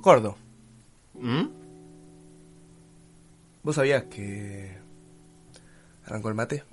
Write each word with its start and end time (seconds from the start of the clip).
Gordo, 0.00 0.36
¿Mm? 1.14 1.46
¿vos 3.62 3.74
sabías 3.76 4.04
que 4.04 4.78
arrancó 6.06 6.28
el 6.30 6.34
mate? 6.34 6.64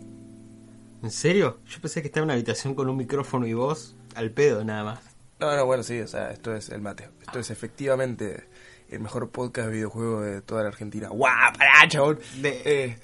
¿En 1.04 1.12
serio? 1.12 1.60
Yo 1.68 1.80
pensé 1.82 2.02
que 2.02 2.08
estaba 2.08 2.22
en 2.24 2.28
una 2.28 2.34
habitación 2.34 2.74
con 2.74 2.90
un 2.90 2.98
micrófono 2.98 3.46
y 3.46 3.54
voz 3.54 3.96
al 4.16 4.32
pedo 4.32 4.64
nada 4.64 4.84
más. 4.84 5.00
No, 5.40 5.56
no, 5.56 5.66
bueno, 5.66 5.84
sí, 5.84 6.00
o 6.00 6.08
sea, 6.08 6.32
esto 6.32 6.56
es 6.56 6.70
el 6.70 6.82
mate. 6.82 7.10
Esto 7.22 7.40
es 7.40 7.52
efectivamente 7.52 8.46
el 8.90 9.02
mejor 9.02 9.30
podcast 9.30 9.68
de 9.68 9.74
videojuegos 9.76 10.26
de 10.26 10.42
toda 10.42 10.64
la 10.64 10.70
Argentina. 10.70 11.10
¡Guau! 11.10 11.54
¡Pará, 11.58 11.88
chabón! 11.88 12.20
De- 12.42 12.62
Eh, 12.66 12.98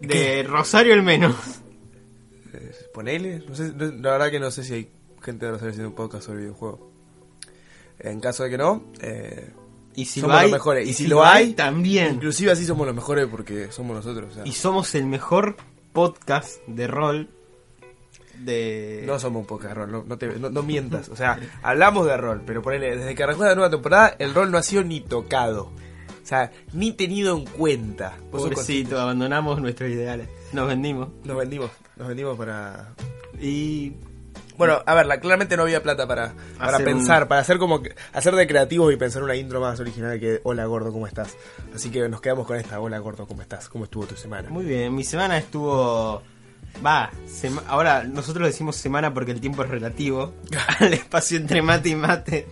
De 0.00 0.42
Rosario 0.44 0.94
el 0.94 1.02
menos. 1.02 1.34
eh, 2.52 2.72
ponele, 2.94 3.42
no 3.48 3.54
sé, 3.54 3.72
la 3.76 4.12
verdad 4.12 4.30
que 4.30 4.40
no 4.40 4.50
sé 4.50 4.62
si 4.64 4.74
hay 4.74 4.90
gente 5.22 5.46
de 5.46 5.52
Rosario 5.52 5.70
haciendo 5.70 5.88
un 5.90 5.94
podcast 5.96 6.24
sobre 6.26 6.40
videojuegos. 6.40 6.80
En 7.98 8.20
caso 8.20 8.44
de 8.44 8.50
que 8.50 8.58
no, 8.58 8.84
eh, 9.00 9.50
Y 9.94 10.04
si 10.04 10.20
somos 10.20 10.34
lo 10.34 10.38
hay, 10.40 10.46
los 10.50 10.52
mejores. 10.58 10.88
Y, 10.88 10.92
si, 10.94 11.06
lo 11.08 11.24
hay, 11.24 11.52
también. 11.54 12.14
Inclusive 12.14 12.52
así 12.52 12.64
somos 12.64 12.86
los 12.86 12.94
mejores 12.94 13.26
porque 13.26 13.70
somos 13.72 13.96
nosotros. 13.96 14.30
o 14.32 14.34
sea, 14.34 14.46
Y 14.46 14.52
somos 14.52 14.94
el 14.94 15.06
mejor 15.06 15.56
podcast 15.92 16.58
de 16.66 16.86
rol 16.86 17.28
de... 18.38 19.02
No 19.06 19.18
somos 19.18 19.40
un 19.40 19.46
podcast 19.46 19.70
de 19.70 19.74
rol, 19.74 19.92
no, 19.92 20.04
no 20.06 20.16
te- 20.18 20.38
no- 20.38 20.50
no 20.50 20.62
mientas. 20.62 21.08
O 21.08 21.16
sea, 21.16 21.38
hablamos 21.62 22.06
de 22.06 22.16
rol, 22.16 22.42
pero 22.46 22.62
ponele, 22.62 22.96
desde 22.96 23.14
que 23.14 23.22
arrancó 23.22 23.44
la 23.44 23.54
nueva 23.54 23.70
temporada, 23.70 24.14
el 24.18 24.32
rol 24.34 24.50
no 24.50 24.58
ha 24.58 24.62
sido 24.62 24.82
ni 24.84 25.00
tocado. 25.00 25.64
O 26.22 26.26
sea, 26.30 26.52
ni 26.72 26.92
tenido 26.92 27.36
en 27.36 27.44
cuenta. 27.44 28.16
Pobrecito, 28.30 29.00
abandonamos 29.00 29.60
nuestros 29.60 29.90
ideales. 29.90 30.28
Nos 30.52 30.68
vendimos. 30.68 31.08
Nos 31.24 31.36
vendimos, 31.36 31.70
nos 31.96 32.08
vendimos 32.08 32.36
para... 32.38 32.94
Y 33.40 33.94
Bueno, 34.60 34.82
a 34.86 34.94
ver, 34.94 35.06
la- 35.06 35.18
claramente 35.20 35.56
no 35.56 35.62
había 35.62 35.82
plata 35.82 36.06
para, 36.06 36.32
para 36.58 36.72
Hacer 36.74 36.84
pensar, 36.84 37.22
un- 37.22 37.28
para 37.28 37.40
hacer 37.40 37.58
como 37.58 37.82
hacer 38.12 38.34
de 38.36 38.46
creativos 38.46 38.92
y 38.92 38.96
pensar 38.96 39.22
una 39.22 39.34
intro 39.34 39.60
más 39.60 39.80
original 39.80 40.20
que 40.20 40.40
Hola 40.44 40.66
gordo, 40.66 40.92
¿cómo 40.92 41.06
estás? 41.06 41.34
Así 41.74 41.90
que 41.90 42.08
nos 42.08 42.20
quedamos 42.20 42.46
con 42.46 42.56
esta, 42.58 42.78
Hola 42.78 42.98
gordo, 42.98 43.26
¿cómo 43.26 43.40
estás? 43.42 43.68
¿Cómo 43.70 43.84
estuvo 43.84 44.06
tu 44.06 44.16
semana? 44.16 44.50
muy 44.50 44.64
bien, 44.66 44.94
mi 44.94 45.02
semana 45.02 45.38
estuvo... 45.38 46.22
Va, 46.86 47.10
sema- 47.26 47.64
ahora 47.66 48.04
nosotros 48.04 48.46
decimos 48.46 48.76
semana 48.76 49.12
porque 49.14 49.32
el 49.32 49.40
tiempo 49.40 49.64
es 49.64 49.70
relativo 49.70 50.34
al 50.78 50.92
espacio 50.92 51.38
entre 51.38 51.62
mate 51.62 51.88
y 51.88 51.94
mate. 51.96 52.46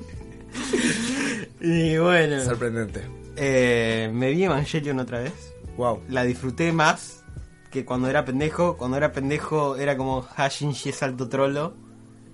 y 1.60 1.96
bueno, 1.98 2.42
Sorprendente. 2.42 3.02
eh, 3.36 4.10
me 4.12 4.30
vi 4.30 4.44
Evangelion 4.44 4.98
otra 4.98 5.20
vez. 5.20 5.32
Wow. 5.76 6.02
La 6.08 6.24
disfruté 6.24 6.72
más 6.72 7.22
que 7.70 7.84
cuando 7.84 8.08
era 8.08 8.24
pendejo. 8.24 8.76
Cuando 8.76 8.96
era 8.96 9.12
pendejo 9.12 9.76
era 9.76 9.96
como 9.96 10.22
Hashinji 10.22 10.88
es 10.88 11.02
alto 11.02 11.28
trolo. 11.28 11.74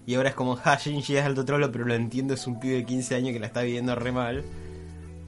Y 0.07 0.15
ahora 0.15 0.31
es 0.31 0.35
como 0.35 0.57
Hashinji 0.65 1.17
es 1.17 1.25
alto 1.25 1.45
trolo, 1.45 1.71
pero 1.73 1.85
lo 1.85 1.95
entiendo, 1.95 2.35
es 2.35 2.47
un 2.47 2.61
pibe 2.61 2.77
de 2.77 2.85
15 2.85 3.15
años 3.15 3.33
que 3.33 3.41
la 3.41 3.47
está 3.47 3.63
viviendo 3.63 3.95
re 3.95 4.13
mal. 4.13 4.45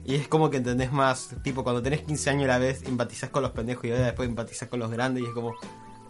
Y 0.05 0.15
es 0.15 0.27
como 0.27 0.49
que 0.49 0.57
entendés 0.57 0.91
más, 0.91 1.35
tipo, 1.43 1.63
cuando 1.63 1.81
tenés 1.81 2.01
15 2.01 2.29
años 2.29 2.43
a 2.45 2.47
la 2.47 2.59
vez, 2.59 2.83
empatizás 2.83 3.29
con 3.29 3.43
los 3.43 3.51
pendejos 3.51 3.85
y 3.85 3.91
ahora 3.91 4.05
después 4.05 4.29
empatizás 4.29 4.69
con 4.69 4.79
los 4.79 4.89
grandes 4.89 5.23
y 5.23 5.27
es 5.27 5.33
como... 5.33 5.53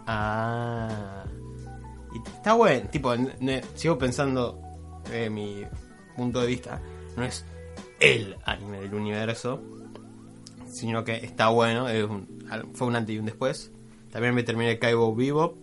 Ah... 0.06 1.26
Y 2.14 2.30
está 2.30 2.54
bueno, 2.54 2.90
tipo, 2.90 3.14
sigo 3.76 3.98
pensando, 3.98 4.62
de 5.10 5.30
mi 5.30 5.64
punto 6.16 6.42
de 6.42 6.48
vista, 6.48 6.82
no 7.16 7.24
es 7.24 7.44
el 8.00 8.38
anime 8.46 8.82
del 8.82 8.94
universo, 8.94 9.62
sino 10.68 11.04
que 11.04 11.18
está 11.18 11.50
bueno, 11.50 11.88
fue 12.74 12.88
un 12.88 12.96
antes 12.96 13.16
y 13.16 13.20
un 13.20 13.26
después. 13.26 13.72
También 14.12 14.34
me 14.34 14.44
terminé 14.44 14.80
Kaibo 14.80 15.14
Bebop. 15.16 15.58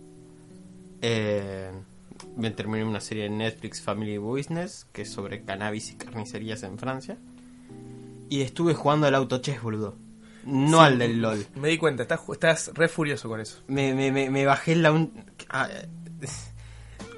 Eh, 1.01 1.71
me 2.35 2.51
terminé 2.51 2.83
una 2.83 3.01
serie 3.01 3.23
de 3.23 3.29
Netflix 3.29 3.81
Family 3.81 4.17
Business, 4.17 4.87
que 4.91 5.03
es 5.03 5.09
sobre 5.11 5.43
cannabis 5.43 5.91
y 5.91 5.95
carnicerías 5.95 6.63
en 6.63 6.77
Francia. 6.77 7.17
Y 8.29 8.41
estuve 8.41 8.73
jugando 8.73 9.07
al 9.07 9.15
auto 9.15 9.37
chess, 9.39 9.61
boludo. 9.61 9.95
No 10.45 10.79
Sí. 10.79 10.83
al 10.85 10.99
del 10.99 11.21
LOL. 11.21 11.45
Me 11.55 11.69
di 11.69 11.77
cuenta, 11.77 12.03
estás, 12.03 12.21
estás 12.31 12.71
re 12.75 12.87
furioso 12.87 13.27
con 13.29 13.39
eso. 13.39 13.61
Me, 13.67 13.93
me, 13.95 14.11
me, 14.11 14.29
me 14.29 14.45
bajé 14.45 14.73
el 14.73 14.83
laun... 14.83 15.11
ah, 15.49 15.67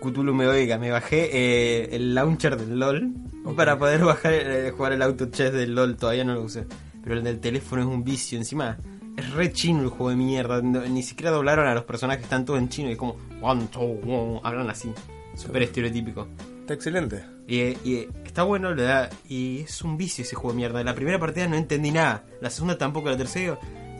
Cthulhu 0.01 0.33
me 0.33 0.47
oiga, 0.47 0.77
me 0.77 0.91
bajé 0.91 1.29
eh, 1.33 1.95
el 1.95 2.13
launcher 2.13 2.55
del 2.55 2.77
LOL 2.79 3.13
Ok. 3.45 3.55
para 3.55 3.79
poder 3.79 4.03
bajar 4.05 4.33
eh, 4.33 4.71
jugar 4.71 4.93
el 4.93 5.01
auto 5.01 5.25
chess 5.31 5.51
del 5.51 5.73
LOL, 5.75 5.97
todavía 5.97 6.23
no 6.23 6.35
lo 6.35 6.43
usé. 6.43 6.65
Pero 7.03 7.15
el 7.15 7.23
del 7.23 7.39
teléfono 7.39 7.81
es 7.81 7.87
un 7.87 8.03
vicio, 8.03 8.37
encima 8.37 8.77
es 9.17 9.29
re 9.33 9.51
chino 9.51 9.81
el 9.81 9.89
juego 9.89 10.11
de 10.11 10.15
mierda, 10.15 10.61
no- 10.61 10.81
ni 10.87 11.03
siquiera 11.03 11.31
doblaron 11.31 11.67
a 11.67 11.73
los 11.75 11.83
personajes, 11.83 12.23
están 12.23 12.45
todos 12.45 12.59
en 12.59 12.69
chino 12.69 12.87
y 12.89 12.93
es 12.93 12.97
como 12.97 13.17
one, 13.41 13.67
two, 13.71 13.81
one, 13.81 14.39
hablan 14.43 14.69
así, 14.69 14.89
súper 15.35 15.63
estereotípico. 15.63 16.27
Está 16.61 16.73
excelente. 16.73 17.23
Y, 17.47 17.59
y 17.89 18.07
está 18.25 18.43
bueno, 18.43 18.73
le 18.75 18.83
da. 18.83 19.09
Y 19.29 19.61
es 19.61 19.81
un 19.81 19.95
vicio 19.97 20.23
ese 20.23 20.35
juego 20.35 20.51
de 20.51 20.57
mierda. 20.57 20.83
La 20.83 20.93
primera 20.95 21.17
partida 21.17 21.47
no 21.47 21.55
entendí 21.55 21.91
nada. 21.91 22.25
La 22.41 22.49
segunda 22.49 22.77
tampoco, 22.77 23.09
la 23.09 23.15
tercera 23.15 23.55
digo, 23.55 23.59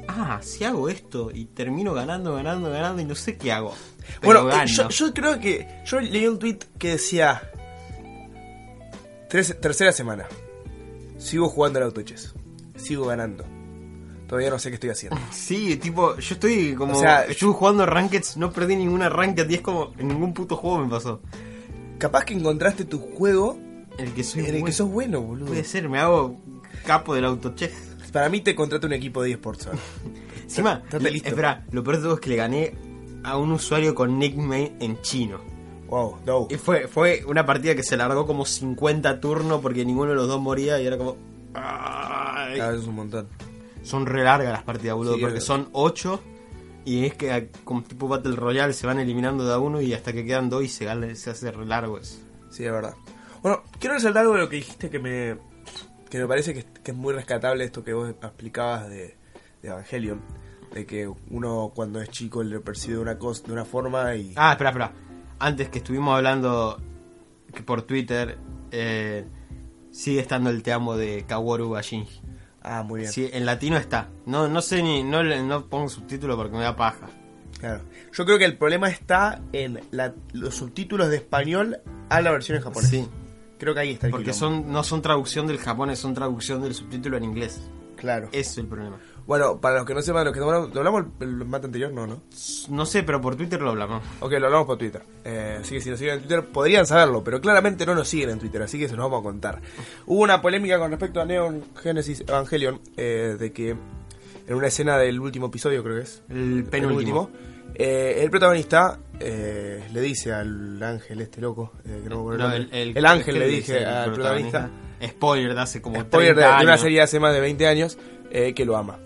ah, 0.10 0.40
si 0.42 0.66
hago 0.66 0.90
esto 0.90 1.32
y 1.34 1.46
termino 1.46 1.94
ganando, 1.94 2.36
ganando, 2.36 2.70
ganando 2.70 3.02
y 3.02 3.06
no 3.06 3.16
sé 3.16 3.38
qué 3.38 3.54
hago. 3.54 3.74
Pero 4.20 4.44
bueno, 4.44 4.64
eh, 4.64 4.90
yo 4.90 5.14
creo 5.14 5.40
que. 5.40 5.66
Yo 5.86 6.02
leí 6.02 6.28
un 6.28 6.40
tweet 6.40 6.60
que 6.78 6.90
decía. 6.92 7.42
tres- 9.30 9.60
tercera 9.62 9.92
semana. 9.94 10.26
Sigo 11.18 11.48
jugando 11.50 11.80
al 11.80 11.86
autochess. 11.86 12.34
Sigo 12.76 13.06
ganando. 13.06 13.46
Todavía 14.28 14.50
no 14.50 14.60
sé 14.60 14.70
qué 14.70 14.76
estoy 14.76 14.90
haciendo. 14.90 15.18
Sí, 15.32 15.78
tipo, 15.78 16.18
yo 16.18 16.34
estoy 16.34 16.74
como. 16.76 16.98
O 16.98 17.00
sea, 17.00 17.26
estuve 17.26 17.54
jugando 17.54 17.86
Rankeds, 17.86 18.38
no 18.38 18.52
perdí 18.52 18.76
ninguna 18.76 19.10
Ranked 19.10 19.50
y 19.50 19.56
es 19.56 19.62
como. 19.62 19.94
En 19.98 20.10
ningún 20.10 20.34
puto 20.34 20.58
juego 20.58 20.80
me 20.80 20.90
pasó. 20.90 21.22
Capaz 21.98 22.26
que 22.26 22.34
encontraste 22.36 22.86
tu 22.86 23.00
juego 23.00 23.58
El 23.98 24.14
que 24.14 24.24
soy 24.24 24.46
en 24.46 24.56
el 24.56 24.64
que 24.64 24.72
sos 24.72 24.90
bueno, 24.90 25.22
boludo. 25.22 25.48
Puede 25.48 25.64
ser, 25.64 25.90
me 25.90 26.00
hago 26.00 26.40
capo 26.86 27.16
del 27.16 27.26
auto 27.26 27.56
chess. 27.56 27.96
Para 28.12 28.30
mí 28.30 28.42
te 28.42 28.54
contrata 28.54 28.86
un 28.86 28.94
equipo 28.94 29.24
de 29.24 29.32
eSports. 29.32 29.70
Encima, 30.44 30.84
listo. 31.00 31.30
espera, 31.30 31.66
lo 31.72 31.84
peor 31.84 31.98
de 31.98 32.04
todo 32.04 32.14
es 32.16 32.20
que 32.20 32.30
le 32.30 32.36
gané 32.36 32.76
a 33.24 33.38
un 33.38 33.52
usuario 33.52 33.96
con 33.96 34.18
nickname 34.20 34.74
en 34.80 35.02
chino. 35.02 35.40
Wow, 35.88 36.18
no. 36.26 36.48
Y 36.50 36.56
fue, 36.56 36.88
fue 36.88 37.24
una 37.28 37.46
partida 37.46 37.76
que 37.76 37.84
se 37.84 37.98
largó 37.98 38.26
como 38.26 38.46
50 38.46 39.20
turnos 39.20 39.62
porque 39.62 39.86
ninguno 39.86 40.12
de 40.12 40.16
los 40.16 40.28
dos 40.28 40.42
moría 40.42 40.80
y 40.80 40.86
era 40.86 40.98
como... 40.98 41.18
Ay. 41.54 42.60
Ah, 42.60 42.72
es 42.74 42.86
un 42.86 42.96
montón. 42.96 43.28
Son 43.88 44.06
re 44.06 44.24
largas 44.24 44.52
las 44.52 44.64
partidas, 44.64 44.96
boludo, 44.96 45.16
Sí, 45.16 45.22
porque 45.22 45.42
son 45.42 45.70
8 45.72 46.22
y 46.86 47.06
es 47.06 47.14
que 47.16 47.32
a- 47.32 47.48
como 47.64 47.84
tipo 47.84 48.08
Battle 48.08 48.36
Royale 48.36 48.74
se 48.74 48.86
van 48.88 49.00
eliminando 49.00 49.46
de 49.46 49.54
a 49.54 49.60
uno 49.60 49.82
y 49.82 49.94
hasta 49.94 50.12
que 50.14 50.26
quedan 50.26 50.50
dos 50.50 50.64
y 50.64 50.68
se, 50.68 51.16
se 51.16 51.30
hace 51.30 51.52
re 51.52 51.66
largo 51.66 51.98
eso. 51.98 52.18
Sí, 52.50 52.64
es 52.66 52.72
verdad. 52.72 52.96
Bueno, 53.42 53.64
quiero 53.80 53.96
resaltar 53.96 54.22
algo 54.24 54.34
de 54.36 54.42
lo 54.42 54.50
que 54.50 54.58
dijiste 54.58 54.90
que 54.90 55.00
me, 55.00 55.38
que 56.10 56.20
me 56.20 56.28
parece 56.28 56.54
que, 56.54 56.66
que 56.84 56.92
es 56.92 56.98
muy 56.98 57.14
rescatable 57.14 57.64
esto 57.64 57.84
que 57.84 57.94
vos 57.94 58.10
explicabas 58.10 58.90
de, 58.90 59.16
de 59.62 59.68
Evangelion. 59.70 60.22
De 60.74 60.86
que 60.86 61.08
uno 61.30 61.72
cuando 61.74 62.02
es 62.02 62.10
chico 62.10 62.44
le 62.44 62.60
percibe 62.60 62.98
una 63.00 63.18
cosa 63.18 63.44
de 63.48 63.54
una 63.54 63.64
forma 63.66 64.16
y... 64.16 64.34
Ah, 64.36 64.52
espera, 64.52 64.70
espera. 64.72 64.92
Antes 65.40 65.70
que 65.70 65.78
estuvimos 65.78 66.16
hablando 66.16 66.82
que 67.54 67.64
por 67.64 67.84
Twitter 67.84 68.38
eh, 68.72 69.26
sigue 69.92 70.20
estando 70.20 70.50
el 70.50 70.62
te 70.64 70.74
amo 70.74 70.98
de 70.98 71.24
Kaworu 71.28 71.70
Bashinji. 71.70 72.22
Ah, 72.70 72.84
muy 72.84 73.02
bien. 73.02 73.12
Sí, 73.12 73.30
en 73.32 73.46
latino 73.46 73.78
está. 73.78 74.10
No, 74.26 74.48
no 74.50 74.62
sé 74.62 74.84
ni, 74.84 75.04
no, 75.04 75.24
no 75.24 75.66
pongo 75.68 75.88
subtítulo 75.90 76.36
porque 76.36 76.58
me 76.58 76.64
da 76.64 76.76
paja. 76.76 77.08
Claro. 77.60 77.84
Yo 78.14 78.26
creo 78.26 78.38
que 78.38 78.46
el 78.46 78.58
problema 78.58 78.90
está 78.90 79.42
en 79.54 79.80
la- 79.92 80.14
los 80.34 80.56
subtítulos 80.56 81.10
de 81.10 81.16
español 81.18 81.80
a 82.10 82.22
la 82.22 82.32
versión 82.32 82.58
en 82.58 82.64
japonés. 82.64 82.90
Sí. 82.90 83.08
Creo 83.58 83.74
que 83.74 83.80
ahí 83.80 83.92
está 83.94 84.08
el 84.08 84.12
Porque 84.12 84.32
quilombo. 84.32 84.40
son, 84.64 84.72
no 84.72 84.84
son 84.84 85.02
traducción 85.02 85.48
del 85.48 85.58
japonés, 85.58 85.98
son 85.98 86.14
traducción 86.14 86.62
del 86.62 86.74
subtítulo 86.76 87.18
en 87.18 87.24
inglés. 87.24 87.62
Claro. 87.96 88.28
Ese 88.32 88.40
es 88.52 88.58
el 88.60 88.68
problema. 88.68 89.00
Bueno, 89.28 89.60
para 89.60 89.76
los 89.76 89.86
que 89.86 89.94
no 89.94 90.02
sepan 90.02 90.26
lo 90.26 90.32
que 90.32 90.40
hablamos, 90.40 90.74
¿lo 90.74 90.80
hablamos 90.80 91.06
el, 91.20 91.28
el 91.28 91.46
mate 91.46 91.66
anterior? 91.66 91.92
No, 91.92 92.08
¿no? 92.08 92.22
No 92.70 92.86
sé, 92.86 93.04
pero 93.04 93.20
por 93.22 93.36
Twitter 93.36 93.62
lo 93.62 93.72
hablamos. 93.72 94.02
Ok, 94.22 94.32
lo 94.32 94.48
hablamos 94.48 94.66
por 94.66 94.78
Twitter. 94.78 95.04
Eh, 95.26 95.58
así 95.62 95.76
que 95.76 95.82
si 95.82 95.90
nos 95.90 96.00
siguen 96.00 96.16
en 96.16 96.22
Twitter 96.22 96.46
podrían 96.46 96.88
saberlo, 96.88 97.24
pero 97.24 97.42
claramente 97.42 97.86
no 97.86 97.94
nos 97.94 98.08
siguen 98.08 98.30
en 98.32 98.40
Twitter, 98.40 98.62
así 98.62 98.80
que 98.80 98.88
se 98.88 98.96
los 98.96 99.04
vamos 99.04 99.20
a 99.20 99.24
contar. 99.24 99.62
Hubo 100.06 100.22
una 100.22 100.42
polémica 100.42 100.80
con 100.80 100.92
respecto 100.92 101.20
a 101.20 101.26
Neon 101.26 101.62
Genesis 101.76 102.22
Evangelion, 102.22 102.80
eh, 102.96 103.36
de 103.38 103.52
que 103.52 103.76
en 104.48 104.56
una 104.56 104.68
escena 104.68 104.98
del 104.98 105.20
último 105.20 105.48
episodio, 105.48 105.84
creo 105.84 105.98
que 105.98 106.04
es, 106.04 106.24
El 106.30 106.64
penúltimo. 106.64 107.30
Eh, 107.76 108.24
el 108.24 108.30
protagonista 108.32 108.98
eh, 109.20 109.84
le 109.92 110.02
dice 110.02 110.32
al 110.32 110.82
ángel 110.82 111.22
este 111.22 111.42
loco, 111.42 111.74
eh, 111.86 112.00
que 112.02 112.10
no 112.10 112.16
me 112.16 112.22
acuerdo 112.22 112.48
No, 112.48 112.54
el, 112.56 112.70
el. 112.72 112.98
El 112.98 113.06
ángel 113.06 113.34
¿qué 113.34 113.40
le 113.40 113.48
dice 113.48 113.74
dije 113.74 113.84
el 113.84 113.90
al 113.90 114.14
protagonista, 114.14 114.70
Spoiler 115.06 115.54
de 115.54 115.62
hace 115.62 115.82
como 115.82 116.02
spoiler 116.02 116.36
de, 116.36 116.42
30 116.42 116.58
de 116.58 116.64
una 116.66 116.78
serie 116.78 116.98
de 116.98 117.04
hace 117.04 117.20
más 117.20 117.34
de 117.34 117.42
20 117.42 117.68
años, 117.68 117.98
eh, 118.32 118.54
que 118.54 118.66
lo 118.66 118.78
ama. 118.78 119.00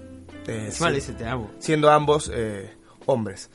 Eh, 0.47 0.65
Encima 0.65 0.87
sí, 0.87 0.93
le 0.93 0.99
dice 0.99 1.13
te 1.13 1.25
amo. 1.25 1.51
siendo 1.59 1.89
ambos 1.89 2.31
eh, 2.33 2.73
hombres. 3.05 3.49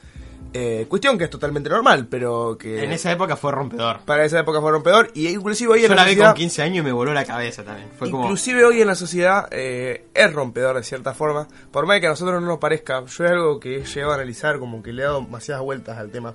Eh, 0.52 0.86
cuestión 0.88 1.18
que 1.18 1.24
es 1.24 1.30
totalmente 1.30 1.68
normal, 1.68 2.06
pero 2.08 2.56
que 2.56 2.82
En 2.82 2.90
esa 2.92 3.12
época 3.12 3.36
fue 3.36 3.52
rompedor. 3.52 4.00
para 4.06 4.24
esa 4.24 4.38
época 4.38 4.60
fue 4.60 4.70
rompedor. 4.70 5.10
Y 5.12 5.28
inclusive 5.28 5.72
hoy 5.72 5.80
en 5.84 5.88
Yo 5.88 5.94
la, 5.94 6.04
la 6.04 6.08
vi 6.08 6.16
con 6.16 6.32
15 6.32 6.62
años 6.62 6.78
y 6.78 6.82
me 6.82 6.92
voló 6.92 7.12
la 7.12 7.24
cabeza 7.26 7.62
también. 7.62 7.90
Fue 7.98 8.10
como. 8.10 8.26
hoy 8.28 8.80
en 8.80 8.86
la 8.86 8.94
sociedad 8.94 9.48
eh, 9.50 10.06
es 10.14 10.32
rompedor 10.32 10.76
de 10.76 10.82
cierta 10.82 11.12
forma. 11.12 11.46
Por 11.70 11.84
más 11.86 12.00
que 12.00 12.06
a 12.06 12.10
nosotros 12.10 12.40
no 12.40 12.46
nos 12.46 12.58
parezca, 12.58 13.04
yo 13.04 13.24
es 13.24 13.30
algo 13.30 13.60
que 13.60 13.78
he 13.80 13.84
llegado 13.84 14.12
a 14.12 14.14
analizar, 14.14 14.58
como 14.58 14.82
que 14.82 14.92
le 14.94 15.02
he 15.02 15.04
dado 15.04 15.20
demasiadas 15.20 15.62
vueltas 15.62 15.98
al 15.98 16.10
tema. 16.10 16.34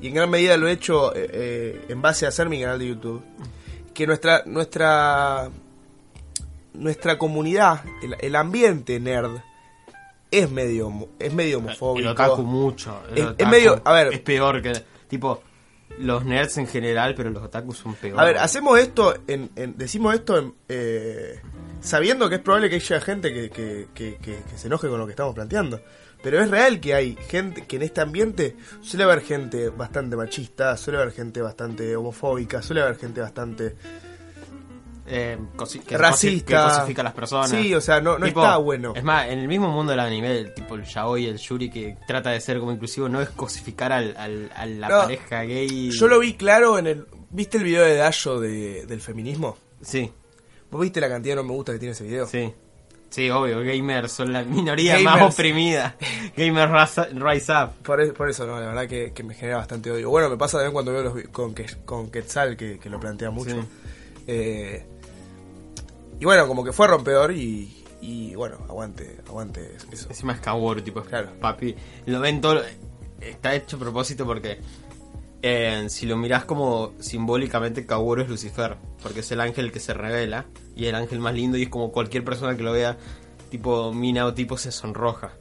Y 0.00 0.08
en 0.08 0.14
gran 0.14 0.30
medida 0.30 0.56
lo 0.56 0.66
he 0.66 0.72
hecho 0.72 1.12
en 1.14 2.02
base 2.02 2.26
a 2.26 2.30
hacer 2.30 2.48
mi 2.48 2.60
canal 2.60 2.78
de 2.78 2.88
YouTube. 2.88 3.22
Que 3.94 4.06
nuestra 4.06 4.42
nuestra 4.46 5.50
nuestra 6.74 7.18
comunidad, 7.18 7.82
el, 8.02 8.16
el 8.20 8.34
ambiente 8.36 8.98
nerd, 8.98 9.38
es 10.30 10.50
medio 10.50 11.08
es 11.18 11.32
medio 11.32 11.58
homofóbico. 11.58 12.10
Otaku 12.10 12.42
mucho. 12.42 13.02
el 13.10 13.18
Es- 13.18 13.34
es 13.38 13.48
medio- 13.48 13.80
a 13.84 13.92
ver. 13.92 14.12
Es 14.12 14.20
peor 14.20 14.62
que. 14.62 14.72
Tipo, 15.08 15.42
los 15.98 16.24
nerds 16.24 16.56
en 16.58 16.66
general, 16.68 17.14
pero 17.16 17.30
los 17.30 17.42
otakus 17.42 17.78
son 17.78 17.94
peores. 17.94 18.18
A 18.20 18.24
ver, 18.24 18.38
hacemos 18.38 18.78
esto, 18.78 19.14
en, 19.26 19.50
en- 19.56 19.76
decimos 19.76 20.14
esto 20.14 20.38
en, 20.38 20.54
eh, 20.68 21.40
sabiendo 21.80 22.28
que 22.28 22.36
es 22.36 22.40
probable 22.40 22.70
que 22.70 22.76
haya 22.76 23.00
gente 23.00 23.32
que, 23.34 23.50
que- 23.50 23.88
que- 23.92 24.16
que- 24.16 24.38
que 24.48 24.56
se 24.58 24.68
enoje 24.68 24.88
con 24.88 24.98
lo 24.98 25.06
que 25.06 25.12
estamos 25.12 25.34
planteando. 25.34 25.80
Pero 26.22 26.40
es 26.42 26.50
real 26.50 26.80
que 26.80 26.94
hay 26.94 27.16
gente 27.28 27.66
que 27.66 27.76
en 27.76 27.82
este 27.82 28.00
ambiente 28.02 28.54
suele 28.82 29.04
haber 29.04 29.22
gente 29.22 29.70
bastante 29.70 30.16
machista, 30.16 30.76
suele 30.76 31.00
haber 31.00 31.12
gente 31.14 31.40
bastante 31.40 31.96
homofóbica, 31.96 32.60
suele 32.62 32.82
haber 32.82 32.96
gente 32.96 33.20
bastante 33.22 33.74
Eh, 35.06 35.38
que 35.86 35.98
racista. 35.98 36.46
que 36.68 36.74
cosifica 36.74 37.00
a 37.00 37.04
las 37.04 37.14
personas. 37.14 37.50
Sí, 37.50 37.74
o 37.74 37.80
sea, 37.80 38.00
no, 38.00 38.18
no 38.18 38.26
Tipo, 38.26 38.42
está 38.42 38.56
bueno. 38.58 38.92
Es 38.94 39.02
más, 39.02 39.28
en 39.28 39.38
el 39.40 39.48
mismo 39.48 39.68
mundo 39.70 39.90
del 39.90 40.00
anime, 40.00 40.38
el 40.38 40.54
tipo 40.54 40.74
el 40.76 40.84
yaoi, 40.84 41.26
el 41.26 41.38
yuri, 41.38 41.70
que 41.70 41.96
trata 42.06 42.30
de 42.30 42.40
ser 42.40 42.58
como 42.60 42.70
inclusivo, 42.72 43.08
no 43.08 43.20
es 43.20 43.30
cosificar 43.30 43.92
al, 43.92 44.16
al- 44.16 44.50
a 44.54 44.66
la 44.66 44.88
No, 44.88 44.98
pareja 45.02 45.42
gay. 45.42 45.90
Yo 45.90 46.06
lo 46.08 46.18
vi 46.20 46.34
claro 46.34 46.78
en 46.78 46.86
el... 46.86 47.06
¿Viste 47.30 47.58
el 47.58 47.64
video 47.64 47.84
de 47.84 47.94
Dayo 47.96 48.40
de, 48.40 48.86
del 48.86 49.00
feminismo? 49.00 49.56
Sí, 49.82 50.10
¿Vos 50.70 50.80
viste 50.82 51.00
la 51.00 51.08
cantidad 51.08 51.34
de 51.36 51.42
no 51.42 51.48
me 51.48 51.54
gusta 51.54 51.72
que 51.72 51.78
tiene 51.78 51.92
ese 51.92 52.04
video? 52.04 52.26
sí. 52.26 52.52
Sí, 53.08 53.28
obvio, 53.28 53.58
gamers 53.64 54.12
son 54.12 54.32
la 54.32 54.44
minoría 54.44 54.96
Gamers. 54.96 55.20
más 55.22 55.34
oprimida. 55.34 55.96
Gamers 56.36 56.70
rise- 56.70 57.50
up. 57.64 57.72
Por, 57.82 58.00
e- 58.00 58.12
por 58.12 58.30
eso, 58.30 58.46
no, 58.46 58.60
la 58.60 58.66
verdad 58.68 58.86
que, 58.86 59.12
que 59.12 59.24
me 59.24 59.34
genera 59.34 59.56
bastante 59.56 59.90
odio. 59.90 60.08
Bueno, 60.10 60.30
me 60.30 60.36
pasa 60.36 60.58
también 60.58 60.72
cuando 60.72 60.92
veo 60.92 61.02
los 61.02 61.14
con, 61.32 61.52
con 61.84 62.08
Quetzal, 62.08 62.56
que, 62.56 62.78
que 62.78 62.88
lo 62.88 63.00
plantea 63.00 63.30
mucho. 63.32 63.62
Sí. 63.62 63.68
Eh, 64.32 64.86
y 66.20 66.24
bueno, 66.24 66.46
como 66.46 66.62
que 66.62 66.72
fue 66.72 66.86
rompedor 66.86 67.32
y, 67.32 67.84
y 68.00 68.34
bueno, 68.36 68.58
aguante, 68.68 69.18
aguante 69.26 69.74
eso. 69.92 70.08
Encima 70.08 70.34
es 70.34 70.40
Kaworu, 70.40 70.82
tipo, 70.82 71.02
Claro. 71.02 71.30
papi. 71.40 71.74
Lo 72.06 72.20
ven 72.20 72.40
todo. 72.40 72.62
Está 73.20 73.54
hecho 73.54 73.76
a 73.76 73.80
propósito 73.80 74.24
porque. 74.24 74.60
eh, 75.42 75.86
si 75.88 76.06
lo 76.06 76.16
mirás 76.16 76.44
como 76.44 76.92
simbólicamente, 77.00 77.86
Kaworu 77.86 78.22
es 78.22 78.28
Lucifer. 78.28 78.76
Porque 79.02 79.20
es 79.20 79.32
el 79.32 79.40
ángel 79.40 79.72
que 79.72 79.80
se 79.80 79.94
revela. 79.94 80.46
Y 80.76 80.86
el 80.86 80.94
ángel 80.94 81.18
más 81.18 81.34
lindo. 81.34 81.58
Y 81.58 81.62
es 81.64 81.68
como 81.68 81.90
cualquier 81.90 82.24
persona 82.24 82.56
que 82.56 82.62
lo 82.62 82.72
vea, 82.72 82.96
tipo 83.50 83.92
mina 83.92 84.26
o 84.26 84.34
tipo, 84.34 84.56
se 84.56 84.70
sonroja. 84.70 85.32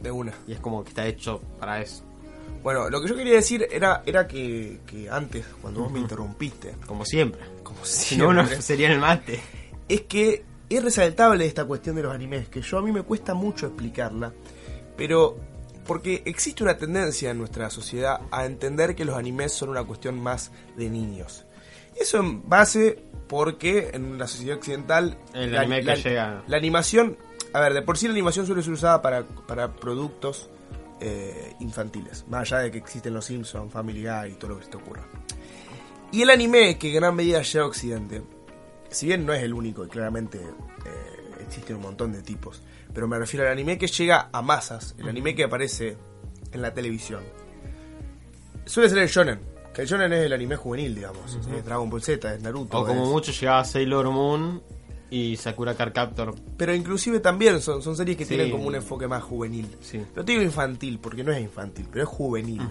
De 0.00 0.10
una. 0.10 0.32
Y 0.48 0.52
es 0.52 0.58
como 0.60 0.82
que 0.82 0.88
está 0.88 1.06
hecho 1.06 1.40
para 1.60 1.80
eso. 1.80 2.02
Bueno, 2.62 2.88
lo 2.90 3.00
que 3.00 3.08
yo 3.08 3.16
quería 3.16 3.34
decir 3.34 3.66
era, 3.70 4.02
era 4.06 4.26
que, 4.26 4.80
que 4.86 5.10
antes, 5.10 5.44
cuando 5.60 5.80
vos 5.80 5.92
me 5.92 6.00
interrumpiste, 6.00 6.74
Como 6.86 7.04
siempre. 7.04 7.40
como 7.62 7.84
Si 7.84 8.16
no, 8.16 8.32
no 8.32 8.42
siempre, 8.42 8.62
sería 8.62 8.92
el 8.92 8.98
mate. 9.00 9.40
es 9.88 10.02
que 10.02 10.44
es 10.70 10.82
resaltable 10.82 11.44
esta 11.44 11.64
cuestión 11.64 11.96
de 11.96 12.02
los 12.04 12.14
animes, 12.14 12.48
que 12.48 12.62
yo 12.62 12.78
a 12.78 12.82
mí 12.82 12.92
me 12.92 13.02
cuesta 13.02 13.34
mucho 13.34 13.66
explicarla, 13.66 14.32
pero 14.96 15.36
porque 15.86 16.22
existe 16.24 16.62
una 16.62 16.76
tendencia 16.78 17.30
en 17.30 17.38
nuestra 17.38 17.68
sociedad 17.68 18.20
a 18.30 18.46
entender 18.46 18.94
que 18.94 19.04
los 19.04 19.16
animes 19.16 19.52
son 19.52 19.68
una 19.70 19.82
cuestión 19.84 20.20
más 20.20 20.52
de 20.76 20.88
niños. 20.88 21.44
Eso 21.96 22.20
en 22.20 22.48
base 22.48 23.02
porque 23.28 23.90
en 23.92 24.18
la 24.18 24.26
sociedad 24.28 24.56
occidental 24.56 25.18
El 25.34 25.56
anime 25.56 25.82
que 25.84 25.96
llega. 25.96 26.42
la 26.46 26.56
animación, 26.56 27.18
a 27.52 27.60
ver, 27.60 27.74
de 27.74 27.82
por 27.82 27.98
sí 27.98 28.06
la 28.06 28.12
animación 28.12 28.46
suele 28.46 28.62
ser 28.62 28.72
usada 28.72 29.02
para, 29.02 29.24
para 29.24 29.72
productos 29.74 30.48
eh, 31.04 31.56
infantiles, 31.60 32.24
más 32.28 32.42
allá 32.52 32.62
de 32.62 32.70
que 32.70 32.78
existen 32.78 33.12
los 33.12 33.24
Simpsons, 33.24 33.72
Family 33.72 34.02
Guy 34.04 34.32
y 34.32 34.34
todo 34.34 34.50
lo 34.52 34.58
que 34.58 34.64
se 34.64 34.70
te 34.70 34.76
ocurra. 34.76 35.02
Y 36.12 36.22
el 36.22 36.30
anime, 36.30 36.78
que 36.78 36.88
en 36.90 36.94
gran 36.96 37.14
medida 37.16 37.42
llega 37.42 37.64
a 37.64 37.68
Occidente, 37.68 38.22
si 38.90 39.06
bien 39.06 39.24
no 39.26 39.32
es 39.32 39.42
el 39.42 39.52
único 39.54 39.84
y 39.84 39.88
claramente 39.88 40.38
eh, 40.38 41.40
existen 41.40 41.76
un 41.76 41.82
montón 41.82 42.12
de 42.12 42.22
tipos, 42.22 42.62
pero 42.94 43.08
me 43.08 43.18
refiero 43.18 43.46
al 43.46 43.52
anime 43.52 43.78
que 43.78 43.86
llega 43.86 44.28
a 44.32 44.42
masas, 44.42 44.94
el 44.98 45.08
anime 45.08 45.34
que 45.34 45.44
aparece 45.44 45.96
en 46.52 46.62
la 46.62 46.72
televisión. 46.74 47.22
Suele 48.64 48.88
ser 48.90 48.98
el 48.98 49.08
shonen, 49.08 49.40
que 49.74 49.82
el 49.82 49.88
shonen 49.88 50.12
es 50.12 50.24
el 50.26 50.32
anime 50.32 50.56
juvenil, 50.56 50.94
digamos. 50.94 51.34
Es 51.34 51.64
Dragon 51.64 51.88
Ball 51.90 52.02
Z, 52.02 52.34
es 52.34 52.42
Naruto. 52.42 52.78
O 52.78 52.86
como 52.86 53.04
es- 53.04 53.08
mucho 53.08 53.32
llegaba 53.32 53.64
Sailor 53.64 54.10
Moon 54.10 54.62
y 55.14 55.36
Sakura 55.36 55.74
Card 55.74 55.92
Captor. 55.92 56.34
Pero 56.56 56.74
inclusive 56.74 57.20
también 57.20 57.60
son, 57.60 57.82
son 57.82 57.94
series 57.96 58.16
que 58.16 58.24
Sí. 58.24 58.30
tienen 58.30 58.50
como 58.50 58.64
un 58.64 58.74
enfoque 58.74 59.06
más 59.06 59.22
juvenil. 59.22 59.68
Sí. 59.80 60.00
No 60.16 60.24
te 60.24 60.32
digo 60.32 60.42
infantil, 60.42 60.98
porque 60.98 61.22
no 61.22 61.32
es 61.32 61.40
infantil, 61.42 61.86
pero 61.90 62.04
es 62.04 62.08
juvenil. 62.08 62.62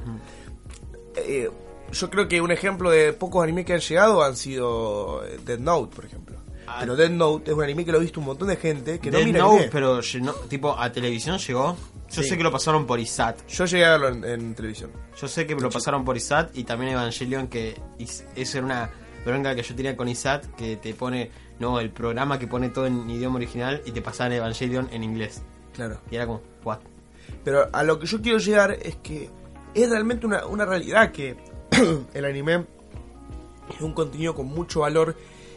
Eh, 1.16 1.50
yo 1.92 2.10
creo 2.10 2.28
que 2.28 2.42
un 2.42 2.52
ejemplo 2.52 2.90
de 2.90 3.14
pocos 3.14 3.44
animes 3.44 3.66
que 3.66 3.74
han 3.74 3.80
llegado 3.80 4.24
han 4.24 4.36
sido 4.36 5.24
eh, 5.26 5.40
Dead 5.46 5.60
Note, 5.60 5.96
por 5.96 6.06
ejemplo. 6.06 6.38
Ah. 6.68 6.78
Pero 6.80 6.96
Dead 6.96 7.10
Note 7.10 7.52
es 7.52 7.58
un 7.58 7.64
anime 7.64 7.84
que 7.86 7.92
lo 7.92 7.98
ha 7.98 8.02
visto 8.02 8.20
un 8.20 8.28
montón 8.28 8.48
de 8.48 8.56
gente 8.56 9.00
que 9.00 9.12
no 9.12 9.20
mira 9.20 9.40
Note, 9.40 9.56
anime. 9.56 9.72
pero 9.72 10.00
tipo 10.48 10.78
a 10.78 10.92
televisión 10.92 11.38
llegó. 11.38 11.76
Yo 12.10 12.24
Sí. 12.24 12.30
sé 12.30 12.38
que 12.38 12.44
lo 12.44 12.52
pasaron 12.52 12.86
por 12.86 13.00
ISAT. 13.00 13.48
Yo 13.48 13.66
llegué 13.66 13.86
a 13.86 13.92
verlo 13.98 14.10
en, 14.10 14.24
en 14.26 14.56
televisión. 14.56 14.92
Yo 15.20 15.28
sé 15.28 15.46
que 15.48 15.56
lo 15.56 15.70
pasaron 15.70 16.04
por 16.04 16.18
ISAT 16.18 16.58
y 16.58 16.64
también 16.64 16.94
Evangelion, 16.94 17.48
que 17.48 17.80
eso 18.36 18.58
era 18.58 18.66
una 18.66 18.90
bronca 19.26 19.56
que 19.56 19.64
yo 19.64 19.76
tenía 19.76 19.96
con 19.96 20.08
ISAT, 20.10 20.46
que 20.56 20.76
te 20.78 20.94
pone, 20.94 21.30
no, 21.62 21.80
el 21.80 21.92
programa 21.92 22.40
que 22.40 22.48
pone 22.48 22.70
todo 22.70 22.88
en 22.88 23.08
idioma 23.10 23.36
original 23.36 23.82
y 23.86 23.92
te 23.92 24.02
pasaban 24.02 24.34
Evangelion 24.34 24.90
en 24.92 25.04
inglés. 25.04 25.44
Claro. 25.74 26.02
Y 26.10 26.16
era 26.16 26.26
como, 26.26 26.42
what? 26.64 26.80
Pero 27.46 27.70
a 27.72 27.84
lo 27.84 28.00
que 28.00 28.08
yo 28.08 28.20
quiero 28.22 28.40
llegar 28.40 28.72
es 28.82 28.96
que 28.98 29.30
es 29.74 29.90
realmente 29.90 30.26
una, 30.26 30.46
una 30.48 30.66
realidad 30.66 31.12
que 31.12 31.38
el 32.14 32.26
anime 32.26 32.66
es 33.74 33.82
un 33.82 33.94
contenido 33.94 34.34
con 34.34 34.48
mucho 34.48 34.82
valor 34.82 35.16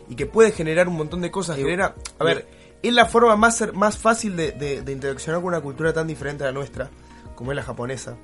y 0.09 0.15
que 0.15 0.27
puede 0.27 0.53
generar 0.53 0.89
un 0.89 0.97
montón 0.97 1.23
de 1.23 1.31
cosas. 1.31 1.57
Genera, 1.57 1.95
a 2.19 2.25
ver, 2.25 2.47
es 2.83 2.93
la 2.93 3.07
forma 3.07 3.35
más, 3.37 3.65
más 3.73 3.97
fácil 3.97 4.37
de, 4.37 4.53
de, 4.53 4.83
de 4.83 4.93
interaccionar 4.93 5.41
con 5.41 5.49
una 5.49 5.63
cultura 5.63 5.93
tan 5.95 6.07
diferente 6.07 6.45
a 6.45 6.49
la 6.49 6.53
nuestra, 6.53 6.91
como 7.35 7.51
es 7.51 7.57
la 7.57 7.63
japonesa. 7.63 8.17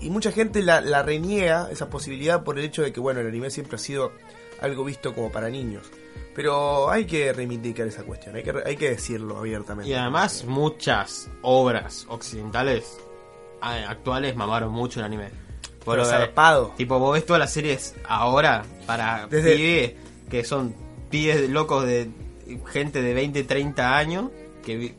Y 0.00 0.10
mucha 0.10 0.32
gente 0.32 0.62
la, 0.62 0.80
la 0.80 1.04
reniega 1.04 1.68
esa 1.70 1.88
posibilidad 1.88 2.42
por 2.42 2.58
el 2.58 2.64
hecho 2.64 2.82
de 2.82 2.92
que, 2.92 3.00
bueno, 3.00 3.20
el 3.20 3.28
anime 3.28 3.50
siempre 3.50 3.76
ha 3.76 3.78
sido 3.78 4.12
algo 4.60 4.84
visto 4.84 5.14
como 5.14 5.30
para 5.30 5.48
niños. 5.48 5.90
Pero 6.34 6.88
hay 6.90 7.04
que 7.04 7.32
reivindicar 7.32 7.86
esa 7.88 8.04
cuestión, 8.04 8.36
hay 8.36 8.42
que, 8.44 8.52
hay 8.64 8.76
que 8.76 8.90
decirlo 8.90 9.38
abiertamente. 9.38 9.90
Y 9.90 9.94
además 9.94 10.44
muchas 10.46 11.28
obras 11.42 12.06
occidentales 12.08 12.98
actuales 13.60 14.36
mamaron 14.36 14.70
mucho 14.72 15.00
el 15.00 15.06
anime. 15.06 15.30
Ves- 15.86 16.08
zarpado. 16.10 16.74
Tipo, 16.76 16.98
vos 16.98 17.14
ves 17.14 17.24
todas 17.26 17.40
las 17.40 17.52
series 17.52 17.94
ahora 18.06 18.64
para 18.86 19.26
Desde- 19.26 19.56
pibes 19.56 19.92
que 20.30 20.44
son 20.44 20.74
pibes 21.10 21.48
locos 21.48 21.86
de 21.86 22.10
gente 22.66 23.00
de 23.02 23.14
20, 23.14 23.44
30 23.44 23.96
años 23.96 24.30
que 24.64 24.76
vi- 24.76 24.94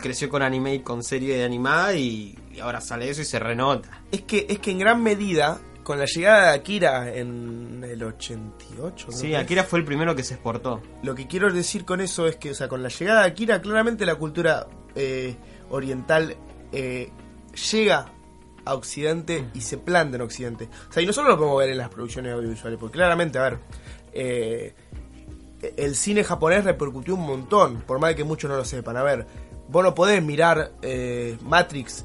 creció 0.00 0.28
con 0.28 0.42
anime 0.42 0.74
y 0.76 0.78
con 0.80 1.02
serie 1.02 1.36
de 1.38 1.44
animada 1.44 1.94
y, 1.94 2.38
y 2.54 2.60
ahora 2.60 2.80
sale 2.80 3.10
eso 3.10 3.20
y 3.22 3.24
se 3.24 3.38
renota. 3.40 4.02
Es 4.12 4.22
que, 4.22 4.46
es 4.48 4.58
que 4.60 4.70
en 4.70 4.78
gran 4.78 5.02
medida, 5.02 5.58
con 5.88 5.98
la 5.98 6.04
llegada 6.04 6.50
de 6.50 6.58
Akira 6.58 7.14
en 7.14 7.82
el 7.82 8.02
88, 8.02 9.06
creo 9.06 9.18
Sí, 9.18 9.34
Akira 9.34 9.64
fue 9.64 9.78
el 9.78 9.86
primero 9.86 10.14
que 10.14 10.22
se 10.22 10.34
exportó. 10.34 10.82
lo 11.02 11.14
que 11.14 11.26
quiero 11.26 11.50
decir 11.50 11.86
con 11.86 12.02
eso 12.02 12.26
es 12.26 12.36
que, 12.36 12.50
o 12.50 12.54
sea, 12.54 12.68
con 12.68 12.82
la 12.82 12.90
llegada 12.90 13.22
de 13.22 13.28
Akira, 13.28 13.62
claramente 13.62 14.04
la 14.04 14.16
cultura 14.16 14.66
eh, 14.94 15.34
oriental 15.70 16.36
eh, 16.72 17.10
llega 17.72 18.12
a 18.66 18.74
Occidente 18.74 19.48
y 19.54 19.62
se 19.62 19.78
planta 19.78 20.16
en 20.16 20.20
Occidente. 20.20 20.68
O 20.90 20.92
sea, 20.92 21.02
y 21.02 21.06
nosotros 21.06 21.32
lo 21.32 21.38
podemos 21.38 21.58
ver 21.58 21.70
en 21.70 21.78
las 21.78 21.88
producciones 21.88 22.34
audiovisuales, 22.34 22.78
porque 22.78 22.98
claramente, 22.98 23.38
a 23.38 23.42
ver, 23.44 23.58
eh, 24.12 24.74
el 25.74 25.96
cine 25.96 26.22
japonés 26.22 26.64
repercutió 26.64 27.14
un 27.14 27.24
montón, 27.24 27.80
por 27.86 27.98
más 27.98 28.10
de 28.10 28.16
que 28.16 28.24
muchos 28.24 28.50
no 28.50 28.58
lo 28.58 28.64
sepan. 28.66 28.98
A 28.98 29.02
ver, 29.02 29.26
vos 29.68 29.82
no 29.82 29.94
podés 29.94 30.22
mirar 30.22 30.70
eh, 30.82 31.38
Matrix 31.40 32.04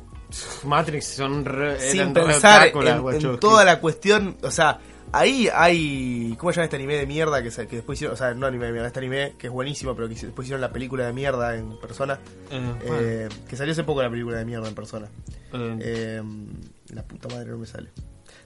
Matrix 0.66 1.06
son 1.06 1.46
re, 1.46 1.80
sin 1.80 2.14
re 2.14 2.26
pensar 2.26 2.68
en, 2.68 3.40
toda 3.40 3.64
la 3.64 3.80
cuestión, 3.80 4.38
o 4.42 4.52
sea, 4.52 4.80
ahí 5.12 5.50
hay, 5.54 6.36
¿cómo 6.38 6.52
se 6.52 6.58
llama 6.58 6.66
este 6.66 6.76
anime 6.76 6.96
de 6.96 7.06
mierda 7.06 7.42
que, 7.44 7.50
después 7.50 7.98
hicieron, 7.98 8.14
o 8.14 8.18
sea, 8.18 8.34
no 8.34 8.48
anime 8.48 8.66
de 8.66 8.72
mierda, 8.72 8.88
este 8.88 9.00
anime 9.00 9.36
que 9.38 9.48
es 9.48 9.54
buenísimo, 9.54 9.96
pero 9.96 10.10
que 10.10 10.16
después 10.16 10.46
hicieron 10.46 10.62
la 10.62 10.72
película 10.72 11.06
de 11.06 11.14
mierda 11.14 11.56
en 11.56 11.80
persona, 11.80 12.20
Eh, 12.50 12.74
bueno. 12.88 12.98
eh, 13.00 13.30
que 13.48 13.56
salió 13.56 13.72
hace 13.74 13.84
poco 13.84 14.02
la 14.02 14.10
película 14.10 14.38
de 14.38 14.46
mierda 14.46 14.68
en 14.68 14.76
persona. 14.76 15.08
Eh. 15.54 16.22
La 16.90 17.04
puta 17.04 17.28
madre 17.30 17.52
no 17.52 17.58
me 17.58 17.68
sale. 17.68 17.90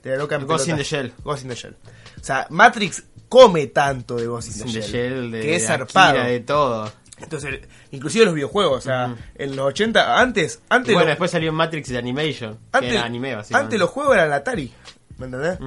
De 0.04 0.12
la 0.12 0.18
loca 0.18 0.38
Ghost 0.38 0.68
in 0.68 0.78
the 0.78 0.84
Shell. 0.84 1.14
Ghost 1.24 1.44
in 1.44 1.50
the 1.50 1.56
Shell. 1.56 1.76
O 2.20 2.24
sea, 2.24 2.48
Matrix 2.50 3.04
come 3.28 3.68
tanto 3.68 4.16
de 4.16 4.28
Ghost 4.28 4.50
in 4.50 4.54
the, 4.54 4.60
Sin 4.60 4.74
de 4.74 4.82
Shell, 4.82 4.92
Shell, 4.92 5.32
de 5.32 5.42
que 5.42 5.56
es 5.56 5.66
zarpado. 5.66 6.24
de 6.24 6.40
todo. 6.42 6.92
Entonces, 7.20 7.62
inclusive 7.92 8.26
los 8.26 8.34
videojuegos, 8.34 8.78
o 8.78 8.82
sea, 8.82 9.16
en 9.36 9.56
los 9.56 9.66
80, 9.68 10.20
antes, 10.20 10.62
antes, 10.70 10.92
Y 10.92 10.94
bueno, 10.94 11.06
lo- 11.06 11.10
después 11.12 11.32
salió 11.32 11.52
Matrix 11.54 11.90
de 11.90 11.98
Animation, 11.98 12.58
antes, 12.72 12.90
que 12.92 12.96
era 12.98 13.06
anime, 13.06 13.34
antes 13.34 13.80
los 13.80 13.90
juegos 13.90 14.16
eran 14.16 14.30
la 14.30 14.38
Atari, 14.38 14.72
¿me 15.18 15.26
entendés? 15.26 15.60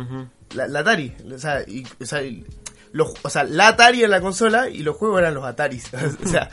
La, 0.55 0.67
la 0.69 0.81
Atari, 0.81 1.15
o 1.35 1.39
sea, 1.39 1.63
y- 1.67 1.87
o, 2.01 2.05
sea, 2.07 2.23
y- 2.23 2.45
los, 2.93 3.13
o 3.23 3.31
sea, 3.31 3.45
la 3.45 3.69
Atari 3.69 4.03
en 4.05 4.11
la 4.11 4.21
consola 4.21 4.69
y 4.69 4.79
los 4.83 4.97
juegos 4.97 5.21
eran 5.21 5.35
los 5.35 5.45
Ataris. 5.45 5.91
o 6.25 6.29
sea, 6.29 6.51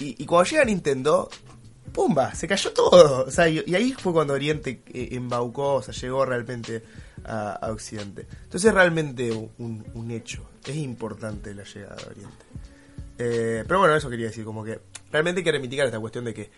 y, 0.00 0.20
y 0.22 0.26
cuando 0.26 0.50
llega 0.50 0.64
Nintendo, 0.64 1.28
¡pumba! 1.92 2.34
Se 2.34 2.48
cayó 2.48 2.72
todo. 2.72 3.24
O 3.26 3.30
sea, 3.30 3.48
y, 3.48 3.62
y 3.66 3.74
ahí 3.76 3.92
fue 3.92 4.12
cuando 4.12 4.34
Oriente 4.34 4.82
eh, 4.92 5.08
embaucó, 5.12 5.74
o 5.74 5.82
sea, 5.82 5.94
llegó 5.94 6.24
realmente 6.24 6.82
a, 7.24 7.52
a 7.52 7.70
Occidente. 7.70 8.26
Entonces 8.44 8.64
es 8.68 8.74
realmente 8.74 9.30
un, 9.30 9.84
un 9.94 10.10
hecho. 10.10 10.48
Es 10.66 10.74
importante 10.76 11.54
la 11.54 11.62
llegada 11.64 11.96
de 11.96 12.04
Oriente. 12.10 12.44
Eh, 13.18 13.64
pero 13.68 13.80
bueno, 13.80 13.94
eso 13.94 14.08
quería 14.08 14.26
decir, 14.26 14.44
como 14.44 14.64
que 14.64 14.80
realmente 15.10 15.40
hay 15.40 15.44
que 15.44 15.52
reivindicar 15.52 15.86
esta 15.86 16.00
cuestión 16.00 16.24
de 16.24 16.34
que 16.34 16.50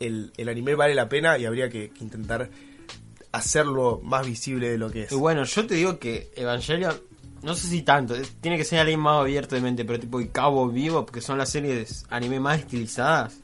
el, 0.00 0.32
el 0.36 0.48
anime 0.48 0.74
vale 0.74 0.94
la 0.94 1.08
pena 1.08 1.38
y 1.38 1.44
habría 1.44 1.68
que, 1.68 1.90
que 1.90 2.04
intentar 2.04 2.50
hacerlo 3.32 4.00
más 4.02 4.26
visible 4.26 4.68
de 4.70 4.78
lo 4.78 4.90
que 4.90 5.04
es. 5.04 5.12
Y 5.12 5.16
bueno, 5.16 5.44
yo 5.44 5.66
te 5.66 5.74
digo 5.74 5.98
que 5.98 6.30
Evangelion, 6.36 6.94
no 7.42 7.54
sé 7.54 7.66
si 7.66 7.82
tanto, 7.82 8.14
tiene 8.40 8.56
que 8.56 8.64
ser 8.64 8.78
alguien 8.80 9.00
más 9.00 9.20
abierto 9.20 9.54
de 9.54 9.62
mente, 9.62 9.84
pero 9.84 9.98
tipo 9.98 10.20
y 10.20 10.28
Cabo 10.28 10.68
Vivo, 10.68 11.04
porque 11.04 11.20
son 11.20 11.38
las 11.38 11.48
series 11.48 12.04
anime 12.10 12.38
más 12.38 12.60
estilizadas 12.60 13.40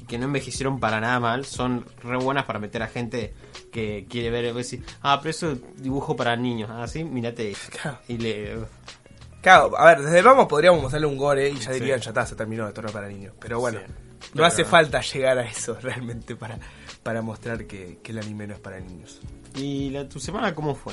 y 0.00 0.04
que 0.04 0.18
no 0.18 0.26
envejecieron 0.26 0.80
para 0.80 1.00
nada 1.00 1.20
mal, 1.20 1.44
son 1.44 1.86
re 2.02 2.18
buenas 2.18 2.44
para 2.44 2.58
meter 2.58 2.82
a 2.82 2.88
gente 2.88 3.32
que 3.72 4.06
quiere 4.10 4.30
ver, 4.30 4.52
decir, 4.52 4.82
ah, 5.02 5.20
pero 5.22 5.30
eso 5.30 5.52
es 5.52 5.58
dibujo 5.76 6.16
para 6.16 6.36
niños, 6.36 6.70
ah, 6.72 6.86
sí, 6.86 7.04
mírate. 7.04 7.54
Claro. 7.70 7.98
Y 8.08 8.18
le. 8.18 8.58
Claro, 9.42 9.78
a 9.78 9.86
ver, 9.86 10.02
desde 10.02 10.18
el 10.18 10.24
vamos 10.24 10.46
podríamos 10.48 10.82
mostrarle 10.82 11.06
un 11.06 11.16
gore 11.16 11.48
y 11.48 11.54
ya 11.58 11.72
Sí. 11.72 11.80
dirían, 11.80 12.00
ya 12.00 12.10
está, 12.10 12.26
se 12.26 12.34
terminó 12.36 12.68
esto 12.68 12.82
no 12.82 12.88
es 12.88 12.94
para 12.94 13.08
niños. 13.08 13.34
Pero 13.40 13.58
bueno, 13.60 13.80
Sí. 13.86 13.92
no 14.34 14.44
hace 14.44 14.64
falta 14.64 15.00
llegar 15.00 15.38
a 15.38 15.44
eso 15.44 15.74
realmente 15.80 16.36
para, 16.36 16.58
para 17.02 17.22
mostrar 17.22 17.66
que, 17.66 17.98
que 18.02 18.12
el 18.12 18.18
anime 18.18 18.46
no 18.46 18.54
es 18.54 18.60
para 18.60 18.78
niños. 18.80 19.20
¿Y 19.54 19.90
la, 19.90 20.08
tu 20.08 20.20
semana 20.20 20.54
cómo 20.54 20.74
fue? 20.74 20.92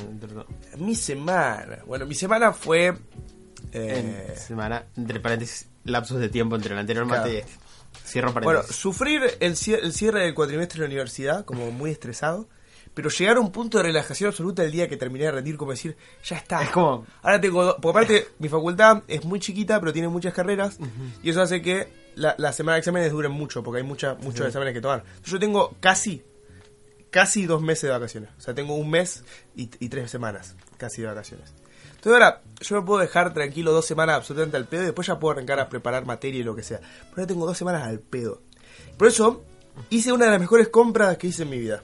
Mi 0.77 0.95
semana, 0.95 1.79
bueno, 1.85 2.05
mi 2.05 2.15
semana 2.15 2.53
fue... 2.53 2.93
eh, 3.73 4.29
En 4.31 4.37
semana, 4.37 4.85
entre 4.95 5.19
paréntesis, 5.19 5.69
lapsos 5.83 6.19
de 6.19 6.29
tiempo 6.29 6.55
entre 6.55 6.73
el 6.73 6.79
anterior 6.79 7.05
Claro. 7.05 7.21
mate 7.23 7.33
y 7.33 7.37
este. 7.37 7.51
Cierro 8.05 8.31
bueno, 8.31 8.45
paréntesis. 8.47 8.75
sufrir 8.77 9.21
el, 9.39 9.51
el 9.81 9.93
cierre 9.93 10.21
del 10.23 10.33
cuatrimestre 10.33 10.79
de 10.79 10.87
la 10.87 10.91
universidad, 10.93 11.45
como 11.45 11.69
muy 11.71 11.91
estresado, 11.91 12.47
pero 12.97 13.09
llegar 13.09 13.37
a 13.37 13.39
un 13.39 13.51
punto 13.51 13.77
de 13.77 13.83
relajación 13.83 14.29
absoluta 14.29 14.63
el 14.63 14.71
día 14.71 14.89
que 14.89 14.97
terminé 14.97 15.25
de 15.25 15.31
rendir, 15.31 15.55
como 15.55 15.69
decir, 15.71 15.95
ya 16.25 16.37
está. 16.37 16.63
Es 16.63 16.69
como- 16.71 17.05
Ahora 17.21 17.39
tengo. 17.39 17.63
do- 17.63 17.77
Porque 17.79 17.89
aparte, 17.99 18.27
mi 18.39 18.49
facultad 18.49 19.03
es 19.07 19.23
muy 19.23 19.39
chiquita, 19.39 19.79
pero 19.79 19.93
tiene 19.93 20.07
muchas 20.07 20.33
carreras, 20.33 20.79
y 21.21 21.29
eso 21.29 21.41
hace 21.43 21.61
que 21.61 21.87
la, 22.15 22.33
la 22.39 22.51
semana 22.51 22.73
de 22.73 22.79
exámenes 22.79 23.11
duren 23.11 23.31
mucho, 23.31 23.61
porque 23.63 23.77
hay 23.81 23.87
mucha, 23.87 24.15
muchos 24.15 24.39
Sí. 24.41 24.47
exámenes 24.47 24.73
que 24.73 24.81
tomar. 24.81 25.03
Yo 25.23 25.37
tengo 25.39 25.75
casi. 25.79 26.23
Casi 27.09 27.45
dos 27.45 27.61
meses 27.61 27.83
de 27.83 27.89
vacaciones. 27.89 28.29
O 28.37 28.41
sea, 28.41 28.53
tengo 28.53 28.75
un 28.75 28.89
mes 28.89 29.23
y, 29.55 29.69
y 29.79 29.87
tres 29.89 30.11
semanas 30.11 30.55
casi 30.77 31.01
de 31.03 31.07
vacaciones. 31.07 31.53
Entonces 31.95 32.11
ahora, 32.13 32.41
yo 32.59 32.75
me 32.75 32.81
puedo 32.85 32.99
dejar 32.99 33.33
tranquilo 33.33 33.71
dos 33.71 33.85
semanas 33.85 34.17
absolutamente 34.17 34.57
al 34.57 34.65
pedo 34.65 34.83
y 34.83 34.85
después 34.87 35.07
ya 35.07 35.17
puedo 35.17 35.31
arrancar 35.31 35.59
a 35.59 35.69
preparar 35.69 36.05
materia 36.05 36.41
y 36.41 36.43
lo 36.43 36.55
que 36.55 36.63
sea. 36.63 36.79
Pero 36.79 37.11
ahora 37.15 37.27
tengo 37.27 37.45
dos 37.45 37.57
semanas 37.57 37.83
al 37.87 37.99
pedo. 37.99 38.41
Por 38.97 39.07
eso, 39.07 39.43
hice 39.89 40.11
una 40.11 40.25
de 40.25 40.31
las 40.31 40.39
mejores 40.41 40.67
compras 40.67 41.17
que 41.17 41.27
hice 41.27 41.43
en 41.43 41.49
mi 41.49 41.59
vida. 41.59 41.81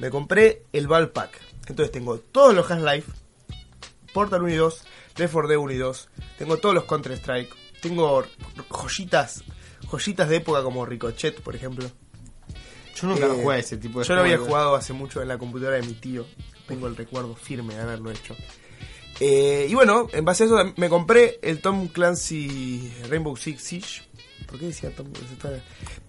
Me 0.00 0.10
compré 0.10 0.62
el 0.72 0.86
Val 0.86 1.10
Pack. 1.10 1.40
Entonces 1.66 1.90
tengo 1.92 2.18
todos 2.18 2.54
los 2.54 2.70
Half-Life, 2.70 3.10
Portal 4.14 4.42
1 4.42 4.52
y 4.52 4.56
2, 4.56 4.84
Left 5.18 5.32
4 5.32 5.48
Dead 5.48 5.58
1 5.58 5.72
y 5.72 5.76
2. 5.76 6.08
Tengo 6.38 6.56
todos 6.58 6.74
los 6.74 6.84
Counter-Strike. 6.84 7.54
Tengo 7.82 8.24
joyitas, 8.70 9.44
joyitas 9.90 10.28
de 10.28 10.36
época 10.36 10.62
como 10.62 10.84
Ricochet, 10.86 11.40
por 11.42 11.54
ejemplo. 11.54 11.88
Yo 12.96 13.06
nunca 13.06 13.26
Eh, 13.26 13.28
jugué 13.42 13.56
a 13.56 13.58
ese 13.58 13.76
tipo 13.76 14.00
de 14.00 14.06
Yo 14.06 14.14
lo 14.14 14.22
había 14.22 14.38
jugado 14.38 14.74
hace 14.74 14.92
mucho 14.92 15.22
en 15.22 15.28
la 15.28 15.38
computadora 15.38 15.76
de 15.76 15.82
mi 15.86 15.92
tío. 15.92 16.26
Tengo 16.66 16.86
el 16.88 16.96
recuerdo 16.96 17.34
firme 17.36 17.74
de 17.74 17.80
haberlo 17.82 18.10
hecho. 18.10 18.34
Eh, 19.20 19.66
y 19.68 19.74
bueno, 19.74 20.08
en 20.12 20.24
base 20.24 20.44
a 20.44 20.46
eso 20.46 20.72
me 20.76 20.88
compré 20.88 21.38
el 21.42 21.60
Tom 21.60 21.88
Clancy 21.88 22.92
Rainbow 23.08 23.36
Six 23.36 23.62
Siege. 23.62 24.02
¿Por 24.46 24.58
qué 24.58 24.66
decía 24.66 24.90
Tom 24.94 25.06
Clancy? 25.12 25.36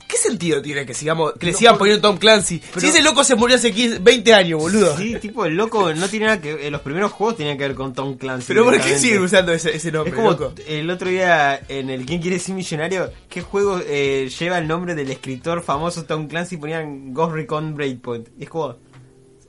¿Qué 0.08 0.18
sentido 0.18 0.62
tiene 0.62 0.86
que 0.86 0.94
sigamos 0.94 1.34
que 1.34 1.46
le 1.48 1.52
No, 1.52 1.58
sigan 1.58 1.78
poniendo 1.78 2.02
Tom 2.08 2.18
Clancy? 2.18 2.62
pero- 2.70 2.82
si 2.82 2.88
ese 2.88 3.02
loco 3.04 3.24
se 3.24 3.36
murió 3.36 3.58
hace 3.58 3.72
15 3.74 4.00
20 4.00 4.34
años, 4.34 4.60
boludo. 4.60 4.98
Sí, 4.98 5.16
tipo 5.18 5.46
el 5.46 5.56
loco 5.56 5.94
no 5.94 6.08
tiene 6.10 6.26
nada 6.28 6.42
que 6.42 6.66
eh, 6.68 6.72
los 6.72 6.82
primeros 6.82 7.12
juegos 7.12 7.36
tenían 7.38 7.58
que 7.58 7.64
ver 7.68 7.76
con 7.76 7.94
Tom 7.94 8.18
Clancy. 8.18 8.46
Pero 8.48 8.64
¿por 8.64 8.80
qué 8.82 8.98
siguen 8.98 9.22
usando 9.22 9.52
ese, 9.52 9.76
ese 9.76 9.92
nombre, 9.92 10.12
Es 10.12 10.16
como 10.16 10.32
loco? 10.32 10.54
el 10.68 10.90
otro 10.90 11.10
día 11.10 11.62
en 11.68 11.90
el 11.90 12.06
¿Quién 12.06 12.22
quiere 12.22 12.40
ser 12.40 12.56
millonario? 12.56 13.12
¿Qué 13.30 13.42
juego 13.42 13.80
eh, 13.86 14.30
lleva 14.40 14.58
el 14.58 14.68
nombre 14.68 14.96
del 14.96 15.12
escritor 15.12 15.62
famoso 15.62 16.06
Tom 16.06 16.28
Clancy? 16.28 16.58
Ponían 16.58 17.14
Ghost 17.14 17.34
Recon 17.36 17.76
Breakpoint. 17.76 18.30
Y 18.40 18.44
es 18.44 18.50
como, 18.50 18.78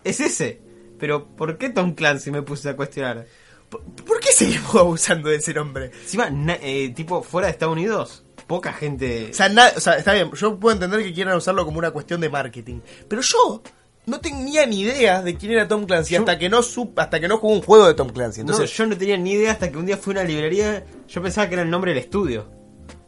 es 0.05 0.21
ese. 0.21 0.61
Pero 0.99 1.27
¿por 1.27 1.57
qué 1.57 1.71
Tom 1.71 1.95
Clancy 1.95 2.31
me 2.31 2.43
puse 2.43 2.69
a 2.69 2.77
cuestionar? 2.77 3.25
¿Por, 3.71 3.83
por 3.85 4.21
qué 4.21 4.33
seguimos 4.33 4.75
abusando 4.75 5.31
de 5.31 5.37
ese 5.37 5.55
nombre? 5.55 5.91
Encima, 6.03 6.29
na- 6.29 6.59
eh, 6.61 6.93
tipo, 6.95 7.23
fuera 7.23 7.47
de 7.47 7.53
Estados 7.53 7.73
Unidos, 7.73 8.25
poca 8.51 8.73
gente... 8.73 9.29
O 9.31 9.35
sea, 9.35 9.49
na- 9.49 9.71
o 9.77 9.81
sea, 9.81 9.95
está 9.95 10.13
bien, 10.13 10.29
yo 10.33 10.59
puedo 10.59 10.75
entender 10.75 11.05
que 11.05 11.13
quieran 11.13 11.37
usarlo 11.37 11.65
como 11.65 11.79
una 11.79 11.93
cuestión 11.93 12.21
de 12.21 12.29
marketing. 12.29 12.81
Pero 13.07 13.23
yo 13.23 13.63
no 14.07 14.19
tenía 14.21 14.67
ni 14.67 14.81
idea 14.81 15.23
de 15.23 15.37
quién 15.37 15.53
era 15.53 15.69
Tom 15.69 15.87
Clancy 15.87 16.15
Yo- 16.15 16.21
hasta 16.21 16.37
que 16.37 16.49
no 16.49 16.59
sup- 16.63 16.95
hasta 16.97 17.21
que 17.21 17.29
no 17.29 17.39
jugué 17.39 17.55
un 17.55 17.63
juego 17.63 17.87
de 17.87 17.95
Tom 17.95 18.09
Clancy. 18.09 18.41
No, 18.43 18.51
Entonces, 18.53 18.77
yo 18.77 18.87
no 18.87 18.99
tenía 18.99 19.17
ni 19.17 19.35
idea 19.35 19.53
hasta 19.53 19.71
que 19.71 19.79
un 19.79 19.87
día 19.87 19.97
fui 19.97 20.13
a 20.15 20.21
una 20.21 20.25
librería. 20.29 20.85
Yo 21.09 21.23
pensaba 21.23 21.49
que 21.49 21.55
era 21.55 21.63
el 21.63 21.71
nombre 21.71 21.93
del 21.95 22.01
estudio, 22.03 22.51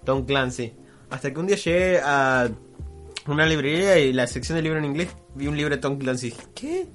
Tom 0.05 0.25
Clancy. 0.25 0.75
Hasta 1.11 1.33
que 1.33 1.41
un 1.41 1.47
día 1.49 1.57
llegué 1.57 2.01
a 2.05 2.49
una 3.27 3.45
librería 3.47 3.99
y 3.99 4.13
la 4.13 4.27
sección 4.29 4.57
de 4.57 4.63
libro 4.63 4.79
en 4.79 4.85
inglés 4.85 5.09
vi 5.35 5.49
un 5.49 5.57
libro 5.57 5.75
de 5.75 5.81
Tom 5.81 5.99
Clancy. 5.99 6.33
¿Qué? 6.55 6.87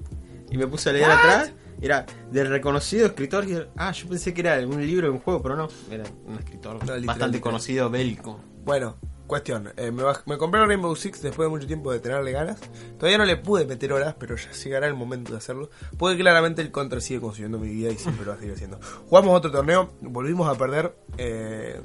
Y 0.50 0.56
me 0.56 0.66
puse 0.66 0.88
a 0.88 0.92
leer 0.94 1.10
atrás. 1.10 1.52
Era 1.80 2.04
del 2.30 2.48
reconocido 2.48 3.06
escritor. 3.06 3.44
Ah, 3.76 3.92
yo 3.92 4.08
pensé 4.08 4.34
que 4.34 4.40
era 4.40 4.58
un 4.66 4.84
libro 4.84 5.06
de 5.06 5.12
un 5.12 5.20
juego, 5.20 5.42
pero 5.42 5.56
no. 5.56 5.68
Era 5.90 6.04
un 6.26 6.36
escritor 6.38 6.84
No, 6.84 7.06
bastante 7.06 7.40
conocido, 7.40 7.88
bélico. 7.88 8.40
bueno, 8.64 8.96
cuestión. 9.28 9.72
eh, 9.76 9.90
me, 9.92 10.02
baj- 10.02 10.22
me 10.26 10.38
compré 10.38 10.60
el 10.60 10.66
Rainbow 10.66 10.96
Six 10.96 11.22
después 11.22 11.46
de 11.46 11.50
mucho 11.50 11.66
tiempo 11.66 11.92
de 11.92 12.00
tenerle 12.00 12.32
ganas. 12.32 12.58
Todavía 12.98 13.18
no 13.18 13.24
le 13.24 13.36
pude 13.36 13.64
meter 13.66 13.92
horas, 13.92 14.14
pero 14.18 14.34
ya 14.36 14.50
llegará 14.52 14.86
el 14.88 14.94
momento 14.94 15.32
de 15.32 15.38
hacerlo. 15.38 15.70
Porque 15.96 16.18
claramente 16.18 16.62
el 16.62 16.70
Contra 16.72 17.00
sigue 17.00 17.20
consumiendo 17.20 17.58
mi 17.58 17.68
vida 17.68 17.90
y 17.90 17.96
siempre 17.96 18.24
lo 18.24 18.32
va 18.32 18.36
a 18.36 18.40
seguir 18.40 18.54
haciendo. 18.54 18.80
Jugamos 19.08 19.36
otro 19.36 19.50
torneo, 19.52 19.92
volvimos 20.00 20.48
a 20.48 20.58
perder. 20.58 20.94
eh, 21.18 21.80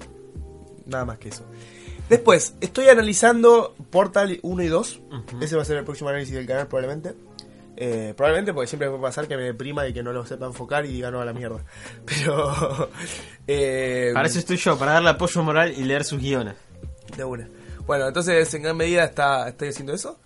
nada 0.85 1.05
más 1.05 1.17
que 1.17 1.29
eso. 1.29 1.45
Después, 2.09 2.55
estoy 2.59 2.89
analizando 2.89 3.73
Portal 3.89 4.37
1 4.41 4.63
y 4.63 4.67
2. 4.67 5.01
Ese 5.41 5.55
va 5.55 5.61
a 5.61 5.65
ser 5.65 5.77
el 5.77 5.85
próximo 5.85 6.09
análisis 6.09 6.33
del 6.35 6.45
canal 6.45 6.67
probablemente. 6.67 7.13
Eh, 7.75 8.13
probablemente 8.15 8.53
porque 8.53 8.67
siempre 8.67 8.87
puede 8.89 9.01
pasar 9.01 9.27
que 9.27 9.35
me 9.35 9.43
deprima 9.43 9.87
y 9.87 9.93
que 9.93 10.03
no 10.03 10.13
lo 10.13 10.25
sepa 10.25 10.45
enfocar 10.45 10.85
y 10.85 10.89
diga 10.89 11.09
no 11.11 11.21
a 11.21 11.25
la 11.25 11.33
mierda. 11.33 11.63
Pero... 12.05 12.53
eh, 13.47 14.11
Para 14.13 14.27
eso 14.27 14.39
estoy 14.39 14.57
yo, 14.57 14.77
para 14.77 14.93
darle 14.93 15.09
apoyo 15.09 15.41
moral 15.43 15.73
y 15.75 15.83
leer 15.83 16.03
sus 16.03 16.19
guiones. 16.21 16.55
de 17.17 17.23
una. 17.23 17.49
Bueno, 17.85 18.07
entonces 18.07 18.53
en 18.53 18.61
gran 18.63 18.77
medida 18.77 19.03
está, 19.03 19.49
estoy 19.49 19.69
haciendo 19.69 19.93
eso. 19.93 20.19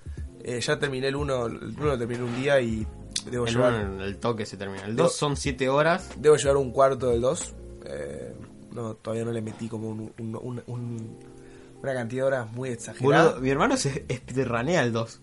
Eh, 0.44 0.60
ya 0.62 0.78
terminé 0.80 1.08
el 1.08 1.16
1, 1.16 1.46
el 1.48 1.56
1 1.78 1.86
lo 1.86 1.98
terminé 1.98 2.24
un 2.24 2.36
día 2.36 2.60
y 2.62 2.86
debo 3.32 3.46
El 3.48 3.54
llevar, 3.54 3.74
uno, 3.86 4.04
el 4.04 4.18
toque 4.18 4.46
se 4.46 4.58
termina. 4.58 4.86
El 4.86 4.96
Yo- 4.96 5.04
2 5.04 5.16
son 5.16 5.36
7 5.36 5.68
horas. 5.70 6.10
debo 6.18 6.36
llevar 6.38 6.58
un 6.58 6.72
cuarto 6.72 7.10
del 7.10 7.22
2. 7.22 7.54
Eh, 7.86 8.34
no, 8.74 8.94
todavía 8.96 9.26
no 9.26 9.32
le 9.32 9.42
metí 9.42 9.68
como 9.68 9.90
un, 9.90 10.14
un- 10.20 10.36
un- 10.42 10.64
un- 10.68 11.18
una 11.82 11.94
cantidad 11.94 12.24
de 12.24 12.28
horas 12.28 12.52
muy 12.52 12.70
exagerada. 12.70 13.40
Mi 13.40 13.50
hermano 13.50 13.76
se 13.78 14.06
speedranea 14.10 14.84
el 14.84 14.92
2. 14.94 15.22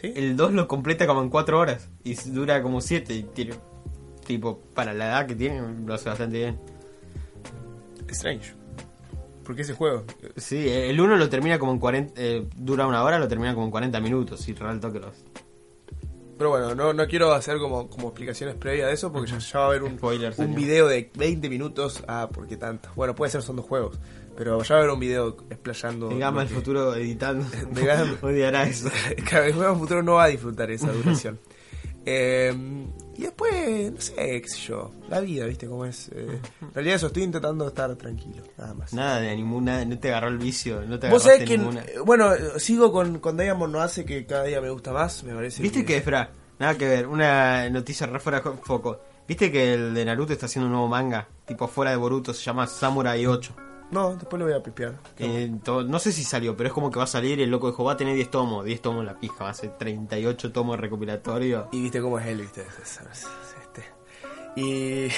¿Sí? 0.00 0.12
El 0.16 0.36
2 0.36 0.52
lo 0.52 0.68
completa 0.68 1.06
como 1.06 1.22
en 1.22 1.28
4 1.28 1.58
horas 1.58 1.88
y 2.04 2.14
dura 2.30 2.62
como 2.62 2.80
7 2.80 3.12
y 3.14 3.22
tiene 3.24 3.54
tipo 4.26 4.60
para 4.74 4.94
la 4.94 5.06
edad 5.06 5.26
que 5.26 5.34
tiene 5.34 5.60
lo 5.84 5.94
hace 5.94 6.08
bastante 6.08 6.38
bien. 6.38 6.58
Strange. 8.08 8.54
Porque 9.44 9.62
ese 9.62 9.74
juego. 9.74 10.04
Sí, 10.36 10.68
el 10.68 11.00
1 11.00 11.16
lo 11.16 11.28
termina 11.28 11.58
como 11.58 11.72
en 11.72 11.78
40 11.78 12.12
eh, 12.16 12.46
dura 12.56 12.86
una 12.86 13.02
hora, 13.02 13.18
lo 13.18 13.28
termina 13.28 13.52
como 13.54 13.66
en 13.66 13.72
40 13.72 14.00
minutos 14.00 14.48
y 14.48 14.54
real 14.54 14.80
toque 14.80 15.00
los 15.00 15.24
Pero 16.38 16.50
bueno, 16.50 16.74
no, 16.74 16.92
no 16.92 17.06
quiero 17.06 17.32
hacer 17.32 17.58
como, 17.58 17.90
como 17.90 18.08
explicaciones 18.08 18.54
previas 18.54 18.88
de 18.88 18.94
eso 18.94 19.12
porque 19.12 19.30
ya, 19.30 19.38
ya 19.38 19.58
va 19.58 19.64
a 19.64 19.68
haber 19.68 19.82
un, 19.82 19.90
Spoiler, 19.98 20.34
un 20.38 20.54
video 20.54 20.86
de 20.86 21.10
20 21.14 21.48
minutos. 21.48 22.02
Ah, 22.06 22.28
¿por 22.32 22.46
qué 22.46 22.56
tanto? 22.56 22.90
Bueno, 22.94 23.14
puede 23.14 23.32
ser, 23.32 23.42
son 23.42 23.56
dos 23.56 23.66
juegos. 23.66 23.98
Pero 24.40 24.62
ya 24.62 24.74
va 24.74 24.80
a 24.80 24.82
haber 24.84 24.94
un 24.94 25.00
video 25.00 25.36
explayando. 25.50 26.10
El 26.10 26.18
Gama 26.18 26.46
que- 26.48 26.54
futuro 26.54 26.94
editando 26.94 27.44
De 27.72 27.84
Gama. 27.84 28.16
odiará 28.22 28.62
eso. 28.64 28.88
El 29.32 29.52
futuro 29.76 30.02
no 30.02 30.14
va 30.14 30.24
a 30.24 30.28
disfrutar 30.28 30.70
esa 30.70 30.90
duración. 30.90 31.38
Eh, 32.06 32.54
y 33.18 33.20
después, 33.24 33.92
no 33.92 34.00
sé, 34.00 34.14
qué 34.40 34.48
sé 34.48 34.58
yo, 34.60 34.92
la 35.10 35.20
vida, 35.20 35.44
¿viste 35.44 35.66
cómo 35.68 35.84
es? 35.84 36.08
Eh, 36.08 36.40
en 36.62 36.72
realidad 36.72 36.96
eso, 36.96 37.08
estoy 37.08 37.24
intentando 37.24 37.68
estar 37.68 37.94
tranquilo, 37.96 38.42
nada 38.56 38.72
más. 38.72 38.94
Nada 38.94 39.20
de 39.20 39.36
ninguna, 39.36 39.84
no 39.84 39.98
te 39.98 40.08
agarró 40.08 40.28
el 40.28 40.38
vicio, 40.38 40.80
no 40.86 40.98
te 40.98 41.10
Vos 41.10 41.24
sabés 41.24 41.44
que, 41.46 41.58
ninguna. 41.58 41.84
bueno, 42.06 42.30
sigo 42.56 42.90
con, 42.90 43.18
con 43.18 43.36
Diamond 43.36 43.74
No 43.74 43.82
Hace, 43.82 44.06
que 44.06 44.24
cada 44.24 44.44
día 44.44 44.62
me 44.62 44.70
gusta 44.70 44.90
más, 44.94 45.22
me 45.24 45.34
parece 45.34 45.62
¿Viste 45.62 45.84
que, 45.84 45.98
espera, 45.98 46.30
nada 46.58 46.78
que 46.78 46.88
ver, 46.88 47.06
una 47.06 47.68
noticia 47.68 48.06
re 48.06 48.18
fuera 48.18 48.40
de 48.40 48.50
foco. 48.62 48.98
¿Viste 49.28 49.52
que 49.52 49.74
el 49.74 49.92
de 49.92 50.02
Naruto 50.06 50.32
está 50.32 50.46
haciendo 50.46 50.68
un 50.68 50.72
nuevo 50.72 50.88
manga? 50.88 51.28
Tipo 51.46 51.68
fuera 51.68 51.90
de 51.90 51.98
Boruto, 51.98 52.32
se 52.32 52.42
llama 52.42 52.66
Samurai 52.66 53.26
8. 53.26 53.54
No, 53.90 54.14
después 54.14 54.38
lo 54.38 54.46
voy 54.46 54.54
a 54.54 54.62
pipear. 54.62 54.98
Eh, 55.18 55.50
no 55.64 55.98
sé 55.98 56.12
si 56.12 56.22
salió, 56.24 56.56
pero 56.56 56.68
es 56.68 56.72
como 56.72 56.90
que 56.90 56.98
va 56.98 57.04
a 57.04 57.08
salir 57.08 57.40
y 57.40 57.42
el 57.42 57.50
loco 57.50 57.68
dijo, 57.70 57.82
va 57.84 57.92
a 57.92 57.96
tener 57.96 58.14
10 58.14 58.30
tomos, 58.30 58.64
10 58.64 58.80
tomos 58.80 59.04
la 59.04 59.18
pija, 59.18 59.42
va 59.44 59.50
a 59.50 59.54
ser 59.54 59.76
38 59.78 60.52
tomos 60.52 60.78
recopilatorios. 60.78 61.66
Y 61.72 61.82
viste 61.82 62.00
cómo 62.00 62.18
es 62.18 62.26
él, 62.26 62.40
viste. 62.42 62.60
Es- 62.62 63.00
es- 63.00 63.00
es- 63.10 63.26
este. 63.62 63.84
Y. 64.60 65.08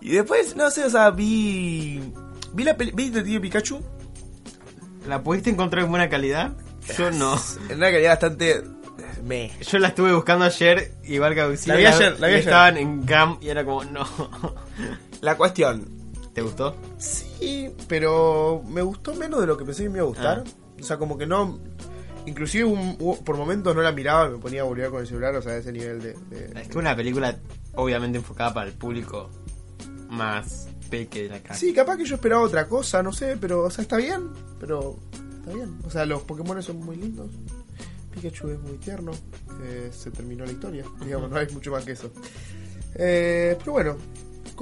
y 0.00 0.10
después, 0.12 0.56
no 0.56 0.70
sé, 0.70 0.84
o 0.84 0.90
sea, 0.90 1.10
vi. 1.10 2.12
Vi 2.52 2.64
la 2.64 2.76
peli. 2.76 2.92
¿Vi 2.94 3.10
Detective 3.10 3.40
Pikachu? 3.40 3.80
¿La 5.06 5.22
pudiste 5.22 5.48
encontrar 5.50 5.84
en 5.84 5.90
buena 5.90 6.08
calidad? 6.08 6.52
Yo 6.96 7.10
no. 7.10 7.38
En 7.70 7.76
una 7.78 7.90
calidad 7.90 8.10
bastante. 8.12 8.62
Me. 9.24 9.50
Yo 9.60 9.78
la 9.78 9.88
estuve 9.88 10.12
buscando 10.14 10.44
ayer, 10.44 10.92
que 11.34 11.40
Auxilio. 11.40 11.74
La 11.74 11.80
vi 11.80 11.86
ayer, 11.86 12.20
la 12.20 12.26
vi 12.28 12.32
y 12.32 12.36
ayer. 12.36 12.48
Estaban 12.48 12.76
en 12.76 13.04
GAM 13.06 13.38
y 13.40 13.48
era 13.48 13.64
como, 13.64 13.84
no. 13.84 14.06
La 15.22 15.36
cuestión. 15.36 15.88
¿Te 16.38 16.42
gustó? 16.42 16.76
Sí, 16.98 17.68
pero 17.88 18.62
me 18.68 18.80
gustó 18.80 19.12
menos 19.14 19.40
de 19.40 19.46
lo 19.48 19.56
que 19.56 19.64
pensé 19.64 19.82
que 19.82 19.88
me 19.88 19.96
iba 19.98 20.04
a 20.04 20.08
gustar. 20.08 20.44
Ah. 20.46 20.50
O 20.80 20.84
sea, 20.84 20.96
como 20.96 21.18
que 21.18 21.26
no. 21.26 21.58
Inclusive 22.26 22.64
un- 22.64 22.96
por 23.24 23.36
momentos 23.36 23.74
no 23.74 23.82
la 23.82 23.90
miraba, 23.90 24.28
me 24.28 24.38
ponía 24.38 24.60
a 24.60 24.64
volver 24.64 24.88
con 24.90 25.00
el 25.00 25.06
celular, 25.08 25.34
o 25.34 25.42
sea, 25.42 25.56
ese 25.56 25.72
nivel 25.72 26.00
de. 26.00 26.12
de- 26.30 26.60
Es 26.60 26.68
que 26.68 26.78
una 26.78 26.94
película 26.94 27.36
obviamente 27.74 28.18
enfocada 28.18 28.54
para 28.54 28.68
el 28.68 28.74
público 28.74 29.30
más 30.10 30.68
peque 30.88 31.24
de 31.24 31.28
la 31.30 31.42
casa. 31.42 31.58
Sí, 31.58 31.72
capaz 31.72 31.96
que 31.96 32.04
yo 32.04 32.14
esperaba 32.14 32.42
otra 32.42 32.68
cosa, 32.68 33.02
no 33.02 33.12
sé, 33.12 33.36
pero, 33.40 33.64
o 33.64 33.70
sea, 33.70 33.82
está 33.82 33.96
bien, 33.96 34.28
pero 34.60 34.96
está 35.40 35.52
bien. 35.54 35.76
O 35.84 35.90
sea, 35.90 36.06
los 36.06 36.22
Pokémon 36.22 36.62
son 36.62 36.76
muy 36.84 36.94
lindos. 36.94 37.30
Pikachu 38.14 38.48
es 38.50 38.60
muy 38.60 38.76
tierno. 38.78 39.10
eh, 39.64 39.90
se 39.92 40.12
terminó 40.12 40.44
la 40.46 40.52
historia, 40.52 40.84
digamos, 41.04 41.30
no 41.30 41.36
hay 41.36 41.48
mucho 41.52 41.72
más 41.72 41.84
que 41.84 41.92
eso. 41.92 42.12
Eh, 42.94 43.56
pero 43.58 43.72
bueno, 43.72 43.96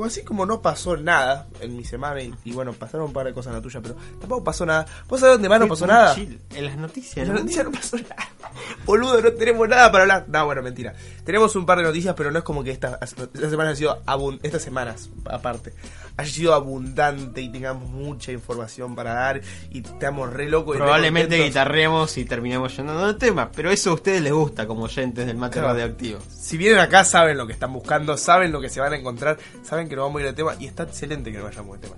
así 0.04 0.22
como 0.22 0.44
no 0.46 0.60
pasó 0.62 0.96
nada 0.96 1.46
en 1.60 1.76
mi 1.76 1.84
semana, 1.84 2.20
y, 2.22 2.34
y 2.44 2.52
bueno, 2.52 2.72
pasaron 2.72 3.06
un 3.06 3.12
par 3.12 3.26
de 3.26 3.32
cosas 3.32 3.50
en 3.50 3.56
la 3.56 3.62
tuya, 3.62 3.80
pero 3.80 3.96
tampoco 4.20 4.44
pasó 4.44 4.66
nada. 4.66 4.86
¿Vos 5.08 5.20
sabés 5.20 5.34
dónde 5.36 5.48
más 5.48 5.60
no 5.60 5.68
pasó 5.68 5.86
nada? 5.86 6.14
chill. 6.14 6.40
En 6.54 6.66
las 6.66 6.76
noticias, 6.76 7.16
En 7.18 7.28
la 7.28 7.34
¿no? 7.34 7.40
noticia 7.40 7.62
no 7.64 7.72
pasó 7.72 7.96
nada. 7.96 8.16
Boludo, 8.84 9.20
no 9.20 9.32
tenemos 9.32 9.68
nada 9.68 9.90
para 9.90 10.02
hablar. 10.02 10.24
No, 10.28 10.44
bueno, 10.46 10.62
mentira. 10.62 10.94
Tenemos 11.24 11.54
un 11.56 11.66
par 11.66 11.78
de 11.78 11.84
noticias, 11.84 12.14
pero 12.16 12.30
no 12.30 12.38
es 12.38 12.44
como 12.44 12.62
que 12.62 12.70
esta, 12.70 12.98
esta 13.02 13.50
semana 13.50 13.70
ha 13.70 13.76
sido 13.76 13.98
estas 14.42 14.62
semanas, 14.62 15.08
aparte, 15.28 15.72
haya 16.16 16.30
sido 16.30 16.54
abundante 16.54 17.40
y 17.40 17.50
tengamos 17.50 17.88
mucha 17.90 18.32
información 18.32 18.94
para 18.94 19.12
dar 19.14 19.40
y 19.70 19.84
estamos 19.84 20.32
re 20.32 20.48
locos. 20.48 20.76
Probablemente 20.76 21.36
guitarremos 21.42 22.16
y 22.18 22.24
terminemos 22.24 22.76
yendo 22.76 23.06
de 23.06 23.14
tema, 23.14 23.50
pero 23.54 23.70
eso 23.70 23.90
a 23.90 23.94
ustedes 23.94 24.22
les 24.22 24.32
gusta 24.32 24.66
como 24.66 24.84
oyentes 24.84 25.26
del 25.26 25.36
mate 25.36 25.54
Claro. 25.54 25.68
radioactivo. 25.68 26.18
Si 26.30 26.56
vienen 26.56 26.78
acá, 26.78 27.04
saben 27.04 27.36
lo 27.36 27.46
que 27.46 27.52
están 27.52 27.72
buscando, 27.72 28.16
saben 28.16 28.52
lo 28.52 28.60
que 28.60 28.68
se 28.68 28.80
van 28.80 28.92
a 28.92 28.96
encontrar, 28.96 29.36
saben 29.62 29.85
que 29.88 29.96
nos 29.96 30.04
vamos 30.04 30.20
a 30.20 30.24
ir 30.24 30.30
de 30.30 30.34
tema 30.34 30.54
y 30.58 30.66
está 30.66 30.84
excelente 30.84 31.30
que 31.30 31.38
nos 31.38 31.46
vayamos 31.46 31.80
de 31.80 31.88
tema. 31.88 31.96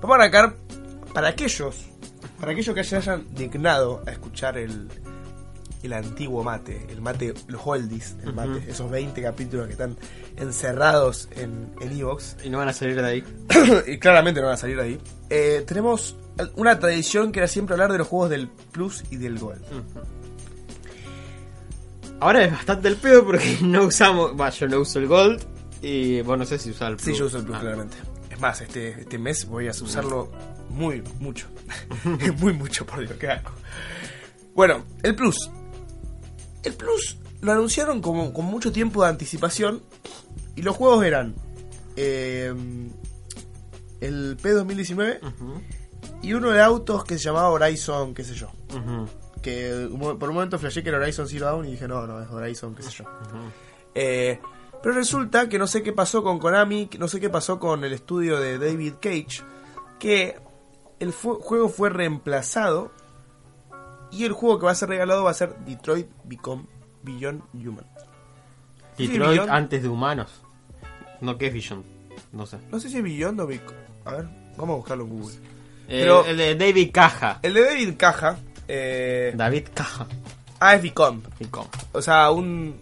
Vamos 0.00 0.14
a 0.14 0.20
arrancar 0.20 0.54
para 1.12 1.28
aquellos, 1.28 1.76
para 2.38 2.52
aquellos 2.52 2.74
que 2.74 2.84
se 2.84 2.96
hayan 2.96 3.26
dignado 3.34 4.02
a 4.06 4.10
escuchar 4.10 4.58
el, 4.58 4.88
el 5.82 5.92
antiguo 5.92 6.42
mate, 6.44 6.86
el 6.90 7.00
mate, 7.00 7.34
los 7.46 7.60
oldies 7.64 8.18
del 8.18 8.34
mate, 8.34 8.64
esos 8.68 8.90
20 8.90 9.22
capítulos 9.22 9.66
que 9.66 9.72
están 9.72 9.96
encerrados 10.36 11.28
en 11.36 11.72
en 11.80 11.98
Evox, 11.98 12.36
Y 12.44 12.50
no 12.50 12.58
van 12.58 12.68
a 12.68 12.72
salir 12.72 13.00
de 13.00 13.06
ahí. 13.06 13.24
y 13.86 13.98
claramente 13.98 14.40
no 14.40 14.46
van 14.46 14.54
a 14.54 14.58
salir 14.58 14.76
de 14.76 14.82
ahí. 14.82 15.00
Eh, 15.30 15.64
tenemos 15.66 16.16
una 16.56 16.78
tradición 16.78 17.32
que 17.32 17.40
era 17.40 17.48
siempre 17.48 17.74
hablar 17.74 17.92
de 17.92 17.98
los 17.98 18.06
juegos 18.06 18.30
del 18.30 18.48
Plus 18.48 19.04
y 19.10 19.16
del 19.16 19.38
Gold. 19.38 19.64
Ahora 22.20 22.44
es 22.44 22.52
bastante 22.52 22.88
el 22.88 22.96
pedo 22.96 23.24
porque 23.24 23.58
no 23.62 23.84
usamos. 23.84 24.38
Va, 24.38 24.50
yo 24.50 24.68
no 24.68 24.80
uso 24.80 24.98
el 24.98 25.06
Gold. 25.06 25.57
Y 25.82 26.20
vos 26.22 26.36
no 26.38 26.44
sé 26.44 26.58
si 26.58 26.70
usar 26.70 26.90
el 26.92 26.96
Plus. 26.96 27.04
Sí, 27.06 27.14
yo 27.14 27.26
uso 27.26 27.38
el 27.38 27.44
Plus, 27.44 27.56
Ah. 27.56 27.60
claramente. 27.60 27.96
Es 28.30 28.40
más, 28.40 28.60
este, 28.60 29.00
este 29.00 29.18
mes 29.18 29.46
voy 29.46 29.68
a 29.68 29.70
usarlo 29.70 30.30
muy, 30.70 31.02
mucho. 31.20 31.46
muy 32.38 32.52
mucho, 32.52 32.84
por 32.86 33.00
Dios, 33.00 33.12
que 33.18 33.28
hago. 33.28 33.50
Bueno, 34.54 34.84
el 35.02 35.14
Plus. 35.14 35.50
El 36.64 36.74
Plus 36.74 37.18
lo 37.40 37.52
anunciaron 37.52 38.00
como, 38.02 38.32
con 38.32 38.44
mucho 38.46 38.72
tiempo 38.72 39.02
de 39.04 39.10
anticipación. 39.10 39.82
Y 40.56 40.62
los 40.62 40.74
juegos 40.76 41.04
eran. 41.04 41.34
eh, 41.96 42.52
el 44.00 44.36
P2019 44.40 45.18
Ujú, 45.22 45.60
y 46.22 46.32
uno 46.32 46.50
de 46.50 46.60
autos 46.62 47.04
que 47.04 47.18
se 47.18 47.24
llamaba 47.24 47.50
Horizon, 47.50 48.14
qué 48.14 48.22
sé 48.24 48.34
yo. 48.34 48.50
Que 49.42 49.88
por 50.18 50.28
un 50.28 50.34
momento 50.34 50.58
flashé 50.58 50.82
que 50.82 50.88
era 50.90 50.98
Horizon 50.98 51.28
Zero 51.28 51.46
Dawn 51.46 51.66
y 51.66 51.72
dije, 51.72 51.86
no, 51.88 52.06
no, 52.06 52.20
es 52.22 52.28
Horizon, 52.30 52.74
qué 52.74 52.82
sé 52.84 52.90
yo. 52.90 53.04
Eh, 53.94 54.40
pero 54.82 54.94
resulta 54.94 55.48
que 55.48 55.58
no 55.58 55.66
sé 55.66 55.82
qué 55.82 55.92
pasó 55.92 56.22
con 56.22 56.38
Konami, 56.38 56.86
que 56.86 56.98
no 56.98 57.08
sé 57.08 57.20
qué 57.20 57.28
pasó 57.30 57.58
con 57.58 57.84
el 57.84 57.92
estudio 57.92 58.38
de 58.40 58.58
David 58.58 58.94
Cage, 59.00 59.42
que 59.98 60.36
el 61.00 61.12
fu- 61.12 61.40
juego 61.40 61.68
fue 61.68 61.90
reemplazado 61.90 62.90
y 64.10 64.24
el 64.24 64.32
juego 64.32 64.58
que 64.58 64.66
va 64.66 64.72
a 64.72 64.76
ser 64.76 64.88
regalado 64.88 65.24
va 65.24 65.30
a 65.30 65.34
ser 65.34 65.54
Detroit 65.66 66.08
Become 66.24 66.64
Beyond 67.02 67.42
Human. 67.54 67.86
Detroit 68.96 69.30
Beyond. 69.30 69.50
antes 69.50 69.82
de 69.82 69.88
humanos. 69.88 70.42
No, 71.20 71.36
¿qué 71.38 71.48
es 71.48 71.52
Vision? 71.52 71.84
No 72.32 72.46
sé. 72.46 72.58
No 72.70 72.80
sé 72.80 72.88
si 72.90 72.96
es 72.98 73.02
Beyond 73.02 73.40
o 73.40 73.46
Become. 73.46 73.78
A 74.04 74.12
ver, 74.12 74.28
vamos 74.56 74.74
a 74.74 74.76
buscarlo 74.76 75.04
en 75.04 75.10
Google. 75.10 75.34
Eh, 75.88 76.00
Pero- 76.02 76.24
el 76.24 76.36
de 76.36 76.54
David 76.54 76.90
Caja. 76.92 77.38
El 77.42 77.54
de 77.54 77.64
David 77.64 77.94
Caja. 77.96 78.38
Eh, 78.66 79.32
David 79.36 79.68
Caja. 79.74 80.06
ah, 80.60 80.74
es 80.74 80.82
Become. 80.82 81.20
Y 81.40 81.46
com. 81.46 81.66
O 81.92 82.02
sea, 82.02 82.30
un. 82.30 82.78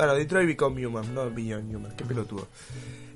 Bueno, 0.00 0.14
Detroit 0.14 0.46
Become 0.46 0.86
Human, 0.86 1.14
no 1.14 1.30
Beyond 1.30 1.76
Human. 1.76 1.94
Qué 1.94 2.06
pelotudo. 2.06 2.48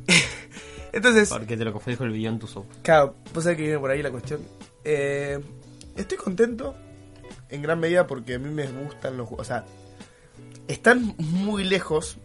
Entonces. 0.93 1.31
Porque 1.31 1.57
te 1.57 1.65
lo 1.65 1.73
confundí 1.73 1.97
con 1.97 2.09
el 2.09 2.13
Beyond 2.13 2.47
Souls. 2.47 2.69
Claro, 2.83 3.15
pues 3.33 3.45
sabés 3.45 3.57
que 3.57 3.63
viene 3.63 3.79
por 3.79 3.91
ahí 3.91 4.03
la 4.03 4.11
cuestión. 4.11 4.43
Eh, 4.85 5.41
estoy 5.97 6.19
contento 6.19 6.75
en 7.49 7.63
gran 7.63 7.81
medida 7.81 8.07
porque 8.07 8.35
a 8.35 8.39
mí 8.39 8.51
me 8.51 8.67
gustan 8.67 9.17
los 9.17 9.27
juegos. 9.27 9.47
O 9.47 9.49
sea, 9.49 9.65
están 10.69 11.15
muy 11.17 11.65
lejos 11.65 12.19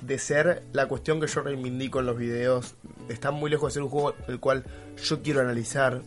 de 0.00 0.18
ser 0.18 0.62
la 0.72 0.88
cuestión 0.88 1.20
que 1.20 1.26
yo 1.26 1.42
reivindico 1.42 2.00
en 2.00 2.06
los 2.06 2.16
videos. 2.16 2.76
Están 3.10 3.34
muy 3.34 3.50
lejos 3.50 3.68
de 3.68 3.74
ser 3.74 3.82
un 3.82 3.90
juego 3.90 4.14
el 4.26 4.40
cual 4.40 4.64
yo 4.96 5.22
quiero 5.22 5.42
analizar. 5.42 6.00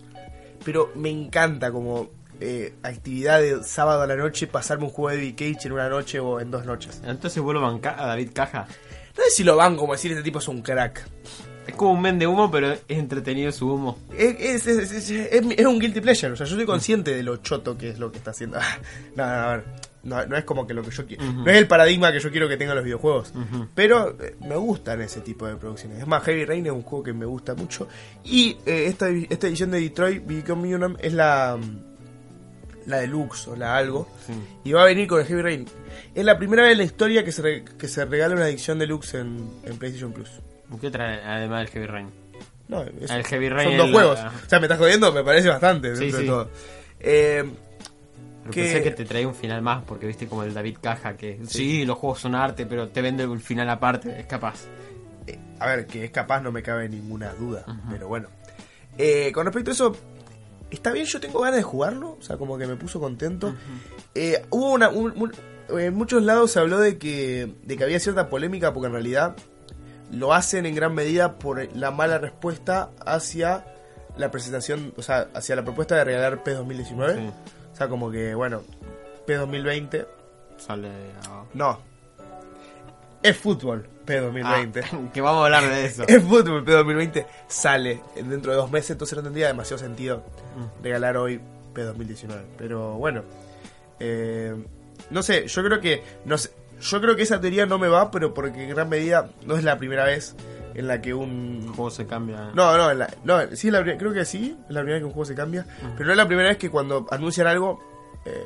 Pero 0.65 0.91
me 0.95 1.11
encanta 1.11 1.71
como 1.71 2.09
eh, 2.41 2.73
actividad 2.84 3.39
de 3.39 3.63
sábado 3.63 4.01
a 4.01 4.08
la 4.08 4.15
noche 4.15 4.47
pasarme 4.47 4.86
un 4.86 4.89
juego 4.89 5.10
de 5.10 5.17
David 5.17 5.36
Cage 5.36 5.67
en 5.67 5.73
una 5.73 5.88
noche 5.89 6.19
o 6.19 6.39
en 6.39 6.49
dos 6.49 6.65
noches. 6.65 7.01
Entonces 7.06 7.41
vuelvo 7.41 7.65
a 7.65 8.08
David 8.08 8.32
Caja. 8.34 8.67
No 9.17 9.23
sé 9.25 9.30
si 9.30 9.43
lo 9.43 9.56
van 9.56 9.77
como 9.77 9.93
decir 9.93 10.12
este 10.12 10.23
tipo 10.23 10.39
es 10.39 10.47
un 10.47 10.62
crack. 10.62 11.08
Es 11.67 11.75
como 11.75 11.91
un 11.91 12.01
vende 12.01 12.25
humo, 12.25 12.49
pero 12.49 12.71
es 12.71 12.82
entretenido 12.88 13.51
su 13.51 13.71
humo. 13.71 13.99
Es, 14.17 14.65
es, 14.65 15.65
un 15.65 15.80
guilty 15.80 16.01
pleasure, 16.01 16.34
o 16.34 16.36
sea, 16.36 16.47
yo 16.47 16.56
soy 16.56 16.65
consciente 16.65 17.15
de 17.15 17.21
lo 17.21 17.38
choto 17.38 17.77
que 17.77 17.89
es 17.89 17.99
lo 17.99 18.12
que 18.12 18.17
está 18.17 18.32
haciendo. 18.32 18.58
no, 19.15 19.25
no, 19.25 19.32
a 19.32 19.58
ver, 19.58 19.65
no, 20.04 20.25
no 20.25 20.36
es 20.36 20.43
como 20.43 20.65
que 20.65 20.73
lo 20.73 20.82
que 20.82 20.89
yo 20.89 21.06
quiero. 21.06 21.23
No 21.23 21.49
es 21.51 21.58
el 21.58 21.67
paradigma 21.67 22.12
que 22.12 22.19
yo 22.19 22.32
quiero 22.32 22.49
que 22.49 22.58
tengan 22.58 22.75
los 22.75 22.84
videojuegos. 22.84 23.34
Pero 23.75 24.17
eh, 24.19 24.36
me 24.41 24.56
gustan 24.56 25.01
ese 25.01 25.21
tipo 25.21 25.45
de 25.45 25.56
producciones. 25.58 25.99
Es 25.99 26.08
más, 26.08 26.23
Heavy 26.23 26.45
Rain 26.45 26.65
es 26.65 26.71
un 26.71 26.82
juego 26.82 27.04
que 27.04 27.13
me 27.13 27.25
gusta 27.25 27.54
mucho. 27.54 27.88
Y 28.23 28.58
eh, 28.65 28.86
esta, 28.88 29.10
esta 29.10 29.47
edición 29.47 29.69
de 29.69 29.80
Detroit 29.80 30.25
Become 30.25 30.75
Human 30.75 30.97
es 30.99 31.13
la, 31.13 31.58
mm, 31.62 31.90
la 32.85 32.97
deluxe 32.97 33.47
o 33.47 33.55
la 33.55 33.75
algo. 33.77 34.07
Sí. 34.25 34.33
Y 34.63 34.71
va 34.73 34.83
a 34.83 34.85
venir 34.85 35.07
con 35.07 35.19
el 35.21 35.25
Heavy 35.27 35.41
Rain. 35.41 35.65
Es 36.15 36.25
la 36.25 36.37
primera 36.37 36.63
vez 36.63 36.73
en 36.73 36.77
la 36.79 36.83
historia 36.83 37.23
que 37.23 37.31
se, 37.31 37.41
re- 37.41 37.63
que 37.77 37.87
se 37.87 38.05
regala 38.05 38.35
una 38.35 38.47
edición 38.47 38.79
deluxe 38.79 39.15
en, 39.15 39.49
en 39.65 39.77
PlayStation 39.77 40.11
Plus. 40.13 40.29
¿Qué 40.79 40.89
trae 40.89 41.21
además 41.23 41.59
del 41.61 41.69
Heavy 41.69 41.85
Rain? 41.87 42.09
No, 42.67 42.83
es- 42.83 43.09
El 43.11 43.23
Heavy 43.25 43.49
Rain 43.49 43.69
son 43.69 43.77
dos 43.77 43.91
juegos. 43.91 44.19
la- 44.19 44.29
O 44.29 44.49
sea, 44.49 44.59
me 44.59 44.65
estás 44.65 44.79
jodiendo, 44.79 45.11
me 45.11 45.23
parece 45.23 45.49
bastante 45.49 45.95
Sí, 45.95 46.01
dentro 46.11 46.17
de 46.19 46.23
sí. 46.23 46.29
todo. 46.29 46.49
Eh, 46.99 47.43
Pero 48.43 48.51
que- 48.53 48.61
pensé 48.63 48.83
que 48.83 48.91
te 48.91 49.05
traía 49.05 49.27
un 49.27 49.35
final 49.35 49.61
más, 49.61 49.83
porque 49.83 50.07
viste 50.07 50.27
como 50.27 50.43
el 50.43 50.53
David 50.53 50.77
Caja, 50.81 51.15
que 51.17 51.39
sí, 51.47 51.85
los 51.85 51.97
juegos 51.97 52.19
son 52.21 52.35
arte, 52.35 52.65
pero 52.65 52.87
te 52.89 53.01
vende 53.01 53.25
un 53.27 53.39
final 53.39 53.69
aparte, 53.69 54.19
es 54.19 54.25
capaz. 54.25 54.65
eh, 55.27 55.37
a 55.59 55.67
ver, 55.67 55.85
que 55.85 56.05
es 56.05 56.11
capaz, 56.11 56.41
no 56.41 56.51
me 56.51 56.63
cabe 56.63 56.89
ninguna 56.89 57.33
duda. 57.33 57.63
Pero 57.91 58.07
bueno. 58.07 58.29
Eh, 58.97 59.31
con 59.33 59.45
respecto 59.45 59.71
a 59.71 59.73
eso, 59.73 59.95
está 60.71 60.91
bien, 60.91 61.05
yo 61.05 61.19
tengo 61.19 61.39
ganas 61.41 61.57
de 61.57 61.63
jugarlo. 61.63 62.17
O 62.19 62.21
sea, 62.21 62.38
como 62.38 62.57
que 62.57 62.65
me 62.67 62.75
puso 62.75 62.99
contento. 62.99 63.53
Eh, 64.15 64.43
hubo 64.49 64.71
una. 64.71 64.89
un- 64.89 65.13
un- 65.21 65.31
en 65.79 65.93
muchos 65.93 66.21
lados 66.23 66.51
se 66.51 66.60
habló 66.60 66.79
de 66.79 66.97
que, 66.97 67.53
de 67.63 67.77
que 67.77 67.84
había 67.84 67.99
cierta 67.99 68.27
polémica 68.29 68.73
porque 68.73 68.88
en 68.88 68.93
realidad 68.93 69.36
lo 70.12 70.34
hacen 70.34 70.65
en 70.65 70.75
gran 70.75 70.93
medida 70.93 71.38
por 71.39 71.73
la 71.75 71.91
mala 71.91 72.17
respuesta 72.17 72.89
hacia 73.05 73.65
la 74.17 74.29
presentación, 74.31 74.93
o 74.97 75.01
sea, 75.01 75.29
hacia 75.34 75.55
la 75.55 75.63
propuesta 75.63 75.95
de 75.95 76.03
regalar 76.03 76.43
P2019. 76.43 77.15
Sí, 77.15 77.29
O 77.71 77.75
sea, 77.77 77.88
como 77.88 78.12
que, 78.12 78.36
bueno, 78.36 78.62
P2020, 79.25 80.05
sale 80.57 80.89
a- 81.29 81.45
no. 81.53 81.79
es 83.23 83.38
fútbol 83.38 83.88
P2020. 84.12 84.84
Ah, 84.84 84.97
que 85.13 85.21
vamos 85.21 85.41
a 85.41 85.45
hablar 85.45 85.69
de 85.69 85.86
eso. 85.86 86.04
Es 86.08 86.21
fútbol 86.24 86.65
P2020 86.65 87.26
sale 87.47 88.02
dentro 88.15 88.52
de 88.52 88.58
dos 88.58 88.69
meses, 88.71 88.91
entonces 88.91 89.17
no 89.17 89.24
tendría 89.24 89.47
demasiado 89.47 89.78
sentido 89.80 90.24
Mm. 90.56 90.84
regalar 90.84 91.17
hoy 91.17 91.39
P2019. 91.74 92.41
Pero 92.58 92.93
bueno, 92.95 93.24
eh, 94.00 94.56
no 95.10 95.24
sé, 95.24 95.47
yo 95.47 95.63
creo 95.63 95.80
que 95.80 96.04
no 96.26 96.38
sé, 96.38 96.52
yo 96.82 97.00
creo 97.02 97.15
que 97.15 97.21
esa 97.24 97.39
teoría 97.39 97.65
no 97.65 97.78
me 97.80 97.88
va, 97.88 98.12
pero 98.12 98.34
porque 98.34 98.63
en 98.63 98.69
gran 98.69 98.89
medida 98.89 99.30
no 99.45 99.56
es 99.56 99.63
la 99.63 99.78
primera 99.78 100.06
vez 100.06 100.36
en 100.74 100.88
la 100.88 101.02
que 101.02 101.13
un 101.13 101.60
El 101.63 101.69
juego 101.69 101.89
se 101.91 102.06
cambia. 102.08 102.50
no, 102.54 102.78
no, 102.78 102.91
en 102.91 103.00
la- 103.00 103.13
no, 103.24 103.39
sí 103.56 103.69
la 103.71 103.84
creo 103.84 104.13
que 104.13 104.26
sí, 104.26 104.58
es 104.67 104.74
la 104.74 104.82
primera 104.82 104.95
vez 104.95 105.02
que 105.02 105.06
un 105.06 105.12
juego 105.12 105.26
se 105.26 105.36
cambia, 105.36 105.65
pero 105.95 106.06
no 106.08 106.12
es 106.12 106.17
la 106.17 106.28
primera 106.28 106.50
vez 106.50 106.58
que 106.58 106.69
cuando 106.69 107.06
anuncian 107.12 107.47
algo 107.47 107.80
eh, 108.26 108.45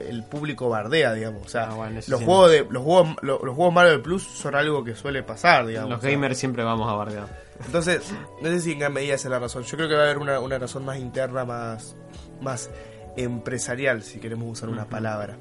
el 0.00 0.22
público 0.24 0.68
bardea, 0.68 1.12
digamos, 1.14 1.46
o 1.46 1.48
sea, 1.48 1.70
Ah, 1.70 1.74
bueno, 1.74 1.94
los 1.94 2.04
sí. 2.20 2.24
juegos 2.24 2.50
de 2.50 2.66
los 2.70 2.82
juegos 2.82 3.16
lo- 3.22 3.40
los 3.44 3.54
juegos 3.54 3.74
Marvel 3.74 4.00
Plus 4.02 4.22
son 4.22 4.54
algo 4.54 4.82
que 4.84 4.94
suele 4.94 5.22
pasar, 5.22 5.66
digamos. 5.66 5.90
Los 5.90 5.98
o 5.98 6.02
sea. 6.02 6.10
gamers 6.10 6.38
siempre 6.38 6.64
vamos 6.64 6.90
a 6.90 6.94
bardear. 6.94 7.44
Entonces, 7.64 8.02
no 8.42 8.48
sé 8.48 8.60
si 8.60 8.72
en 8.72 8.80
gran 8.80 8.92
medida 8.92 9.14
es 9.14 9.24
la 9.26 9.38
razón. 9.38 9.62
Yo 9.62 9.76
creo 9.76 9.88
que 9.88 9.94
va 9.94 10.00
a 10.00 10.04
haber 10.04 10.18
una, 10.18 10.40
una 10.40 10.58
razón 10.58 10.84
más 10.84 10.98
interna, 10.98 11.44
más, 11.44 11.96
más 12.40 12.68
empresarial, 13.16 14.02
si 14.02 14.18
queremos 14.20 14.50
usar 14.50 14.68
una 14.68 14.86
palabra. 14.86 15.36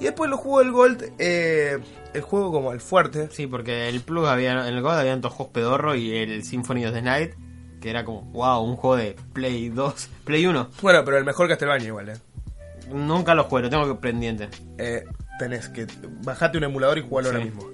Y 0.00 0.04
después 0.04 0.30
los 0.30 0.40
juegos 0.40 0.62
del 0.64 0.72
Gold, 0.72 1.12
eh, 1.18 1.78
el 2.14 2.20
juego 2.22 2.50
como 2.50 2.72
el 2.72 2.80
fuerte. 2.80 3.28
Sí, 3.30 3.46
porque 3.46 3.88
el 3.90 4.00
Plus 4.00 4.26
había, 4.26 4.52
en 4.52 4.74
el 4.74 4.80
God 4.80 4.98
habían 4.98 5.20
dos 5.20 5.32
juegos 5.34 5.52
pedorro 5.52 5.94
y 5.94 6.16
el 6.16 6.42
Symphony 6.42 6.86
of 6.86 6.94
the 6.94 7.02
Night, 7.02 7.32
que 7.82 7.90
era 7.90 8.04
como, 8.06 8.22
wow, 8.32 8.62
un 8.62 8.76
juego 8.76 8.96
de 8.96 9.14
Play 9.34 9.68
2, 9.68 10.08
Play 10.24 10.46
1. 10.46 10.70
Bueno, 10.80 11.04
pero 11.04 11.18
el 11.18 11.24
mejor 11.26 11.48
Castlevania 11.48 11.88
igual, 11.88 12.08
¿eh? 12.08 12.16
Nunca 12.92 13.34
lo 13.34 13.44
juego, 13.44 13.64
lo 13.64 13.70
tengo 13.70 13.86
que 13.88 14.00
pendiente. 14.00 14.48
Eh, 14.78 15.04
tenés 15.38 15.68
que 15.68 15.86
bajarte 16.24 16.58
un 16.58 16.64
emulador 16.64 16.98
y 16.98 17.02
jugarlo 17.02 17.30
ahora 17.30 17.44
mismo. 17.44 17.64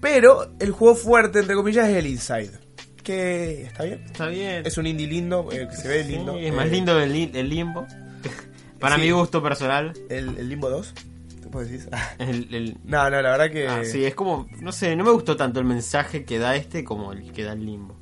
Pero 0.00 0.52
el 0.60 0.70
juego 0.72 0.94
fuerte, 0.94 1.40
entre 1.40 1.54
comillas, 1.54 1.88
es 1.88 1.96
el 1.96 2.06
Inside. 2.06 2.50
Que 3.02 3.62
está 3.64 3.84
bien. 3.84 4.02
Está 4.06 4.26
bien. 4.28 4.66
Es 4.66 4.76
un 4.78 4.86
indie 4.86 5.06
lindo, 5.06 5.48
eh, 5.52 5.66
que 5.68 5.76
se 5.76 5.88
ve 5.88 6.04
Sí, 6.04 6.12
lindo. 6.12 6.36
es 6.38 6.52
más 6.54 6.66
Eh, 6.66 6.70
lindo 6.70 6.98
el, 7.00 7.12
li- 7.12 7.30
el 7.34 7.48
Limbo. 7.48 7.86
Para 8.80 8.96
Sí. 8.96 9.02
mi 9.02 9.10
gusto 9.10 9.42
personal. 9.42 9.92
El, 10.10 10.36
el 10.38 10.48
Limbo 10.48 10.68
2, 10.70 10.94
¿te 11.42 11.48
puedo 11.48 11.66
decir? 11.66 11.88
El, 12.18 12.54
el- 12.54 12.78
no, 12.84 13.08
no, 13.10 13.22
la 13.22 13.30
verdad 13.36 13.50
que... 13.50 13.68
ah, 13.68 13.82
sí, 13.84 14.04
es 14.04 14.14
como, 14.14 14.46
no 14.60 14.72
sé, 14.72 14.94
no 14.96 15.04
me 15.04 15.10
gustó 15.10 15.36
tanto 15.36 15.60
el 15.60 15.66
mensaje 15.66 16.24
que 16.24 16.38
da 16.38 16.56
este 16.56 16.82
como 16.84 17.12
el 17.12 17.30
que 17.32 17.44
da 17.44 17.52
el 17.52 17.64
Limbo. 17.64 17.96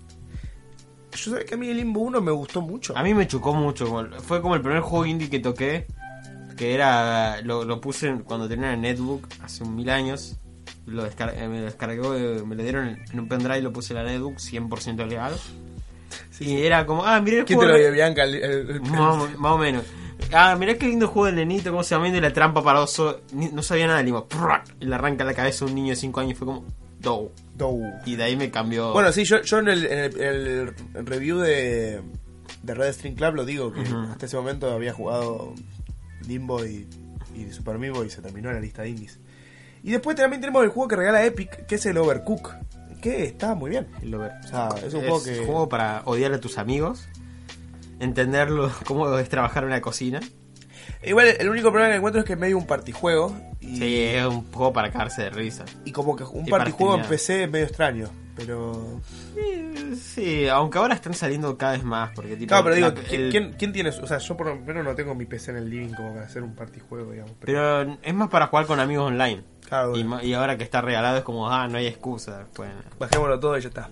Yo 1.14 1.36
sé 1.36 1.44
que 1.44 1.54
a 1.54 1.58
mí 1.58 1.68
el 1.68 1.76
Limbo 1.76 2.00
1 2.00 2.20
me 2.20 2.32
gustó 2.32 2.62
mucho. 2.62 2.96
A 2.96 3.02
mí 3.02 3.12
me 3.14 3.26
chocó 3.26 3.52
mucho. 3.54 3.86
Fue 4.22 4.40
como 4.40 4.54
el 4.54 4.62
primer 4.62 4.80
juego 4.80 5.04
indie 5.06 5.28
que 5.28 5.40
toqué. 5.40 5.86
Que 6.56 6.74
era. 6.74 7.40
Lo, 7.42 7.64
lo 7.64 7.80
puse 7.80 8.08
en- 8.08 8.20
cuando 8.20 8.48
tenía 8.48 8.74
el 8.74 8.80
netbook 8.80 9.26
hace 9.42 9.64
un 9.64 9.74
mil 9.76 9.90
años. 9.90 10.36
Lo 10.86 11.04
descar- 11.08 11.32
eh, 11.36 11.48
me 11.48 11.58
lo 11.60 11.64
descargó, 11.66 12.14
eh, 12.16 12.42
me 12.44 12.56
lo 12.56 12.62
dieron 12.62 12.88
en, 12.88 13.04
en 13.12 13.20
un 13.20 13.28
pendrive, 13.28 13.60
lo 13.62 13.72
puse 13.72 13.92
en 13.94 14.04
la 14.04 14.10
netbook 14.10 14.36
100% 14.38 15.06
legal. 15.06 15.32
y 16.40 16.62
era 16.62 16.84
como, 16.86 17.04
ah, 17.04 17.20
mirá 17.20 17.38
el 17.38 17.44
¿Quién 17.44 17.58
te 17.58 17.64
juego. 17.64 17.78
lo 17.78 17.82
dio, 17.84 17.92
Bianca? 17.92 18.24
El- 18.24 18.34
el- 18.34 18.70
el- 18.70 18.80
más, 18.82 19.38
más 19.38 19.52
o 19.52 19.58
menos. 19.58 19.84
Ah, 20.32 20.56
mirá 20.58 20.74
qué 20.76 20.86
lindo 20.86 21.06
juego 21.08 21.26
del 21.26 21.36
nenito, 21.36 21.70
cómo 21.70 21.82
se 21.84 21.94
llama, 21.94 22.10
de 22.10 22.20
la 22.20 22.32
trampa 22.32 22.62
para 22.64 22.80
oso. 22.80 23.20
Ni- 23.32 23.48
no 23.50 23.62
sabía 23.62 23.86
nada, 23.86 24.00
le 24.00 24.06
digo, 24.06 24.26
y 24.80 24.84
le 24.86 24.94
arranca 24.94 25.24
la 25.24 25.34
cabeza 25.34 25.64
a 25.64 25.68
un 25.68 25.74
niño 25.74 25.90
de 25.90 25.96
5 25.96 26.20
años 26.20 26.32
y 26.32 26.34
fue 26.34 26.46
como, 26.46 26.64
do. 26.98 27.30
Dou. 27.54 27.82
Y 28.06 28.16
de 28.16 28.24
ahí 28.24 28.36
me 28.36 28.50
cambió. 28.50 28.92
Bueno, 28.92 29.12
sí, 29.12 29.24
yo, 29.24 29.40
yo 29.42 29.58
en, 29.60 29.68
el, 29.68 29.86
en 29.86 29.98
el- 30.22 30.74
en 30.94 31.06
review 31.06 31.38
de, 31.38 32.00
de 32.62 32.74
Red 32.74 32.92
String 32.94 33.14
Club 33.14 33.34
lo 33.36 33.44
digo, 33.44 33.72
que 33.72 33.82
hasta 34.10 34.26
ese 34.26 34.36
momento 34.36 34.72
había 34.72 34.92
jugado 34.92 35.54
Limbo 36.26 36.64
y, 36.64 36.86
y 37.34 37.50
Super 37.52 37.78
Meat 37.78 37.94
y 38.06 38.10
se 38.10 38.22
terminó 38.22 38.48
en 38.50 38.56
la 38.56 38.60
lista 38.60 38.82
de 38.82 38.90
indies. 38.90 39.18
Y 39.82 39.90
después 39.90 40.16
también 40.16 40.40
tenemos 40.40 40.62
el 40.62 40.70
juego 40.70 40.88
que 40.88 40.96
regala 40.96 41.24
Epic, 41.24 41.66
que 41.66 41.74
es 41.74 41.86
el 41.86 41.98
Overcook, 41.98 42.54
que 43.00 43.24
está 43.24 43.54
muy 43.54 43.70
bien. 43.70 43.88
Lo 44.02 44.18
ver. 44.18 44.32
O 44.44 44.48
sea, 44.48 44.68
es 44.84 44.94
un 44.94 45.00
juego 45.00 45.22
que... 45.22 45.44
juego 45.44 45.68
para 45.68 46.02
odiar 46.04 46.32
a 46.32 46.40
tus 46.40 46.56
amigos, 46.58 47.08
entenderlo 47.98 48.70
cómo 48.86 49.18
es 49.18 49.28
trabajar 49.28 49.64
en 49.64 49.70
una 49.70 49.80
cocina. 49.80 50.20
Igual 51.04 51.28
el 51.38 51.48
único 51.48 51.70
problema 51.70 51.90
que 51.90 51.96
encuentro 51.96 52.20
es 52.20 52.26
que 52.26 52.34
es 52.34 52.38
medio 52.38 52.56
un 52.58 52.66
partijuego. 52.66 53.36
Y, 53.60 53.76
Sí, 53.76 53.98
es 54.00 54.24
un 54.24 54.44
juego 54.52 54.72
para 54.72 54.90
cagarse 54.92 55.22
de 55.22 55.30
risa. 55.30 55.64
y 55.84 55.90
como 55.90 56.14
que 56.14 56.22
un 56.24 56.46
Y 56.46 56.50
partijuego 56.50 56.96
en. 56.96 57.04
PC 57.06 57.44
es 57.44 57.50
medio 57.50 57.66
extraño. 57.66 58.08
Pero... 58.36 59.00
Sí, 59.34 59.96
sí, 59.96 60.48
aunque 60.48 60.78
ahora 60.78 60.94
están 60.94 61.14
saliendo 61.14 61.56
cada 61.58 61.72
vez 61.72 61.84
más. 61.84 62.10
Porque, 62.14 62.36
tipo, 62.36 62.48
Claro, 62.48 62.64
pero 62.64 62.76
digo, 62.76 62.88
la- 62.88 62.94
¿quién, 62.94 63.20
el- 63.22 63.30
quién- 63.30 63.52
quién 63.58 63.72
tiene? 63.72 63.90
O 63.90 64.06
sea, 64.06 64.18
yo 64.18 64.36
por 64.36 64.46
lo 64.46 64.56
menos 64.56 64.84
no 64.84 64.94
tengo 64.94 65.14
mi 65.14 65.26
PC 65.26 65.50
en 65.50 65.58
el 65.58 65.70
living 65.70 65.92
como 65.94 66.14
para 66.14 66.26
hacer 66.26 66.42
un 66.42 66.54
partijuego, 66.54 67.12
digamos. 67.12 67.32
Pero 67.40 67.82
es 68.02 68.14
más 68.14 68.28
para 68.30 68.46
jugar 68.46 68.66
con 68.66 68.80
amigos 68.80 69.06
online. 69.08 69.42
Claro, 69.68 69.96
Y, 69.96 70.02
bueno. 70.02 70.22
y 70.22 70.32
ahora 70.34 70.56
que 70.56 70.64
está 70.64 70.80
regalado 70.80 71.18
es 71.18 71.24
como, 71.24 71.50
ah, 71.50 71.68
no 71.68 71.78
hay 71.78 71.86
excusa. 71.86 72.46
Bueno, 72.56 72.74
Bajémoslo 72.98 73.38
todo 73.40 73.56
y 73.58 73.60
ya 73.60 73.68
está. 73.68 73.88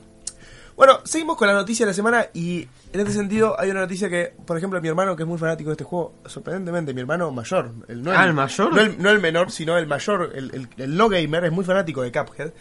Bueno, 0.77 1.01
seguimos 1.05 1.37
con 1.37 1.47
la 1.47 1.53
noticia 1.53 1.85
de 1.85 1.91
la 1.91 1.95
semana 1.95 2.27
y 2.33 2.67
en 2.95 3.01
este 3.01 3.13
sentido 3.13 3.55
hay 3.61 3.71
una 3.71 3.81
noticia 3.81 4.09
que, 4.09 4.33
por 4.47 4.57
ejemplo, 4.57 4.81
mi 4.81 4.89
hermano 4.89 5.15
que 5.15 5.25
es 5.25 5.29
muy 5.29 5.37
fanático 5.37 5.69
de 5.69 5.75
este 5.75 5.85
juego, 5.85 6.15
sorprendentemente, 6.25 6.95
mi 6.95 7.03
hermano 7.03 7.31
mayor, 7.31 7.71
el, 7.89 8.03
no 8.03 8.13
Ah, 8.13 8.25
¿el 8.25 8.33
mayor? 8.33 8.73
No 8.75 8.81
el, 8.81 9.03
no 9.03 9.11
el 9.11 9.21
menor, 9.21 9.51
sino 9.51 9.77
el 9.77 9.87
mayor, 9.87 10.33
el, 10.35 10.51
el- 10.55 10.69
el 10.79 10.97
no 10.97 11.11
gamer, 11.11 11.45
es 11.45 11.53
muy 11.53 11.67
fanático 11.67 12.01
de 12.01 12.11
Cuphead 12.11 12.53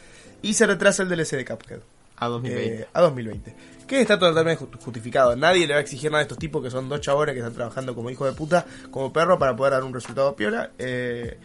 y 0.41 0.54
se 0.54 0.65
retrasa 0.67 1.04
el 1.04 1.10
DLC 1.10 1.32
de 1.38 1.45
Cuphead. 1.45 1.80
a 2.17 2.28
2020. 2.28 2.82
eh, 2.82 2.88
a 2.93 3.02
2020. 3.02 3.56
Que 3.88 4.02
está 4.02 4.19
totalmente 4.19 4.63
ju- 4.63 4.78
justificado. 4.80 5.36
Nadie 5.36 5.65
le 5.65 5.73
va 5.73 5.80
a 5.80 5.82
exigir 5.82 6.12
nada 6.12 6.19
a 6.19 6.23
estos 6.23 6.38
tipos 6.38 6.62
que 6.63 6.69
son 6.69 6.88
dos 6.89 7.02
chabones 7.02 7.34
que 7.34 7.39
están 7.39 7.54
trabajando 7.54 7.95
como 7.95 8.10
hijo 8.10 8.25
de 8.25 8.34
puta, 8.34 8.65
como 8.91 9.12
perro, 9.13 9.39
para 9.39 9.56
poder 9.56 9.73
dar 9.73 9.84
un 9.84 9.93
resultado 9.93 10.36
piola. 10.36 10.71
Eh, 10.78 11.38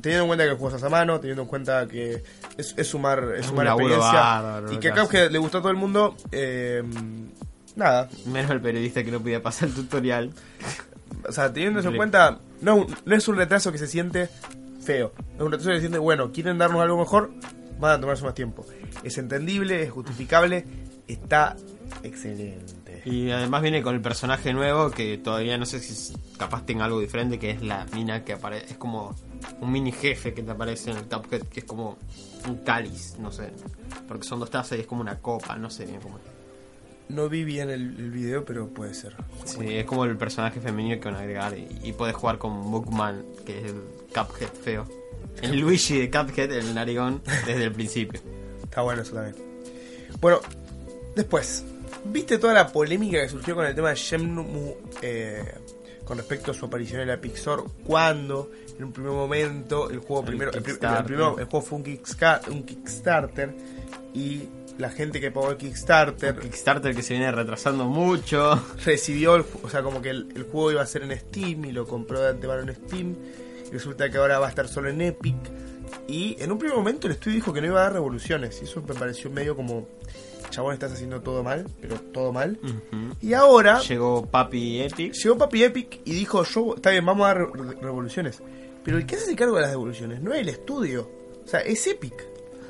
teniendo 0.00 0.24
en 0.24 0.28
cuenta 0.28 0.44
que 0.44 0.50
el 0.50 0.56
juego 0.56 0.86
a 0.86 0.88
mano, 0.88 1.18
teniendo 1.20 1.42
en 1.42 1.48
cuenta 1.48 1.86
que 1.88 2.22
es, 2.56 2.74
es 2.76 2.86
sumar, 2.86 3.34
es 3.36 3.46
sumar 3.46 3.66
experiencia. 3.66 4.12
bárbaro, 4.12 4.72
y 4.72 4.78
que 4.78 4.88
a 4.90 4.94
que 4.94 5.00
Cuphead 5.00 5.30
le 5.30 5.38
gustó 5.38 5.58
a 5.58 5.60
todo 5.62 5.70
el 5.70 5.76
mundo. 5.76 6.16
eh, 6.32 6.82
nada. 7.74 8.08
Menos 8.26 8.50
el 8.52 8.60
periodista 8.60 9.02
que 9.04 9.10
no 9.10 9.20
podía 9.20 9.42
pasar 9.42 9.68
el 9.68 9.74
tutorial. 9.74 10.30
O 11.28 11.32
sea, 11.32 11.52
teniendo 11.52 11.80
eso 11.80 11.88
en 11.88 11.96
cuenta, 11.96 12.38
no, 12.60 12.86
no 13.04 13.14
es 13.16 13.26
un 13.28 13.36
retraso 13.36 13.72
que 13.72 13.78
se 13.78 13.86
siente 13.86 14.28
feo. 14.82 15.12
Es 15.34 15.40
un 15.42 15.50
retraso 15.50 15.70
que 15.70 15.76
se 15.76 15.80
siente, 15.80 15.98
bueno, 15.98 16.30
quieren 16.32 16.56
darnos 16.58 16.80
algo 16.80 16.98
mejor, 16.98 17.30
van 17.78 17.92
a 17.92 18.00
tomarse 18.00 18.24
más 18.24 18.34
tiempo. 18.34 18.64
Es 19.02 19.18
entendible, 19.18 19.82
es 19.82 19.90
justificable, 19.90 20.64
está 21.06 21.56
excelente. 22.02 23.02
Y 23.04 23.30
además 23.30 23.62
viene 23.62 23.82
con 23.82 23.94
el 23.94 24.00
personaje 24.00 24.52
nuevo 24.52 24.90
que 24.90 25.18
todavía 25.18 25.56
no 25.58 25.66
sé 25.66 25.78
si 25.80 25.92
es- 25.92 26.12
capaz 26.38 26.64
tenga 26.66 26.84
algo 26.84 27.00
diferente, 27.00 27.38
que 27.38 27.50
es 27.50 27.62
la 27.62 27.84
mina 27.94 28.24
que 28.24 28.32
aparece. 28.32 28.72
Es 28.72 28.76
como 28.78 29.14
un 29.60 29.70
mini 29.72 29.92
jefe 29.92 30.34
que 30.34 30.42
te 30.42 30.50
aparece 30.50 30.90
en 30.90 30.96
el 30.98 31.04
Cuphead, 31.04 31.42
que 31.44 31.60
es 31.60 31.66
como 31.66 31.96
un 32.48 32.56
cáliz, 32.58 33.16
no 33.18 33.30
sé. 33.30 33.52
Porque 34.08 34.26
son 34.26 34.40
dos 34.40 34.50
tazas 34.50 34.78
y 34.78 34.80
es 34.82 34.86
como 34.86 35.00
una 35.00 35.18
copa, 35.20 35.56
no 35.56 35.70
sé 35.70 35.86
bien 35.86 36.00
cómo 36.00 36.18
es. 36.18 36.24
No 37.08 37.28
vi 37.28 37.44
bien 37.44 37.70
el, 37.70 37.82
el 38.00 38.10
video, 38.10 38.44
pero 38.44 38.68
puede 38.68 38.92
ser. 38.92 39.14
Sí, 39.44 39.76
es 39.76 39.84
como 39.86 40.04
el 40.04 40.16
personaje 40.16 40.60
femenino 40.60 40.98
que 41.00 41.04
van 41.08 41.14
a 41.14 41.20
agregar 41.20 41.56
y, 41.56 41.68
y 41.84 41.92
puedes 41.92 42.16
jugar 42.16 42.38
con 42.38 42.52
Mugman, 42.52 43.24
que 43.44 43.58
es 43.60 43.64
el 43.66 43.80
Cuphead 44.12 44.52
feo. 44.52 44.88
El 45.42 45.60
Luigi 45.60 45.98
de 45.98 46.10
Cuphead, 46.10 46.50
el 46.52 46.74
narigón, 46.74 47.22
desde 47.46 47.64
el 47.64 47.72
principio. 47.72 48.20
Está 48.62 48.82
bueno 48.82 49.02
eso 49.02 49.14
también. 49.14 49.36
Bueno, 50.20 50.40
después, 51.14 51.64
¿viste 52.06 52.38
toda 52.38 52.54
la 52.54 52.68
polémica 52.72 53.20
que 53.20 53.28
surgió 53.28 53.54
con 53.54 53.66
el 53.66 53.74
tema 53.74 53.90
de 53.90 53.96
Shenmue 53.96 54.76
eh, 55.02 55.44
con 56.04 56.16
respecto 56.16 56.52
a 56.52 56.54
su 56.54 56.64
aparición 56.66 57.02
en 57.02 57.08
la 57.08 57.20
Pixar? 57.20 57.58
Cuando, 57.84 58.50
en 58.78 58.84
un 58.84 58.92
primer 58.92 59.12
momento, 59.12 59.90
el 59.90 59.98
juego 59.98 60.20
El 60.22 60.26
primero, 60.28 60.50
el, 60.52 60.56
el 60.58 61.04
primero- 61.04 61.38
el 61.38 61.44
juego 61.44 61.60
fue 61.66 61.78
un, 61.78 61.84
Kicksca- 61.84 62.48
un 62.48 62.62
Kickstarter 62.64 63.54
y 64.14 64.48
la 64.78 64.88
gente 64.90 65.20
que 65.20 65.30
pagó 65.30 65.50
el 65.50 65.56
Kickstarter 65.58 66.38
Kickstarter 66.38 66.94
que 66.94 67.02
se 67.02 67.14
viene 67.14 67.30
retrasando 67.32 67.84
mucho. 67.86 68.62
recibió, 68.84 69.36
el, 69.36 69.44
o 69.62 69.68
sea, 69.68 69.82
como 69.82 70.00
que 70.00 70.10
el, 70.10 70.28
el 70.34 70.44
juego 70.44 70.72
iba 70.72 70.82
a 70.82 70.86
ser 70.86 71.02
en 71.02 71.18
Steam 71.18 71.66
y 71.66 71.72
lo 71.72 71.86
compró 71.86 72.20
de 72.22 72.30
antemano 72.30 72.62
en 72.62 72.74
Steam. 72.74 73.16
Y 73.70 73.72
resulta 73.74 74.08
que 74.10 74.18
ahora 74.18 74.38
va 74.38 74.46
a 74.46 74.50
estar 74.50 74.68
solo 74.68 74.88
en 74.88 75.00
Epic. 75.00 75.34
Y 76.08 76.36
en 76.40 76.52
un 76.52 76.58
primer 76.58 76.76
momento 76.76 77.06
el 77.06 77.14
estudio 77.14 77.36
dijo 77.36 77.52
que 77.52 77.60
no 77.60 77.66
iba 77.68 77.80
a 77.80 77.84
dar 77.84 77.92
revoluciones. 77.94 78.60
Y 78.60 78.64
eso 78.64 78.82
me 78.86 78.94
pareció 78.94 79.30
medio 79.30 79.56
como, 79.56 79.88
chabón, 80.50 80.74
estás 80.74 80.92
haciendo 80.92 81.20
todo 81.20 81.42
mal, 81.42 81.66
pero 81.80 81.96
todo 82.12 82.32
mal. 82.32 82.58
Y 83.20 83.32
ahora 83.32 83.80
Llegó 83.80 84.24
Papi 84.26 84.82
Epic. 84.82 85.12
llegó 85.14 85.38
Papi 85.38 85.64
Epic 85.64 86.00
y 86.04 86.12
dijo, 86.14 86.44
yo, 86.44 86.74
está 86.76 86.90
bien, 86.90 87.04
vamos 87.04 87.24
a 87.24 87.28
dar 87.34 87.38
re- 87.38 87.76
revoluciones. 87.80 88.40
Pero 88.84 88.98
el 88.98 89.06
que 89.06 89.16
hace 89.16 89.34
cargo 89.34 89.56
de 89.56 89.62
las 89.62 89.70
devoluciones 89.70 90.20
no 90.22 90.32
es 90.32 90.40
el 90.42 90.48
estudio. 90.48 91.10
O 91.44 91.48
sea, 91.48 91.60
es 91.60 91.84
Epic. 91.86 92.14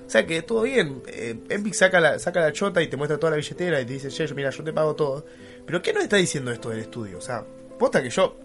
O 0.06 0.08
sea 0.10 0.24
que 0.24 0.40
todo 0.42 0.62
bien, 0.62 1.02
eh, 1.08 1.36
Epic 1.48 1.74
saca 1.74 2.00
la, 2.00 2.18
saca 2.18 2.40
la 2.40 2.52
chota 2.52 2.80
y 2.80 2.86
te 2.88 2.96
muestra 2.96 3.18
toda 3.18 3.30
la 3.32 3.36
billetera 3.36 3.80
y 3.80 3.84
te 3.86 3.92
dice, 3.94 4.08
che, 4.08 4.26
yo, 4.26 4.34
mira, 4.34 4.50
yo 4.50 4.62
te 4.64 4.72
pago 4.72 4.94
todo. 4.94 5.26
Pero 5.66 5.82
¿qué 5.82 5.92
nos 5.92 6.04
está 6.04 6.16
diciendo 6.16 6.52
esto 6.52 6.70
del 6.70 6.78
estudio? 6.78 7.18
O 7.18 7.20
sea, 7.20 7.44
posta 7.78 8.02
que 8.02 8.08
yo... 8.10 8.36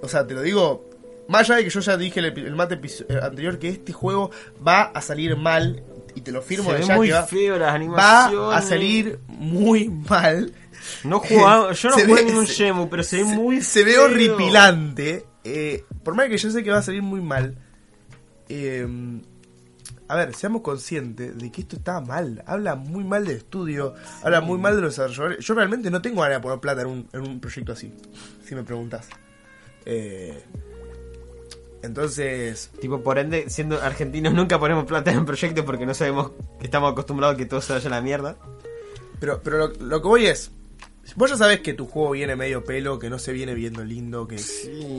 O 0.00 0.06
sea, 0.08 0.24
te 0.26 0.34
lo 0.34 0.42
digo, 0.42 0.88
más 1.28 1.42
allá 1.42 1.56
de 1.58 1.64
que 1.64 1.70
yo 1.70 1.80
ya 1.80 1.96
dije 1.96 2.18
el, 2.20 2.26
el 2.26 2.56
mate 2.56 2.74
eh, 3.08 3.20
anterior 3.22 3.58
que 3.58 3.68
este 3.68 3.92
juego 3.92 4.30
va 4.66 4.82
a 4.82 5.00
salir 5.00 5.36
mal, 5.36 5.82
y 6.14 6.20
te 6.22 6.32
lo 6.32 6.42
firmo 6.42 6.72
de 6.72 6.82
ya 6.82 6.96
muy 6.96 7.06
que 7.08 7.12
va, 7.14 7.22
feo 7.24 7.56
las 7.58 7.74
va 7.96 8.56
a 8.56 8.62
salir 8.62 9.20
muy 9.28 9.88
mal. 9.88 10.52
No 11.04 11.20
jugaba, 11.20 11.72
yo 11.74 11.90
no 11.90 11.96
Se 11.96 12.06
jugué 12.06 12.22
ve- 12.22 12.24
ningún 12.24 12.44
Shemu, 12.46 12.88
pero 12.88 13.02
se 13.04 13.18
ve 13.18 13.24
muy 13.24 13.60
se 13.60 13.84
ve 13.84 13.98
horripilante. 13.98 15.24
eh, 15.44 15.84
por 16.02 16.14
más 16.14 16.28
que 16.28 16.38
yo 16.38 16.50
sé 16.50 16.62
que 16.64 16.70
va 16.70 16.78
a 16.78 16.82
salir 16.82 17.02
muy 17.02 17.20
mal. 17.20 17.56
eh, 18.48 18.86
a 20.10 20.16
ver, 20.16 20.34
seamos 20.34 20.62
conscientes 20.62 21.36
de 21.36 21.52
que 21.52 21.60
esto 21.60 21.76
está 21.76 22.00
mal. 22.00 22.42
Habla 22.46 22.76
muy 22.76 23.04
mal 23.04 23.26
del 23.26 23.36
estudio, 23.36 23.94
habla 24.22 24.40
muy 24.40 24.58
mal 24.58 24.74
de 24.74 24.80
los 24.80 24.96
desarrolladores. 24.96 25.44
Yo 25.44 25.52
realmente 25.54 25.90
no 25.90 26.00
tengo 26.00 26.22
ganas 26.22 26.38
de 26.38 26.42
poner 26.42 26.60
plata 26.60 26.80
en 26.80 26.86
un, 26.88 27.08
en 27.12 27.20
un 27.20 27.40
proyecto 27.40 27.72
así, 27.72 27.92
si 28.42 28.54
me 28.54 28.62
preguntas. 28.62 29.06
Eh, 29.84 30.42
entonces, 31.82 32.70
Tipo, 32.80 33.02
por 33.02 33.18
ende, 33.18 33.48
siendo 33.50 33.80
argentinos 33.80 34.32
nunca 34.34 34.58
ponemos 34.58 34.84
plata 34.84 35.10
en 35.12 35.24
proyectos 35.24 35.64
porque 35.64 35.86
no 35.86 35.94
sabemos 35.94 36.32
que 36.58 36.64
estamos 36.64 36.92
acostumbrados 36.92 37.34
a 37.34 37.38
que 37.38 37.46
todo 37.46 37.60
se 37.60 37.72
vaya 37.72 37.86
a 37.86 37.90
la 37.90 38.00
mierda. 38.00 38.36
pero, 39.20 39.40
pero 39.42 39.58
lo, 39.58 39.68
lo 39.68 40.02
que 40.02 40.08
voy 40.08 40.26
es, 40.26 40.50
vos 41.16 41.30
ya 41.30 41.36
sabés 41.36 41.60
que 41.60 41.74
tu 41.74 41.86
juego 41.86 42.10
viene 42.12 42.36
medio 42.36 42.64
pelo, 42.64 42.98
que 42.98 43.10
no 43.10 43.18
se 43.18 43.32
viene 43.32 43.54
viendo 43.54 43.84
lindo, 43.84 44.26
que... 44.28 44.36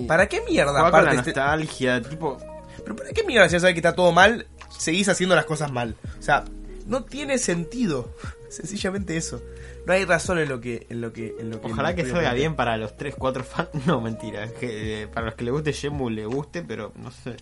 ¿Para 0.08 0.28
qué 0.28 0.42
mierda? 0.48 0.74
Con 0.74 0.82
la 0.82 0.88
aparte 0.88 1.16
este- 1.16 1.30
nostalgia, 1.32 2.02
tipo... 2.02 2.38
Pero 2.84 2.96
¿para 2.96 3.10
qué 3.12 3.24
mierda 3.24 3.48
si 3.50 3.54
ya 3.54 3.60
sabes 3.60 3.74
que 3.74 3.80
está 3.80 3.94
todo 3.94 4.12
mal, 4.14 4.48
seguís 4.78 5.10
haciendo 5.10 5.36
las 5.36 5.46
cosas 5.46 5.72
mal? 5.72 5.96
O 6.18 6.22
sea, 6.22 6.46
no 6.88 7.04
tiene 7.04 7.38
sentido. 7.38 8.14
Sencillamente 8.50 9.16
eso. 9.16 9.42
No 9.86 9.94
hay 9.94 10.06
razón 10.06 10.40
en 10.40 10.50
lo 10.50 10.60
que... 10.60 10.88
En 10.90 11.02
lo 11.02 11.14
que, 11.14 11.36
en 11.40 11.50
lo 11.52 11.62
que 11.62 11.68
Ojalá 11.72 11.96
que 11.96 12.06
salga 12.06 12.34
bien 12.34 12.56
para 12.56 12.78
los 12.78 12.98
3, 12.98 13.16
4 13.18 13.44
fans. 13.44 13.70
No, 13.86 14.02
mentira. 14.02 14.48
Que, 14.60 15.04
eh, 15.04 15.08
para 15.08 15.28
los 15.28 15.36
que 15.36 15.44
le 15.46 15.52
guste 15.52 15.72
Shenmue 15.72 16.12
le 16.12 16.26
guste, 16.26 16.64
pero 16.64 16.92
no 16.96 17.12
sé. 17.12 17.38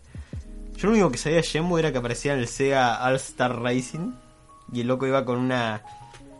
Yo 0.76 0.88
lo 0.88 0.93
único 0.93 1.10
que 1.12 1.17
sabía 1.17 1.38
de 1.38 1.43
Shenmue 1.43 1.80
era 1.80 1.91
que 1.91 1.98
aparecía 1.98 2.34
en 2.34 2.39
el 2.39 2.48
Sega 2.48 3.04
All 3.06 3.15
Star 3.15 3.60
Racing. 3.62 4.12
Y 4.74 4.82
el 4.82 4.88
loco 4.88 5.08
iba 5.08 5.24
con 5.26 5.38
una 5.39 5.82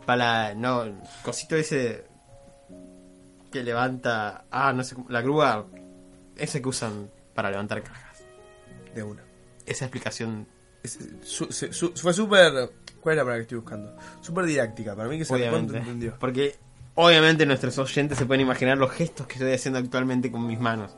pala. 0.06 0.54
No, 0.54 0.84
cosito 1.24 1.56
ese. 1.56 2.04
Que 3.50 3.62
levanta. 3.62 4.44
Ah, 4.50 4.72
no 4.72 4.84
sé 4.84 4.94
cómo. 4.94 5.08
La 5.08 5.22
grúa. 5.22 5.66
Ese 6.36 6.60
que 6.60 6.68
usan 6.68 7.10
para 7.34 7.50
levantar 7.50 7.82
cajas. 7.82 8.22
De 8.94 9.02
una. 9.02 9.22
Esa 9.64 9.86
explicación. 9.86 10.46
Es- 10.82 10.98
su- 11.22 11.50
se- 11.50 11.72
su- 11.72 11.92
fue 11.94 12.12
súper... 12.12 12.70
¿Cuál 13.08 13.14
es 13.14 13.16
la 13.16 13.22
palabra 13.24 13.36
que 13.38 13.42
estoy 13.42 13.58
buscando? 13.58 13.96
Súper 14.20 14.44
didáctica. 14.44 14.94
Para 14.94 15.08
mí 15.08 15.16
que 15.16 15.24
se 15.24 15.34
Obviamente. 15.34 15.78
entendió. 15.78 16.14
Porque. 16.18 16.56
Obviamente 16.94 17.46
nuestros 17.46 17.78
oyentes 17.78 18.18
se 18.18 18.26
pueden 18.26 18.42
imaginar 18.42 18.76
los 18.76 18.90
gestos 18.90 19.26
que 19.26 19.34
estoy 19.34 19.52
haciendo 19.54 19.78
actualmente 19.78 20.30
con 20.30 20.46
mis 20.46 20.60
manos. 20.60 20.94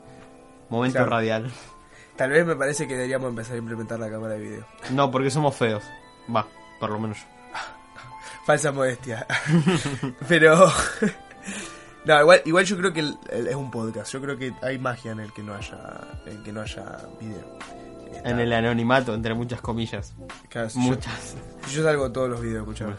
Momento 0.69 0.97
Claro. 0.97 1.11
radial. 1.11 1.51
Tal 2.17 2.31
vez 2.31 2.45
me 2.45 2.57
parece 2.57 2.85
que 2.85 2.95
deberíamos 2.95 3.29
empezar 3.29 3.55
a 3.55 3.59
implementar 3.59 3.97
la 3.97 4.09
cámara 4.09 4.33
de 4.33 4.39
video. 4.41 4.65
No, 4.91 5.09
porque 5.09 5.31
somos 5.31 5.55
feos. 5.55 5.83
Va, 6.35 6.45
por 6.81 6.89
lo 6.89 6.99
menos 6.99 7.17
yo. 7.17 7.23
Falsa 8.45 8.73
modestia. 8.73 9.25
Pero... 10.27 10.69
No, 12.03 12.19
igual, 12.19 12.41
igual 12.45 12.65
yo 12.65 12.77
creo 12.77 12.91
que 12.91 12.99
el- 13.01 13.17
el- 13.29 13.47
es 13.47 13.55
un 13.55 13.69
podcast. 13.69 14.11
Yo 14.11 14.19
creo 14.21 14.35
que 14.35 14.51
hay 14.63 14.79
magia 14.79 15.11
en 15.11 15.19
el 15.19 15.31
que 15.31 15.43
no 15.43 15.53
haya, 15.53 15.77
en 16.25 16.41
que 16.43 16.51
no 16.51 16.61
haya 16.61 16.97
video. 17.19 17.45
En 18.23 18.39
el 18.39 18.51
anonimato, 18.53 19.13
entre 19.13 19.33
muchas 19.33 19.61
comillas. 19.61 20.13
claro, 20.49 20.69
Muchas. 20.75 21.35
Yo, 21.67 21.71
yo 21.77 21.83
salgo 21.83 22.05
en 22.05 22.13
todos 22.13 22.29
los 22.29 22.41
videos, 22.41 22.61
escuchame. 22.61 22.93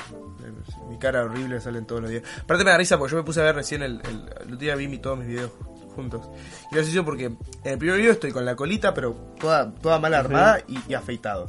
Mi 0.88 0.98
cara 0.98 1.22
horrible 1.24 1.60
sale 1.60 1.78
en 1.78 1.86
todos 1.86 2.00
los 2.02 2.10
videos. 2.10 2.26
Aparte 2.42 2.64
me 2.64 2.70
da 2.70 2.76
risa 2.78 2.98
porque 2.98 3.12
yo 3.12 3.16
me 3.18 3.22
puse 3.24 3.40
a 3.40 3.44
ver 3.44 3.54
recién 3.54 3.82
el, 3.82 4.00
el, 4.04 4.10
el 4.40 4.42
otro 4.44 4.56
día 4.56 4.74
vi 4.74 4.88
mi- 4.88 4.98
todos 4.98 5.18
mis 5.18 5.28
videos 5.28 5.50
juntos. 5.94 6.28
Y 6.70 6.74
lo 6.74 6.80
hice 6.80 7.02
porque 7.02 7.26
en 7.26 7.38
el 7.64 7.78
primer 7.78 7.98
video 7.98 8.12
estoy 8.12 8.32
con 8.32 8.44
la 8.44 8.56
colita, 8.56 8.92
pero 8.94 9.12
toda, 9.38 9.72
toda 9.74 9.98
mal 10.00 10.14
armada 10.14 10.60
y, 10.66 10.78
y 10.88 10.94
afeitado. 10.94 11.48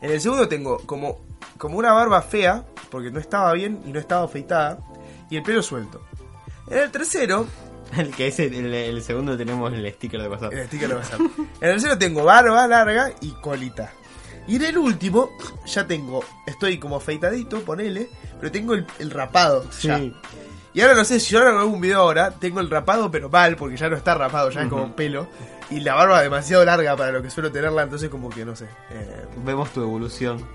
En 0.00 0.10
el 0.12 0.20
segundo 0.20 0.46
tengo 0.48 0.78
como, 0.86 1.20
como 1.56 1.78
una 1.78 1.92
barba 1.92 2.22
fea, 2.22 2.64
porque 2.90 3.10
no 3.10 3.18
estaba 3.18 3.52
bien 3.54 3.80
y 3.86 3.92
no 3.92 3.98
estaba 3.98 4.24
afeitada, 4.24 4.78
y 5.30 5.36
el 5.36 5.42
pelo 5.42 5.62
suelto. 5.62 6.02
En 6.70 6.78
el 6.78 6.90
tercero, 6.90 7.46
El 7.96 8.10
que 8.14 8.26
es 8.28 8.38
el, 8.38 9.02
segundo 9.02 9.36
tenemos 9.36 9.72
el 9.72 9.90
sticker 9.94 10.20
de 10.22 10.28
WhatsApp. 10.28 10.52
el 10.52 10.66
sticker 10.66 10.88
de 10.88 10.94
WhatsApp. 10.96 11.20
En 11.20 11.68
el 11.68 11.72
tercero 11.72 11.98
tengo 11.98 12.24
barba 12.24 12.66
larga 12.66 13.12
y 13.20 13.30
colita. 13.40 13.92
Y 14.46 14.56
en 14.56 14.62
el 14.64 14.78
último, 14.78 15.30
ya 15.66 15.86
tengo, 15.86 16.24
estoy 16.46 16.78
como 16.78 16.96
afeitadito, 16.96 17.60
ponele, 17.60 18.08
pero 18.40 18.50
tengo 18.52 18.74
el, 18.74 18.86
el 18.98 19.10
rapado. 19.10 19.68
ya. 19.80 19.98
Sí. 19.98 20.14
Y 20.74 20.80
ahora 20.82 20.94
no 20.94 21.04
sé, 21.04 21.18
si 21.18 21.32
yo 21.32 21.38
ahora 21.40 21.58
hago 21.58 21.70
un 21.70 21.80
video 21.80 22.00
ahora, 22.00 22.30
tengo 22.30 22.60
el 22.60 22.70
rapado 22.70 23.10
pero 23.10 23.28
mal, 23.28 23.56
porque 23.56 23.76
ya 23.76 23.88
no 23.88 23.96
está 23.96 24.14
rapado, 24.14 24.50
ya 24.50 24.62
es 24.62 24.68
como 24.68 24.94
pelo. 24.94 25.26
Y 25.70 25.80
la 25.80 25.94
barba 25.94 26.22
demasiado 26.22 26.64
larga 26.64 26.96
para 26.96 27.10
lo 27.12 27.22
que 27.22 27.30
suelo 27.30 27.50
tenerla, 27.50 27.82
entonces 27.82 28.08
como 28.10 28.30
que 28.30 28.44
no 28.44 28.54
sé. 28.54 28.66
eh, 28.90 29.26
Vemos 29.44 29.70
tu 29.70 29.82
evolución. 29.82 30.46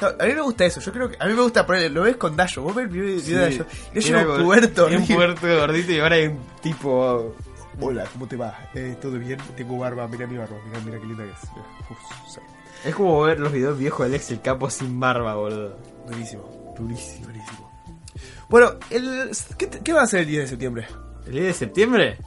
No, 0.00 0.08
a 0.08 0.26
mí 0.26 0.34
me 0.34 0.40
gusta 0.42 0.64
eso, 0.66 0.80
yo 0.80 0.92
creo 0.92 1.10
que 1.10 1.16
a 1.18 1.26
mí 1.26 1.32
me 1.34 1.42
gusta 1.42 1.64
poner, 1.66 1.90
lo 1.90 2.02
ves 2.02 2.16
con 2.16 2.36
Dayo, 2.36 2.62
vos 2.62 2.74
ves 2.74 2.84
el 2.86 2.90
video 2.90 3.14
de 3.14 3.20
Sí. 3.20 3.32
Dayo, 3.34 3.66
yo 3.94 4.00
Era 4.16 4.24
como- 4.26 4.44
puerto, 4.44 4.88
era 4.88 4.98
un 4.98 5.06
puerto 5.06 5.46
gordito 5.58 5.92
y 5.92 5.98
ahora 6.00 6.16
hay 6.16 6.26
un 6.26 6.38
tipo. 6.62 7.34
Hola, 7.80 8.06
¿cómo 8.12 8.26
te 8.26 8.36
va? 8.36 8.70
Eh, 8.74 8.96
¿Todo 9.00 9.18
bien? 9.18 9.38
Tengo 9.56 9.76
barba, 9.78 10.08
mira 10.08 10.26
mi 10.26 10.38
barba, 10.38 10.56
mira, 10.66 10.80
mira 10.84 10.98
qué 10.98 11.06
linda 11.06 11.24
que 11.24 11.30
es. 11.30 11.42
Uf, 11.90 11.98
sí. 12.34 12.40
Es 12.84 12.94
como 12.94 13.20
ver 13.22 13.38
los 13.40 13.52
videos 13.52 13.78
viejos 13.78 14.00
de 14.08 14.14
Alex 14.14 14.30
el 14.30 14.40
Capo 14.40 14.70
sin 14.70 14.98
barba, 14.98 15.34
boludo. 15.34 15.76
Durísimo, 16.08 16.74
durísimo, 16.78 17.26
durísimo. 17.26 17.70
Bueno, 18.48 18.72
el, 18.90 19.30
¿qué, 19.58 19.68
¿qué 19.68 19.92
va 19.92 20.00
a 20.00 20.04
hacer 20.04 20.20
el 20.20 20.26
10 20.26 20.42
de 20.42 20.46
septiembre? 20.48 20.86
¿El 21.26 21.32
día 21.32 21.42
de 21.42 21.52
septiembre? 21.52 22.18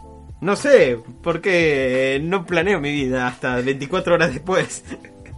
No 0.41 0.55
sé, 0.55 0.99
porque 1.23 2.19
no 2.23 2.45
planeo 2.45 2.79
mi 2.79 2.91
vida 2.93 3.27
hasta 3.27 3.55
24 3.61 4.13
horas 4.15 4.33
después. 4.33 4.83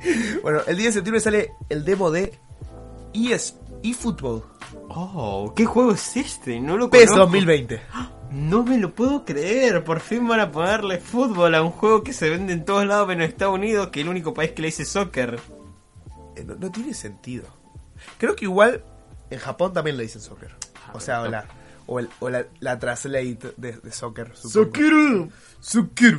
Bueno, 0.42 0.62
el 0.68 0.78
10 0.78 0.88
de 0.90 0.94
septiembre 0.94 1.20
sale 1.22 1.52
el 1.70 1.84
demo 1.86 2.12
de 2.12 2.34
ES, 3.14 3.56
eFootball, 3.84 4.44
Oh, 4.94 5.54
¿qué 5.56 5.66
juego 5.66 5.92
es 5.94 6.16
este? 6.18 6.60
No 6.60 6.78
lo 6.78 6.90
PES 6.90 7.06
conozco. 7.12 7.20
2020. 7.26 7.82
No 8.32 8.64
me 8.64 8.78
lo 8.78 8.94
puedo 8.94 9.24
creer. 9.26 9.84
Por 9.84 10.00
fin 10.00 10.28
van 10.28 10.40
a 10.40 10.52
ponerle 10.52 10.98
fútbol 11.00 11.54
a 11.56 11.62
un 11.62 11.72
juego 11.72 12.04
que 12.04 12.14
se 12.14 12.30
vende 12.30 12.54
en 12.54 12.64
todos 12.66 12.86
lados 12.86 13.08
menos 13.08 13.26
en 13.26 13.30
Estados 13.32 13.56
Unidos, 13.56 13.88
que 13.90 14.02
el 14.02 14.10
único 14.10 14.34
país 14.34 14.52
que 14.52 14.62
le 14.62 14.68
dice 14.70 14.86
soccer. 14.86 15.40
Eh, 16.36 16.44
No, 16.46 16.56
no 16.56 16.72
tiene 16.72 16.94
sentido. 16.94 17.46
Creo 18.18 18.36
que 18.36 18.46
igual 18.46 18.84
en 19.30 19.40
Japón 19.40 19.74
también 19.74 19.98
le 19.98 20.04
dicen 20.04 20.22
soccer. 20.22 20.52
O 20.94 21.00
sea, 21.00 21.22
o 21.22 21.28
la, 21.28 21.46
o 21.88 22.00
el- 22.00 22.10
o 22.20 22.30
la, 22.30 22.46
la 22.60 22.80
translate 22.80 23.54
de, 23.58 23.74
de 23.74 23.92
soccer. 23.92 24.32
supongo. 24.36 25.30
Soccer. 25.60 26.18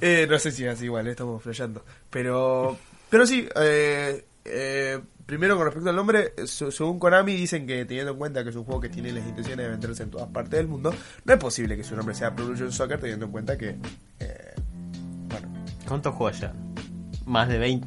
Eh, 0.00 0.26
no 0.28 0.38
sé 0.38 0.50
si 0.52 0.64
es 0.64 0.74
así 0.74 0.86
igual, 0.86 1.06
estamos 1.08 1.42
flasheando. 1.42 1.84
Pero, 2.10 2.78
pero 3.10 3.26
sí, 3.26 3.46
eh, 3.56 4.24
eh, 4.44 5.00
primero 5.26 5.56
con 5.56 5.66
respecto 5.66 5.90
al 5.90 5.96
nombre, 5.96 6.32
según 6.46 6.98
Konami 6.98 7.34
dicen 7.36 7.66
que 7.66 7.84
teniendo 7.84 8.12
en 8.12 8.18
cuenta 8.18 8.42
que 8.42 8.50
es 8.50 8.56
un 8.56 8.64
juego 8.64 8.80
que 8.80 8.88
tiene 8.88 9.12
las 9.12 9.26
intenciones 9.26 9.64
de 9.66 9.70
venderse 9.70 10.02
en 10.02 10.10
todas 10.10 10.28
partes 10.28 10.52
del 10.52 10.68
mundo, 10.68 10.94
no 11.24 11.32
es 11.32 11.38
posible 11.38 11.76
que 11.76 11.84
su 11.84 11.94
nombre 11.96 12.14
sea 12.14 12.34
Pro 12.34 12.44
Evolution 12.44 12.72
Soccer 12.72 12.98
teniendo 13.00 13.26
en 13.26 13.32
cuenta 13.32 13.56
que, 13.58 13.76
eh, 14.20 14.54
bueno, 15.28 15.48
¿Cuántos 15.86 16.14
juegos 16.14 16.40
ya? 16.40 16.52
Más 17.26 17.48
de 17.48 17.58
20. 17.58 17.86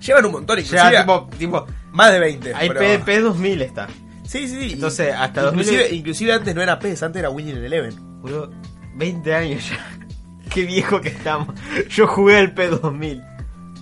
llevan 0.00 0.24
un 0.26 0.32
montón, 0.32 0.58
inclusive, 0.58 0.92
Ya, 0.92 1.00
tipo, 1.00 1.28
tipo, 1.36 1.66
más 1.92 2.12
de 2.12 2.20
20. 2.20 2.54
hay 2.54 2.68
pero- 2.68 2.80
PDP 2.80 3.20
2000 3.20 3.62
está. 3.62 3.86
Sí, 4.24 4.48
sí, 4.48 4.60
sí. 4.68 4.72
Entonces, 4.74 5.14
hasta 5.14 5.48
inclusive, 5.48 5.82
2000 5.82 5.98
inclusive 5.98 6.32
antes 6.32 6.54
no 6.54 6.62
era 6.62 6.78
PES, 6.78 7.02
antes 7.02 7.20
era 7.20 7.30
Winning 7.30 7.56
Eleven. 7.56 7.94
Boludo, 8.22 8.50
20 8.96 9.34
años 9.34 9.68
ya. 9.70 9.78
Qué 10.52 10.64
viejo 10.64 11.00
que 11.00 11.08
estamos. 11.10 11.54
Yo 11.90 12.06
jugué 12.06 12.38
al 12.38 12.54
P2000. 12.54 13.35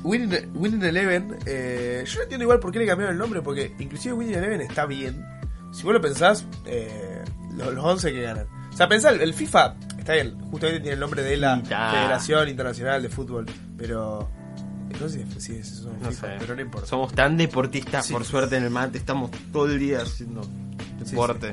Winning, 0.04 0.50
Winning 0.54 0.82
Eleven, 0.82 1.36
eh, 1.46 2.04
yo 2.06 2.16
no 2.16 2.22
entiendo 2.22 2.44
igual 2.44 2.60
por 2.60 2.70
qué 2.70 2.78
le 2.78 2.86
cambiaron 2.86 3.14
el 3.14 3.18
nombre, 3.18 3.40
porque 3.42 3.74
inclusive 3.78 4.12
Winning 4.14 4.34
Eleven 4.36 4.60
está 4.60 4.86
bien. 4.86 5.24
Si 5.72 5.82
vos 5.82 5.92
lo 5.94 6.00
pensás, 6.00 6.44
eh, 6.66 7.24
los, 7.56 7.74
los 7.74 7.84
11 7.84 8.12
que 8.12 8.22
ganan. 8.22 8.46
O 8.72 8.76
sea, 8.76 8.88
pensá, 8.88 9.10
el, 9.10 9.20
el 9.20 9.34
FIFA 9.34 9.74
está 9.98 10.12
bien, 10.14 10.38
justamente 10.50 10.80
tiene 10.80 10.94
el 10.94 11.00
nombre 11.00 11.22
de 11.22 11.36
la 11.36 11.56
Sí. 11.56 11.62
Federación 11.66 12.48
Internacional 12.48 13.02
de 13.02 13.08
Fútbol, 13.08 13.46
pero... 13.76 14.28
No 15.00 15.08
sé 15.08 15.24
si, 15.40 15.54
es 15.56 15.72
eso 15.72 15.90
No 16.00 16.10
FIFA, 16.10 16.26
sé. 16.28 16.36
pero 16.38 16.54
no 16.54 16.60
importa. 16.62 16.86
Somos 16.86 17.12
tan 17.14 17.36
deportistas, 17.36 18.06
Sí. 18.06 18.12
por 18.12 18.24
suerte, 18.24 18.56
en 18.56 18.62
el 18.64 18.70
mate. 18.70 18.96
Estamos 18.98 19.30
todo 19.52 19.66
el 19.66 19.78
día 19.80 20.02
haciendo 20.02 20.42
deporte. 21.00 21.52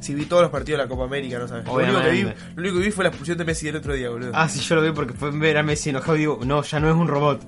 Si 0.00 0.14
vi 0.14 0.24
todos 0.24 0.42
los 0.42 0.50
partidos 0.50 0.78
de 0.78 0.84
la 0.84 0.88
Copa 0.88 1.04
América, 1.04 1.38
no 1.38 1.48
sabes. 1.48 1.66
Lo 1.66 1.74
único, 1.74 2.00
que 2.00 2.10
vi, 2.10 2.22
Obviamente. 2.22 2.40
lo 2.54 2.62
único 2.62 2.78
que 2.78 2.84
vi 2.84 2.90
fue 2.90 3.04
la 3.04 3.08
expulsión 3.10 3.36
de 3.36 3.44
Messi 3.44 3.68
el 3.68 3.76
otro 3.76 3.92
día, 3.92 4.08
boludo. 4.08 4.30
Ah, 4.32 4.48
sí, 4.48 4.60
yo 4.60 4.76
lo 4.76 4.82
vi 4.82 4.92
porque 4.92 5.12
fue 5.12 5.30
ver 5.32 5.58
a 5.58 5.62
Messi 5.62 5.90
enojado 5.90 6.16
y 6.16 6.20
digo, 6.20 6.40
no, 6.46 6.62
ya 6.62 6.80
no 6.80 6.88
es 6.88 6.94
un 6.96 7.08
robot. 7.08 7.42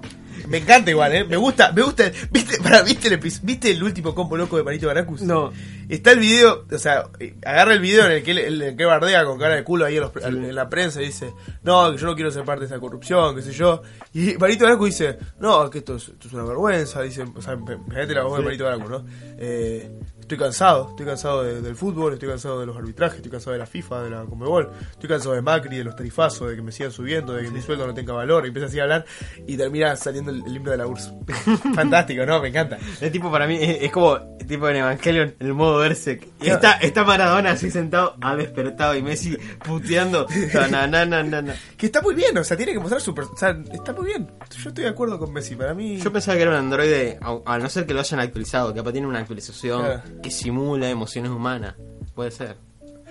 Me 0.48 0.58
encanta 0.58 0.90
igual, 0.90 1.14
¿eh? 1.14 1.24
Me 1.24 1.36
gusta, 1.36 1.72
me 1.72 1.82
gusta. 1.82 2.10
¿Viste, 2.30 2.58
para, 2.62 2.82
¿viste, 2.82 3.08
el, 3.08 3.18
¿Viste 3.18 3.70
el 3.70 3.82
último 3.82 4.14
combo 4.14 4.36
loco 4.36 4.56
de 4.56 4.62
Marito 4.62 4.86
Baracus? 4.86 5.22
No. 5.22 5.52
Está 5.88 6.12
el 6.12 6.20
video, 6.20 6.66
o 6.70 6.78
sea, 6.78 7.04
agarra 7.44 7.72
el 7.74 7.80
video 7.80 8.06
en 8.06 8.12
el 8.12 8.22
que, 8.22 8.30
el 8.32 8.76
que 8.76 8.84
bardea 8.84 9.24
con 9.24 9.38
cara 9.38 9.56
de 9.56 9.64
culo 9.64 9.84
ahí 9.86 9.96
en, 9.96 10.02
los- 10.02 10.12
en 10.24 10.54
la 10.54 10.68
prensa 10.68 11.02
y 11.02 11.06
dice, 11.06 11.32
no, 11.64 11.90
que 11.90 11.98
yo 11.98 12.06
no 12.06 12.14
quiero 12.14 12.30
ser 12.30 12.44
parte 12.44 12.60
de 12.60 12.66
esa 12.66 12.78
corrupción, 12.78 13.34
qué 13.34 13.42
sé 13.42 13.52
yo. 13.52 13.82
Y 14.14 14.34
Marito 14.38 14.64
Baracus 14.64 14.86
dice, 14.90 15.18
no, 15.40 15.68
que 15.68 15.78
esto 15.78 15.96
es, 15.96 16.08
esto 16.08 16.28
es 16.28 16.32
una 16.34 16.44
vergüenza, 16.44 17.02
dice, 17.02 17.22
o 17.34 17.42
sea, 17.42 17.56
fíjate 17.88 18.14
la 18.14 18.22
voz 18.22 18.38
de 18.38 18.44
Marito 18.44 18.64
Baracus, 18.64 18.88
¿no? 18.90 19.04
Eh, 19.38 19.90
estoy 20.34 20.38
cansado, 20.46 20.90
estoy 20.90 21.06
cansado 21.06 21.42
de- 21.42 21.60
del 21.60 21.74
fútbol, 21.74 22.12
estoy 22.12 22.28
cansado 22.28 22.60
de 22.60 22.66
los 22.66 22.76
arbitrajes, 22.76 23.16
estoy 23.16 23.32
cansado 23.32 23.52
de 23.52 23.58
la 23.58 23.66
FIFA, 23.66 24.02
de 24.04 24.10
la 24.10 24.24
Conmebol, 24.24 24.70
estoy 24.92 25.08
cansado 25.08 25.34
de 25.34 25.42
Macri, 25.42 25.76
de 25.78 25.84
los 25.84 25.96
tarifazos, 25.96 26.48
de 26.48 26.54
que 26.56 26.62
me 26.62 26.70
sigan 26.70 26.92
subiendo, 26.92 27.32
de 27.32 27.42
que 27.42 27.50
mi 27.50 27.60
sueldo 27.60 27.84
no 27.86 27.92
tenga 27.94 28.12
valor, 28.12 28.44
y 28.44 28.48
empieza 28.48 28.68
así 28.68 28.78
a 28.78 28.84
hablar 28.84 29.04
y 29.46 29.56
termina 29.56 29.96
saliendo 29.96 30.30
el, 30.30 30.44
el 30.46 30.54
himno 30.56 30.70
de 30.70 30.76
la 30.76 30.86
URSS. 30.86 31.12
Fantástico, 31.74 32.24
¿no? 32.24 32.40
Me 32.40 32.48
encanta. 32.48 32.78
Es 33.00 33.10
tipo, 33.10 33.30
para 33.30 33.46
mí, 33.48 33.58
es, 33.60 33.82
es 33.82 33.90
como 33.90 34.18
tipo 34.46 34.68
en 34.68 34.76
Evangelion, 34.76 35.34
el 35.40 35.52
modo 35.54 35.78
Berserk. 35.78 36.26
Está, 36.40 36.72
está 36.74 37.02
Maradona 37.04 37.50
así 37.52 37.70
sentado, 37.70 38.14
ha 38.20 38.36
despertado 38.36 38.94
y 38.96 39.02
Messi 39.02 39.36
puteando. 39.64 40.26
Na. 40.70 41.54
Que 41.76 41.86
está 41.86 42.00
muy 42.02 42.14
bien, 42.14 42.36
o 42.38 42.44
sea, 42.44 42.56
tiene 42.56 42.72
que 42.72 42.78
mostrar 42.78 43.00
su... 43.00 43.10
O 43.12 43.36
sea, 43.36 43.56
está 43.72 43.92
muy 43.92 44.06
bien. 44.06 44.30
Yo 44.62 44.68
estoy 44.68 44.84
de 44.84 44.90
acuerdo 44.90 45.18
con 45.18 45.32
Messi, 45.32 45.56
para 45.56 45.74
mí... 45.74 45.98
Yo 45.98 46.12
pensaba 46.12 46.36
que 46.36 46.42
era 46.42 46.50
un 46.52 46.56
androide, 46.56 47.18
a, 47.20 47.38
a 47.44 47.58
no 47.58 47.68
ser 47.68 47.86
que 47.86 47.94
lo 47.94 48.00
hayan 48.00 48.20
actualizado, 48.20 48.72
que 48.72 48.78
capaz 48.80 48.92
tiene 48.92 49.06
una 49.06 49.18
actualización 49.20 49.82
Claro. 49.82 50.02
Que 50.22 50.30
simula 50.30 50.88
emociones 50.90 51.30
humanas. 51.30 51.74
Puede 52.14 52.30
ser. 52.30 52.56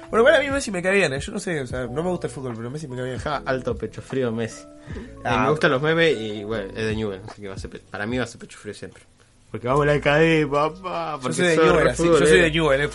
Bueno, 0.09 0.21
igual 0.27 0.35
a 0.35 0.39
mí 0.39 0.49
Messi 0.49 0.71
me 0.71 0.81
cae 0.81 0.95
bien, 0.95 1.13
¿eh? 1.13 1.19
Yo 1.19 1.31
no 1.31 1.39
sé, 1.39 1.61
o 1.61 1.67
sea, 1.67 1.81
no 1.85 2.01
me 2.03 2.09
gusta 2.09 2.27
el 2.27 2.33
fútbol, 2.33 2.53
pero 2.55 2.69
Messi 2.71 2.87
me 2.87 2.95
cae 2.95 3.05
bien. 3.05 3.19
Ja, 3.19 3.43
alto 3.45 3.75
pecho 3.75 4.01
frío 4.01 4.31
Messi. 4.31 4.63
Ah. 4.65 5.35
Eh, 5.35 5.37
me 5.43 5.49
gustan 5.51 5.69
los 5.71 5.81
memes 5.83 6.17
y 6.17 6.43
bueno, 6.43 6.69
es 6.69 6.85
de 6.85 6.95
Newell, 6.95 7.21
así 7.27 7.41
que 7.43 7.47
va 7.47 7.53
a 7.53 7.57
ser, 7.59 7.69
pe- 7.69 7.79
para 7.91 8.07
mí 8.07 8.17
va 8.17 8.23
a 8.23 8.27
ser 8.27 8.39
pecho 8.39 8.57
frío 8.57 8.73
siempre. 8.73 9.03
Porque 9.51 9.67
vamos 9.67 9.83
a 9.83 9.85
la 9.93 9.99
cadena, 10.01 10.49
papá. 10.49 11.19
Yo 11.23 11.33
soy 11.33 11.45
de 11.47 11.57
Newell, 11.57 11.87
así, 11.89 12.05
yo 12.05 12.17
soy 12.17 12.39
de. 12.41 12.51
Newell, 12.51 12.81
eh. 12.81 12.89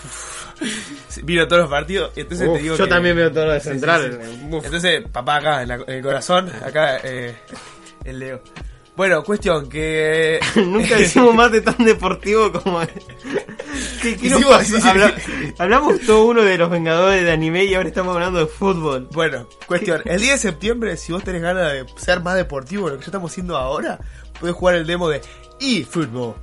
Vino 1.22 1.46
todos 1.46 1.62
los 1.62 1.70
partidos 1.70 2.11
y 2.16 2.20
entonces 2.22 2.48
Uf, 2.48 2.57
te 2.57 2.62
digo 2.62 2.77
yo 2.77 2.85
que- 2.85 2.90
también 2.90 3.14
veo 3.16 3.31
todo 3.33 3.46
lo 3.46 3.53
de 3.53 3.61
Sí, 3.61 3.64
sí, 3.64 3.70
central. 3.70 4.18
sí. 4.22 4.40
Entonces, 4.64 5.05
papá 5.12 5.37
acá, 5.37 5.62
en, 5.62 5.68
la- 5.68 5.74
en 5.74 5.90
el 5.90 6.03
corazón, 6.03 6.50
acá, 6.64 6.98
eh, 7.05 7.37
el 8.05 8.18
Leo. 8.18 8.42
Bueno, 8.96 9.24
cuestión 9.24 9.68
que... 9.68 10.38
Nunca 10.57 10.98
hicimos 11.00 11.35
más 11.35 11.50
de 11.50 11.61
tan 11.62 11.76
deportivo 11.85 12.52
como 12.52 12.80
¿Qué, 14.00 14.16
qué 14.16 14.28
nos 14.30 14.44
pasó? 14.44 14.76
Habla- 14.87 15.14
hablamos 15.59 16.00
todo 16.02 16.26
uno 16.26 16.42
de 16.42 16.57
los 16.57 16.70
Vengadores 16.70 17.24
de 17.24 17.33
anime 17.33 17.64
y 17.64 17.74
ahora 17.74 17.88
estamos 17.88 18.14
hablando 18.14 18.38
de 18.38 18.46
fútbol. 18.46 19.09
Bueno, 19.12 19.48
cuestión. 19.66 20.00
El 20.04 20.20
10 20.20 20.33
de 20.35 20.38
septiembre, 20.38 20.96
si 20.96 21.12
vos 21.12 21.24
tenés 21.24 21.42
ganas 21.42 21.72
de 21.72 21.87
ser 21.96 22.20
más 22.20 22.37
deportivo 22.37 22.87
de 22.87 22.92
lo 22.92 22.98
que 22.98 23.04
ya 23.04 23.09
estamos 23.09 23.33
haciendo 23.33 23.57
ahora, 23.57 23.98
podés 24.38 24.54
jugar 24.54 24.76
el 24.76 24.87
demo 24.87 25.09
de 25.09 25.20
eFootball 25.61 26.35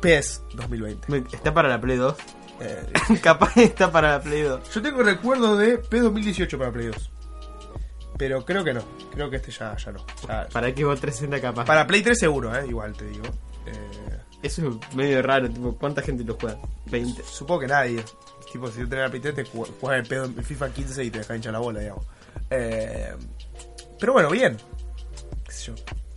PES 0.00 0.42
2020. 0.54 1.06
Me- 1.10 1.24
¿Está 1.32 1.54
para 1.54 1.68
la 1.70 1.80
Play 1.80 1.96
2? 1.96 2.14
Eh, 2.60 2.92
Capaz 3.22 3.56
está 3.56 3.90
para 3.90 4.12
la 4.12 4.20
Play 4.22 4.42
2. 4.42 4.60
yo 4.74 4.82
tengo 4.82 5.02
recuerdos 5.02 5.58
de 5.58 5.78
PES 5.78 6.02
2018 6.02 6.58
para 6.58 6.70
Play 6.70 6.86
2. 6.88 7.10
Pero 8.16 8.44
creo 8.44 8.62
que 8.64 8.72
no. 8.74 8.82
Creo 9.12 9.28
que 9.30 9.36
este 9.36 9.50
ya, 9.50 9.76
ya 9.76 9.92
no. 9.92 10.04
Ya- 10.28 10.46
Para 10.52 10.68
Xbox 10.68 11.00
360 11.00 11.40
capaz. 11.40 11.64
para 11.64 11.86
Play 11.86 12.02
3 12.02 12.18
seguro, 12.18 12.54
eh, 12.56 12.66
igual 12.68 12.92
te 12.92 13.06
digo. 13.06 13.24
Eh, 13.66 13.72
Eso 14.42 14.68
es 14.68 14.94
medio 14.96 15.22
raro, 15.22 15.48
tipo, 15.48 15.76
¿cuánta 15.76 16.02
gente 16.02 16.22
lo 16.22 16.34
juega? 16.38 16.58
20. 16.86 17.22
supongo 17.24 17.60
que 17.60 17.66
nadie. 17.66 18.04
Tipo, 18.52 18.68
si 18.68 18.80
tú 18.80 18.88
tenés 18.88 19.04
la 19.06 19.08
Play 19.10 19.20
3, 19.22 19.34
te 19.34 19.44
ju- 19.46 19.66
jugás 19.80 19.98
el 19.98 20.06
pedo 20.06 20.26
en 20.26 20.44
FIFA 20.44 20.68
15 20.70 21.02
y 21.04 21.10
te 21.10 21.18
deja 21.18 21.34
hinchar 21.34 21.52
la 21.54 21.58
bola, 21.60 21.80
digamos. 21.80 22.06
Eh, 22.50 23.14
pero 23.98 24.12
bueno, 24.12 24.30
bien. 24.30 24.56
¿Qué 25.46 25.52
sé 25.52 25.66
yo? 25.68 25.74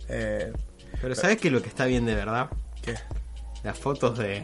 Eh, 0.08 0.52
Pero 1.00 1.14
¿sabes 1.14 1.38
qué 1.38 1.48
es 1.48 1.54
lo 1.54 1.62
que 1.62 1.68
está 1.68 1.86
bien 1.86 2.04
de 2.06 2.14
verdad? 2.14 2.48
¿Qué? 2.82 2.94
Las 3.64 3.78
fotos 3.78 4.18
de... 4.18 4.42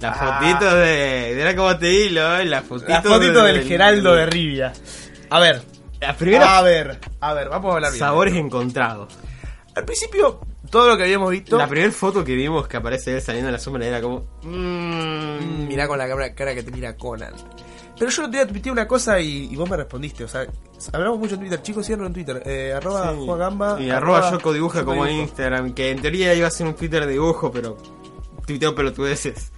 Las 0.00 0.16
Ah. 0.20 0.38
fotitos 0.40 0.74
de... 0.74 1.32
Mira 1.36 1.54
cómo 1.56 1.76
te 1.78 1.92
hilo, 1.92 2.38
¿eh? 2.38 2.44
Las 2.44 2.64
fotitos, 2.64 2.88
La 2.90 3.02
fotito 3.02 3.42
de- 3.44 3.52
del 3.52 3.64
Geraldo 3.68 4.14
de 4.14 4.26
Rivia. 4.26 4.72
A 5.30 5.40
ver, 5.40 5.62
Las 6.00 6.16
primeras 6.16 6.48
a 6.48 6.62
ver, 6.62 6.98
a 7.20 7.34
ver, 7.34 7.48
vamos 7.48 7.70
a 7.72 7.74
hablar 7.76 7.90
bien. 7.92 7.98
sabores 8.00 8.34
encontrados. 8.34 9.12
Al 9.74 9.84
principio, 9.84 10.40
todo 10.70 10.88
lo 10.88 10.96
que 10.96 11.02
habíamos 11.04 11.30
visto. 11.30 11.56
La 11.58 11.68
primera 11.68 11.90
foto 11.92 12.24
que 12.24 12.34
vimos 12.34 12.66
que 12.68 12.76
aparece 12.78 13.14
él 13.14 13.20
saliendo 13.20 13.46
de 13.48 13.52
la 13.52 13.58
sombra 13.58 13.86
era 13.86 14.00
como... 14.00 14.24
Mmm, 14.42 15.26
Mm, 15.36 15.68
mirá 15.68 15.86
con 15.88 15.98
la 15.98 16.08
cara, 16.08 16.34
cara 16.34 16.54
que 16.54 16.62
te 16.62 16.70
mira 16.70 16.96
Conan. 16.96 17.34
Pero 17.98 18.10
yo 18.10 18.22
otro 18.22 18.32
día 18.32 18.46
tuiteé 18.46 18.70
una 18.72 18.86
cosa 18.86 19.18
y, 19.20 19.48
y 19.50 19.56
vos 19.56 19.68
me 19.68 19.76
respondiste. 19.76 20.24
O 20.24 20.28
sea, 20.28 20.46
hablamos 20.92 21.18
mucho 21.18 21.34
en 21.34 21.40
Twitter. 21.40 21.62
Chicos, 21.62 21.86
síganos 21.86 22.06
en 22.08 22.12
Twitter. 22.14 22.42
Eh, 22.44 22.72
arroba 22.74 23.12
Sí. 23.14 23.26
Gamba. 23.26 23.80
Y 23.80 23.90
arroba 23.90 24.30
Yoko 24.30 24.52
dibuja 24.52 24.84
como 24.84 25.06
en. 25.06 25.16
Instagram. 25.22 25.72
Que 25.74 25.90
en 25.90 26.00
teoría 26.02 26.34
iba 26.34 26.46
a 26.46 26.50
ser 26.50 26.66
un 26.66 26.74
Twitter 26.74 27.04
de 27.06 27.12
dibujo, 27.12 27.50
pero 27.50 27.76
tuiteo 28.46 28.74
pelotudeces. 28.74 29.50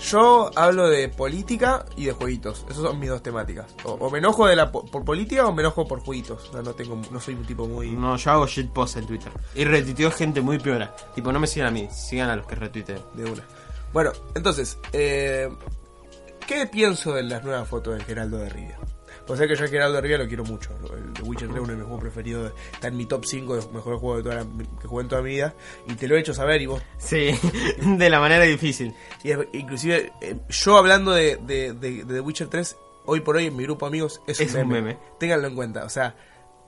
Yo 0.00 0.50
hablo 0.54 0.88
de 0.88 1.08
política 1.08 1.84
y 1.96 2.04
de 2.06 2.12
jueguitos. 2.12 2.64
Esas 2.68 2.82
son 2.82 2.98
mis 3.00 3.08
dos 3.10 3.22
temáticas. 3.22 3.66
O, 3.84 3.92
o 3.92 4.10
me 4.10 4.18
enojo 4.18 4.46
de 4.46 4.54
la, 4.54 4.70
po- 4.70 4.84
por 4.86 5.04
política 5.04 5.46
o 5.46 5.52
me 5.52 5.62
enojo 5.62 5.86
por 5.88 6.00
jueguitos. 6.00 6.48
O 6.48 6.52
sea, 6.52 6.62
no, 6.62 6.72
tengo, 6.72 7.00
no 7.10 7.20
soy 7.20 7.34
un 7.34 7.44
tipo 7.44 7.66
muy. 7.66 7.90
No, 7.90 8.16
yo 8.16 8.30
hago 8.30 8.46
shitpost 8.46 8.96
en 8.98 9.06
Twitter. 9.06 9.32
Y 9.54 9.64
retuiteo 9.64 10.10
gente 10.12 10.40
muy 10.40 10.58
piola. 10.58 10.94
Tipo, 11.14 11.32
no 11.32 11.40
me 11.40 11.46
sigan 11.48 11.68
a 11.68 11.70
mí, 11.72 11.88
sigan 11.90 12.30
a 12.30 12.36
los 12.36 12.46
que 12.46 12.54
retuiteo. 12.54 13.10
de 13.14 13.24
una. 13.30 13.42
Bueno, 13.92 14.12
entonces, 14.34 14.78
eh, 14.92 15.48
¿qué 16.46 16.66
pienso 16.66 17.14
de 17.14 17.24
las 17.24 17.42
nuevas 17.42 17.66
fotos 17.68 17.94
del 17.94 18.04
Geraldo 18.04 18.38
de 18.38 18.48
Rivia? 18.50 18.78
Pues 19.28 19.38
sé 19.38 19.46
que 19.46 19.54
yo 19.54 19.64
el 19.64 19.70
Geraldo 19.70 20.00
Rivia 20.00 20.18
lo 20.18 20.26
quiero 20.26 20.42
mucho. 20.44 20.70
El 20.96 21.12
The 21.12 21.22
Witcher 21.22 21.48
3 21.48 21.56
es 21.58 21.62
uno 21.62 21.68
de 21.72 21.76
mis 21.76 21.84
juegos 21.84 22.00
preferidos. 22.00 22.52
Está 22.72 22.88
en 22.88 22.96
mi 22.96 23.04
top 23.06 23.24
5 23.24 23.54
de 23.54 23.60
los 23.62 23.72
mejores 23.72 24.00
juegos 24.00 24.16
de 24.18 24.22
toda 24.30 24.34
la- 24.42 24.80
que 24.80 24.88
jugué 24.88 25.02
en 25.02 25.08
toda 25.08 25.22
mi 25.22 25.30
vida. 25.30 25.54
Y 25.86 25.92
te 25.94 26.08
lo 26.08 26.16
he 26.16 26.20
hecho 26.20 26.32
saber 26.34 26.60
y 26.62 26.66
vos. 26.66 26.82
Sí, 26.96 27.30
de 27.98 28.10
la 28.10 28.18
manera 28.20 28.42
difícil. 28.44 28.92
Y 29.22 29.30
es- 29.30 29.38
inclusive, 29.52 30.10
eh, 30.22 30.36
yo 30.48 30.76
hablando 30.78 31.12
de, 31.12 31.36
de, 31.46 31.74
de- 31.74 32.04
de 32.04 32.14
The 32.14 32.20
Witcher 32.20 32.48
3, 32.48 32.76
hoy 33.04 33.20
por 33.20 33.36
hoy 33.36 33.46
en 33.46 33.56
mi 33.56 33.62
grupo 33.64 33.84
de 33.86 33.90
amigos 33.90 34.20
es, 34.26 34.40
Es 34.40 34.54
un, 34.54 34.62
un 34.62 34.68
meme. 34.68 34.80
meme. 34.82 34.98
Ténganlo 35.20 35.46
en 35.46 35.54
cuenta. 35.54 35.84
O 35.84 35.90
sea, 35.90 36.16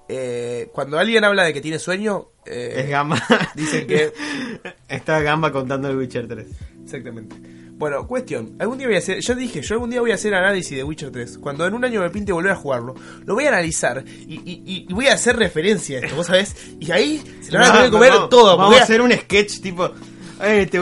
eh, 0.09 0.69
cuando 0.75 0.99
alguien 0.99 1.25
habla 1.25 1.45
de 1.45 1.55
que 1.55 1.61
tiene 1.63 1.79
sueño, 1.79 2.29
eh, 2.45 2.75
Es 2.85 2.89
Gamba. 2.91 3.23
dicen 3.55 3.87
que 3.87 4.13
Está 4.89 5.21
Gamba 5.23 5.51
contando 5.51 5.89
el 5.89 5.97
Witcher 5.97 6.29
3. 6.29 6.47
Exactamente. 6.85 7.37
Bueno, 7.81 8.07
cuestión. 8.07 8.53
Algún 8.59 8.77
día 8.77 8.87
voy 8.89 8.97
a 8.97 8.99
hacer. 8.99 9.21
Yo 9.21 9.35
dije, 9.35 9.63
yo 9.63 9.75
algún 9.75 9.89
día 9.89 10.01
voy 10.03 10.11
a 10.11 10.15
hacer 10.15 10.35
análisis 10.35 10.77
de 10.77 10.85
Witcher 10.85 11.11
3. 11.11 11.39
Cuando 11.39 11.67
en 11.67 11.73
un 11.73 11.83
año 11.83 12.03
me 12.03 12.11
pinte 12.11 12.31
volver 12.31 12.53
a 12.53 12.55
jugarlo, 12.57 12.95
lo 13.25 13.35
voy 13.35 13.47
a 13.47 13.49
analizar 13.49 14.05
y, 14.07 14.35
y- 14.35 14.63
y- 14.67 14.87
y 14.87 14.93
voy 14.93 15.07
a 15.07 15.15
hacer 15.15 15.37
referencia 15.37 15.99
a 15.99 16.03
esto, 16.03 16.15
¿vos 16.15 16.27
sabés? 16.27 16.55
Y 16.79 16.93
ahí 16.93 17.23
se 17.41 17.51
lo 17.51 17.59
van 17.59 17.69
a 17.69 17.73
tener 17.73 17.87
que 17.87 17.91
comer 17.93 18.13
todo. 18.29 18.57
Vamos 18.59 18.73
voy 18.75 18.81
a 18.81 18.83
hacer 18.85 19.01
un 19.01 19.11
sketch 19.13 19.61
tipo. 19.63 19.91
Ay, 20.39 20.67
te 20.67 20.79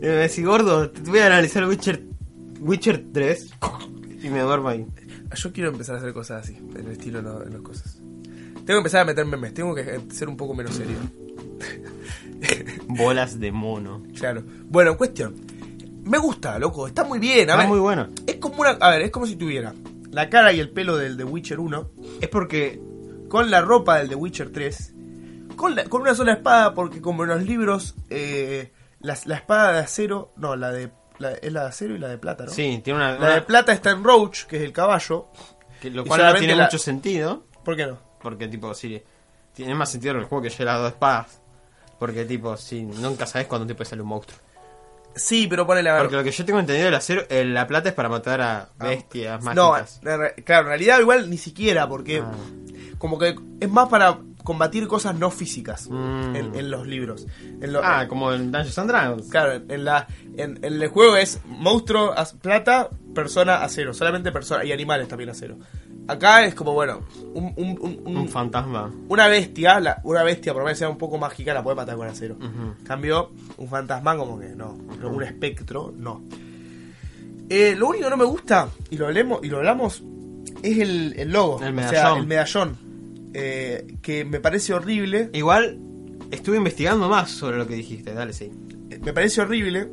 decís, 0.00 0.44
gordo, 0.46 0.88
te 0.90 1.10
voy 1.10 1.18
a 1.18 1.26
analizar 1.26 1.66
Witcher, 1.66 2.02
Witcher 2.60 3.04
3. 3.12 3.50
Y 4.22 4.28
me 4.30 4.38
duermo 4.40 4.68
ahí. 4.68 4.86
Yo 5.34 5.52
quiero 5.52 5.70
empezar 5.70 5.96
a 5.96 5.98
hacer 5.98 6.12
cosas 6.12 6.44
así, 6.44 6.56
en 6.56 6.86
el 6.86 6.92
estilo 6.92 7.22
no, 7.22 7.42
en 7.42 7.52
las 7.54 7.60
cosas. 7.62 7.98
Tengo 8.54 8.64
que 8.66 8.76
empezar 8.76 9.00
a 9.00 9.04
meter 9.04 9.26
memes, 9.26 9.52
tengo 9.52 9.74
que 9.74 9.80
eh, 9.82 10.00
ser 10.12 10.28
un 10.28 10.36
poco 10.36 10.54
menos 10.54 10.74
serio. 10.76 10.96
Bolas 12.86 13.38
de 13.40 13.50
mono. 13.52 14.02
Claro. 14.18 14.44
Bueno, 14.68 14.96
cuestión. 14.96 15.34
Me 16.06 16.18
gusta, 16.18 16.58
loco, 16.58 16.86
está 16.86 17.04
muy 17.04 17.18
bien. 17.18 17.40
A 17.50 17.52
Está 17.52 17.56
ver, 17.56 17.68
muy 17.68 17.78
bueno. 17.80 18.08
Es 18.26 18.36
como 18.36 18.60
una. 18.60 18.70
A 18.70 18.90
ver, 18.90 19.02
es 19.02 19.10
como 19.10 19.26
si 19.26 19.36
tuviera 19.36 19.74
la 20.10 20.28
cara 20.30 20.52
y 20.52 20.60
el 20.60 20.70
pelo 20.70 20.96
del 20.96 21.16
The 21.16 21.24
Witcher 21.24 21.60
1 21.60 21.90
Es 22.20 22.28
porque. 22.28 22.80
con 23.28 23.50
la 23.50 23.60
ropa 23.60 23.98
del 23.98 24.08
The 24.08 24.14
Witcher 24.14 24.52
3, 24.52 24.94
con, 25.56 25.74
la- 25.74 25.84
con 25.84 26.02
una 26.02 26.14
sola 26.14 26.32
espada, 26.34 26.74
porque 26.74 27.00
como 27.00 27.24
en 27.24 27.30
los 27.30 27.42
libros, 27.42 27.94
eh, 28.08 28.72
la, 29.00 29.16
la 29.26 29.34
espada 29.36 29.72
de 29.72 29.78
acero, 29.80 30.32
no, 30.36 30.54
la 30.56 30.70
de 30.70 30.90
la- 31.18 31.32
es 31.32 31.52
la 31.52 31.62
de 31.62 31.68
acero 31.68 31.94
y 31.94 31.98
la 31.98 32.08
de 32.08 32.18
plata, 32.18 32.44
¿no? 32.44 32.50
Sí, 32.50 32.80
tiene 32.84 32.98
una. 33.00 33.18
La 33.18 33.34
de 33.34 33.42
plata 33.42 33.72
está 33.72 33.90
en 33.90 34.04
Roach, 34.04 34.44
que 34.44 34.56
es 34.58 34.62
el 34.62 34.72
caballo. 34.72 35.26
que 35.80 35.90
lo 35.90 36.04
cual 36.04 36.22
no 36.22 36.34
tiene 36.38 36.54
mucho 36.54 36.78
sentido. 36.78 37.44
¿Por 37.64 37.76
qué 37.76 37.86
no? 37.86 37.98
Porque, 38.22 38.46
tipo, 38.48 38.72
sí. 38.74 39.02
Tiene 39.52 39.74
más 39.74 39.90
sentido 39.90 40.14
en 40.14 40.20
el 40.20 40.26
juego 40.26 40.42
que 40.42 40.50
lleve 40.50 40.64
las 40.66 40.78
dos 40.80 40.92
espadas. 40.92 41.40
Porque, 41.98 42.24
tipo, 42.26 42.56
sí, 42.56 42.82
nunca 42.82 43.26
sabes 43.26 43.46
cuándo 43.48 43.66
te 43.66 43.74
puede 43.74 43.88
salir 43.90 44.02
un 44.02 44.08
monstruo. 44.08 44.38
Sí, 45.16 45.46
pero 45.48 45.66
ponele 45.66 45.90
a 45.90 45.94
ver. 45.94 46.02
Porque 46.02 46.16
lo 46.16 46.22
que 46.24 46.30
yo 46.30 46.44
tengo 46.44 46.60
entendido, 46.60 46.88
el 46.88 46.94
acero, 46.94 47.22
eh, 47.28 47.44
la 47.44 47.66
plata 47.66 47.88
es 47.88 47.94
para 47.94 48.08
matar 48.08 48.40
a 48.42 48.68
bestias 48.78 49.42
no, 49.54 49.70
mágicas. 49.72 50.00
en 50.04 50.18
re- 50.18 50.34
claro, 50.44 50.62
en 50.62 50.68
realidad 50.68 51.00
igual 51.00 51.28
ni 51.30 51.38
siquiera, 51.38 51.88
porque 51.88 52.20
Ah. 52.20 52.30
como 52.98 53.18
que 53.18 53.34
es 53.60 53.70
más 53.70 53.88
para 53.88 54.18
combatir 54.44 54.86
cosas 54.86 55.16
no 55.16 55.30
físicas 55.32 55.88
Mm. 55.90 56.36
en, 56.36 56.54
en 56.54 56.70
los 56.70 56.86
libros. 56.86 57.26
En 57.60 57.72
lo- 57.72 57.80
Ah, 57.82 58.06
como 58.08 58.32
en 58.32 58.52
Dungeons 58.52 58.78
and 58.78 58.88
Dragons. 58.90 59.28
Claro, 59.28 59.54
en, 59.68 59.84
la, 59.84 60.06
en, 60.36 60.58
en 60.64 60.80
el 60.82 60.88
juego 60.88 61.16
es 61.16 61.40
monstruo 61.46 62.12
as- 62.16 62.34
plata, 62.34 62.88
persona 63.14 63.64
acero, 63.64 63.92
solamente 63.94 64.30
persona 64.30 64.64
y 64.64 64.70
animales 64.72 65.08
también 65.08 65.30
acero. 65.30 65.56
Acá 66.08 66.44
es 66.44 66.54
como, 66.54 66.72
bueno, 66.72 67.00
un, 67.34 67.52
un- 67.56 68.00
un- 68.16 68.28
fantasma. 68.28 68.92
una 69.08 69.26
bestia, 69.26 69.80
la- 69.80 70.00
una 70.04 70.22
bestia 70.22 70.52
por 70.52 70.62
lo 70.62 70.66
menos 70.66 70.78
sea 70.78 70.88
un 70.88 70.98
poco 70.98 71.18
mágica, 71.18 71.52
la 71.52 71.62
puede 71.64 71.74
matar 71.76 71.96
con 71.96 72.06
acero. 72.06 72.36
Ujú. 72.36 72.74
Cambio, 72.84 73.32
un 73.56 73.68
fantasma 73.68 74.16
como 74.16 74.38
que 74.38 74.50
no, 74.50 74.76
un 75.02 75.22
espectro, 75.24 75.92
no. 75.96 76.22
Eh, 77.48 77.74
lo 77.76 77.88
único 77.88 78.04
que 78.04 78.10
no 78.10 78.16
me 78.16 78.24
gusta, 78.24 78.68
y 78.90 78.96
lo 78.96 79.06
hablemos, 79.06 79.40
y 79.42 79.48
lo 79.48 79.58
hablamos, 79.58 80.02
es 80.62 80.78
el, 80.78 81.14
el 81.16 81.30
logo, 81.32 81.56
El 81.62 81.76
o 81.78 81.82
sea, 81.82 81.90
medallón. 81.90 82.18
el 82.18 82.26
medallón, 82.26 82.76
eh, 83.34 83.86
que 84.02 84.24
me 84.24 84.40
parece 84.40 84.74
horrible. 84.74 85.30
Igual, 85.32 85.78
estuve 86.30 86.56
investigando 86.56 87.08
más 87.08 87.30
sobre 87.30 87.56
lo 87.58 87.66
que 87.66 87.74
dijiste. 87.74 88.14
Dale, 88.14 88.32
sí. 88.32 88.50
me 89.02 89.12
parece 89.12 89.40
horrible, 89.42 89.88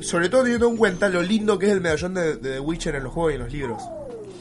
sobre 0.00 0.28
todo 0.28 0.42
teniendo 0.44 0.68
en 0.68 0.76
cuenta 0.76 1.08
lo 1.08 1.22
lindo 1.22 1.58
que 1.58 1.66
es 1.66 1.72
el 1.72 1.80
medallón 1.80 2.14
de, 2.14 2.36
de 2.36 2.52
The 2.52 2.60
Witcher 2.60 2.94
en 2.94 3.04
los 3.04 3.12
juegos 3.12 3.32
y 3.32 3.34
en 3.36 3.42
los 3.42 3.52
libros. 3.52 3.82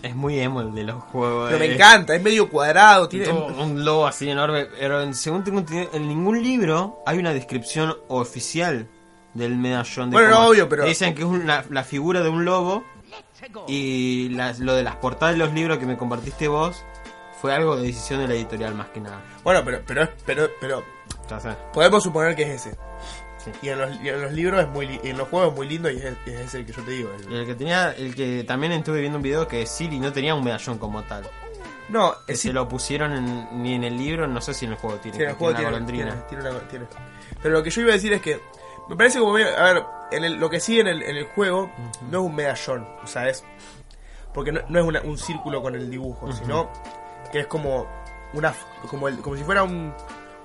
Es 0.03 0.15
muy 0.15 0.39
emo 0.39 0.61
el 0.61 0.73
de 0.75 0.83
los 0.83 1.03
juegos. 1.05 1.47
Pero 1.47 1.59
me 1.59 1.65
eh. 1.65 1.73
encanta, 1.75 2.15
es 2.15 2.21
medio 2.21 2.49
cuadrado, 2.49 3.09
tiene... 3.09 3.29
Un 3.29 3.83
logo 3.83 4.05
así 4.07 4.29
enorme. 4.29 4.65
Pero 4.79 5.13
según 5.13 5.43
tengo 5.43 5.59
entendido, 5.59 5.89
en 5.93 6.07
ningún 6.07 6.41
libro 6.43 6.99
hay 7.05 7.17
una 7.17 7.33
descripción 7.33 7.95
oficial 8.07 8.87
del 9.33 9.55
medallón 9.55 10.09
de 10.09 10.15
Bueno, 10.17 10.29
no, 10.29 10.47
obvio, 10.47 10.69
pero- 10.69 10.85
Dicen 10.85 11.13
que 11.15 11.21
es 11.21 11.27
una- 11.27 11.65
la 11.69 11.83
figura 11.83 12.21
de 12.21 12.29
un 12.29 12.45
lobo. 12.45 12.83
Y 13.67 14.29
las- 14.29 14.59
lo 14.59 14.73
de 14.73 14.83
las 14.83 14.95
portadas 14.95 15.35
de 15.35 15.39
los 15.39 15.53
libros 15.53 15.77
que 15.77 15.85
me 15.85 15.97
compartiste 15.97 16.47
vos 16.47 16.83
fue 17.41 17.53
algo 17.53 17.75
de 17.77 17.83
decisión 17.87 18.19
de 18.19 18.27
la 18.27 18.33
editorial 18.33 18.73
más 18.75 18.87
que 18.89 18.99
nada. 18.99 19.21
Bueno, 19.43 19.61
pero, 19.63 19.81
pero, 19.85 20.09
pero, 20.25 20.49
pero 20.59 20.83
podemos 21.73 22.03
suponer 22.03 22.35
que 22.35 22.43
es 22.43 22.65
ese. 22.65 22.77
Sí. 23.53 23.59
Y 23.67 23.69
en 23.69 23.79
los, 23.79 24.01
y 24.01 24.09
en 24.09 24.21
los 24.21 24.31
libros 24.33 24.61
es 24.61 24.67
muy 24.69 24.99
en 25.03 25.17
los 25.17 25.27
juegos 25.27 25.49
es 25.51 25.55
muy 25.55 25.67
lindo 25.67 25.89
y 25.89 25.97
es, 25.97 26.15
es 26.25 26.53
el 26.53 26.65
que 26.65 26.71
yo 26.73 26.83
te 26.83 26.91
digo. 26.91 27.11
el- 27.29 27.45
que 27.45 27.55
tenía, 27.55 27.91
el 27.91 28.15
que 28.15 28.43
también 28.43 28.71
estuve 28.73 28.99
viendo 29.01 29.17
un 29.17 29.23
video 29.23 29.47
que 29.47 29.65
Siri 29.65 29.99
no 29.99 30.11
tenía 30.13 30.35
un 30.35 30.43
medallón 30.43 30.77
como 30.77 31.03
tal. 31.03 31.23
no, 31.89 32.13
Que 32.25 32.35
se 32.35 32.51
lo 32.51 32.67
pusieron 32.67 33.13
en- 33.13 33.63
ni 33.63 33.73
en 33.75 33.83
el 33.85 33.97
libro, 33.97 34.27
no 34.27 34.41
sé 34.41 34.53
si 34.53 34.65
en 34.65 34.71
el 34.73 34.77
juego 34.77 34.97
tiene, 34.97 35.17
Sí, 35.17 35.23
en 35.23 35.29
el 35.29 35.35
juego 35.35 35.55
tiene 35.55 35.69
una 35.77 35.85
tiene- 35.85 36.11
tiene 36.27 36.49
una- 36.49 36.59
tiene. 36.67 36.85
Pero 37.41 37.53
lo 37.55 37.63
que 37.63 37.69
yo 37.69 37.81
iba 37.81 37.91
a 37.91 37.93
decir 37.93 38.11
es 38.13 38.21
que 38.21 38.41
me 38.89 38.95
parece 38.97 39.19
como 39.19 39.33
medio- 39.33 39.57
a 39.57 39.73
ver, 39.73 39.83
en 40.11 40.23
el- 40.25 40.35
lo 40.35 40.49
que 40.49 40.59
sí 40.59 40.79
en 40.81 40.87
el, 40.87 41.01
en 41.03 41.15
el 41.15 41.25
juego 41.27 41.71
no 42.11 42.19
es 42.19 42.25
un 42.25 42.35
medallón, 42.35 42.87
o 43.03 43.07
sea, 43.07 43.29
es 43.29 43.43
porque 44.33 44.51
no, 44.51 44.59
no 44.67 44.79
es 44.79 44.85
una- 44.85 45.01
un 45.01 45.17
círculo 45.17 45.61
con 45.61 45.75
el 45.75 45.89
dibujo, 45.89 46.29
sino 46.33 46.69
que 47.31 47.39
es 47.39 47.47
como 47.47 47.87
una 48.33 48.53
como 48.89 49.07
el- 49.07 49.19
como 49.19 49.35
si 49.37 49.43
fuera 49.43 49.63
un, 49.63 49.93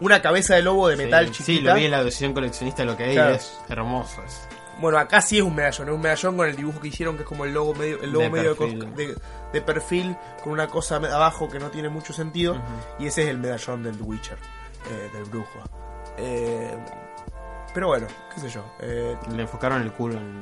una 0.03 0.21
cabeza 0.23 0.55
de 0.55 0.63
lobo 0.63 0.89
de 0.89 0.97
metal 0.97 1.27
sí, 1.27 1.33
chiquita. 1.33 1.47
sí, 1.53 1.61
lo 1.61 1.75
vi 1.75 1.85
en 1.87 1.91
la 1.91 2.01
edición 2.01 2.33
coleccionista 2.35 2.85
lo 2.85 2.97
que 2.97 3.05
hay 3.05 3.15
Claro. 3.15 3.35
es 3.35 3.59
hermoso. 3.69 4.23
es- 4.25 4.49
Bueno, 4.81 4.99
acá 4.99 5.21
sí 5.21 5.37
es 5.39 5.43
un 5.45 5.55
medallón, 5.55 5.89
es 5.89 5.95
un 5.95 6.01
medallón 6.01 6.37
con 6.37 6.49
el 6.49 6.57
dibujo 6.57 6.81
que 6.81 6.89
hicieron 6.89 7.17
que 7.17 7.23
es 7.23 7.29
como 7.29 7.45
el 7.45 7.53
logo 7.55 7.75
medio 7.75 8.03
el 8.03 8.11
logo 8.11 8.25
De 8.25 8.31
medio 8.31 8.57
perfil. 8.57 8.95
de, 8.97 9.17
de 9.53 9.61
perfil 9.63 10.17
con 10.43 10.53
una 10.53 10.67
cosa 10.67 10.97
abajo 10.97 11.49
que 11.49 11.59
no 11.59 11.71
tiene 11.71 11.89
mucho 11.89 12.13
sentido 12.13 12.57
y 12.99 13.07
ese 13.07 13.23
es 13.23 13.29
el 13.29 13.39
medallón 13.39 13.83
del 13.83 13.97
Witcher, 14.01 14.39
eh, 14.91 15.11
del 15.13 15.25
brujo. 15.25 15.61
Eh, 16.19 16.75
pero 17.75 17.89
bueno, 17.89 18.07
qué 18.35 18.41
sé 18.41 18.49
yo. 18.51 18.65
eh, 18.81 19.17
Le 19.35 19.43
enfocaron 19.43 19.83
el 19.83 19.93
culo 19.93 20.15
en... 20.19 20.41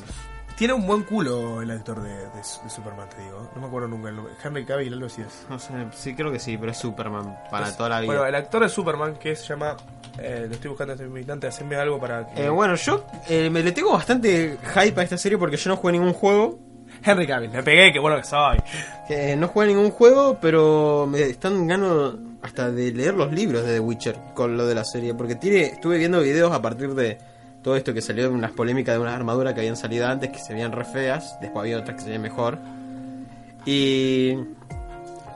tiene 0.60 0.74
un 0.74 0.86
buen 0.86 1.04
culo 1.04 1.62
el 1.62 1.70
actor 1.70 2.02
de, 2.02 2.10
de- 2.10 2.24
de 2.26 2.68
Superman, 2.70 3.08
te 3.08 3.22
digo. 3.22 3.48
No 3.54 3.62
me 3.62 3.66
acuerdo 3.66 3.88
nunca 3.88 4.10
el 4.10 4.16
nombre. 4.16 4.34
Henry 4.44 4.66
Cavill, 4.66 4.92
algo 4.92 5.06
así 5.06 5.22
es. 5.22 5.46
No 5.48 5.58
sé, 5.58 5.72
sí 5.96 6.14
creo 6.14 6.30
que 6.30 6.38
sí, 6.38 6.58
pero 6.58 6.70
es 6.72 6.76
Superman 6.76 7.34
para 7.50 7.68
Es- 7.70 7.76
toda 7.78 7.88
la 7.88 8.00
vida. 8.00 8.06
Bueno, 8.12 8.26
el 8.26 8.34
actor 8.34 8.62
de 8.62 8.68
Superman 8.68 9.14
que 9.16 9.34
se 9.36 9.46
llama. 9.46 9.74
Eh, 10.18 10.44
lo 10.48 10.54
estoy 10.54 10.68
buscando 10.68 10.92
en 10.92 11.00
este 11.00 11.18
instante, 11.18 11.46
hacerme 11.46 11.76
algo 11.76 11.98
para. 11.98 12.26
que- 12.26 12.44
Eh, 12.44 12.50
bueno, 12.50 12.74
yo 12.74 13.06
eh, 13.26 13.48
me 13.48 13.62
le 13.62 13.72
tengo 13.72 13.92
bastante 13.94 14.58
hype 14.74 15.00
a 15.00 15.02
esta 15.02 15.16
serie 15.16 15.38
porque 15.38 15.56
yo 15.56 15.70
no 15.70 15.76
jugué 15.76 15.92
ningún 15.94 16.12
juego. 16.12 16.58
Henry 17.02 17.26
Cavill, 17.26 17.48
me 17.50 17.62
pegué, 17.62 17.90
que 17.90 17.98
bueno 17.98 18.18
que 18.18 18.24
soy. 18.24 18.58
Que 19.08 19.34
no 19.36 19.48
jugué 19.48 19.68
ningún 19.68 19.90
juego, 19.90 20.36
pero 20.42 21.06
me 21.10 21.22
están 21.22 21.66
ganando 21.66 22.18
hasta 22.42 22.70
de 22.70 22.92
leer 22.92 23.14
los 23.14 23.32
libros 23.32 23.64
de 23.64 23.72
The 23.74 23.80
Witcher 23.80 24.16
con 24.34 24.58
lo 24.58 24.66
de 24.66 24.74
la 24.74 24.84
serie. 24.84 25.14
Porque 25.14 25.36
tiene, 25.36 25.62
estuve 25.62 25.96
viendo 25.96 26.20
videos 26.20 26.52
a 26.52 26.60
partir 26.60 26.94
de 26.94 27.16
todo 27.62 27.76
esto 27.76 27.92
que 27.94 28.00
salió 28.02 28.24
de 28.24 28.30
unas 28.34 28.52
polémicas 28.52 28.94
de 28.94 29.00
unas 29.00 29.14
armaduras 29.14 29.54
que 29.54 29.60
habían 29.60 29.76
salido 29.76 30.06
antes 30.06 30.30
que 30.30 30.38
se 30.38 30.52
veían 30.54 30.72
re 30.72 30.84
feas. 30.84 31.38
Después 31.40 31.60
había 31.62 31.78
otras 31.78 31.96
que 31.96 32.00
se 32.02 32.06
veían 32.08 32.22
mejor. 32.22 32.58
Y 33.66 34.34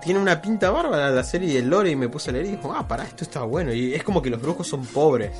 tiene 0.03 0.20
una 0.20 0.41
pinta 0.41 0.70
bárbara 0.70 1.11
la 1.11 1.25
serie 1.25 1.53
y 1.53 1.57
el 1.57 1.68
lore 1.68 1.91
y 1.91 1.97
me 1.97 2.09
puse 2.09 2.31
a 2.31 2.33
leer 2.33 2.47
y 2.47 2.51
dijo, 2.53 2.72
ah, 2.75 2.87
pará, 2.87 3.05
esto 3.05 3.25
está 3.25 3.43
bueno. 3.43 3.72
Y 3.72 3.95
es 3.95 4.03
como 4.03 4.22
que 4.22 4.31
los 4.31 4.41
brujos 4.41 4.66
son 4.68 4.85
pobres. 4.87 5.33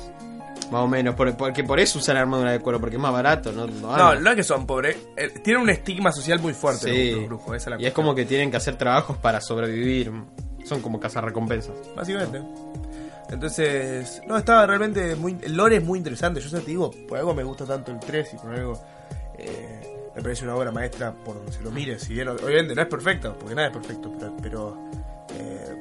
Más 0.71 0.81
o 0.81 0.87
menos, 0.87 1.13
por- 1.13 1.35
porque 1.37 1.63
por 1.63 1.79
eso 1.79 1.99
usan 1.99 2.17
armadura 2.17 2.51
de 2.51 2.59
cuero, 2.59 2.79
porque 2.79 2.95
es 2.95 3.01
más 3.01 3.11
barato, 3.13 3.51
¿no? 3.51 3.67
No, 3.67 3.95
No, 3.97 4.15
no 4.15 4.29
es 4.31 4.35
que 4.35 4.43
son 4.43 4.65
pobres. 4.65 4.97
eh, 5.15 5.29
tienen 5.43 5.61
un 5.61 5.69
estigma 5.69 6.11
social 6.11 6.39
muy 6.39 6.53
fuerte 6.53 6.91
Sí. 6.91 7.11
los, 7.11 7.27
brujos. 7.27 7.55
Esa 7.55 7.69
es 7.71 7.75
la 7.77 7.81
Y 7.83 7.85
es 7.85 7.93
como 7.93 8.15
que 8.15 8.25
tienen 8.25 8.49
que 8.49 8.57
hacer 8.57 8.75
trabajos 8.75 9.17
para 9.17 9.41
sobrevivir. 9.41 10.11
Son 10.63 10.81
como 10.81 10.99
recompensas. 10.99 11.75
Básicamente. 11.95 12.41
Entonces, 13.29 14.21
no, 14.27 14.37
estaba 14.37 14.65
realmente 14.67 15.15
muy. 15.15 15.37
El 15.41 15.55
lore 15.55 15.77
es 15.77 15.83
muy 15.83 15.97
interesante. 15.97 16.39
Yo 16.39 16.49
ya 16.49 16.59
te 16.59 16.67
digo, 16.67 16.91
por 17.07 17.17
algo 17.17 17.33
me 17.33 17.43
gusta 17.43 17.65
tanto 17.65 17.91
el 17.91 17.99
3 17.99 18.33
y 18.33 18.37
por 18.37 18.51
algo. 18.53 18.81
eh, 19.37 19.91
me 20.15 20.21
parece 20.21 20.45
una 20.45 20.55
obra 20.55 20.71
maestra 20.71 21.13
por 21.13 21.35
donde 21.35 21.51
se 21.51 21.61
lo 21.61 21.71
mire. 21.71 21.99
Si 21.99 22.13
bien, 22.13 22.29
obviamente, 22.29 22.73
no 22.73 22.81
es 22.81 22.87
perfecto, 22.87 23.35
porque 23.37 23.55
nada 23.55 23.67
es 23.67 23.73
perfecto, 23.73 24.13
pero. 24.17 24.35
pero, 24.41 24.89
eh, 25.33 25.75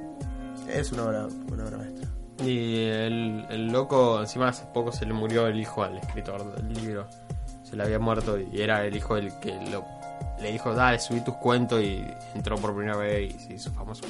es 0.69 0.91
una 0.93 1.05
obra, 1.05 1.29
una 1.53 1.65
obra 1.65 1.77
maestra. 1.79 2.09
Y 2.45 2.87
el, 2.87 3.47
el 3.49 3.69
loco, 3.69 4.21
encima 4.21 4.49
hace 4.49 4.65
poco 4.73 4.91
se 4.91 5.07
le 5.07 5.13
murió 5.13 5.47
el 5.47 5.61
hijo 5.61 5.85
al 5.85 5.99
escritor 5.99 6.57
del 6.57 6.73
libro. 6.73 7.07
Se 7.63 7.77
le 7.77 7.85
había 7.85 7.99
muerto 7.99 8.39
y 8.39 8.61
era 8.61 8.85
el 8.85 8.97
hijo 8.97 9.17
el 9.17 9.39
que 9.39 9.53
lo, 9.71 9.85
le 10.41 10.53
dijo, 10.53 10.75
dale, 10.75 10.99
subí 10.99 11.21
tus 11.21 11.35
cuentos 11.37 11.81
y 11.83 12.05
entró 12.35 12.57
por 12.57 12.75
primera 12.75 12.97
vez 12.97 13.35
y 13.35 13.39
se 13.39 13.55
hizo 13.55 13.73
famoso. 13.73 14.05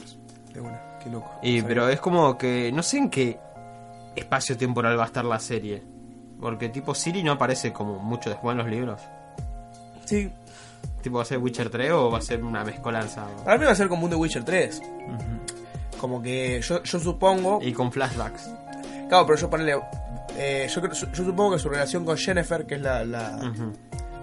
De 0.52 0.60
una, 0.60 0.80
qué 1.04 1.10
loco. 1.10 1.30
Y, 1.42 1.62
pero 1.62 1.88
es 1.88 2.00
como 2.00 2.36
que 2.36 2.72
no 2.72 2.82
sé 2.82 2.98
en 2.98 3.10
qué 3.10 3.38
espacio 4.16 4.56
temporal 4.56 4.98
va 4.98 5.04
a 5.04 5.06
estar 5.06 5.24
la 5.24 5.38
serie. 5.38 5.82
Porque 6.40 6.68
tipo 6.68 6.94
Siri 6.94 7.22
no 7.22 7.32
aparece 7.32 7.72
como 7.72 7.98
mucho 8.00 8.30
después 8.30 8.52
en 8.52 8.58
los 8.58 8.66
libros. 8.68 9.00
Sí, 10.04 10.30
Tipo, 11.02 11.16
¿va 11.16 11.22
a 11.22 11.26
ser 11.26 11.38
Witcher 11.38 11.68
3 11.70 11.92
o 11.92 12.10
va 12.10 12.18
a 12.18 12.22
ser 12.22 12.42
una 12.42 12.64
mezcolanza? 12.64 13.26
para 13.44 13.58
mí 13.58 13.64
va 13.66 13.72
a 13.72 13.74
ser 13.74 13.88
como 13.88 14.04
un 14.04 14.10
The 14.10 14.16
Witcher 14.16 14.42
3. 14.44 14.82
Como 16.00 16.22
que 16.22 16.60
yo, 16.62 16.82
yo 16.82 16.98
supongo. 16.98 17.60
Y 17.62 17.72
con 17.72 17.92
flashbacks. 17.92 18.50
Claro, 19.08 19.26
pero 19.26 19.38
yo 19.38 19.50
ponele. 19.50 19.76
eh, 20.36 20.66
yo, 20.74 20.82
yo, 20.92 21.24
supongo 21.24 21.52
que 21.52 21.58
su 21.58 21.68
relación 21.68 22.04
con 22.04 22.16
Jennifer, 22.16 22.66
que 22.66 22.76
es 22.76 22.80
la, 22.80 23.04
la, 23.04 23.38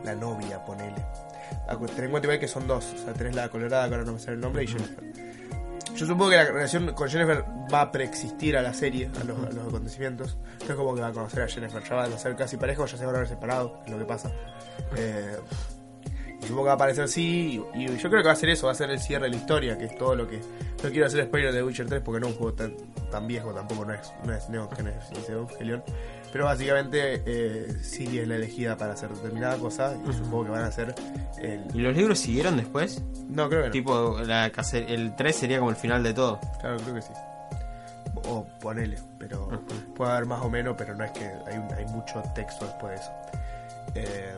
la 0.03 0.15
novia, 0.15 0.63
ponele. 0.65 1.03
Ten 1.95 2.05
en 2.05 2.11
cuenta 2.11 2.39
que 2.39 2.47
son 2.47 2.67
dos. 2.67 2.85
O 2.95 3.03
sea, 3.03 3.13
tenés 3.13 3.35
la 3.35 3.49
colorada, 3.49 3.87
que 3.87 3.93
ahora 3.95 4.05
no 4.05 4.13
me 4.13 4.19
sale 4.19 4.33
el 4.33 4.41
nombre, 4.41 4.63
y 4.63 4.67
Jennifer. 4.67 5.30
Yo 6.01 6.07
supongo 6.07 6.31
que 6.31 6.37
la 6.37 6.45
relación 6.45 6.93
con 6.95 7.07
Jennifer 7.07 7.45
va 7.71 7.81
a 7.81 7.91
preexistir 7.91 8.57
a 8.57 8.63
la 8.63 8.73
serie, 8.73 9.11
a 9.21 9.23
los, 9.23 9.37
a 9.37 9.51
los 9.51 9.67
acontecimientos. 9.67 10.35
No 10.61 10.69
es 10.69 10.75
como 10.75 10.95
que 10.95 11.01
va 11.01 11.09
a 11.09 11.13
conocer 11.13 11.43
a 11.43 11.47
Jennifer, 11.47 11.83
ya 11.83 11.95
van 11.95 12.11
a 12.11 12.17
ser 12.17 12.35
casi 12.35 12.57
parejos, 12.57 12.89
ya 12.89 12.97
se 12.97 13.05
van 13.05 13.13
a 13.13 13.17
haber 13.19 13.29
separado, 13.29 13.79
es 13.85 13.91
lo 13.91 13.99
que 13.99 14.05
pasa. 14.05 14.31
Eh, 14.97 15.37
y 16.41 16.47
supongo 16.47 16.63
que 16.63 16.65
va 16.65 16.71
a 16.71 16.73
aparecer 16.73 17.03
así, 17.03 17.63
y, 17.75 17.83
y 17.83 17.97
yo 17.97 18.09
creo 18.09 18.23
que 18.23 18.27
va 18.29 18.33
a 18.33 18.35
ser 18.35 18.49
eso, 18.49 18.65
va 18.65 18.71
a 18.71 18.75
ser 18.75 18.89
el 18.89 18.99
cierre 18.99 19.25
de 19.25 19.29
la 19.29 19.35
historia, 19.35 19.77
que 19.77 19.85
es 19.85 19.95
todo 19.95 20.15
lo 20.15 20.27
que... 20.27 20.39
No 20.83 20.89
quiero 20.89 21.05
hacer 21.05 21.23
spoiler 21.25 21.53
de 21.53 21.61
Witcher 21.61 21.85
3 21.85 22.01
porque 22.01 22.19
no 22.19 22.29
es 22.29 22.33
un 22.33 22.39
juego 22.39 22.53
tan, 22.55 22.75
tan 23.11 23.27
viejo, 23.27 23.53
tampoco 23.53 23.85
no 23.85 23.93
es, 23.93 24.11
no 24.25 24.33
es 24.33 24.49
Neon 24.49 24.71
Genesis, 24.71 25.11
ni 25.11 25.35
Evangelion. 25.35 25.83
Pero 26.31 26.45
básicamente 26.45 27.21
eh, 27.25 27.75
Siri 27.81 28.19
es 28.19 28.27
la 28.27 28.35
elegida 28.35 28.77
para 28.77 28.93
hacer 28.93 29.09
determinada 29.09 29.57
cosa, 29.57 29.93
y 30.07 30.13
supongo 30.13 30.45
que 30.45 30.49
van 30.51 30.63
a 30.63 30.67
hacer 30.67 30.95
el... 31.41 31.65
¿Y 31.73 31.79
los 31.79 31.95
libros 31.95 32.19
siguieron 32.19 32.55
después? 32.57 33.03
No, 33.27 33.49
creo 33.49 33.61
que 33.63 33.67
no. 33.67 33.71
Tipo, 33.73 34.17
la, 34.25 34.45
el 34.73 35.15
3 35.15 35.35
sería 35.35 35.57
como 35.59 35.71
el 35.71 35.75
final 35.75 36.01
de 36.03 36.13
todo. 36.13 36.39
Claro, 36.61 36.77
creo 36.77 36.95
que 36.95 37.01
sí. 37.01 37.11
O 38.27 38.45
ponele, 38.59 38.97
pero 39.17 39.49
puede 39.95 40.11
haber 40.11 40.25
más 40.25 40.41
o 40.41 40.49
menos, 40.49 40.75
pero 40.77 40.93
no 40.95 41.03
es 41.03 41.11
que 41.11 41.25
hay, 41.25 41.57
un- 41.57 41.73
hay 41.73 41.85
mucho 41.87 42.21
texto 42.35 42.65
después 42.65 42.91
de 42.93 42.95
eso. 43.01 43.11
Eh, 43.95 44.35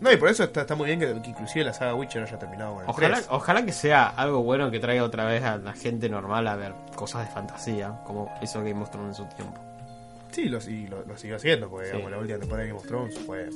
no, 0.00 0.12
y 0.12 0.16
por 0.18 0.28
eso 0.28 0.44
está, 0.44 0.60
está 0.60 0.74
muy 0.74 0.86
bien 0.86 1.00
que, 1.00 1.20
que 1.22 1.30
inclusive 1.30 1.64
la 1.64 1.72
saga 1.72 1.94
Witcher 1.94 2.22
haya 2.22 2.38
terminado 2.38 2.74
con 2.74 2.84
el 2.84 2.90
Ojalá, 2.90 3.14
3. 3.16 3.28
ojalá 3.30 3.64
que 3.64 3.72
sea 3.72 4.06
algo 4.08 4.42
bueno 4.42 4.70
que 4.70 4.78
traiga 4.78 5.02
otra 5.04 5.24
vez 5.24 5.42
a 5.42 5.56
la 5.56 5.72
gente 5.72 6.08
normal 6.10 6.46
a 6.48 6.54
ver 6.56 6.74
cosas 6.94 7.26
de 7.26 7.32
fantasía, 7.32 7.98
como 8.04 8.30
hizo 8.42 8.62
Game 8.62 8.82
of 8.82 8.90
Thrones 8.90 9.18
en 9.18 9.26
su 9.26 9.34
tiempo. 9.34 9.58
Sí, 10.36 10.44
lo, 10.50 10.58
y 10.68 10.86
lo, 10.86 11.02
lo 11.06 11.16
sigo 11.16 11.36
haciendo, 11.36 11.70
porque 11.70 11.86
digamos, 11.86 12.10
la 12.10 12.18
última 12.18 12.38
temporada 12.38 12.62
de 12.64 12.68
Game 12.68 12.78
of 12.80 12.86
Thrones 12.86 13.18
fue... 13.20 13.48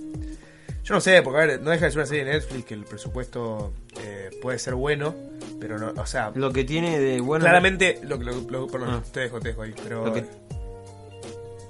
Yo 0.82 0.94
no 0.94 1.00
sé, 1.02 1.20
porque 1.20 1.38
a 1.42 1.46
ver, 1.46 1.60
no 1.60 1.70
deja 1.70 1.84
de 1.84 1.90
ser 1.90 1.98
una 1.98 2.06
serie 2.06 2.24
de 2.24 2.32
Netflix 2.32 2.64
que 2.64 2.72
el 2.74 2.84
presupuesto 2.84 3.74
eh, 4.02 4.30
puede 4.40 4.58
ser 4.58 4.74
bueno, 4.74 5.14
pero 5.60 5.78
no, 5.78 5.92
o 6.00 6.06
sea, 6.06 6.32
Lo 6.34 6.50
que 6.54 6.64
tiene 6.64 6.98
de 6.98 7.20
bueno. 7.20 7.44
claramente, 7.44 8.00
lo, 8.02 8.16
lo, 8.16 8.32
lo- 8.48 8.66
perdón, 8.66 8.88
Ah. 8.90 9.02
te 9.12 9.20
dejo, 9.20 9.40
te 9.40 9.48
dejo 9.48 9.60
ahí, 9.62 9.74
pero... 9.84 10.06
Lo 10.06 10.14
que- 10.14 10.24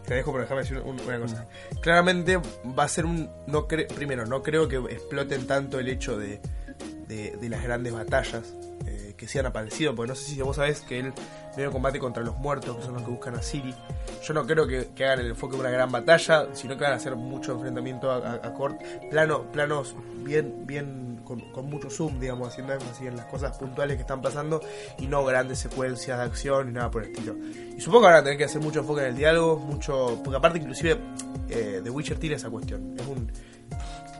Te 0.06 0.14
dejo, 0.14 0.30
pero 0.32 0.42
déjame 0.44 0.60
decir 0.62 0.78
un- 0.78 1.00
una 1.00 1.18
cosa. 1.20 1.48
Claramente 1.82 2.36
va 2.78 2.84
a 2.84 2.88
ser 2.88 3.04
un... 3.04 3.28
No 3.48 3.66
cre- 3.66 3.86
primero, 3.92 4.26
no 4.26 4.42
creo 4.44 4.68
que 4.68 4.76
exploten 4.76 5.46
tanto 5.46 5.78
el 5.80 5.88
hecho 5.88 6.16
de, 6.18 6.40
de, 7.10 7.48
las 7.48 7.62
grandes 7.62 7.92
batallas 7.92 8.54
eh, 8.86 9.14
que 9.16 9.26
sí 9.28 9.38
han 9.38 9.46
aparecido, 9.46 9.94
porque 9.94 10.10
no 10.10 10.14
sé 10.14 10.30
si 10.30 10.40
vos 10.40 10.56
sabés 10.56 10.80
que 10.80 11.00
él 11.00 11.12
viene 11.56 11.70
combate 11.72 11.98
contra 11.98 12.22
los 12.22 12.36
muertos, 12.38 12.76
que 12.76 12.82
son 12.84 12.94
los 12.94 13.02
que 13.02 13.10
buscan 13.10 13.34
a 13.34 13.42
Siri. 13.42 13.74
Yo 14.22 14.34
no 14.34 14.46
creo 14.46 14.66
que, 14.66 14.88
que 14.94 15.04
hagan 15.04 15.20
el 15.20 15.26
enfoque 15.30 15.56
de 15.56 15.60
una 15.60 15.70
gran 15.70 15.90
batalla, 15.90 16.46
sino 16.54 16.76
que 16.76 16.84
van 16.84 16.92
a 16.92 16.96
hacer 16.96 17.16
mucho 17.16 17.52
enfrentamiento 17.52 18.10
a, 18.10 18.16
a, 18.16 18.34
a 18.34 18.54
cort- 18.54 18.78
plano, 19.10 19.50
planos 19.50 19.94
bien, 20.24 20.66
bien 20.66 21.20
con, 21.24 21.40
con 21.52 21.66
mucho 21.66 21.90
zoom, 21.90 22.20
digamos, 22.20 22.48
haciendo 22.48 22.72
énfasis 22.72 23.06
en 23.08 23.16
las 23.16 23.26
cosas 23.26 23.56
puntuales 23.58 23.96
que 23.96 24.02
están 24.02 24.20
pasando 24.22 24.60
y 24.98 25.06
no 25.06 25.24
grandes 25.24 25.58
secuencias 25.58 26.18
de 26.18 26.24
acción 26.24 26.68
ni 26.68 26.72
nada 26.74 26.90
por 26.90 27.02
el 27.04 27.10
estilo. 27.10 27.36
Y 27.76 27.80
supongo 27.80 28.02
que 28.06 28.12
van 28.12 28.16
a 28.20 28.22
tener 28.22 28.38
que 28.38 28.44
hacer 28.44 28.60
mucho 28.60 28.80
enfoque 28.80 29.02
en 29.02 29.08
el 29.08 29.16
diálogo, 29.16 29.58
mucho. 29.58 30.20
Porque 30.22 30.36
aparte, 30.36 30.58
inclusive, 30.58 30.98
eh, 31.48 31.82
Witcher 31.90 32.18
tiene 32.18 32.36
esa 32.36 32.50
cuestión. 32.50 32.96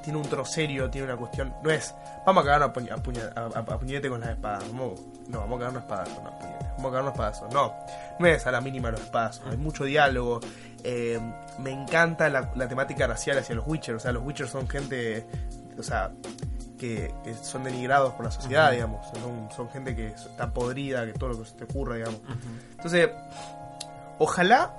Tiene 0.02 0.18
un 0.18 0.28
trocerio, 0.28 0.88
tiene 0.90 1.06
una 1.08 1.16
cuestión. 1.16 1.54
No 1.62 1.70
es. 1.70 1.94
Vamos 2.24 2.42
a 2.42 2.44
cagarnos 2.46 2.70
a, 2.70 3.02
puña- 3.02 3.32
a, 3.34 3.78
puñete 3.78 4.08
con 4.08 4.20
las 4.20 4.30
espadas. 4.30 4.64
No, 4.72 4.94
vamos 5.28 5.56
a 5.56 5.58
cagarnos 5.58 5.82
a 5.82 5.84
espadazos, 5.84 6.22
no, 6.24 6.38
puñete. 6.38 6.64
Vamos 6.76 6.86
a 6.86 6.90
cagarnos 6.90 7.08
a 7.08 7.12
espadazos. 7.12 7.52
No, 7.52 7.74
no 8.18 8.26
es 8.26 8.46
a 8.46 8.50
la 8.50 8.60
mínima 8.60 8.90
los 8.90 9.00
espadazos. 9.00 9.46
Hay 9.50 9.56
mucho 9.56 9.84
diálogo. 9.84 10.40
Eh, 10.84 11.20
me 11.58 11.70
encanta 11.70 12.28
la, 12.30 12.50
la 12.54 12.66
temática 12.68 13.06
racial 13.06 13.36
hacia 13.38 13.54
los 13.54 13.66
Witcher. 13.66 13.94
O 13.94 14.00
sea, 14.00 14.12
los 14.12 14.22
Witcher 14.22 14.48
son 14.48 14.66
gente. 14.68 15.26
O 15.78 15.82
sea, 15.82 16.10
que, 16.78 17.14
que 17.22 17.34
son 17.34 17.64
denigrados 17.64 18.14
por 18.14 18.24
la 18.24 18.30
sociedad, 18.30 18.72
digamos. 18.72 19.06
Son, 19.08 19.48
son 19.54 19.68
gente 19.70 19.94
que 19.94 20.06
está 20.08 20.50
podrida, 20.50 21.04
que 21.04 21.12
todo 21.12 21.30
lo 21.30 21.38
que 21.42 21.44
se 21.48 21.54
te 21.56 21.64
ocurra, 21.64 21.96
digamos. 21.96 22.20
Entonces, 22.72 23.10
ojalá, 24.18 24.72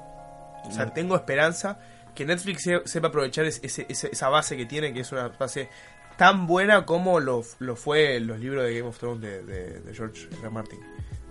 o 0.66 0.72
sea, 0.72 0.88
tengo 0.94 1.16
esperanza 1.16 1.78
que 2.16 2.26
Netflix 2.26 2.64
se- 2.64 2.88
sepa 2.88 3.07
aprovechar 3.07 3.45
esa 3.45 4.30
base 4.30 4.57
que 4.57 4.66
tiene, 4.66 4.93
que 4.93 5.01
es 5.01 5.12
una 5.12 5.30
base 5.30 5.70
tan 6.18 6.45
buena 6.45 6.86
como 6.86 7.20
lo, 7.20 7.43
fue 7.43 8.20
los 8.20 8.39
libros 8.39 8.64
de 8.66 8.76
Game 8.76 8.88
of 8.88 8.97
Thrones 8.99 9.22
de, 9.22 9.82
George 9.93 10.28
R. 10.41 10.49
Martin. 10.49 10.80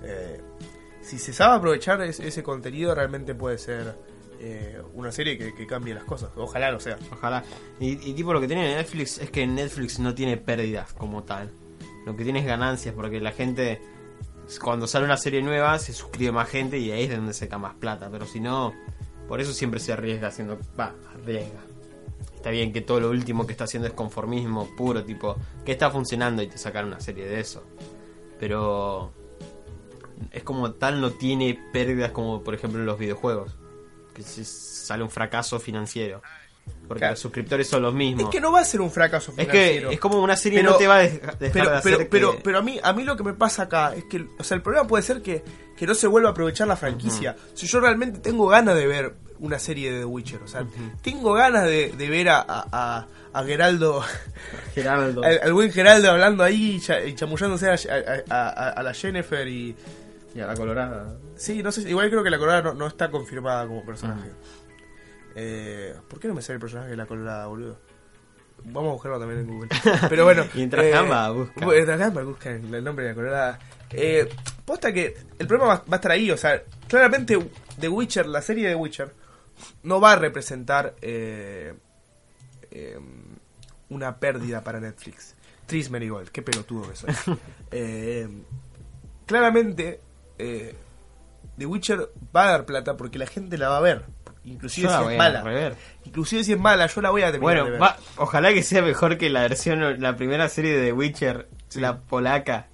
Eh, 0.03 0.41
si 1.01 1.19
se 1.19 1.33
sabe 1.33 1.57
aprovechar 1.57 2.01
ese, 2.03 2.43
contenido, 2.43 2.95
realmente 2.95 3.35
puede 3.35 3.59
ser 3.59 3.97
eh, 4.41 4.81
una 4.95 5.13
serie 5.13 5.39
que, 5.39 5.67
cambie 5.67 5.95
las 5.95 6.05
cosas. 6.05 6.31
Ojalá 6.37 6.71
lo 6.71 6.81
sea. 6.81 6.99
Ojalá. 7.13 7.45
Y, 7.79 7.97
tipo 8.15 8.33
lo 8.33 8.41
que 8.41 8.47
tiene 8.47 8.75
Netflix 8.75 9.19
es 9.19 9.31
que 9.31 9.47
Netflix 9.47 9.99
no 9.99 10.15
tiene 10.15 10.37
pérdidas 10.37 10.93
como 10.93 11.23
tal. 11.23 11.53
Lo 12.05 12.17
que 12.17 12.25
tiene 12.25 12.41
es 12.41 12.47
ganancias 12.47 12.95
porque 12.95 13.21
la 13.21 13.33
gente 13.33 13.81
cuando 14.61 14.89
sale 14.89 15.05
una 15.05 15.17
serie 15.17 15.43
nueva 15.43 15.79
se 15.79 15.93
suscribe 15.93 16.33
más 16.33 16.49
gente 16.49 16.79
y 16.79 16.91
ahí 16.91 17.05
es 17.05 17.11
de 17.11 17.17
donde 17.17 17.33
saca 17.33 17.59
más 17.59 17.75
plata. 17.75 18.09
Pero 18.11 18.27
si 18.27 18.41
no, 18.41 18.75
por 19.31 19.41
eso 19.41 19.53
siempre 19.53 19.79
se 19.79 19.93
arriesga 19.93 20.27
haciendo... 20.27 20.59
Va, 20.79 20.93
arriesga. 21.15 21.61
Está 22.35 22.51
bien 22.51 22.73
que 22.73 22.81
todo 22.81 22.99
lo 22.99 23.11
último 23.11 23.47
que 23.47 23.53
está 23.53 23.63
haciendo 23.63 23.87
es 23.87 23.95
conformismo 23.95 24.75
puro, 24.77 25.05
tipo, 25.05 25.37
que 25.65 25.71
está 25.71 25.89
funcionando 25.89 26.43
y 26.43 26.49
te 26.49 26.59
sacan 26.59 26.87
una 26.87 26.99
serie 26.99 27.27
de 27.27 27.39
eso. 27.39 27.63
Pero 28.41 29.13
es 30.33 30.43
como 30.43 30.73
tal 30.73 31.01
no 31.01 31.13
tiene 31.13 31.57
pérdidas 31.73 32.11
como 32.11 32.43
por 32.43 32.57
ejemplo 32.57 32.81
en 32.81 32.87
los 32.87 32.99
videojuegos. 32.99 33.57
Que 34.15 34.25
si 34.25 34.45
sale 34.45 35.05
un 35.05 35.11
fracaso 35.11 35.61
financiero. 35.61 36.23
Porque 36.89 37.01
Claro. 37.03 37.13
los 37.13 37.21
suscriptores 37.21 37.69
son 37.69 37.83
los 37.83 37.95
mismos. 37.95 38.25
Es 38.25 38.31
que 38.31 38.41
no 38.41 38.51
va 38.51 38.61
a 38.61 38.65
ser 38.65 38.81
un 38.81 38.91
fracaso 38.91 39.31
Es 39.37 39.37
financiero. 39.47 39.89
que 39.91 39.95
es 39.95 40.01
como 40.01 40.21
una 40.21 40.37
serie 40.37 40.59
Pero- 40.59 40.73
no 40.73 40.77
te 40.77 40.87
va 40.89 40.97
a 40.97 40.99
dejar 41.01 41.39
dejar 41.39 41.53
pero, 41.53 41.71
de 41.71 41.77
hacer 41.77 41.93
pero, 41.97 42.11
pero, 42.11 42.33
que- 42.33 42.39
pero 42.43 42.59
a 42.59 42.63
mí 42.63 42.81
a 42.83 42.93
mí 42.93 43.05
lo 43.05 43.17
que 43.17 43.23
me 43.23 43.33
pasa 43.35 43.63
acá 43.65 43.95
es 43.95 44.05
que 44.07 44.27
o 44.39 44.43
sea 44.43 44.57
el 44.57 44.63
problema 44.63 44.89
puede 44.89 45.05
ser 45.05 45.23
que, 45.23 45.45
que 45.77 45.87
no 45.87 45.95
se 45.95 46.09
vuelva 46.09 46.31
a 46.31 46.33
aprovechar 46.33 46.67
la 46.67 46.75
franquicia 46.77 47.37
si 47.55 47.69
yo 47.69 47.79
realmente 47.79 48.19
tengo 48.19 48.49
ganas 48.49 48.75
de 48.75 48.87
ver 48.89 49.15
una 49.39 49.61
serie 49.61 49.93
de 49.93 50.01
The 50.01 50.05
Witcher 50.05 50.43
o 50.43 50.49
sea 50.49 50.65
tengo 51.01 51.33
ganas 51.33 51.63
de, 51.65 51.93
de 51.97 52.09
ver 52.11 52.29
a, 52.29 52.41
a, 52.41 53.07
a- 53.35 53.45
Geraldo 53.45 54.03
Geraldo. 54.75 55.23
al, 55.25 55.41
al 55.45 55.53
buen 55.53 55.71
Geraldo 55.73 56.11
hablando 56.11 56.43
ahí 56.43 56.77
y 56.77 56.81
cha- 56.81 57.05
y 57.05 57.15
chamullándose 57.15 57.69
a, 57.71 57.77
a- 58.31 58.83
la 58.83 58.93
Jennifer 58.95 59.47
y 59.47 59.77
Y 60.35 60.41
a 60.41 60.47
la 60.49 60.55
colorada. 60.55 61.17
sí 61.37 61.63
no 61.63 61.71
sé 61.73 61.89
igual 61.89 62.11
creo 62.11 62.25
que 62.25 62.31
la 62.31 62.39
colorada 62.39 62.63
no, 62.63 62.75
no 62.75 62.87
está 62.89 63.11
confirmada 63.13 63.67
como 63.67 63.85
personaje 63.85 64.31
eh, 65.35 65.95
¿por 66.09 66.19
qué 66.21 66.29
no 66.29 66.35
me 66.35 66.43
sale 66.43 66.55
el 66.57 66.61
personaje 66.61 66.91
de 66.91 66.97
la 66.97 67.07
colorada 67.07 67.47
boludo? 67.47 67.79
Vamos 68.65 68.91
a 68.91 68.93
buscarlo 68.93 69.19
también 69.19 69.41
en 69.41 69.47
Google. 69.47 69.69
Pero 70.09 70.25
bueno. 70.25 70.45
Mientras 70.55 70.87
Gamba 70.87 71.31
busca. 71.31 71.61
bu- 71.67 71.73
Mientras 71.73 71.99
Gamba 71.99 72.23
busca 72.25 72.51
el 72.51 72.85
nombre 72.85 73.05
de 73.07 73.11
la 73.11 73.15
colorada. 73.15 73.59
Eh, 73.91 74.29
posta 74.67 74.93
que 74.93 75.17
el 75.39 75.47
problema 75.47 75.75
va, 75.75 75.77
va 75.91 75.93
a 75.93 75.97
estar 75.97 76.11
ahí. 76.13 76.31
O 76.31 76.37
sea, 76.37 76.63
claramente 76.87 77.39
The 77.79 77.89
Witcher, 77.89 78.27
la 78.27 78.43
serie 78.43 78.69
de 78.69 78.75
Witcher, 78.75 79.15
no 79.83 79.99
va 80.01 80.13
a 80.13 80.17
representar 80.17 80.95
eh, 81.01 81.75
eh, 82.71 82.99
una 83.89 84.19
pérdida 84.19 84.63
para 84.63 84.79
Netflix. 84.79 85.35
Tris 85.67 85.89
Merigold, 85.91 86.29
qué 86.29 86.43
pelotudo 86.43 86.91
que 86.91 86.97
soy. 86.97 87.15
Eh, 87.71 88.29
claramente, 89.27 90.01
eh, 90.39 90.75
The 91.57 91.67
Witcher 91.67 92.11
va 92.35 92.45
a 92.45 92.51
dar 92.51 92.67
plata 92.67 92.97
porque 92.97 93.19
la 93.19 93.27
gente 93.27 93.57
la 93.59 93.69
va 93.69 93.79
a 93.79 93.81
ver. 93.81 94.05
Inclusive 94.45 94.89
Yo 94.89 95.05
si 95.07 95.13
es 95.13 95.19
mala. 95.19 95.43
rever. 95.43 95.77
Inclusive 96.05 96.45
si 96.45 96.53
es 96.55 96.59
mala, 96.59 96.87
yo 96.87 97.01
la 97.03 97.11
voy 97.11 97.23
a 97.23 97.27
terminar 97.31 97.43
Bueno, 97.43 97.65
de 97.67 97.71
ver. 97.73 97.83
va- 97.83 97.97
ojalá 98.17 98.53
que 98.55 98.63
sea 98.63 98.81
mejor 98.83 99.19
que 99.19 99.29
la 99.31 99.43
versión, 99.43 100.01
la 100.01 100.17
primera 100.17 100.49
serie 100.49 100.77
de 100.77 100.87
The 100.87 100.93
Witcher, 100.93 101.49
la 101.75 101.99
polaca, 102.01 102.69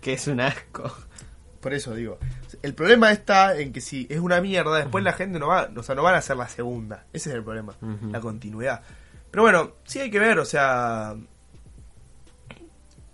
que 0.00 0.14
es 0.14 0.26
un 0.26 0.40
asco. 0.40 0.92
Por 1.60 1.74
eso 1.74 1.94
digo. 1.94 2.18
El 2.62 2.74
problema 2.74 3.12
está 3.12 3.56
en 3.56 3.72
que 3.72 3.80
si 3.80 4.06
es 4.10 4.18
una 4.18 4.40
mierda, 4.40 4.76
después 4.78 5.04
la 5.04 5.12
gente 5.12 5.38
no 5.38 5.46
va, 5.48 5.70
o 5.76 5.82
sea, 5.84 5.94
no 5.94 6.02
van 6.02 6.14
a 6.16 6.18
hacer 6.18 6.36
la 6.36 6.48
segunda. 6.48 7.06
Ese 7.12 7.30
es 7.30 7.36
el 7.36 7.44
problema, 7.44 7.76
la 8.10 8.20
continuidad. 8.20 8.82
Pero 9.30 9.42
bueno, 9.44 9.72
sí 9.84 10.00
hay 10.00 10.10
que 10.10 10.18
ver, 10.18 10.38
o 10.40 10.44
sea, 10.44 11.14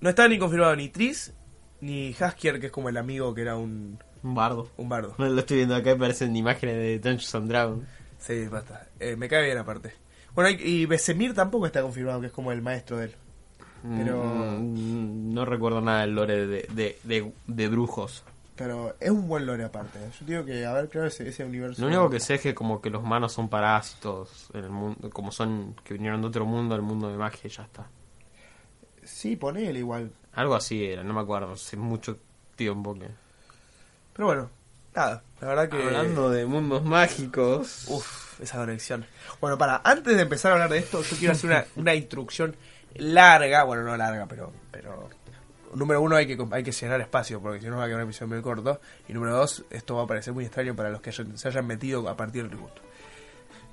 no 0.01 0.09
está 0.09 0.27
ni 0.29 0.39
confirmado 0.39 0.75
ni 0.77 0.89
Tris 0.89 1.33
ni 1.81 2.15
Haskier, 2.19 2.59
que 2.59 2.67
es 2.67 2.73
como 2.73 2.89
el 2.89 2.97
amigo 2.97 3.35
que 3.35 3.43
era 3.43 3.57
un, 3.57 4.03
Un 4.23 4.35
bardo. 4.35 4.69
un 4.77 4.89
bardo. 4.89 5.15
Lo 5.19 5.39
estoy 5.41 5.59
viendo 5.59 5.75
acá, 5.77 5.97
parecen 5.97 6.35
imágenes 6.37 6.77
de 6.77 6.99
Dungeons 6.99 7.35
and 7.35 7.49
Dragons. 7.49 7.89
Sí, 8.19 8.47
basta. 8.49 8.89
Eh, 8.99 9.17
me 9.17 9.29
cae 9.29 9.45
bien 9.45 9.59
aparte. 9.59 9.93
Bueno, 10.35 10.51
y 10.51 10.63
y 10.83 10.87
Besemir 10.87 11.35
tampoco 11.35 11.67
está 11.67 11.83
confirmado, 11.83 12.21
que 12.21 12.27
es 12.29 12.33
como 12.33 12.53
el 12.53 12.63
maestro 12.63 12.97
de 12.99 13.07
él. 13.07 13.15
Pero- 13.97 14.25
Mm, 14.59 15.33
no 15.35 15.45
recuerdo 15.45 15.81
nada 15.81 16.01
del 16.01 16.15
lore 16.15 16.47
de, 16.47 16.63
de, 16.75 16.99
de, 17.05 17.33
de 17.47 17.69
brujos. 17.69 18.25
Pero 18.57 18.97
es 18.99 19.11
un 19.11 19.29
buen 19.29 19.47
lore 19.47 19.63
aparte. 19.63 20.01
¿eh? 20.01 20.11
Yo 20.19 20.27
digo 20.27 20.45
que, 20.45 20.67
a 20.67 20.73
ver, 20.73 20.89
claro, 20.89 21.07
ese, 21.07 21.29
ese 21.29 21.45
universo. 21.45 21.81
Lo 21.81 21.87
único 21.87 22.11
que 22.11 22.19
sé 22.19 22.35
es 22.35 22.41
que 22.41 22.55
como 22.57 22.81
que 22.83 22.91
los 22.91 23.03
humanos 23.05 23.33
son 23.33 23.49
parásitos 23.49 24.51
en 24.53 24.65
el 24.65 24.71
mundo, 24.71 25.11
como 25.11 25.31
son 25.31 25.77
que 25.85 25.95
vinieron 25.95 26.21
de 26.23 26.27
otro 26.27 26.45
mundo 26.45 26.75
al 26.75 26.83
mundo 26.83 27.09
de 27.09 27.17
magia 27.17 27.41
y 27.45 27.49
ya 27.51 27.63
está. 27.63 27.87
Sí, 29.05 29.37
ponele 29.37 29.79
igual. 29.79 30.11
Algo 30.33 30.57
así 30.57 30.85
era, 30.85 31.05
no 31.05 31.15
me 31.15 31.21
acuerdo, 31.21 31.53
hace 31.53 31.77
mucho 31.77 32.19
tiempo 32.57 32.95
que... 32.95 33.07
Pero 34.19 34.27
bueno, 34.27 34.51
nada, 34.97 35.23
la 35.41 35.47
verdad 35.47 35.69
que... 35.69 35.81
Hablando 35.81 36.29
de 36.29 36.45
mundos 36.45 36.85
mágicos... 36.85 37.85
Uf, 37.87 38.41
esa 38.41 38.57
conexión. 38.57 39.07
Bueno, 39.41 39.57
para, 39.57 39.81
antes 39.85 40.17
de 40.17 40.23
empezar 40.23 40.51
a 40.51 40.55
hablar 40.55 40.71
de 40.71 40.79
esto, 40.79 41.03
yo 41.03 41.17
quiero 41.17 41.35
hacer 41.35 41.49
una, 41.49 41.65
una 41.77 41.95
introducción 41.95 42.57
larga, 42.97 43.63
bueno, 43.63 43.85
no 43.85 43.97
larga, 43.97 44.27
pero... 44.27 44.53
pero 44.73 45.09
Número 45.73 46.01
uno, 46.01 46.17
hay 46.17 46.27
que, 46.27 46.37
hay 46.51 46.65
que 46.65 46.73
llenar 46.73 47.01
espacio, 47.01 47.41
porque 47.41 47.61
si 47.61 47.69
no 47.69 47.77
va 47.77 47.85
a 47.85 47.87
quedar 47.87 48.01
un 48.01 48.09
episodio 48.09 48.35
muy 48.35 48.43
corto. 48.43 48.81
Y 49.07 49.13
número 49.13 49.37
dos, 49.37 49.65
esto 49.71 49.95
va 49.95 50.03
a 50.03 50.07
parecer 50.09 50.35
muy 50.35 50.45
extraño 50.45 50.75
para 50.75 50.91
los 50.91 51.01
que 51.01 51.13
se 51.13 51.23
hayan 51.47 51.67
metido 51.69 52.09
a 52.09 52.17
partir 52.17 52.43
del 52.43 52.51
reboot. 52.51 52.73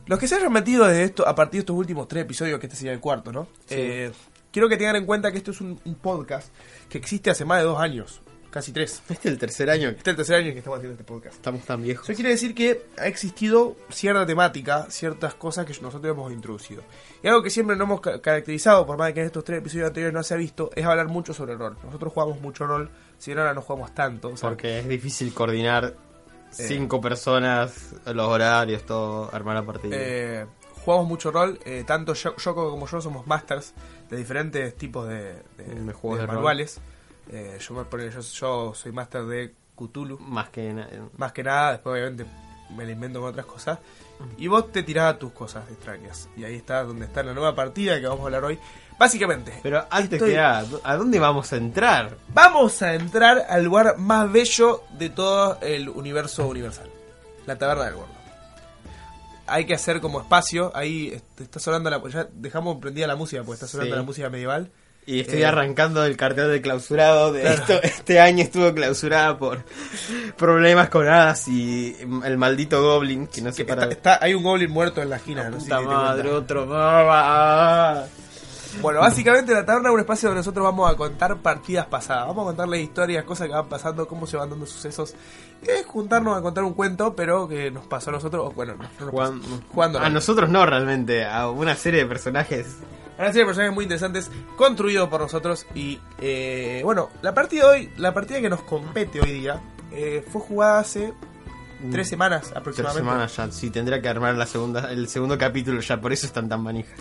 Los 0.06 0.20
que 0.20 0.28
se 0.28 0.36
hayan 0.36 0.54
metido 0.54 0.86
desde 0.86 1.06
esto, 1.06 1.28
a 1.28 1.34
partir 1.34 1.54
de 1.54 1.60
estos 1.62 1.76
últimos 1.76 2.08
tres 2.08 2.26
episodios, 2.26 2.60
que 2.60 2.68
este 2.68 2.78
sería 2.78 2.93
el 2.93 3.00
cuarto, 3.00 3.32
¿no? 3.32 3.48
Sí. 3.66 3.76
Eh, 3.78 4.12
quiero 4.52 4.70
que 4.70 4.78
tengan 4.78 4.98
en 4.98 5.08
cuenta 5.08 5.32
que 5.32 5.39
esto 5.39 5.50
es 5.50 5.62
un, 5.62 5.80
un 5.84 5.96
podcast 5.96 6.54
que 6.88 7.00
existe 7.00 7.32
hace 7.32 7.46
más 7.46 7.58
de 7.58 7.64
dos 7.64 7.80
años, 7.80 8.22
casi 8.56 8.72
tres. 8.72 9.03
Este 9.10 9.28
es 9.28 9.34
el 9.34 9.38
tercer 9.38 9.70
año 9.70 9.89
Este 9.89 9.99
es 10.01 10.08
el 10.08 10.16
tercer 10.16 10.36
año 10.38 10.51
que 10.53 10.58
estamos 10.60 10.78
haciendo 10.78 10.93
este 10.99 11.03
podcast. 11.03 11.36
estamos 11.36 11.62
tan 11.66 11.84
viejos. 11.84 12.10
Eso 12.10 12.16
quiere 12.16 12.30
decir 12.32 12.56
que 12.56 12.88
ha 12.97 13.06
existido 13.08 13.76
cierta 13.89 14.26
temática, 14.26 14.88
ciertas 14.89 15.36
cosas 15.36 15.66
que 15.66 15.74
nosotros 15.82 16.06
hemos 16.12 16.32
introducido. 16.32 16.82
Y 17.22 17.28
algo 17.28 17.43
que 17.43 17.49
siempre 17.49 17.76
no 17.76 17.84
hemos 17.84 18.01
ca- 18.01 18.20
caracterizado, 18.22 18.86
por 18.88 18.97
más 18.97 19.08
de 19.08 19.14
que 19.14 19.20
en 19.20 19.26
estos 19.28 19.43
tres 19.43 19.60
episodios 19.60 19.88
anteriores 19.89 20.14
no 20.14 20.24
se 20.24 20.34
ha 20.34 20.38
visto, 20.38 20.72
es 20.76 20.86
hablar 20.86 21.08
mucho 21.08 21.34
sobre 21.34 21.56
rol. 21.56 21.78
Nosotros 21.84 22.14
jugamos 22.14 22.41
mucho 22.41 22.66
rol, 22.66 22.89
si 23.18 23.32
bien 23.32 23.39
ahora 23.39 23.53
no 23.53 23.62
jugamos 23.62 23.93
tanto. 23.93 24.30
o 24.30 24.38
sea, 24.38 24.49
Porque 24.49 24.80
es 24.80 24.88
difícil 24.88 25.34
coordinar 25.34 25.93
cinco 26.51 27.01
personas, 27.01 27.93
los 28.06 28.28
horarios, 28.28 28.86
todo, 28.86 29.30
armar 29.34 29.56
la 29.56 29.64
partida. 29.64 29.95
eh, 29.99 30.45
jugamos 30.86 31.08
mucho 31.08 31.32
rol, 31.32 31.60
eh, 31.66 31.84
tanto 31.86 32.14
Yo- 32.14 32.36
Yoko 32.38 32.70
como 32.72 32.88
yo 32.88 33.01
somos 33.01 33.28
masters 33.28 33.74
de 34.10 34.18
diferentes 34.18 34.76
tipos 34.78 35.08
de, 35.10 35.34
de- 35.58 35.84
De 35.84 35.93
juegos 35.93 36.20
de 36.20 36.26
rol. 36.28 36.36
manuales. 36.36 36.80
Eh, 37.30 37.57
yo, 37.59 37.73
me 37.73 38.11
yo, 38.11 38.21
yo 38.21 38.73
soy 38.76 38.91
master 38.91 39.23
de 39.26 39.53
Cthulhu. 39.76 40.17
Más 40.19 40.49
que 40.49 40.73
na- 40.73 40.88
Más 41.17 41.32
que 41.32 41.43
nada, 41.43 41.71
después 41.73 41.93
obviamente 41.93 42.26
me 42.76 42.86
la 42.86 42.91
invento 42.91 43.19
con 43.19 43.30
otras 43.30 43.45
cosas. 43.45 43.80
Y 44.38 44.47
vos 44.47 44.71
te 44.71 44.84
tirás 44.84 45.13
a 45.15 45.19
tus 45.19 45.32
cosas 45.34 45.69
extrañas. 45.69 46.30
Y 46.38 46.43
ahí 46.45 46.55
está 46.55 46.84
donde 46.84 47.05
está 47.05 47.21
la 47.23 47.34
nueva 47.34 47.53
partida 47.55 47.99
que 47.99 48.07
vamos 48.07 48.21
a 48.21 48.26
hablar 48.26 48.43
hoy. 48.45 48.59
Básicamente, 48.97 49.59
Pero 49.61 49.86
antes 49.89 50.13
Estoy- 50.13 50.32
que 50.32 50.38
nada, 50.38 50.65
¿a 50.84 50.95
dónde 50.95 51.19
vamos 51.19 51.51
a 51.51 51.57
entrar? 51.57 52.15
vamos 52.30 52.82
a 52.82 52.93
entrar 52.93 53.45
al 53.49 53.63
lugar 53.65 53.97
más 53.97 54.32
bello 54.32 54.84
de 54.97 55.09
todo 55.09 55.59
el 55.61 55.89
universo 55.89 56.47
universal. 56.47 56.89
La 57.45 57.57
taberna 57.57 57.84
del 57.86 57.95
gordo. 57.95 58.15
Hay 59.47 59.65
que 59.65 59.73
hacer 59.76 59.99
como 60.01 60.21
espacio. 60.21 60.71
Ahí 60.73 61.09
est- 61.09 61.41
está 61.41 61.59
sonando 61.59 61.89
la... 61.89 62.01
Ya 62.09 62.28
dejamos 62.32 62.78
prendida 62.78 63.05
la 63.05 63.15
música, 63.17 63.41
porque 63.43 63.55
está 63.55 63.67
sonando 63.67 63.93
Sí. 63.93 63.99
la 63.99 64.03
música 64.05 64.30
medieval. 64.30 64.71
Y 65.08 65.20
estoy 65.20 65.43
Eh, 65.43 65.45
arrancando 65.45 66.03
el 66.03 66.18
cartel 66.18 66.49
de 66.51 66.62
clausurado. 66.62 67.32
De 67.32 67.41
Claro. 67.41 67.56
esto, 67.58 67.74
este 67.84 68.20
año 68.20 68.43
estuvo 68.43 68.74
clausurada 68.74 69.38
por 69.38 69.64
problemas 70.36 70.89
con 70.89 71.08
hadas 71.08 71.47
y 71.47 71.95
el 72.24 72.38
maldito 72.38 72.82
Goblin, 72.82 73.28
que 73.28 73.41
no 73.41 73.51
sé 73.51 73.62
Está- 73.62 73.76
para... 73.76 73.91
está- 73.91 74.20
hay 74.22 74.34
un 74.34 74.41
goblin 74.43 74.72
muerto 74.72 75.01
en 75.03 75.10
la 75.12 75.18
esquina. 75.18 75.47
no 75.49 75.58
Puta 75.58 75.80
madre, 75.82 76.32
otro... 76.32 76.66
Bueno, 78.82 78.99
básicamente 78.99 79.53
la 79.53 79.66
taberna 79.66 79.88
es 79.89 79.93
un 79.93 79.99
espacio 80.01 80.28
donde 80.30 80.39
nosotros 80.41 80.64
vamos 80.66 80.91
a 80.91 80.95
contar 80.97 81.38
partidas 81.38 81.86
pasadas. 81.86 82.28
Vamos 82.28 82.43
a 82.43 82.45
contarles 82.47 82.82
historias, 82.82 83.24
cosas 83.24 83.47
que 83.47 83.53
van 83.53 83.70
pasando, 83.70 84.06
cómo 84.06 84.28
se 84.28 84.36
van 84.36 84.49
dando 84.49 84.66
sucesos. 84.66 85.14
Es 85.66 85.86
juntarnos 85.86 86.38
a 86.38 86.41
contar 86.41 86.66
un 86.66 86.74
cuento, 86.74 87.16
pero 87.16 87.47
que 87.47 87.72
nos 87.72 87.86
pasó 87.86 88.10
a 88.10 88.14
nosotros. 88.14 88.47
o 88.47 88.51
Bueno, 88.51 88.74
no, 88.76 88.84
no 88.84 89.06
nos 89.06 89.10
Juan- 89.12 89.39
pasó, 89.41 89.62
jugando. 89.72 89.99
A 89.99 90.10
nosotros 90.10 90.49
no 90.49 90.66
realmente, 90.66 91.24
a 91.24 91.49
una 91.49 91.76
serie 91.76 92.01
de 92.01 92.06
personajes. 92.08 92.68
Una 93.18 93.28
serie 93.28 93.41
de 93.41 93.45
personajes 93.45 93.74
muy 93.74 93.84
interesantes 93.86 94.30
construidos 94.57 95.07
por 95.09 95.22
nosotros. 95.22 95.66
Y 95.74 95.99
eh, 96.20 96.82
bueno, 96.84 97.09
la 97.22 97.34
partida 97.34 97.63
de 97.63 97.70
hoy, 97.70 97.93
la 97.97 98.13
partida 98.13 98.41
que 98.41 98.49
nos 98.49 98.61
compete 98.63 99.22
hoy 99.22 99.32
día, 99.32 99.61
eh, 99.91 100.26
fue 100.32 100.41
jugada 100.41 100.80
hace 100.80 101.13
tres 101.91 102.09
semanas 102.09 102.41
Tres 102.47 102.57
aproximadamente. 102.57 103.09
semanas 103.09 103.36
ya, 103.38 103.51
sí, 103.51 103.70
tendría 103.70 104.01
que 104.01 104.09
armar 104.09 104.36
la 104.36 104.45
segunda, 104.45 104.91
el 104.91 105.07
segundo 105.07 105.38
capítulo 105.38 105.80
ya, 105.82 105.99
por 106.01 106.11
eso 106.11 106.26
están 106.26 106.49
tan 106.49 106.61
manijas. 106.61 106.99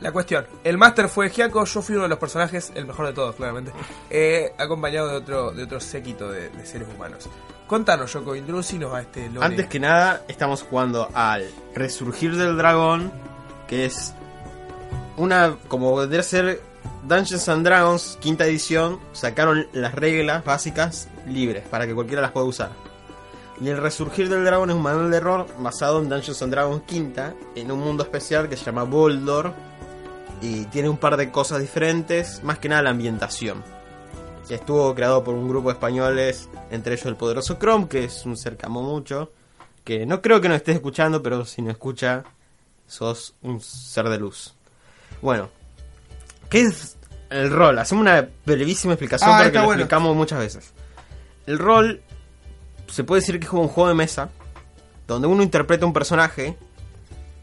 La 0.00 0.12
cuestión, 0.12 0.46
el 0.64 0.78
máster 0.78 1.08
fue 1.08 1.28
Giaco, 1.28 1.64
yo 1.64 1.82
fui 1.82 1.94
uno 1.94 2.04
de 2.04 2.08
los 2.08 2.18
personajes, 2.18 2.72
el 2.74 2.86
mejor 2.86 3.06
de 3.06 3.12
todos, 3.12 3.36
claramente, 3.36 3.70
eh, 4.08 4.52
acompañado 4.56 5.08
de 5.08 5.16
otro, 5.16 5.50
de 5.52 5.64
otro 5.64 5.78
séquito 5.78 6.30
de, 6.30 6.48
de 6.48 6.64
seres 6.66 6.88
humanos. 6.94 7.28
Contanos, 7.66 8.12
Yoko, 8.12 8.34
introducinos 8.34 8.94
a 8.94 9.02
este 9.02 9.28
lore. 9.28 9.46
Antes 9.46 9.66
que 9.66 9.78
nada, 9.78 10.22
estamos 10.26 10.62
jugando 10.62 11.08
al 11.12 11.48
Resurgir 11.74 12.34
del 12.36 12.56
Dragón, 12.56 13.12
que 13.68 13.84
es 13.84 14.14
una, 15.20 15.58
como 15.68 15.94
vendría 15.94 16.20
a 16.20 16.24
ser 16.24 16.62
Dungeons 17.06 17.48
and 17.48 17.64
Dragons, 17.64 18.18
quinta 18.20 18.46
edición, 18.46 18.98
sacaron 19.12 19.66
las 19.72 19.94
reglas 19.94 20.44
básicas 20.44 21.08
libres 21.26 21.62
para 21.68 21.86
que 21.86 21.94
cualquiera 21.94 22.22
las 22.22 22.32
pueda 22.32 22.46
usar. 22.46 22.70
Y 23.60 23.68
el 23.68 23.76
resurgir 23.76 24.30
del 24.30 24.44
dragón 24.44 24.70
es 24.70 24.76
un 24.76 24.82
manual 24.82 25.10
de 25.10 25.18
error 25.18 25.46
basado 25.58 26.00
en 26.00 26.08
Dungeons 26.08 26.40
and 26.40 26.52
Dragons 26.52 26.82
quinta, 26.86 27.34
en 27.54 27.70
un 27.70 27.80
mundo 27.80 28.02
especial 28.02 28.48
que 28.48 28.56
se 28.56 28.64
llama 28.64 28.84
Boldor. 28.84 29.52
Y 30.40 30.64
tiene 30.66 30.88
un 30.88 30.96
par 30.96 31.18
de 31.18 31.30
cosas 31.30 31.60
diferentes, 31.60 32.42
más 32.42 32.58
que 32.58 32.70
nada 32.70 32.80
la 32.80 32.90
ambientación. 32.90 33.62
Estuvo 34.48 34.94
creado 34.94 35.22
por 35.22 35.34
un 35.34 35.48
grupo 35.48 35.68
de 35.68 35.74
españoles, 35.74 36.48
entre 36.70 36.94
ellos 36.94 37.06
el 37.06 37.16
poderoso 37.16 37.58
Chrome, 37.58 37.88
que 37.88 38.04
es 38.04 38.24
un 38.24 38.38
ser 38.38 38.56
que 38.56 38.64
amo 38.64 38.82
mucho. 38.82 39.30
Que 39.84 40.06
no 40.06 40.22
creo 40.22 40.40
que 40.40 40.48
nos 40.48 40.56
estés 40.56 40.76
escuchando, 40.76 41.22
pero 41.22 41.44
si 41.44 41.60
no 41.60 41.70
escucha, 41.70 42.24
sos 42.86 43.34
un 43.42 43.60
ser 43.60 44.08
de 44.08 44.18
luz. 44.18 44.54
Bueno, 45.22 45.48
¿qué 46.48 46.62
es 46.62 46.96
el 47.30 47.50
rol? 47.50 47.78
Hacemos 47.78 48.02
una 48.02 48.28
brevísima 48.46 48.94
explicación 48.94 49.30
Ah, 49.30 49.40
porque 49.42 49.58
lo 49.58 49.64
bueno. 49.64 49.80
explicamos 49.82 50.16
muchas 50.16 50.38
veces. 50.38 50.72
El 51.46 51.58
rol 51.58 52.02
se 52.88 53.04
puede 53.04 53.20
decir 53.20 53.38
que 53.38 53.44
es 53.44 53.50
como 53.50 53.62
un 53.62 53.68
juego 53.68 53.88
de 53.88 53.94
mesa 53.94 54.30
donde 55.06 55.26
uno 55.28 55.42
interpreta 55.42 55.86
un 55.86 55.92
personaje 55.92 56.56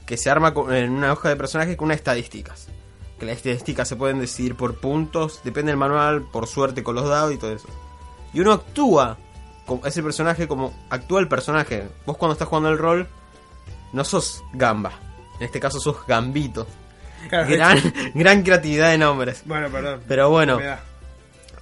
que 0.06 0.18
se 0.18 0.30
arma 0.30 0.54
en 0.72 0.92
una 0.92 1.12
hoja 1.12 1.30
de 1.30 1.36
personaje 1.36 1.76
con 1.76 1.86
unas 1.88 1.98
estadísticas. 1.98 2.68
Que 3.20 3.26
las 3.26 3.38
estadísticas 3.38 3.88
se 3.88 3.96
pueden 3.96 4.20
decidir 4.20 4.56
por 4.56 4.76
puntos, 4.80 5.42
depende 5.44 5.72
del 5.72 5.78
manual, 5.78 6.22
por 6.32 6.48
suerte 6.48 6.84
con 6.84 6.96
los 6.96 7.10
dados 7.10 7.34
y 7.34 7.38
todo 7.38 7.52
eso. 7.52 7.68
Y 8.34 8.40
uno 8.40 8.54
actúa 8.54 9.18
como 9.66 9.86
ese 9.86 10.02
personaje 10.02 10.48
como 10.48 10.74
actúa 10.90 11.20
el 11.20 11.28
personaje. 11.28 11.90
Vos 12.06 12.16
cuando 12.18 12.34
estás 12.34 12.48
jugando 12.48 12.70
el 12.70 12.78
rol 12.78 13.08
no 13.92 14.04
sos 14.06 14.44
gamba. 14.54 14.92
En 15.40 15.46
este 15.46 15.60
caso 15.60 15.80
sos 15.80 15.98
gambito. 16.08 16.66
Claro, 17.30 17.48
Gran, 17.50 17.94
gran 18.14 18.44
creatividad 18.44 18.92
de 18.92 18.98
nombres. 18.98 19.42
Bueno, 19.46 19.70
perdón. 19.70 20.02
Pero 20.08 20.30
bueno, 20.30 20.58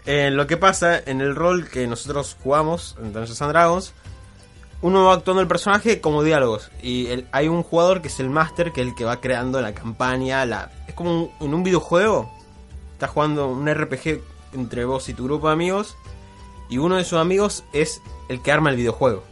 eh, 0.06 0.30
lo 0.32 0.46
que 0.48 0.58
pasa 0.58 1.00
en 1.06 1.22
el 1.22 1.36
rol 1.36 1.68
que 1.70 1.88
nosotros 1.88 2.38
jugamos 2.44 2.96
en 3.00 3.14
Dungeons 3.14 3.42
and 3.42 3.52
Dragons, 3.52 3.94
uno 4.82 5.06
va 5.06 5.14
actuando 5.16 5.42
el 5.42 5.48
personaje 5.48 6.00
como 6.02 6.22
diálogos. 6.24 6.70
Y 6.82 7.08
el- 7.08 7.28
hay 7.32 7.48
un 7.48 7.64
jugador 7.64 8.02
que 8.02 8.10
es 8.10 8.20
el 8.20 8.30
máster, 8.30 8.72
que 8.72 8.82
es 8.82 8.88
el 8.88 8.96
que 8.96 9.06
va 9.06 9.20
creando 9.22 9.60
la 9.62 9.74
campaña. 9.74 10.46
La, 10.46 10.72
es 10.88 10.94
como 10.94 11.12
un- 11.24 11.32
en 11.42 11.54
un 11.54 11.64
videojuego. 11.64 12.32
Estás 12.94 13.10
jugando 13.10 13.48
un 13.48 13.68
RPG 13.68 14.22
entre 14.54 14.86
vos 14.86 15.10
y 15.10 15.14
tu 15.14 15.24
grupo 15.26 15.48
de 15.48 15.54
amigos. 15.54 15.98
Y 16.70 16.78
uno 16.78 16.96
de 16.98 17.04
sus 17.04 17.20
amigos 17.20 17.64
es 17.74 18.02
el 18.30 18.42
que 18.42 18.52
arma 18.52 18.70
el 18.70 18.76
videojuego. 18.76 19.24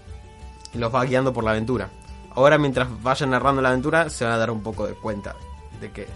Y 0.74 0.78
los 0.80 0.94
va 0.94 1.04
guiando 1.06 1.34
por 1.34 1.44
la 1.44 1.52
aventura. 1.52 1.90
Ahora 2.36 2.58
mientras 2.58 2.88
vayan 3.04 3.30
narrando 3.30 3.62
la 3.62 3.70
aventura 3.70 4.10
se 4.10 4.24
van 4.26 4.34
a 4.34 4.38
dar 4.38 4.50
un 4.50 4.64
poco 4.64 4.88
de 4.88 4.94
cuenta 4.96 5.36
de 5.84 5.92
qué 5.92 6.02
es. 6.04 6.10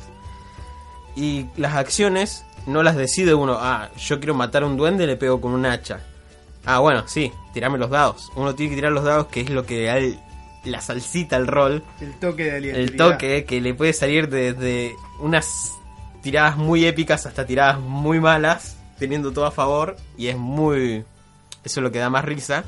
Y 1.15 1.45
las 1.57 1.75
acciones 1.75 2.43
no 2.65 2.83
las 2.83 2.95
decide 2.95 3.33
uno. 3.33 3.57
Ah, 3.59 3.89
yo 3.97 4.19
quiero 4.19 4.33
matar 4.35 4.63
a 4.63 4.65
un 4.67 4.77
duende 4.77 5.07
le 5.07 5.15
pego 5.15 5.39
con 5.41 5.51
un 5.53 5.65
hacha. 5.65 5.99
Ah, 6.65 6.79
bueno, 6.79 7.07
sí, 7.07 7.31
tirame 7.53 7.77
los 7.77 7.89
dados. 7.89 8.29
Uno 8.35 8.53
tiene 8.55 8.71
que 8.71 8.75
tirar 8.75 8.91
los 8.91 9.03
dados, 9.03 9.27
que 9.27 9.41
es 9.41 9.49
lo 9.49 9.65
que 9.65 9.85
da 9.85 9.97
el- 9.97 10.19
la 10.65 10.81
salsita 10.81 11.37
al 11.37 11.47
rol. 11.47 11.81
El 12.01 12.13
toque 12.19 12.43
de 12.51 12.71
El 12.71 12.95
toque 12.97 13.45
que 13.45 13.61
le 13.61 13.73
puede 13.73 13.93
salir 13.93 14.27
desde 14.29 14.93
unas 15.19 15.71
tiradas 16.21 16.57
muy 16.57 16.85
épicas 16.85 17.25
hasta 17.25 17.45
tiradas 17.45 17.79
muy 17.79 18.19
malas, 18.19 18.75
teniendo 18.99 19.31
todo 19.31 19.45
a 19.45 19.51
favor. 19.51 19.95
Y 20.17 20.27
es 20.27 20.35
muy... 20.37 21.05
Eso 21.63 21.79
es 21.79 21.83
lo 21.83 21.91
que 21.91 21.99
da 21.99 22.09
más 22.09 22.25
risa. 22.25 22.65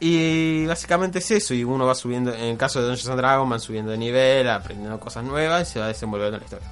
Y 0.00 0.66
básicamente 0.66 1.20
es 1.20 1.30
eso, 1.30 1.54
y 1.54 1.64
uno 1.64 1.86
va 1.86 1.94
subiendo, 1.94 2.34
en 2.34 2.44
el 2.44 2.56
caso 2.56 2.80
de 2.80 2.86
Dungeons 2.86 3.08
and 3.08 3.18
Dragons, 3.18 3.50
van 3.50 3.60
subiendo 3.60 3.92
de 3.92 3.98
nivel, 3.98 4.48
aprendiendo 4.50 4.98
cosas 4.98 5.24
nuevas 5.24 5.68
y 5.68 5.72
se 5.72 5.80
va 5.80 5.86
desenvolviendo 5.86 6.36
en 6.36 6.40
la 6.40 6.44
historia. 6.44 6.68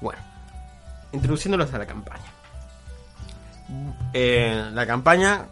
Bueno, 0.00 0.20
introduciéndolos 1.12 1.72
a 1.72 1.78
la 1.78 1.86
campaña. 1.86 2.24
Eh, 4.12 4.70
la 4.72 4.86
campaña 4.86 5.46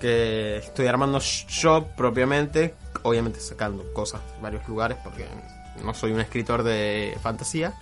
que 0.00 0.58
estoy 0.58 0.86
armando 0.86 1.18
yo 1.18 1.86
propiamente, 1.96 2.74
obviamente 3.02 3.40
sacando 3.40 3.92
cosas 3.92 4.20
de 4.34 4.40
varios 4.40 4.66
lugares 4.68 4.98
porque 5.02 5.26
no 5.84 5.92
soy 5.92 6.12
un 6.12 6.20
escritor 6.20 6.62
de 6.62 7.16
fantasía, 7.22 7.74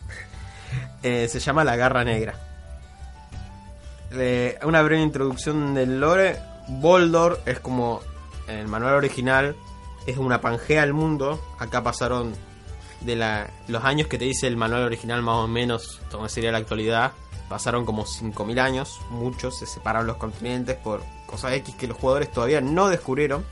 eh, 1.03 1.29
se 1.29 1.39
llama 1.39 1.65
La 1.65 1.77
Garra 1.77 2.05
Negra. 2.05 2.35
Eh, 4.13 4.59
una 4.63 4.83
breve 4.83 5.03
introducción 5.03 5.75
del 5.75 6.01
lore. 6.01 6.39
Boldor 6.69 7.41
es 7.47 7.61
como 7.61 8.01
en 8.49 8.59
el 8.59 8.69
manual 8.69 8.95
original, 8.95 9.57
es 10.07 10.17
una 10.19 10.41
pangea 10.41 10.83
al 10.83 10.93
mundo. 10.93 11.41
Acá 11.59 11.83
pasaron 11.83 12.35
de 13.01 13.17
la, 13.17 13.51
los 13.69 13.85
años 13.85 14.07
que 14.09 14.19
te 14.19 14.25
dice 14.25 14.47
el 14.47 14.57
manual 14.57 14.83
original, 14.85 15.23
más 15.23 15.37
o 15.37 15.49
menos, 15.49 16.01
como 16.11 16.29
sería 16.29 16.53
la 16.53 16.59
actualidad. 16.59 17.13
Pasaron 17.49 17.85
como 17.85 18.05
5.000 18.07 18.59
años, 18.59 18.99
muchos 19.11 19.59
se 19.59 19.67
separaron 19.67 20.09
los 20.09 20.17
continentes 20.17 20.77
por 20.77 21.03
cosas 21.27 21.53
X 21.53 21.75
que 21.77 21.87
los 21.87 21.97
jugadores 21.97 22.33
todavía 22.33 22.61
no 22.61 22.89
descubrieron. 22.89 23.45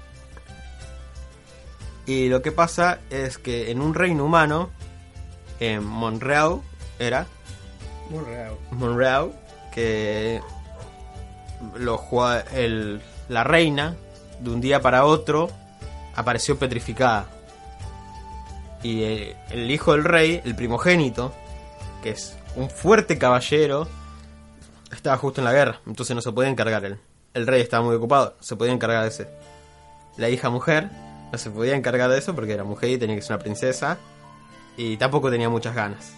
Y 2.06 2.28
lo 2.28 2.42
que 2.42 2.52
pasa 2.52 2.98
es 3.10 3.38
que 3.38 3.70
en 3.70 3.80
un 3.80 3.94
reino 3.94 4.24
humano, 4.24 4.70
en 5.60 5.84
Monreal, 5.84 6.60
era, 6.98 7.26
Muy 8.10 8.22
real. 8.24 8.54
Monreal, 8.72 9.32
que 9.72 10.40
lo 11.76 12.00
el- 12.52 13.00
la 13.28 13.42
reina 13.44 13.96
de 14.40 14.50
un 14.50 14.60
día 14.60 14.80
para 14.80 15.04
otro 15.04 15.50
apareció 16.14 16.58
petrificada. 16.58 17.26
Y 18.82 19.02
el, 19.02 19.36
el 19.50 19.70
hijo 19.70 19.92
del 19.92 20.04
rey, 20.04 20.40
el 20.44 20.54
primogénito, 20.54 21.32
que 22.02 22.10
es 22.10 22.36
un 22.56 22.68
fuerte 22.68 23.18
caballero, 23.18 23.88
estaba 24.92 25.16
justo 25.16 25.40
en 25.40 25.46
la 25.46 25.52
guerra, 25.52 25.80
entonces 25.86 26.14
no 26.14 26.22
se 26.22 26.32
podía 26.32 26.50
encargar 26.50 26.84
él. 26.84 26.98
El 27.32 27.46
rey 27.46 27.60
estaba 27.60 27.84
muy 27.84 27.96
ocupado, 27.96 28.36
se 28.40 28.56
podía 28.56 28.72
encargar 28.72 29.02
de 29.02 29.08
ese. 29.08 29.28
La 30.16 30.28
hija 30.28 30.50
mujer 30.50 30.90
no 31.32 31.38
se 31.38 31.50
podía 31.50 31.74
encargar 31.74 32.10
de 32.10 32.18
eso 32.18 32.34
porque 32.34 32.52
era 32.52 32.62
mujer 32.62 32.90
y 32.90 32.98
tenía 32.98 33.16
que 33.16 33.22
ser 33.22 33.34
una 33.34 33.42
princesa. 33.42 33.98
Y 34.76 34.96
tampoco 34.96 35.30
tenía 35.30 35.48
muchas 35.48 35.74
ganas. 35.74 36.12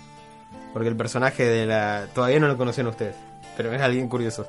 Porque 0.73 0.89
el 0.89 0.97
personaje 0.97 1.45
de 1.45 1.67
la... 1.67 2.07
Todavía 2.15 2.39
no 2.39 2.49
lo 2.49 2.57
conocían 2.59 2.87
ustedes. 2.87 3.15
Pero 3.57 3.73
es 3.73 3.81
alguien 3.81 4.09
curioso. 4.09 4.47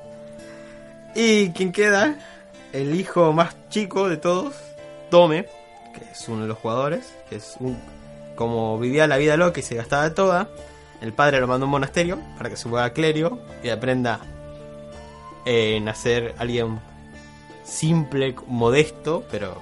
Y 1.15 1.51
quien 1.51 1.71
queda, 1.71 2.17
el 2.73 2.95
hijo 2.99 3.31
más 3.33 3.55
chico 3.69 4.07
de 4.09 4.17
todos, 4.17 4.53
Tome, 5.09 5.45
que 5.93 6.11
es 6.11 6.27
uno 6.29 6.43
de 6.43 6.47
los 6.47 6.57
jugadores, 6.57 7.13
que 7.29 7.37
es 7.37 7.55
un... 7.59 7.77
Como 8.35 8.77
vivía 8.77 9.07
la 9.07 9.17
vida 9.17 9.35
loca 9.35 9.59
y 9.59 9.63
se 9.63 9.75
gastaba 9.75 10.13
toda, 10.13 10.47
el 11.01 11.11
padre 11.13 11.39
lo 11.39 11.47
mandó 11.47 11.63
a 11.63 11.67
un 11.67 11.71
monasterio 11.71 12.19
para 12.37 12.49
que 12.51 12.55
se 12.57 12.67
vuelva 12.69 12.91
clerio 12.91 13.39
y 13.63 13.69
aprenda 13.69 14.19
en 15.45 15.87
hacer 15.89 16.35
alguien 16.37 16.79
simple, 17.63 18.35
modesto, 18.47 19.23
pero 19.31 19.59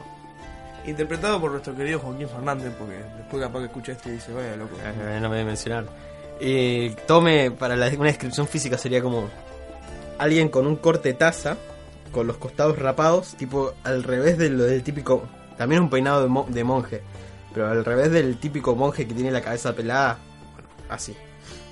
Interpretado 0.88 1.42
por 1.42 1.50
nuestro 1.50 1.76
querido 1.76 1.98
Joaquín 2.00 2.30
Fernández, 2.30 2.72
porque 2.78 2.94
después 3.18 3.42
capaz 3.42 3.60
que 3.60 3.66
escucha 3.66 3.92
esto 3.94 4.10
y 4.10 4.12
dice, 4.14 4.32
vaya 4.34 4.56
loco. 4.56 4.76
Eh, 4.84 5.18
no 5.20 5.30
me 5.30 5.38
debe 5.38 5.48
mencionar. 5.48 5.86
Y 6.40 6.90
tome, 7.08 7.50
para 7.50 7.76
la- 7.76 7.88
una 7.98 8.06
descripción 8.10 8.48
física 8.48 8.78
sería 8.78 9.02
como 9.02 9.28
alguien 10.20 10.50
con 10.50 10.68
un 10.68 10.76
corte 10.76 11.14
taza, 11.14 11.58
con 12.16 12.28
los 12.28 12.38
costados 12.38 12.80
rapados, 12.80 13.36
tipo 13.36 13.74
al 13.84 14.02
revés 14.04 14.38
de 14.38 14.50
lo 14.50 14.64
del 14.64 14.82
típico, 14.84 15.28
también 15.58 15.82
un 15.82 15.90
peinado 15.90 16.22
de, 16.24 16.30
mo- 16.30 16.48
de 16.50 16.64
monje, 16.64 17.02
pero 17.54 17.70
al 17.70 17.84
revés 17.84 18.10
del 18.12 18.38
típico 18.38 18.74
monje 18.76 19.06
que 19.06 19.14
tiene 19.14 19.32
la 19.32 19.42
cabeza 19.42 19.76
pelada, 19.76 20.18
bueno, 20.54 20.70
así. 20.90 21.14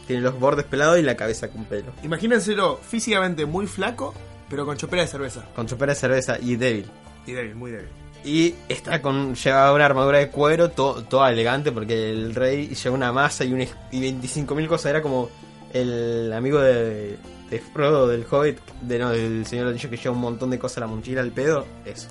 Tiene 0.06 0.22
los 0.22 0.38
bordes 0.38 0.66
pelados 0.66 1.00
y 1.00 1.02
la 1.02 1.16
cabeza 1.16 1.48
con 1.48 1.64
pelo. 1.64 1.94
Imagínenselo 2.04 2.76
físicamente 2.86 3.46
muy 3.46 3.68
flaco, 3.68 4.14
pero 4.50 4.66
con 4.66 4.76
chopera 4.76 5.02
de 5.04 5.08
cerveza. 5.08 5.46
Con 5.56 5.66
chopera 5.66 5.94
de 5.94 6.00
cerveza 6.00 6.38
y 6.42 6.58
débil. 6.58 6.88
Y 7.26 7.32
débil, 7.32 7.56
muy 7.56 7.72
débil. 7.72 7.88
Y 8.26 8.54
está 8.68 9.02
con 9.02 9.34
lleva 9.36 9.72
una 9.74 9.86
armadura 9.86 10.18
de 10.20 10.28
cuero, 10.30 10.72
to- 10.72 11.04
toda 11.06 11.32
elegante, 11.32 11.72
porque 11.72 12.10
el 12.10 12.36
rey 12.36 12.68
lleva 12.76 12.96
una 12.96 13.14
masa 13.14 13.46
y, 13.46 13.54
un, 13.54 13.62
y 13.62 13.68
25.000 14.02 14.68
cosas. 14.68 14.88
Era 14.92 15.02
como 15.02 15.30
el 15.74 16.32
amigo 16.34 16.60
de, 16.60 17.18
de 17.54 17.60
Frodo, 17.60 18.08
del 18.08 18.26
Hobbit, 18.30 18.60
de, 18.82 19.00
no, 19.00 19.12
del 19.12 19.46
Señor 19.46 19.68
Anillos, 19.68 19.90
que 19.90 19.98
lleva 19.98 20.16
un 20.16 20.22
montón 20.22 20.50
de 20.50 20.60
cosas 20.60 20.78
a 20.78 20.82
la 20.82 20.88
mochila, 20.88 21.22
al 21.22 21.32
pedo. 21.32 21.66
Eso. 21.86 22.08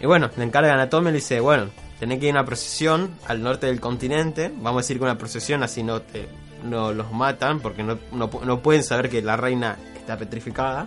Y 0.00 0.06
bueno, 0.06 0.30
le 0.36 0.44
encargan 0.44 0.78
a 0.78 0.88
Tom 0.88 1.04
y 1.08 1.10
le 1.10 1.16
dice, 1.16 1.40
bueno, 1.40 1.68
tenés 1.98 2.20
que 2.20 2.26
ir 2.26 2.30
a 2.32 2.40
una 2.40 2.46
procesión 2.46 3.10
al 3.26 3.42
norte 3.42 3.66
del 3.66 3.80
continente. 3.80 4.52
Vamos 4.54 4.80
a 4.80 4.82
decir 4.82 4.98
que 4.98 5.04
una 5.04 5.18
procesión 5.18 5.62
así 5.62 5.82
no, 5.82 6.02
te, 6.02 6.28
no 6.62 6.92
los 6.92 7.10
matan, 7.12 7.60
porque 7.60 7.82
no, 7.82 7.98
no, 8.12 8.30
no 8.44 8.60
pueden 8.60 8.84
saber 8.84 9.10
que 9.10 9.22
la 9.22 9.36
reina 9.36 9.76
está 9.96 10.16
petrificada, 10.16 10.86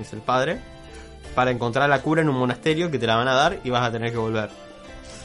es 0.00 0.12
el 0.12 0.20
padre 0.20 0.60
para 1.34 1.50
encontrar 1.50 1.88
la 1.88 2.02
cura 2.02 2.22
en 2.22 2.28
un 2.28 2.36
monasterio 2.36 2.90
que 2.90 2.98
te 2.98 3.06
la 3.06 3.16
van 3.16 3.28
a 3.28 3.34
dar 3.34 3.58
y 3.64 3.70
vas 3.70 3.88
a 3.88 3.90
tener 3.90 4.12
que 4.12 4.18
volver. 4.18 4.50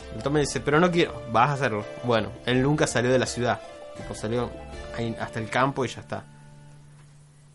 Entonces 0.07 0.31
me 0.31 0.39
dice, 0.39 0.59
pero 0.61 0.79
no 0.79 0.89
quiero, 0.89 1.21
vas 1.31 1.49
a 1.49 1.53
hacerlo. 1.53 1.85
Bueno, 2.03 2.31
él 2.45 2.61
nunca 2.63 2.88
salió 2.88 3.11
de 3.11 3.19
la 3.19 3.25
ciudad. 3.25 3.59
Tipo, 3.95 4.15
salió 4.15 4.49
hasta 5.19 5.39
el 5.39 5.49
campo 5.49 5.85
y 5.85 5.89
ya 5.89 6.01
está. 6.01 6.23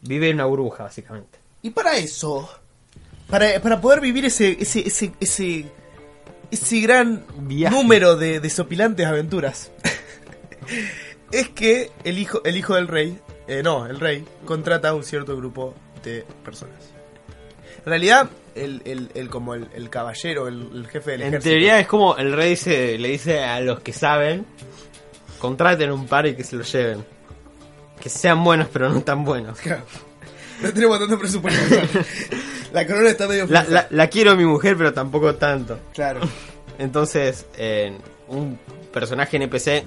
Vive 0.03 0.29
en 0.29 0.37
una 0.37 0.45
burbuja, 0.47 0.85
básicamente. 0.85 1.39
Y 1.63 1.71
para 1.71 1.97
eso, 1.97 2.49
para, 3.29 3.61
para 3.61 3.81
poder 3.81 4.01
vivir 4.01 4.25
ese, 4.25 4.57
ese, 4.61 4.87
ese, 4.87 5.13
ese, 5.21 5.65
ese 6.51 6.81
gran 6.81 7.25
Viaje. 7.39 7.75
número 7.75 8.17
de 8.17 8.41
desopilantes 8.41 9.07
aventuras, 9.07 9.71
es 11.33 11.49
que 11.51 11.91
el 12.05 12.19
hijo, 12.19 12.43
el 12.45 12.57
hijo 12.57 12.75
del 12.75 12.89
rey, 12.89 13.19
eh, 13.47 13.63
no, 13.63 13.87
el 13.87 14.01
rey, 14.01 14.25
contrata 14.45 14.91
a 14.91 14.95
un 14.95 15.05
cierto 15.05 15.37
grupo 15.37 15.75
de 16.03 16.25
personas. 16.45 16.93
En 17.79 17.87
realidad, 17.87 18.29
el, 18.55 18.83
el, 18.85 19.11
el 19.15 19.29
como 19.29 19.55
el, 19.55 19.69
el 19.75 19.89
caballero, 19.89 20.47
el, 20.47 20.87
jefe 20.89 21.13
del 21.13 21.23
En 21.23 21.29
ejército. 21.29 21.51
teoría 21.51 21.81
es 21.81 21.87
como 21.87 22.17
el 22.17 22.33
rey 22.33 22.51
dice, 22.51 22.99
le 22.99 23.09
dice 23.09 23.43
a 23.43 23.61
los 23.61 23.81
que 23.81 23.93
saben, 23.93 24.47
contraten 25.39 25.91
un 25.91 26.07
par 26.07 26.27
y 26.27 26.37
que 26.37 26.45
se 26.45 26.57
lo 26.57 26.63
lleven. 26.63 27.05
Que 28.03 28.09
sean 28.11 28.43
buenos 28.43 28.69
pero 28.73 28.89
no 28.91 29.01
tan 29.03 29.25
buenos. 29.25 29.59
Claro. 29.61 29.85
No 30.63 30.73
tenemos 30.73 30.97
tanto 31.01 31.19
presupuesto. 31.19 31.77
la 32.73 32.87
corona 32.87 33.09
está 33.09 33.27
medio 33.27 33.47
La, 33.49 33.65
la- 33.65 33.89
la 33.91 34.07
quiero 34.07 34.31
a 34.31 34.37
mi 34.37 34.45
mujer 34.45 34.77
pero 34.77 34.93
tampoco 34.93 35.35
tanto. 35.35 35.77
Claro. 35.93 36.21
Entonces, 36.79 37.47
eh, 37.57 37.99
un 38.29 38.57
personaje 38.93 39.39
NPC 39.39 39.85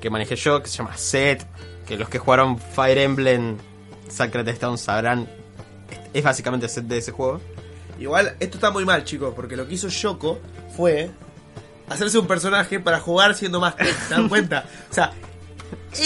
que 0.00 0.10
manejé 0.10 0.34
yo, 0.34 0.60
que 0.60 0.68
se 0.68 0.78
llama 0.78 0.96
Seth, 0.96 1.44
que 1.86 1.96
los 1.96 2.08
que 2.08 2.18
jugaron 2.18 2.58
Fire 2.58 2.98
Emblem 2.98 3.58
Sacred 4.08 4.48
Stone 4.48 4.76
sabrán, 4.78 5.28
es 6.12 6.24
básicamente 6.24 6.68
Seth 6.68 6.86
de 6.86 6.98
ese 6.98 7.12
juego. 7.12 7.40
Igual, 8.00 8.34
esto 8.40 8.56
está 8.56 8.72
muy 8.72 8.84
mal, 8.84 9.04
chicos, 9.04 9.32
porque 9.36 9.56
lo 9.56 9.68
que 9.68 9.74
hizo 9.74 9.88
Shoko 9.88 10.40
fue 10.76 11.10
hacerse 11.88 12.18
un 12.18 12.26
personaje 12.26 12.80
para 12.80 12.98
jugar 12.98 13.36
siendo 13.36 13.60
más 13.60 13.74
¿Se 14.08 14.14
dan 14.14 14.28
cuenta? 14.28 14.64
O 14.90 14.94
sea, 14.94 15.12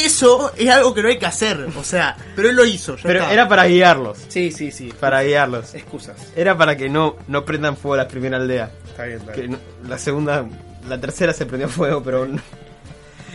eso 0.05 0.53
es 0.57 0.69
algo 0.71 0.95
que 0.95 1.03
no 1.03 1.09
hay 1.09 1.19
que 1.19 1.27
hacer. 1.27 1.67
O 1.79 1.85
sea, 1.85 2.17
pero 2.37 2.49
él 2.51 2.57
lo 2.57 2.65
hizo. 2.65 2.97
ya 2.97 3.03
Pero 3.03 3.21
está. 3.21 3.33
era 3.33 3.49
para 3.49 3.67
guiarlos, 3.67 4.19
Sí, 4.29 4.51
sí, 4.53 4.71
sí. 4.71 4.93
para 4.99 5.23
guiarlos. 5.23 5.75
Excusas. 5.75 6.17
Era 6.37 6.57
para 6.57 6.77
que 6.77 6.89
no, 6.89 7.17
no 7.29 7.45
prendan 7.45 7.77
fuego 7.77 7.97
la 7.97 8.09
primera 8.09 8.37
aldea. 8.37 8.71
Está 8.89 9.05
bien, 9.05 9.19
está 9.19 9.33
Que 9.33 9.41
bien. 9.43 9.53
no- 9.53 9.89
la 9.89 9.99
segunda, 9.99 10.47
la 10.89 11.01
tercera 11.01 11.33
se 11.33 11.47
prendió 11.47 11.69
fuego, 11.69 12.03
pero... 12.03 12.27
no. 12.27 12.41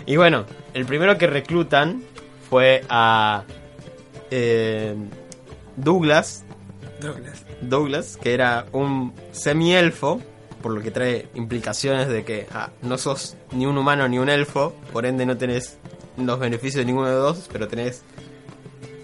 Y 0.05 0.15
bueno, 0.15 0.45
el 0.73 0.85
primero 0.85 1.17
que 1.17 1.27
reclutan 1.27 2.01
fue 2.49 2.83
a 2.89 3.43
eh, 4.31 4.95
Douglas, 5.75 6.43
Douglas. 7.01 7.43
Douglas, 7.61 8.17
que 8.21 8.33
era 8.33 8.65
un 8.71 9.13
semi-elfo, 9.31 10.21
por 10.61 10.71
lo 10.73 10.81
que 10.81 10.91
trae 10.91 11.27
implicaciones 11.35 12.07
de 12.07 12.23
que 12.23 12.47
ah, 12.53 12.69
no 12.81 12.97
sos 12.97 13.35
ni 13.51 13.65
un 13.65 13.77
humano 13.77 14.07
ni 14.07 14.17
un 14.17 14.29
elfo, 14.29 14.73
por 14.93 15.05
ende 15.05 15.25
no 15.25 15.37
tenés 15.37 15.77
los 16.17 16.39
beneficios 16.39 16.79
de 16.81 16.85
ninguno 16.85 17.07
de 17.07 17.13
los 17.15 17.37
dos, 17.37 17.49
pero 17.51 17.67
tenés 17.67 18.03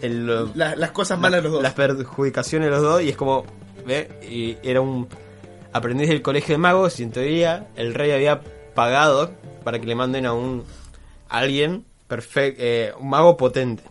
el, 0.02 0.26
La- 0.58 0.76
las 0.76 0.92
cosas 0.92 1.20
malas 1.20 1.40
de 1.40 1.44
los 1.44 1.52
dos. 1.54 1.64
las 1.64 1.74
perjudicaciones 1.74 2.68
de 2.68 2.72
los 2.72 2.82
dos 2.82 3.02
y 3.02 3.10
es 3.10 3.16
como, 3.18 3.46
¿ve? 3.86 4.10
Y 4.30 4.58
era 4.68 4.82
un 4.82 5.08
aprendiz 5.72 6.10
del 6.10 6.22
colegio 6.22 6.54
de 6.54 6.58
magos 6.60 7.00
y 7.00 7.04
en 7.04 7.12
teoría 7.12 7.68
el 7.76 7.94
rey 7.94 8.12
había 8.12 8.42
pagado 8.76 9.32
para 9.64 9.80
que 9.80 9.86
le 9.88 9.96
manden 9.96 10.26
a 10.26 10.34
un 10.34 10.64
a 11.30 11.38
alguien 11.40 11.86
perfecto, 12.08 12.98
un 13.00 13.10
mago 13.10 13.38
potente. 13.38 13.84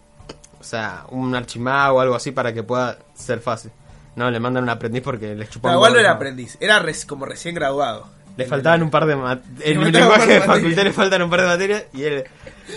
O 0.60 0.64
sea, 0.64 1.06
un 1.10 1.34
archimago 1.34 1.96
o 1.98 2.00
algo 2.00 2.14
así 2.14 2.30
para 2.30 2.52
que 2.52 2.62
pueda 2.62 2.98
ser 3.14 3.40
fácil. 3.40 3.72
No, 4.14 4.30
le 4.30 4.38
mandan 4.38 4.62
un 4.62 4.68
aprendiz 4.68 5.02
porque 5.02 5.34
les 5.34 5.48
chupaba 5.50 5.72
No, 5.74 5.78
igual 5.80 5.94
no 5.94 5.98
era 5.98 6.12
aprendiz, 6.12 6.56
era 6.60 6.78
res- 6.78 7.04
como 7.06 7.24
recién 7.24 7.54
graduado. 7.54 8.06
Le 8.36 8.44
faltaban 8.46 8.82
un 8.82 8.90
par 8.90 9.06
de 9.06 9.16
mat- 9.16 9.42
En 9.60 9.82
el 9.82 9.92
lenguaje 9.92 10.26
de 10.26 10.34
de 10.34 10.40
facultad 10.40 10.62
materias. 10.62 10.84
le 10.84 10.92
faltan 10.92 11.22
un 11.22 11.30
par 11.30 11.40
de 11.40 11.46
materias 11.48 11.84
y 11.92 12.02
él... 12.04 12.24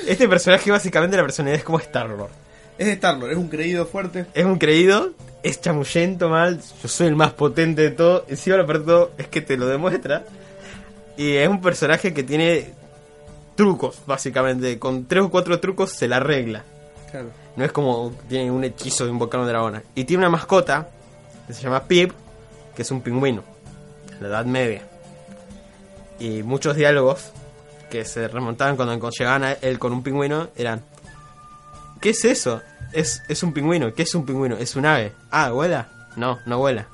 Este 0.08 0.28
personaje 0.28 0.72
básicamente 0.72 1.18
la 1.18 1.24
personalidad 1.24 1.60
es 1.60 1.64
como 1.64 1.80
Star-Lord. 1.80 2.32
Es 2.78 2.88
Star-Lord, 2.88 3.32
es 3.32 3.38
un 3.38 3.48
creído 3.48 3.86
fuerte. 3.86 4.26
Es 4.34 4.46
un 4.46 4.58
creído, 4.58 5.12
es 5.44 5.62
chamullento 5.62 6.30
mal, 6.30 6.60
yo 6.82 6.88
soy 6.88 7.08
el 7.08 7.16
más 7.16 7.34
potente 7.34 7.82
de 7.82 7.92
todo. 7.92 8.26
Encima 8.28 8.58
lo 8.58 8.66
peor 8.66 9.12
es 9.18 9.28
que 9.28 9.42
te 9.42 9.58
lo 9.58 9.68
demuestra. 9.68 10.24
Y 11.18 11.36
es 11.36 11.48
un 11.48 11.62
personaje 11.62 12.14
que 12.14 12.24
tiene 12.24 12.74
trucos, 13.56 14.02
básicamente. 14.06 14.78
Con 14.80 15.06
tres 15.06 15.24
o 15.24 15.30
cuatro 15.30 15.60
trucos 15.60 15.92
se 15.92 16.08
la 16.08 16.18
arregla. 16.18 16.64
Claro. 17.10 17.30
No 17.56 17.64
es 17.64 17.72
como 17.72 18.14
tiene 18.28 18.52
un 18.52 18.64
hechizo 18.64 19.06
de 19.06 19.12
invocar 19.12 19.40
un 19.40 19.48
dragón. 19.48 19.82
Y 19.96 20.04
tiene 20.04 20.22
una 20.22 20.30
mascota 20.30 20.90
que 21.48 21.54
se 21.54 21.62
llama 21.62 21.84
Pip, 21.84 22.12
que 22.76 22.82
es 22.82 22.92
un 22.92 23.02
pingüino. 23.02 23.44
En 24.12 24.24
la 24.24 24.28
Edad 24.28 24.46
Media. 24.46 24.82
Y 26.20 26.44
muchos 26.44 26.76
diálogos 26.76 27.32
que 27.96 28.04
se 28.04 28.28
remontaban 28.28 28.76
cuando 28.76 29.10
llegaban 29.10 29.46
a 29.46 29.54
él 29.54 29.80
con 29.80 29.94
un 29.94 30.04
pingüino 30.04 30.50
eran: 30.58 30.84
¿Qué 32.02 32.10
es 32.10 32.26
eso? 32.26 32.62
Es, 32.92 33.24
es 33.30 33.42
un 33.42 33.54
pingüino. 33.54 33.94
¿Qué 33.94 34.04
es 34.04 34.14
un 34.16 34.26
pingüino? 34.26 34.58
¿Es 34.58 34.76
un 34.76 34.86
ave? 34.86 35.14
Ah, 35.32 35.52
¿vuela? 35.52 36.10
No, 36.18 36.40
no 36.46 36.58
vuela. 36.58 36.88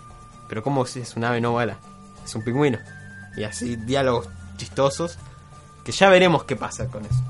Pero 0.48 0.62
¿cómo 0.62 0.86
si 0.86 1.00
es 1.00 1.16
un 1.16 1.24
ave 1.24 1.42
no 1.42 1.54
vuela? 1.54 1.78
Es 2.24 2.36
un 2.36 2.44
pingüino. 2.44 2.78
Y 3.36 3.44
así 3.44 3.78
diálogos 3.78 4.30
chistosos 4.58 5.18
que 5.84 5.92
ya 5.92 6.08
veremos 6.10 6.44
qué 6.44 6.56
pasa 6.56 6.86
con 6.86 7.04
eso. 7.04 7.24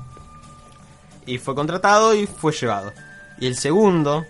Y 1.24 1.38
fue 1.38 1.54
contratado 1.54 2.14
y 2.14 2.26
fue 2.26 2.52
llevado. 2.52 2.92
Y 3.38 3.46
el 3.46 3.56
segundo 3.56 4.26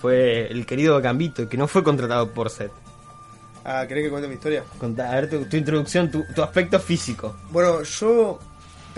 fue 0.00 0.46
el 0.46 0.66
querido 0.66 1.00
Gambito, 1.00 1.48
que 1.48 1.56
no 1.56 1.66
fue 1.66 1.82
contratado 1.82 2.30
por 2.32 2.48
Seth. 2.48 2.70
Ah, 3.64 3.86
¿querés 3.88 4.04
que 4.04 4.10
cuente 4.10 4.28
mi 4.28 4.34
historia? 4.34 4.62
Contá, 4.78 5.10
a 5.10 5.14
ver 5.16 5.28
tu, 5.28 5.44
tu 5.46 5.56
introducción, 5.56 6.10
tu, 6.12 6.24
tu 6.32 6.42
aspecto 6.42 6.78
físico. 6.78 7.34
Bueno, 7.50 7.82
yo. 7.82 8.38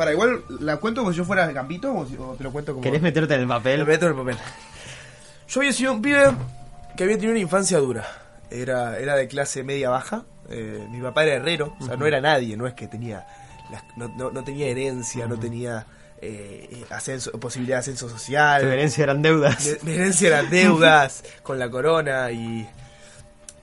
Para 0.01 0.13
igual, 0.13 0.43
¿la 0.61 0.79
cuento 0.79 1.03
como 1.03 1.13
si 1.13 1.19
yo 1.19 1.27
fuera 1.27 1.45
el 1.45 1.53
Gambito 1.53 1.95
o, 1.95 2.07
si- 2.07 2.17
o 2.17 2.33
te 2.39 2.43
lo 2.43 2.51
cuento 2.53 2.73
como.? 2.73 2.83
¿Querés 2.83 3.03
meterte 3.03 3.35
en 3.35 3.41
el 3.41 3.47
Me 3.47 3.53
papel? 3.55 3.85
meto 3.85 4.07
en 4.07 4.13
el 4.13 4.17
papel. 4.19 4.39
Yo 5.47 5.61
había 5.61 5.73
sido 5.75 5.93
un 5.93 6.01
pibe 6.01 6.25
que 6.97 7.05
había 7.05 7.17
tenido 7.17 7.33
una 7.33 7.41
infancia 7.41 7.77
dura. 7.79 8.07
Era, 8.51 8.99
era 8.99 9.15
de 9.15 9.29
clase 9.29 9.63
media 9.63 9.91
baja. 9.91 10.25
Eh, 10.49 10.87
mi 10.91 11.03
papá 11.03 11.25
era 11.25 11.35
herrero, 11.35 11.77
o 11.79 11.85
sea, 11.85 11.97
no 11.97 12.07
era 12.07 12.19
nadie, 12.23 12.57
no 12.57 12.67
es 12.67 12.73
que 12.73 12.89
tenía. 12.89 13.27
las- 13.71 13.85
no, 13.99 14.09
no- 14.17 14.31
no 14.31 14.43
tenía 14.43 14.69
herencia, 14.69 15.27
no 15.27 15.39
tenía 15.39 15.85
eh, 16.23 16.85
ascenso, 16.89 17.33
posibilidad 17.33 17.77
de 17.77 17.81
ascenso 17.81 18.09
social. 18.09 18.63
Tu 18.63 18.69
herencia 18.69 19.05
eran 19.05 19.21
deudas. 19.21 19.79
Mi, 19.83 19.93
herencia 19.93 20.29
eran 20.29 20.49
deudas 20.51 21.25
con 21.43 21.59
la 21.59 21.71
corona 21.71 22.31
y. 22.31 22.67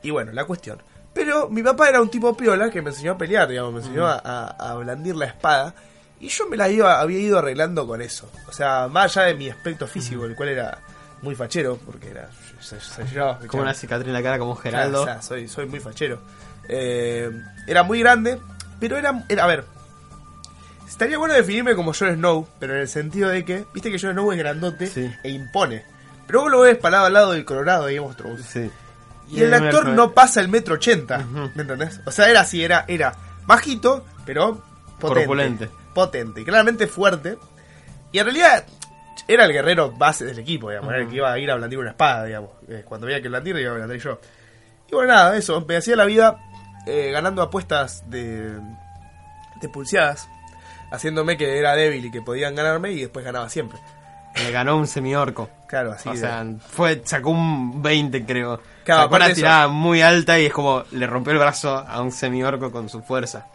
Y 0.04 0.12
bueno, 0.12 0.32
la 0.34 0.46
cuestión. 0.46 0.82
Pero 1.14 1.50
mi 1.50 1.64
papá 1.64 1.90
era 1.90 2.00
un 2.00 2.10
tipo 2.10 2.38
piola 2.38 2.70
que 2.70 2.82
me 2.84 2.92
enseñó 2.92 3.14
a 3.14 3.18
pelear, 3.18 3.48
digamos, 3.48 3.74
me 3.74 3.80
enseñó 3.80 4.06
a, 4.06 4.22
a- 4.24 4.48
a 4.72 4.76
blandir 4.76 5.16
la 5.16 5.26
espada. 5.26 5.74
Y 6.20 6.30
yo 6.30 6.48
me 6.50 6.58
la 6.58 6.68
iba, 6.70 7.00
había 7.00 7.20
ido 7.20 7.38
arreglando 7.40 7.86
con 7.86 8.02
eso. 8.02 8.30
O 8.48 8.52
sea, 8.52 8.88
más 8.88 9.16
allá 9.18 9.28
de 9.28 9.36
mi 9.36 9.50
aspecto 9.50 9.86
físico, 9.88 10.26
el 10.26 10.36
cual 10.36 10.50
era 10.50 10.80
muy 11.22 11.36
fachero, 11.36 11.78
porque 11.86 12.10
era. 12.10 12.30
se- 12.60 12.80
se- 12.80 13.06
llevaba- 13.06 13.40
Como 13.48 13.62
una 13.64 13.74
cicatriz 13.74 14.08
en 14.08 14.14
la 14.14 14.24
cara 14.24 14.40
como 14.40 14.56
Geraldo. 14.56 15.04
Claro, 15.04 15.20
o 15.20 15.22
sea, 15.22 15.28
soy, 15.28 15.48
soy 15.48 15.68
muy 15.68 15.80
fachero. 15.80 16.20
Eh, 16.68 17.30
era 17.68 17.84
muy 17.84 18.00
grande, 18.00 18.40
pero 18.80 18.98
era, 18.98 19.24
era. 19.30 19.44
A 19.44 19.48
ver. 19.48 19.66
Estaría 20.88 21.18
bueno 21.18 21.34
definirme 21.34 21.76
como 21.76 21.94
Jon 21.94 22.16
Snow, 22.16 22.48
pero 22.60 22.74
en 22.74 22.80
el 22.82 22.88
sentido 22.88 23.30
de 23.30 23.44
que, 23.46 23.66
viste 23.74 23.92
que 23.92 24.00
Jon 24.00 24.14
Snow 24.14 24.32
es 24.32 24.38
grandote 24.40 24.88
Sí. 24.88 25.12
e 25.24 25.30
impone. 25.30 25.84
Pero 26.26 26.42
vos 26.42 26.52
lo 26.52 26.62
ves 26.62 26.78
parado 26.78 27.06
al 27.06 27.14
lado 27.14 27.32
del 27.34 27.46
Colorado 27.46 27.86
of 28.04 28.16
Thrones. 28.16 28.46
Sí. 28.46 28.70
Y 29.30 29.42
el 29.44 29.54
actor 29.54 29.88
no 29.90 30.14
pasa 30.14 30.40
el 30.40 30.48
metro 30.48 30.76
ochenta, 30.76 31.18
¿me 31.54 31.62
entendés? 31.62 32.00
O 32.06 32.12
sea, 32.12 32.30
era 32.30 32.42
así, 32.42 32.64
era, 32.64 32.86
era 32.88 33.14
bajito, 33.46 34.06
pero 34.26 34.64
potente. 35.00 35.20
Corpulente. 35.26 35.70
Potente, 35.98 36.44
claramente 36.44 36.86
fuerte. 36.86 37.38
Y 38.12 38.20
en 38.20 38.26
realidad 38.26 38.64
era 39.28 39.46
el 39.46 39.52
guerrero 39.52 39.92
base 39.92 40.26
del 40.26 40.38
equipo, 40.38 40.70
digamos, 40.70 40.92
era 40.94 41.02
el 41.02 41.10
que 41.10 41.16
iba 41.16 41.32
a 41.34 41.40
ir 41.40 41.50
a 41.50 41.56
blandir 41.56 41.80
una 41.80 41.90
espada, 41.90 42.26
digamos. 42.26 42.52
Eh, 42.68 42.84
Cuando 42.88 43.08
había 43.08 43.20
que 43.20 43.30
blandir, 43.30 43.58
iba 43.58 43.72
a 43.72 43.76
blandir 43.76 44.00
yo. 44.00 44.20
Y 44.92 44.94
bueno, 44.94 45.12
nada, 45.14 45.36
eso, 45.36 45.60
me 45.68 45.76
hacía 45.76 45.96
la 45.96 46.06
vida 46.06 46.38
eh, 46.86 47.10
ganando 47.12 47.42
apuestas 47.42 48.08
de, 48.12 48.60
de 49.60 49.70
pulseadas, 49.70 50.30
haciéndome 50.92 51.36
que 51.36 51.58
era 51.58 51.76
débil 51.76 52.06
y 52.06 52.12
que 52.12 52.22
podían 52.22 52.54
ganarme 52.54 52.92
y 52.92 53.02
después 53.02 53.26
ganaba 53.26 53.50
siempre. 53.50 53.80
Le 54.36 54.52
ganó 54.52 54.78
un 54.78 54.86
semiorco. 54.86 55.50
Claro, 55.68 55.94
así. 55.94 56.10
o 56.10 56.12
de- 56.14 56.20
sea, 56.20 56.46
fue, 56.70 57.02
sacó 57.06 57.32
un 57.32 57.82
20 57.82 58.24
creo. 58.24 58.62
Claro, 58.86 59.02
sacó 59.02 59.16
una 59.16 59.26
eso- 59.26 59.36
tirada 59.36 59.68
muy 59.68 60.02
alta 60.04 60.40
y 60.40 60.46
es 60.46 60.54
como 60.54 60.84
le 60.92 61.08
rompió 61.08 61.34
el 61.34 61.40
brazo 61.40 61.76
a 61.76 62.00
un 62.04 62.12
semiorco 62.12 62.72
con 62.72 62.88
su 62.88 63.02
fuerza. 63.02 63.48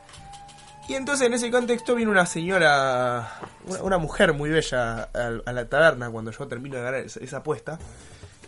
Y 0.88 0.94
entonces 0.94 1.26
en 1.26 1.34
ese 1.34 1.50
contexto 1.50 1.94
viene 1.94 2.10
una 2.10 2.26
señora, 2.26 3.38
una, 3.66 3.82
una 3.82 3.98
mujer 3.98 4.32
muy 4.34 4.50
bella 4.50 5.04
al- 5.14 5.42
a, 5.46 5.52
la 5.52 5.64
taberna 5.68 6.10
cuando 6.10 6.30
yo 6.32 6.46
termino 6.48 6.76
de 6.76 6.82
ganar 6.82 7.00
esa, 7.00 7.20
esa 7.20 7.36
apuesta 7.38 7.78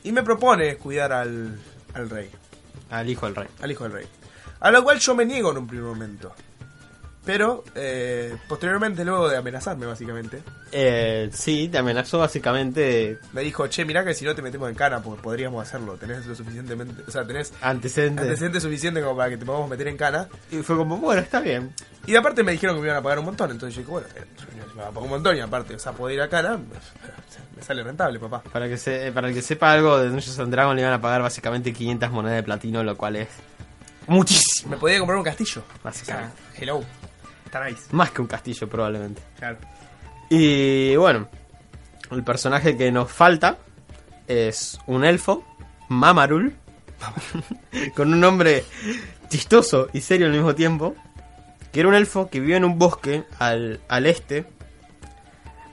y 0.03 0.13
me 0.13 0.23
propone 0.23 0.77
cuidar 0.77 1.13
al, 1.13 1.59
al 1.95 2.11
rey, 2.11 2.31
Al 2.91 3.09
hijo 3.09 3.27
del 3.27 3.37
rey. 3.37 3.49
al 3.63 3.71
hijo 3.71 3.85
del 3.85 3.93
rey. 3.93 4.07
A 4.61 4.71
lo 4.71 4.83
cual 4.83 4.99
yo 4.99 5.15
me 5.15 5.25
niego 5.25 5.53
en 5.53 5.59
un 5.59 5.67
primer 5.67 5.85
momento. 5.87 6.35
Pero 7.25 7.65
eh, 7.75 8.37
posteriormente, 8.49 9.03
luego 9.05 9.29
de 9.31 9.39
amenazarme 9.39 9.87
básicamente, 9.87 10.43
Eh, 10.73 11.31
sí, 11.33 11.69
te 11.69 11.79
amenazó 11.79 12.19
básicamente 12.19 13.19
me 13.33 13.41
dijo, 13.43 13.67
che, 13.69 13.85
mirá 13.85 14.05
que 14.05 14.13
si 14.13 14.25
no 14.25 14.35
te 14.35 14.43
metemos 14.43 14.69
en 14.69 14.75
cana, 14.75 15.01
porque 15.03 15.23
podríamos 15.23 15.67
hacerlo, 15.67 15.97
tenés 15.97 16.27
lo 16.27 16.35
suficientemente, 16.35 17.03
o 17.07 17.11
sea, 17.11 17.27
tenés 17.27 17.53
antecedentes. 17.63 18.25
antecedentes 18.25 18.63
suficientes 18.63 19.03
como 19.03 19.17
para 19.17 19.31
que 19.31 19.37
te 19.39 19.47
podamos 19.47 19.71
meter 19.71 19.89
en 19.89 19.97
cana. 19.97 20.29
Y 20.51 20.59
fue 20.59 20.77
como, 20.77 20.99
bueno, 20.99 21.23
está 21.23 21.41
bien. 21.41 21.73
Y 22.07 22.15
aparte 22.17 22.43
me 22.43 22.53
dijeron 22.53 22.77
que 22.77 22.83
me 22.83 22.89
iban 22.89 22.99
a 22.99 23.03
pagar 23.03 23.21
un 23.21 23.25
montón, 23.25 23.51
entonces 23.53 23.75
yo 23.75 23.81
dije, 23.81 23.91
bueno, 23.93 24.07
eh, 24.17 24.25
me 24.75 24.83
van 24.83 24.89
a 24.89 24.91
pagar 24.91 25.05
un 25.05 25.11
montón 25.11 25.37
y 25.37 25.41
aparte, 25.41 25.75
o 25.77 25.79
sea, 25.79 25.93
poder 25.93 26.17
ir 26.17 26.23
a 26.23 26.29
cana, 26.29 26.59
pues, 26.69 26.83
me 27.57 27.63
sale 27.63 27.83
rentable, 27.83 28.19
papá. 28.19 28.43
Para 28.53 28.69
que 28.69 28.77
se, 28.77 29.13
para 29.13 29.29
el 29.29 29.35
que 29.35 29.41
sepa 29.41 29.73
algo 29.73 29.97
de 29.99 30.11
Dungeons 30.11 30.39
and 30.41 30.53
Dragons 30.53 30.75
le 30.75 30.83
iban 30.83 30.93
a 30.93 31.01
pagar 31.01 31.23
básicamente 31.23 31.73
500 31.73 32.11
monedas 32.11 32.37
de 32.37 32.43
platino, 32.43 32.83
lo 32.83 32.97
cual 32.99 33.17
es 33.17 33.29
muchísimo. 34.09 34.73
Me 34.73 34.77
podía 34.77 34.99
comprar 34.99 35.17
un 35.19 35.25
castillo. 35.25 35.63
Básicamente. 35.83 36.35
O 36.35 36.53
sea, 36.53 36.63
hello. 36.63 36.85
Más 37.93 38.11
que 38.11 38.21
un 38.21 38.29
castillo 38.29 38.69
probablemente. 38.69 39.23
Claro. 39.39 39.59
Y 40.31 40.97
bueno, 40.97 41.29
el 42.11 42.25
personaje 42.25 42.77
que 42.77 42.91
nos 42.91 43.11
falta 43.11 43.59
es 44.27 44.79
un 44.87 45.05
elfo, 45.05 45.45
Mamarul. 45.89 46.55
con 47.97 48.13
un 48.13 48.21
nombre 48.21 48.65
chistoso 49.29 49.89
y 49.93 50.01
serio 50.01 50.27
al 50.27 50.33
mismo 50.33 50.55
tiempo, 50.55 50.95
que 51.73 51.81
era 51.81 51.89
un 51.89 51.95
elfo 51.95 52.29
que 52.31 52.41
vivía 52.41 52.57
en 52.57 52.65
un 52.65 52.79
bosque 52.79 53.25
al, 53.39 53.81
al 53.89 54.07
este, 54.07 54.47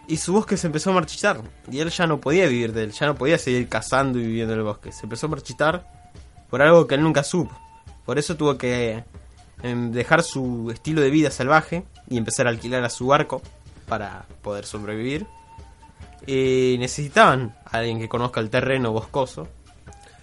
y 0.07 0.17
su 0.17 0.33
bosque 0.33 0.57
se 0.57 0.67
empezó 0.67 0.91
a 0.91 0.93
marchitar, 0.93 1.41
y 1.69 1.79
él 1.79 1.89
ya 1.89 2.07
no 2.07 2.19
podía 2.19 2.47
vivir 2.47 2.73
de 2.73 2.83
él, 2.83 2.91
ya 2.91 3.05
no 3.05 3.15
podía 3.15 3.37
seguir 3.37 3.69
cazando 3.69 4.19
y 4.19 4.23
viviendo 4.23 4.53
en 4.53 4.59
el 4.59 4.65
bosque, 4.65 4.91
se 4.91 5.05
empezó 5.05 5.27
a 5.27 5.29
marchitar 5.29 5.87
por 6.49 6.61
algo 6.61 6.87
que 6.87 6.95
él 6.95 7.03
nunca 7.03 7.23
supo, 7.23 7.57
por 8.05 8.17
eso 8.17 8.35
tuvo 8.35 8.57
que 8.57 9.03
em, 9.63 9.91
dejar 9.91 10.23
su 10.23 10.71
estilo 10.71 11.01
de 11.01 11.09
vida 11.09 11.31
salvaje 11.31 11.83
y 12.09 12.17
empezar 12.17 12.47
a 12.47 12.49
alquilar 12.49 12.83
a 12.83 12.89
su 12.89 13.07
barco 13.07 13.41
para 13.87 14.25
poder 14.41 14.65
sobrevivir. 14.65 15.25
Y 16.27 16.75
necesitaban 16.79 17.55
a 17.65 17.77
alguien 17.79 17.99
que 17.99 18.07
conozca 18.07 18.39
el 18.39 18.49
terreno 18.49 18.91
boscoso 18.91 19.47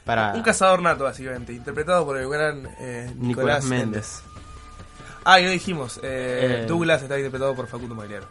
para 0.05 0.33
Un 0.35 0.43
cazador 0.43 0.81
nato, 0.81 1.05
básicamente, 1.05 1.53
interpretado 1.53 2.07
por 2.07 2.17
el 2.17 2.29
gran 2.29 2.67
eh, 2.81 3.13
Nicolás, 3.17 3.65
Nicolás 3.65 3.65
Méndez. 3.65 4.23
Ah, 5.25 5.41
y 5.41 5.45
no 5.45 5.51
dijimos, 5.51 5.99
eh, 6.03 6.63
Eh. 6.63 6.67
Douglas 6.67 7.03
está 7.03 7.17
interpretado 7.17 7.55
por 7.55 7.67
Facundo 7.67 7.95
Magliaro. 7.95 8.27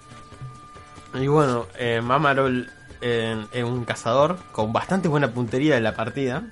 Y 1.14 1.28
bueno, 1.28 1.68
eh, 1.78 2.02
Mamarol 2.02 2.70
eh, 3.02 3.46
es 3.52 3.64
un 3.64 3.86
cazador 3.86 4.38
con 4.52 4.74
bastante 4.74 5.08
buena 5.08 5.32
puntería 5.32 5.76
de 5.76 5.82
la 5.82 5.96
partida. 5.96 6.44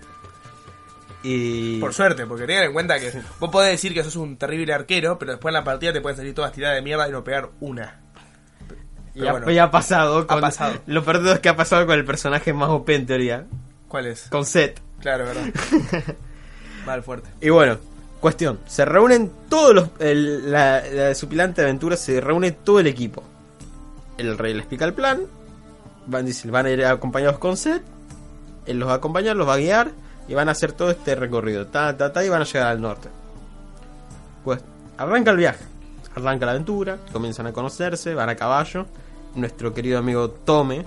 Y 1.27 1.79
Por 1.79 1.93
suerte, 1.93 2.25
porque 2.27 2.45
tengan 2.45 2.65
en 2.65 2.73
cuenta 2.73 2.99
que 2.99 3.11
vos 3.39 3.49
podés 3.49 3.71
decir 3.71 3.93
que 3.93 4.03
sos 4.03 4.15
un 4.15 4.37
terrible 4.37 4.73
arquero, 4.73 5.17
pero 5.17 5.31
después 5.31 5.49
en 5.51 5.53
la 5.55 5.63
partida 5.63 5.91
te 5.91 6.01
pueden 6.01 6.17
salir 6.17 6.35
todas 6.35 6.51
tiradas 6.51 6.75
de 6.75 6.81
mierda 6.83 7.07
y 7.09 7.11
no 7.11 7.23
pegar 7.23 7.49
una. 7.61 7.99
y 9.15 9.19
Pero 9.19 9.29
ha, 9.29 9.31
bueno, 9.31 9.51
y 9.51 9.57
ha 9.57 9.71
pasado. 9.71 10.27
Con, 10.27 10.39
pasado. 10.41 10.75
Lo 10.85 11.03
peor 11.03 11.17
de 11.17 11.23
todo 11.23 11.33
es 11.33 11.39
que 11.39 11.49
ha 11.49 11.55
pasado 11.55 11.85
con 11.87 11.95
el 11.97 12.05
personaje 12.05 12.53
más 12.53 12.69
OP 12.69 12.89
en 12.89 13.05
teoría, 13.07 13.45
¿Cuál 13.87 14.05
es? 14.07 14.27
con 14.29 14.45
Seth. 14.45 14.79
Claro, 15.01 15.25
verdad. 15.25 15.45
Mal 16.85 17.01
fuerte. 17.03 17.29
Y 17.41 17.49
bueno, 17.49 17.77
cuestión, 18.19 18.59
se 18.67 18.85
reúnen 18.85 19.31
todos 19.49 19.73
los... 19.73 19.89
el- 19.99 20.51
la, 20.51 20.81
la 20.81 21.03
desupilante 21.05 21.61
aventura 21.63 21.97
se 21.97 22.21
reúne 22.21 22.51
todo 22.51 22.79
el 22.79 22.87
equipo. 22.87 23.23
El 24.17 24.37
rey 24.37 24.53
les 24.53 24.61
explica 24.61 24.85
el 24.85 24.93
plan, 24.93 25.21
van, 26.05 26.25
dice, 26.25 26.49
van 26.51 26.67
a 26.67 26.69
ir 26.69 26.85
acompañados 26.85 27.39
con 27.39 27.57
Seth, 27.57 27.81
él 28.67 28.77
los 28.79 28.87
va 28.89 28.93
a 28.93 28.97
acompañar, 28.97 29.35
los 29.35 29.47
va 29.47 29.55
a 29.55 29.57
guiar 29.57 29.91
y 30.27 30.33
van 30.33 30.49
a 30.49 30.53
hacer 30.53 30.71
todo 30.73 30.89
este 30.91 31.15
recorrido, 31.15 31.67
ta, 31.67 31.95
ta, 31.95 32.11
ta, 32.11 32.23
y 32.23 32.29
van 32.29 32.41
a 32.41 32.45
llegar 32.45 32.67
al 32.67 32.81
norte. 32.81 33.09
Pues 34.43 34.59
arranca 34.97 35.31
el 35.31 35.37
viaje, 35.37 35.63
arranca 36.15 36.45
la 36.45 36.53
aventura, 36.53 36.97
comienzan 37.11 37.47
a 37.47 37.53
conocerse, 37.53 38.13
van 38.13 38.29
a 38.29 38.35
caballo. 38.35 38.85
Nuestro 39.35 39.73
querido 39.73 39.99
amigo 39.99 40.29
Tome 40.29 40.85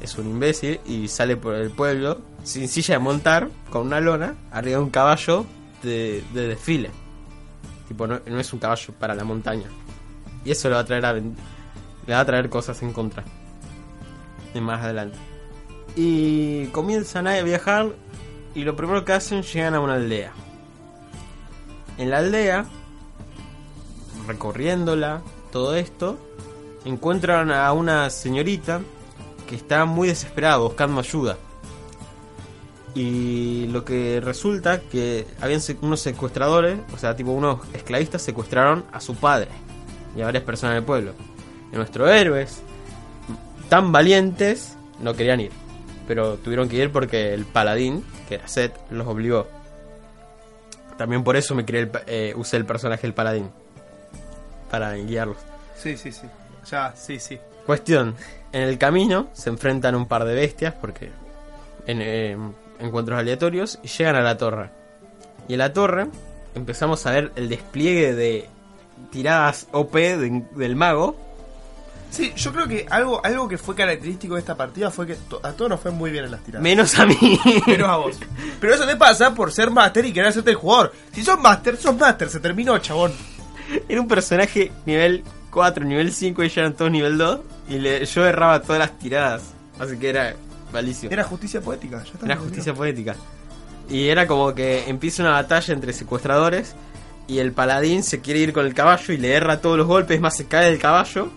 es 0.00 0.16
un 0.18 0.26
imbécil 0.28 0.80
y 0.86 1.08
sale 1.08 1.36
por 1.36 1.54
el 1.54 1.70
pueblo 1.70 2.18
sin 2.44 2.68
silla 2.68 2.94
de 2.94 2.98
montar, 3.00 3.48
con 3.70 3.86
una 3.86 4.00
lona, 4.00 4.34
arriba 4.52 4.78
de 4.78 4.84
un 4.84 4.90
caballo 4.90 5.44
de, 5.82 6.22
de 6.34 6.48
desfile. 6.48 6.90
Tipo, 7.88 8.06
no, 8.06 8.16
es 8.26 8.52
un 8.52 8.58
caballo 8.58 8.92
para 8.98 9.14
la 9.14 9.24
montaña. 9.24 9.66
Y 10.44 10.50
eso 10.50 10.68
le 10.68 10.74
va 10.74 10.80
a 10.82 10.84
traer, 10.84 11.04
aven- 11.04 11.34
le 12.06 12.14
va 12.14 12.20
a 12.20 12.24
traer 12.24 12.48
cosas 12.50 12.80
en 12.82 12.92
contra. 12.92 13.24
Y 14.54 14.60
más 14.60 14.82
adelante. 14.82 15.18
Y 15.96 16.66
comienzan 16.68 17.26
a 17.26 17.40
viajar 17.42 17.88
y 18.58 18.64
lo 18.64 18.74
primero 18.74 19.04
que 19.04 19.12
hacen 19.12 19.42
llegan 19.44 19.76
a 19.76 19.80
una 19.80 19.94
aldea. 19.94 20.32
En 21.96 22.10
la 22.10 22.18
aldea, 22.18 22.64
recorriéndola, 24.26 25.22
todo 25.52 25.76
esto, 25.76 26.18
encuentran 26.84 27.52
a 27.52 27.72
una 27.72 28.10
señorita 28.10 28.80
que 29.46 29.54
está 29.54 29.84
muy 29.84 30.08
desesperada 30.08 30.56
buscando 30.56 30.98
ayuda. 30.98 31.38
Y 32.96 33.68
lo 33.68 33.84
que 33.84 34.20
resulta 34.20 34.80
que 34.80 35.24
habían 35.40 35.60
unos 35.82 36.00
secuestradores, 36.00 36.80
o 36.92 36.98
sea, 36.98 37.14
tipo 37.14 37.30
unos 37.30 37.60
esclavistas 37.74 38.22
secuestraron 38.22 38.84
a 38.90 39.00
su 39.00 39.14
padre 39.14 39.50
y 40.16 40.22
a 40.22 40.24
varias 40.24 40.42
personas 40.42 40.74
del 40.74 40.84
pueblo. 40.84 41.12
Y 41.72 41.76
nuestros 41.76 42.10
héroes, 42.10 42.60
tan 43.68 43.92
valientes, 43.92 44.76
no 45.00 45.14
querían 45.14 45.42
ir. 45.42 45.67
Pero 46.08 46.36
tuvieron 46.38 46.68
que 46.68 46.76
ir 46.76 46.90
porque 46.90 47.32
el 47.34 47.44
paladín, 47.44 48.04
que 48.28 48.36
era 48.36 48.48
Seth, 48.48 48.74
los 48.90 49.06
obligó. 49.06 49.46
También 50.96 51.22
por 51.22 51.36
eso 51.36 51.54
me 51.54 51.64
creé 51.64 51.82
el, 51.82 51.90
eh, 52.06 52.32
usé 52.36 52.56
el 52.56 52.64
personaje 52.64 53.02
del 53.02 53.14
paladín. 53.14 53.50
Para 54.70 54.94
guiarlos. 54.94 55.36
Sí, 55.76 55.96
sí, 55.96 56.10
sí. 56.10 56.26
Ya, 56.70 56.92
sí, 56.96 57.20
sí. 57.20 57.38
Cuestión, 57.64 58.16
en 58.52 58.62
el 58.62 58.78
camino 58.78 59.28
se 59.32 59.50
enfrentan 59.50 59.94
un 59.94 60.06
par 60.08 60.24
de 60.24 60.34
bestias 60.34 60.74
porque 60.74 61.10
en 61.86 62.00
eh, 62.02 62.36
encuentros 62.80 63.18
aleatorios 63.18 63.78
y 63.82 63.88
llegan 63.88 64.16
a 64.16 64.22
la 64.22 64.36
torre. 64.36 64.70
Y 65.46 65.52
en 65.52 65.58
la 65.58 65.72
torre 65.72 66.06
empezamos 66.54 67.04
a 67.06 67.12
ver 67.12 67.32
el 67.36 67.48
despliegue 67.48 68.14
de 68.14 68.48
tiradas 69.12 69.68
OP 69.72 69.94
de- 70.16 70.44
del 70.56 70.74
mago. 70.76 71.16
Sí, 72.10 72.32
yo 72.36 72.52
creo 72.52 72.66
que 72.66 72.86
algo, 72.90 73.24
algo 73.24 73.48
que 73.48 73.58
fue 73.58 73.74
característico 73.74 74.34
de 74.34 74.40
esta 74.40 74.56
partida 74.56 74.90
fue 74.90 75.06
que 75.06 75.14
to- 75.14 75.40
a 75.42 75.52
todos 75.52 75.68
nos 75.70 75.80
fue 75.80 75.90
muy 75.90 76.10
bien 76.10 76.24
en 76.24 76.30
las 76.30 76.40
tiradas. 76.42 76.62
Menos 76.62 76.98
a 76.98 77.06
mí. 77.06 77.16
Menos 77.66 77.88
a 77.88 77.96
vos. 77.96 78.16
Pero 78.60 78.74
eso 78.74 78.86
te 78.86 78.96
pasa 78.96 79.34
por 79.34 79.52
ser 79.52 79.70
máster 79.70 80.04
y 80.06 80.12
querer 80.12 80.30
hacerte 80.30 80.50
el 80.50 80.56
jugador. 80.56 80.92
Si 81.12 81.22
sos 81.22 81.38
máster, 81.38 81.76
sos 81.76 81.96
máster, 81.96 82.28
se 82.30 82.40
terminó, 82.40 82.78
chabón. 82.78 83.12
Era 83.88 84.00
un 84.00 84.08
personaje 84.08 84.72
nivel 84.86 85.22
4, 85.50 85.84
nivel 85.84 86.12
5 86.12 86.42
y 86.42 86.48
ya 86.48 86.62
eran 86.62 86.72
todos 86.74 86.90
nivel 86.90 87.18
2. 87.18 87.40
Y 87.68 87.78
le- 87.78 88.04
yo 88.06 88.24
erraba 88.26 88.62
todas 88.62 88.78
las 88.78 88.98
tiradas. 88.98 89.42
Así 89.78 89.96
que 89.98 90.08
era 90.08 90.34
malísimo. 90.72 91.12
Era 91.12 91.24
justicia 91.24 91.60
poética, 91.60 92.02
ya. 92.02 92.12
Era 92.24 92.36
justicia 92.36 92.72
poética. 92.74 93.14
Y 93.90 94.08
era 94.08 94.26
como 94.26 94.54
que 94.54 94.88
empieza 94.88 95.22
una 95.22 95.32
batalla 95.32 95.74
entre 95.74 95.92
secuestradores 95.92 96.74
y 97.26 97.38
el 97.38 97.52
paladín 97.52 98.02
se 98.02 98.20
quiere 98.20 98.40
ir 98.40 98.52
con 98.54 98.64
el 98.66 98.72
caballo 98.74 99.12
y 99.12 99.18
le 99.18 99.32
erra 99.34 99.60
todos 99.60 99.76
los 99.76 99.86
golpes, 99.86 100.14
es 100.16 100.20
más, 100.22 100.34
se 100.36 100.46
cae 100.46 100.66
del 100.70 100.78
caballo. 100.78 101.30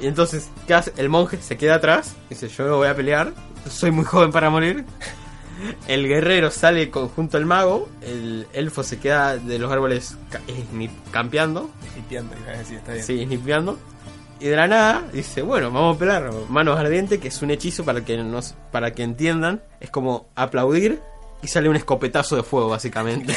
Y 0.00 0.06
entonces, 0.06 0.48
¿qué 0.66 0.74
hace? 0.74 0.92
El 0.96 1.08
monje 1.08 1.38
se 1.42 1.56
queda 1.56 1.74
atrás, 1.76 2.14
dice, 2.28 2.48
yo 2.48 2.66
no 2.66 2.76
voy 2.78 2.88
a 2.88 2.94
pelear, 2.96 3.32
soy 3.68 3.90
muy 3.90 4.04
joven 4.04 4.30
para 4.32 4.48
morir. 4.50 4.84
El 5.88 6.08
guerrero 6.08 6.50
sale 6.50 6.90
con- 6.90 7.08
junto 7.08 7.36
al 7.36 7.44
mago, 7.44 7.86
el 8.00 8.46
elfo 8.54 8.82
se 8.82 8.98
queda 8.98 9.36
de 9.36 9.58
los 9.58 9.70
árboles 9.70 10.16
campeando, 11.10 11.70
a 12.48 12.58
decir, 12.58 12.78
está 12.78 12.92
bien. 12.94 13.04
Sí. 13.04 13.14
Y 14.40 14.46
de 14.46 14.56
la 14.56 14.66
nada 14.66 15.04
dice, 15.12 15.42
bueno, 15.42 15.70
vamos 15.70 15.96
a 15.96 15.98
pelar 15.98 16.30
manos 16.48 16.78
ardientes, 16.78 17.18
que 17.20 17.28
es 17.28 17.42
un 17.42 17.50
hechizo 17.50 17.84
para 17.84 18.02
que 18.02 18.16
nos, 18.16 18.54
para 18.72 18.92
que 18.92 19.02
entiendan. 19.02 19.62
Es 19.80 19.90
como 19.90 20.28
aplaudir 20.34 21.02
y 21.42 21.48
sale 21.48 21.68
un 21.68 21.76
escopetazo 21.76 22.36
de 22.36 22.42
fuego, 22.42 22.70
básicamente. 22.70 23.36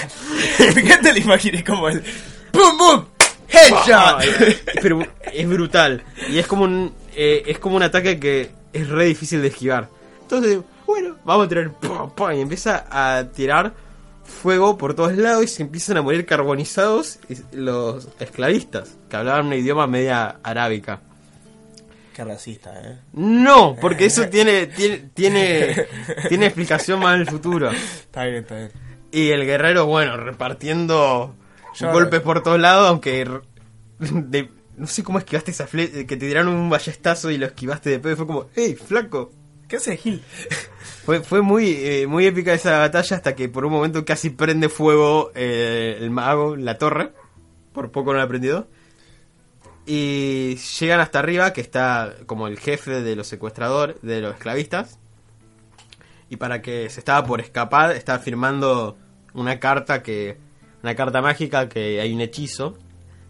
Me 0.75 0.81
encanta 0.81 1.11
la 1.11 1.19
imaginé 1.19 1.61
como 1.61 1.89
el. 1.89 2.01
¡Bum, 2.53 2.77
bum! 2.77 3.05
¡Headshot! 3.53 4.61
Pero 4.81 5.05
es 5.31 5.47
brutal. 5.47 6.03
Y 6.29 6.39
es 6.39 6.47
como 6.47 6.63
un, 6.63 6.93
eh, 7.15 7.43
es 7.45 7.59
como 7.59 7.75
un 7.75 7.83
ataque 7.83 8.19
que 8.19 8.51
es 8.73 8.89
re 8.89 9.05
difícil 9.05 9.41
de 9.41 9.49
esquivar. 9.49 9.87
Entonces, 10.21 10.59
bueno, 10.85 11.15
vamos 11.23 11.45
a 11.45 11.49
tirar. 11.49 11.71
¡pum, 11.71 12.09
pum! 12.11 12.31
Y 12.31 12.41
empieza 12.41 12.85
a 12.89 13.25
tirar 13.29 13.73
fuego 14.23 14.77
por 14.77 14.93
todos 14.93 15.15
lados 15.15 15.43
y 15.43 15.47
se 15.47 15.63
empiezan 15.63 15.97
a 15.97 16.01
morir 16.01 16.25
carbonizados 16.25 17.19
los 17.51 18.07
esclavistas, 18.19 18.95
que 19.09 19.15
hablaban 19.15 19.47
un 19.47 19.53
idioma 19.53 19.87
media 19.87 20.37
arábica. 20.43 21.01
Qué 22.13 22.23
racista, 22.23 22.71
eh. 22.79 22.99
No, 23.13 23.75
porque 23.79 24.05
eso 24.05 24.27
tiene, 24.29 24.67
tiene, 24.67 25.09
tiene, 25.13 25.87
tiene 26.29 26.45
explicación 26.45 26.99
más 26.99 27.15
en 27.15 27.21
el 27.21 27.27
futuro. 27.27 27.71
Está 27.71 28.25
bien, 28.25 28.37
está 28.37 28.55
bien. 28.55 28.71
Y 29.11 29.29
el 29.29 29.45
guerrero, 29.45 29.87
bueno, 29.87 30.17
repartiendo 30.17 31.35
Yo- 31.75 31.91
golpes 31.91 32.21
por 32.21 32.41
todos 32.43 32.59
lados, 32.59 32.87
aunque 32.89 33.25
no 34.77 34.87
sé 34.87 35.03
cómo 35.03 35.19
esquivaste 35.19 35.51
esa 35.51 35.67
flecha, 35.67 35.93
que 35.93 36.17
te 36.17 36.27
tiraron 36.27 36.53
un 36.53 36.69
ballestazo 36.69 37.31
y 37.31 37.37
lo 37.37 37.45
esquivaste 37.45 37.89
de 37.89 37.99
pedo, 37.99 38.15
fue 38.17 38.27
como, 38.27 38.45
¡Ey, 38.55 38.75
flaco! 38.75 39.31
¿Qué 39.67 39.77
hace 39.77 39.97
Gil? 39.97 40.21
Fue, 41.05 41.21
fue 41.21 41.41
muy, 41.41 41.71
eh, 41.71 42.07
muy 42.07 42.25
épica 42.25 42.53
esa 42.53 42.77
batalla 42.77 43.17
hasta 43.17 43.35
que 43.35 43.49
por 43.49 43.65
un 43.65 43.73
momento 43.73 44.05
casi 44.05 44.29
prende 44.29 44.69
fuego 44.69 45.31
eh, 45.35 45.97
el 45.99 46.11
mago, 46.11 46.55
la 46.55 46.77
torre. 46.77 47.11
Por 47.73 47.91
poco 47.91 48.13
no 48.13 48.19
la 48.19 48.27
prendido. 48.27 48.67
Y 49.85 50.55
llegan 50.79 51.01
hasta 51.01 51.19
arriba, 51.19 51.51
que 51.51 51.59
está 51.61 52.13
como 52.25 52.47
el 52.47 52.57
jefe 52.57 53.01
de 53.01 53.15
los 53.17 53.27
secuestradores, 53.27 53.97
de 54.01 54.21
los 54.21 54.35
esclavistas. 54.35 54.97
Y 56.29 56.37
para 56.37 56.61
que 56.61 56.89
se 56.89 56.99
estaba 57.01 57.25
por 57.27 57.41
escapar, 57.41 57.91
estaba 57.91 58.19
firmando 58.19 58.97
una 59.33 59.59
carta 59.59 60.03
que. 60.03 60.37
Una 60.83 60.95
carta 60.95 61.21
mágica 61.21 61.69
que 61.69 61.99
hay 62.01 62.13
un 62.13 62.21
hechizo. 62.21 62.77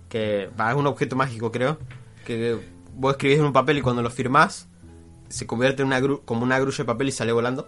Que 0.09 0.49
va, 0.59 0.71
es 0.71 0.75
un 0.75 0.87
objeto 0.87 1.15
mágico, 1.15 1.51
creo. 1.51 1.77
Que 2.25 2.59
vos 2.95 3.13
escribís 3.13 3.39
en 3.39 3.45
un 3.45 3.53
papel 3.53 3.77
y 3.77 3.81
cuando 3.81 4.01
lo 4.01 4.09
firmás, 4.09 4.67
se 5.29 5.47
convierte 5.47 5.81
en 5.81 5.87
una 5.87 5.99
gru- 5.99 6.21
como 6.25 6.43
una 6.43 6.59
grulla 6.59 6.77
de 6.77 6.85
papel 6.85 7.07
y 7.07 7.11
sale 7.11 7.31
volando. 7.31 7.67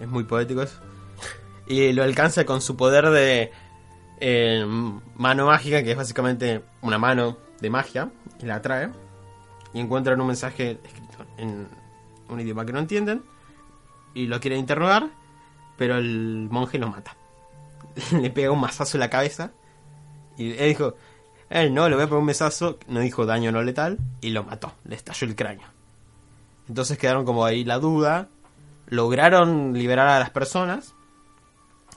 Es 0.00 0.06
muy 0.08 0.24
poético 0.24 0.62
eso. 0.62 0.80
Y 1.66 1.92
lo 1.92 2.02
alcanza 2.02 2.44
con 2.44 2.60
su 2.60 2.76
poder 2.76 3.10
de 3.10 3.52
eh, 4.20 4.64
mano 5.16 5.46
mágica, 5.46 5.84
que 5.84 5.92
es 5.92 5.96
básicamente 5.96 6.62
una 6.82 6.98
mano 6.98 7.36
de 7.60 7.70
magia, 7.70 8.10
y 8.42 8.46
la 8.46 8.60
trae. 8.60 8.90
Y 9.72 9.78
encuentran 9.80 10.20
un 10.20 10.26
mensaje 10.26 10.80
escrito 10.84 11.24
en 11.38 11.68
un 12.28 12.40
idioma 12.40 12.64
que 12.66 12.72
no 12.72 12.80
entienden. 12.80 13.22
Y 14.14 14.26
lo 14.26 14.40
quieren 14.40 14.58
interrogar. 14.58 15.10
pero 15.76 15.96
el 15.96 16.48
monje 16.50 16.78
lo 16.78 16.88
mata. 16.88 17.16
le 18.20 18.30
pega 18.30 18.50
un 18.50 18.60
mazazo 18.60 18.96
en 18.96 19.00
la 19.00 19.10
cabeza 19.10 19.52
y 20.36 20.52
él 20.52 20.68
dijo, 20.68 20.94
él 21.50 21.74
no, 21.74 21.88
le 21.88 21.96
voy 21.96 22.04
a 22.04 22.06
pegar 22.06 22.20
un 22.20 22.26
mazazo, 22.26 22.78
no 22.88 23.00
dijo 23.00 23.26
daño 23.26 23.52
no 23.52 23.62
letal 23.62 23.98
y 24.20 24.30
lo 24.30 24.44
mató, 24.44 24.72
le 24.84 24.94
estalló 24.94 25.26
el 25.26 25.36
cráneo. 25.36 25.68
Entonces 26.68 26.98
quedaron 26.98 27.24
como 27.24 27.44
ahí 27.44 27.64
la 27.64 27.78
duda, 27.78 28.28
lograron 28.86 29.72
liberar 29.74 30.08
a 30.08 30.18
las 30.18 30.30
personas, 30.30 30.94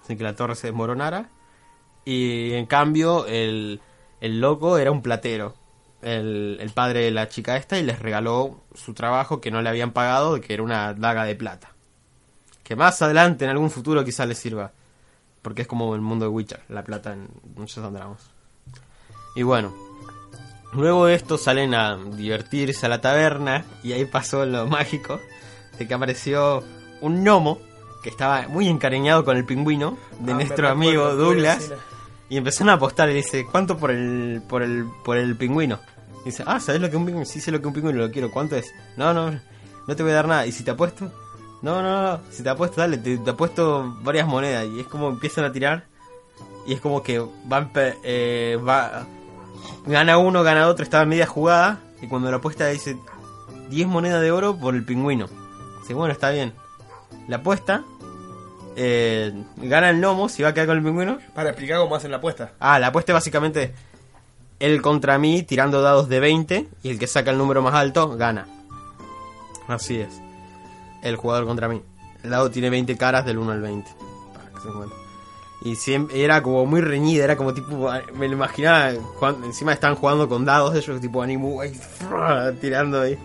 sin 0.05 0.17
que 0.17 0.23
la 0.23 0.35
torre 0.35 0.55
se 0.55 0.67
desmoronara, 0.67 1.29
y 2.05 2.53
en 2.53 2.65
cambio 2.65 3.25
el, 3.27 3.79
el 4.19 4.41
loco 4.41 4.77
era 4.77 4.91
un 4.91 5.01
platero, 5.01 5.55
el, 6.01 6.57
el 6.59 6.71
padre 6.71 7.01
de 7.01 7.11
la 7.11 7.29
chica 7.29 7.55
esta, 7.55 7.77
y 7.77 7.83
les 7.83 7.99
regaló 7.99 8.63
su 8.73 8.93
trabajo 8.93 9.39
que 9.39 9.51
no 9.51 9.61
le 9.61 9.69
habían 9.69 9.91
pagado, 9.91 10.41
que 10.41 10.53
era 10.53 10.63
una 10.63 10.93
daga 10.93 11.23
de 11.25 11.35
plata. 11.35 11.73
Que 12.63 12.75
más 12.75 13.01
adelante, 13.01 13.45
en 13.45 13.51
algún 13.51 13.69
futuro, 13.69 14.03
quizás 14.03 14.27
les 14.27 14.37
sirva. 14.37 14.71
Porque 15.43 15.61
es 15.61 15.67
como 15.67 15.93
el 15.93 16.01
mundo 16.01 16.25
de 16.25 16.29
Witcher, 16.29 16.61
la 16.69 16.83
plata 16.83 17.13
en 17.13 17.27
muchos 17.55 17.83
andamos. 17.85 18.21
Y 19.35 19.43
bueno, 19.43 19.73
luego 20.73 21.05
de 21.05 21.13
esto 21.15 21.37
salen 21.37 21.75
a 21.75 21.97
divertirse 21.97 22.85
a 22.85 22.89
la 22.89 23.01
taberna 23.01 23.65
y 23.83 23.91
ahí 23.91 24.05
pasó 24.05 24.45
lo 24.45 24.65
mágico 24.67 25.19
de 25.77 25.87
que 25.87 25.93
apareció 25.93 26.63
un 27.01 27.23
gnomo 27.23 27.59
que 28.01 28.09
estaba 28.09 28.47
muy 28.47 28.67
encariñado 28.67 29.23
con 29.25 29.37
el 29.37 29.45
pingüino 29.45 29.97
de 30.19 30.31
Ah, 30.31 30.35
nuestro 30.35 30.69
amigo 30.69 31.15
Douglas 31.15 31.71
y 32.29 32.37
empezaron 32.37 32.69
a 32.69 32.73
apostar 32.73 33.09
y 33.09 33.13
dice, 33.13 33.45
¿cuánto 33.49 33.77
por 33.77 33.91
el 33.91 34.41
por 34.47 34.63
el 34.63 34.85
por 35.03 35.17
el 35.17 35.35
pingüino? 35.35 35.79
Y 36.23 36.25
dice, 36.27 36.43
"Ah, 36.47 36.59
¿sabes 36.59 36.79
lo 36.81 36.89
que 36.89 36.95
un 36.97 37.05
pingüino? 37.05 37.25
Sí 37.25 37.41
sé 37.41 37.51
lo 37.51 37.59
que 37.61 37.67
un 37.67 37.73
pingüino, 37.73 37.99
lo 37.99 38.11
quiero. 38.11 38.31
¿Cuánto 38.31 38.55
es?" 38.55 38.73
No, 38.97 39.13
no, 39.13 39.31
no 39.87 39.95
te 39.95 40.03
voy 40.03 40.13
a 40.13 40.15
dar 40.15 40.27
nada. 40.27 40.45
¿Y 40.47 40.51
si 40.53 40.63
te 40.63 40.71
apuesto? 40.71 41.11
No, 41.63 41.81
no, 41.81 42.03
no, 42.03 42.19
si 42.29 42.43
te 42.43 42.49
apuesto, 42.49 42.81
dale, 42.81 42.97
te, 42.97 43.17
te 43.17 43.29
apuesto 43.29 43.97
varias 44.01 44.27
monedas 44.27 44.67
y 44.67 44.81
es 44.81 44.87
como 44.87 45.09
empiezan 45.09 45.45
a 45.45 45.51
tirar 45.51 45.85
y 46.67 46.73
es 46.73 46.81
como 46.81 47.01
que 47.01 47.25
van 47.45 47.71
eh, 47.75 48.59
va 48.67 49.07
gana 49.85 50.17
uno, 50.17 50.43
gana 50.43 50.67
otro, 50.67 50.83
estaba 50.83 51.03
en 51.03 51.09
media 51.09 51.25
jugada 51.25 51.79
y 52.01 52.07
cuando 52.07 52.29
la 52.29 52.37
apuesta 52.37 52.67
dice 52.67 52.97
10 53.69 53.87
monedas 53.87 54.21
de 54.21 54.31
oro 54.31 54.57
por 54.57 54.75
el 54.75 54.83
pingüino. 54.83 55.27
Dice, 55.81 55.93
bueno, 55.93 56.13
está 56.13 56.31
bien. 56.31 56.53
La 57.27 57.37
apuesta 57.37 57.83
eh, 58.75 59.33
gana 59.57 59.89
el 59.89 59.99
gnomo, 59.99 60.29
si 60.29 60.43
va 60.43 60.49
a 60.49 60.53
quedar 60.53 60.67
con 60.67 60.77
el 60.77 60.83
pingüino. 60.83 61.19
Para 61.33 61.49
explicar 61.49 61.79
cómo 61.79 61.95
hacen 61.95 62.11
la 62.11 62.17
apuesta. 62.17 62.51
Ah, 62.59 62.79
la 62.79 62.87
apuesta 62.87 63.11
es 63.11 63.15
básicamente 63.15 63.73
él 64.59 64.81
contra 64.81 65.17
mí 65.17 65.43
tirando 65.43 65.81
dados 65.81 66.09
de 66.09 66.19
20 66.19 66.67
y 66.83 66.89
el 66.89 66.99
que 66.99 67.07
saca 67.07 67.31
el 67.31 67.37
número 67.37 67.61
más 67.61 67.73
alto 67.73 68.15
gana. 68.15 68.47
Así 69.67 69.99
es. 69.99 70.22
El 71.03 71.15
jugador 71.17 71.45
contra 71.45 71.67
mí. 71.67 71.81
El 72.23 72.29
dado 72.29 72.49
tiene 72.49 72.69
20 72.69 72.95
caras 72.97 73.25
del 73.25 73.37
1 73.37 73.51
al 73.51 73.61
20. 73.61 73.91
Para 74.33 74.49
que 74.51 74.57
se 74.61 74.67
den 74.67 74.77
cuenta. 74.77 74.95
Y 75.65 75.75
siempre 75.75 76.23
era 76.23 76.41
como 76.43 76.65
muy 76.65 76.81
reñida, 76.81 77.23
era 77.23 77.37
como 77.37 77.53
tipo, 77.53 77.89
me 78.15 78.27
lo 78.27 78.33
imaginaba, 78.33 78.91
encima 79.45 79.71
estaban 79.73 79.95
jugando 79.95 80.27
con 80.27 80.43
dados 80.43 80.75
ellos, 80.75 80.99
tipo 80.99 81.21
animu, 81.21 81.61
ahí, 81.61 81.73
frrr, 81.73 82.53
tirando 82.59 82.99
ahí. 83.01 83.17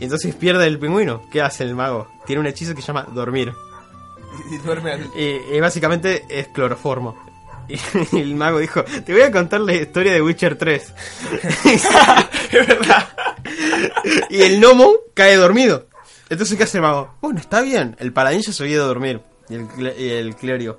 Y 0.00 0.04
entonces 0.04 0.34
pierde 0.34 0.66
el 0.66 0.78
pingüino. 0.78 1.22
¿Qué 1.30 1.42
hace 1.42 1.64
el 1.64 1.74
mago? 1.74 2.08
Tiene 2.26 2.40
un 2.40 2.46
hechizo 2.46 2.74
que 2.74 2.80
se 2.80 2.86
llama 2.86 3.06
dormir. 3.12 3.52
Y, 4.50 4.54
y 4.54 4.58
duerme 4.58 4.92
al- 4.92 5.10
Y, 5.16 5.56
y 5.56 5.60
básicamente 5.60 6.24
es 6.28 6.48
cloroformo. 6.48 7.16
Y 8.12 8.16
el 8.20 8.34
mago 8.34 8.60
dijo, 8.60 8.82
te 8.82 9.12
voy 9.12 9.20
a 9.20 9.30
contar 9.30 9.60
la 9.60 9.74
historia 9.74 10.12
de 10.14 10.22
Witcher 10.22 10.56
3. 10.56 10.94
es 11.66 12.66
verdad. 12.66 13.08
y 14.30 14.40
el 14.40 14.58
gnomo 14.60 14.90
cae 15.12 15.36
dormido. 15.36 15.86
Entonces, 16.30 16.56
¿qué 16.58 16.64
hace 16.64 16.78
el 16.78 16.82
mago? 16.82 17.14
Bueno, 17.20 17.38
está 17.40 17.60
bien. 17.62 17.96
El 17.98 18.12
paladín 18.12 18.40
ya 18.42 18.52
se 18.52 18.62
había 18.62 18.74
ido 18.76 18.84
a 18.84 18.88
dormir. 18.88 19.20
Y 19.48 19.54
el, 19.54 19.66
cle- 19.68 19.98
y 19.98 20.08
el 20.10 20.36
clérigo 20.36 20.78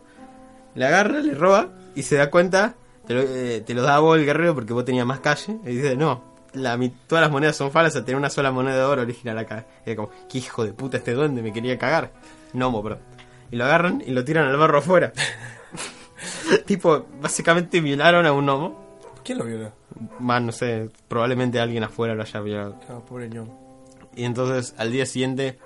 le 0.76 0.86
agarra, 0.86 1.20
le 1.20 1.34
roba 1.34 1.70
y 1.96 2.04
se 2.04 2.16
da 2.18 2.30
cuenta, 2.30 2.76
te 3.08 3.14
lo, 3.16 3.22
eh, 3.22 3.62
te 3.66 3.74
lo 3.74 3.82
da 3.82 3.96
a 3.96 4.00
vos 4.00 4.18
el 4.18 4.26
guerrero 4.26 4.54
porque 4.54 4.74
vos 4.74 4.86
tenías 4.86 5.06
más 5.08 5.20
calle. 5.22 5.58
Y 5.66 5.70
dice, 5.78 5.96
no, 5.98 6.24
la, 6.54 6.78
mi- 6.78 6.90
todas 7.08 7.24
las 7.24 7.32
monedas 7.32 7.56
son 7.56 7.72
falsas, 7.72 8.06
tener 8.06 8.18
una 8.18 8.30
sola 8.30 8.52
moneda 8.52 8.76
de 8.78 8.84
oro 8.84 9.02
original 9.02 9.38
acá. 9.40 9.66
Y 9.86 9.90
es 9.92 9.96
como, 9.96 10.12
qué 10.30 10.38
hijo 10.38 10.64
de 10.64 10.74
puta 10.74 10.98
este 10.98 11.14
duende, 11.14 11.42
me 11.42 11.52
quería 11.52 11.78
cagar. 11.80 12.12
Gnomo, 12.54 12.84
perdón. 12.84 13.00
Y 13.52 13.56
lo 13.56 13.66
agarran 13.66 14.04
y 14.06 14.12
lo 14.12 14.24
tiran 14.24 14.48
al 14.48 14.56
barro 14.58 14.78
afuera. 14.78 15.12
tipo, 16.66 17.06
básicamente 17.22 17.82
violaron 17.82 18.26
a 18.28 18.32
un 18.32 18.46
gnomo. 18.46 19.00
¿Quién 19.24 19.40
lo 19.40 19.46
vio? 19.46 19.72
Más, 20.20 20.42
no 20.42 20.52
sé, 20.52 20.90
probablemente 21.08 21.60
alguien 21.60 21.84
afuera 21.84 22.14
lo 22.16 22.22
haya 22.24 22.40
violado. 22.40 22.80
Ah, 22.90 23.00
pobre 23.08 23.28
ñomo. 23.30 23.59
Y 24.16 24.24
entonces 24.24 24.74
al 24.78 24.92
día 24.92 25.06
siguiente 25.06 25.60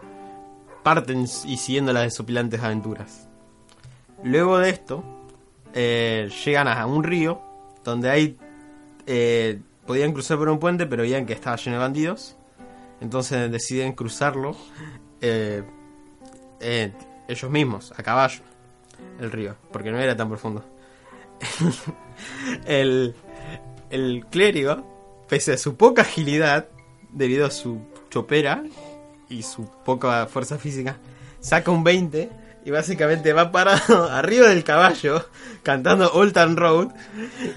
parten 0.83 1.23
y 1.45 1.57
siguiendo 1.57 1.93
las 1.93 2.03
desopilantes 2.03 2.61
aventuras. 2.61 3.27
Luego 4.23 4.59
de 4.59 4.69
esto, 4.69 5.03
eh, 5.73 6.29
llegan 6.45 6.67
a 6.67 6.85
un 6.85 7.03
río 7.03 7.41
donde 7.83 8.09
hay. 8.09 8.37
eh, 9.07 9.59
podían 9.85 10.13
cruzar 10.13 10.37
por 10.37 10.49
un 10.49 10.59
puente, 10.59 10.85
pero 10.85 11.03
veían 11.03 11.25
que 11.25 11.33
estaba 11.33 11.55
lleno 11.57 11.77
de 11.77 11.81
bandidos. 11.83 12.35
Entonces 13.01 13.51
deciden 13.51 13.93
cruzarlo 13.93 14.55
eh, 15.19 15.63
ellos 17.27 17.51
mismos, 17.51 17.93
a 17.97 18.03
caballo, 18.03 18.41
el 19.19 19.31
río, 19.31 19.55
porque 19.71 19.91
no 19.91 19.99
era 19.99 20.15
tan 20.15 20.29
profundo. 20.29 20.63
el, 22.65 23.13
el 23.89 24.25
clérigo, 24.29 25.25
pese 25.27 25.53
a 25.53 25.57
su 25.57 25.75
poca 25.75 26.03
agilidad, 26.03 26.69
debido 27.11 27.45
a 27.45 27.51
su 27.51 27.81
chopera 28.13 28.63
y 29.29 29.41
su 29.41 29.67
poca 29.83 30.27
fuerza 30.27 30.57
física, 30.57 30.97
saca 31.39 31.71
un 31.71 31.83
20 31.83 32.29
y 32.65 32.71
básicamente 32.71 33.33
va 33.33 33.51
parado 33.51 34.03
arriba 34.11 34.47
del 34.47 34.63
caballo, 34.63 35.25
cantando 35.63 36.11
Old 36.13 36.33
Town 36.33 36.55
Road, 36.55 36.89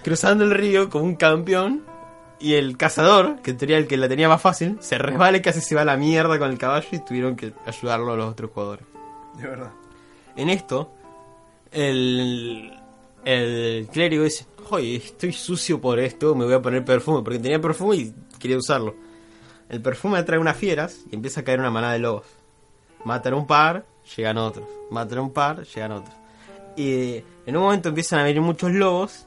cruzando 0.02 0.44
el 0.44 0.50
río 0.50 0.88
como 0.88 1.04
un 1.04 1.16
campeón. 1.16 1.84
Y 2.38 2.52
el 2.52 2.76
cazador, 2.76 3.40
que 3.40 3.52
en 3.52 3.56
teoría 3.56 3.78
el 3.78 3.86
que 3.86 3.96
la 3.96 4.10
tenía 4.10 4.28
más 4.28 4.42
fácil, 4.42 4.76
se 4.80 4.98
resbala 4.98 5.38
y 5.38 5.40
casi 5.40 5.62
se 5.62 5.74
va 5.74 5.80
a 5.80 5.84
la 5.86 5.96
mierda 5.96 6.38
con 6.38 6.50
el 6.50 6.58
caballo 6.58 6.86
y 6.92 6.98
tuvieron 6.98 7.34
que 7.34 7.54
ayudarlo 7.64 8.12
a 8.12 8.16
los 8.16 8.30
otros 8.30 8.50
jugadores. 8.50 8.84
De 9.38 9.48
verdad. 9.48 9.70
En 10.36 10.50
esto, 10.50 10.92
el, 11.72 12.78
el 13.24 13.88
clérigo 13.90 14.24
dice, 14.24 14.44
oye, 14.68 14.96
estoy 14.96 15.32
sucio 15.32 15.80
por 15.80 15.98
esto, 15.98 16.34
me 16.34 16.44
voy 16.44 16.52
a 16.52 16.60
poner 16.60 16.84
perfume, 16.84 17.22
porque 17.22 17.38
tenía 17.38 17.58
perfume 17.58 17.96
y 17.96 18.14
quería 18.38 18.58
usarlo. 18.58 18.94
El 19.68 19.82
perfume 19.82 20.18
atrae 20.18 20.38
unas 20.38 20.56
fieras 20.56 21.00
y 21.10 21.14
empieza 21.14 21.40
a 21.40 21.44
caer 21.44 21.60
una 21.60 21.70
manada 21.70 21.94
de 21.94 21.98
lobos. 21.98 22.26
Matan 23.04 23.34
un 23.34 23.46
par, 23.46 23.84
llegan 24.16 24.38
otros. 24.38 24.66
Matan 24.90 25.18
un 25.18 25.32
par, 25.32 25.64
llegan 25.64 25.92
otros. 25.92 26.14
Y 26.76 27.22
en 27.46 27.56
un 27.56 27.62
momento 27.62 27.88
empiezan 27.88 28.20
a 28.20 28.24
venir 28.24 28.42
muchos 28.42 28.72
lobos 28.72 29.26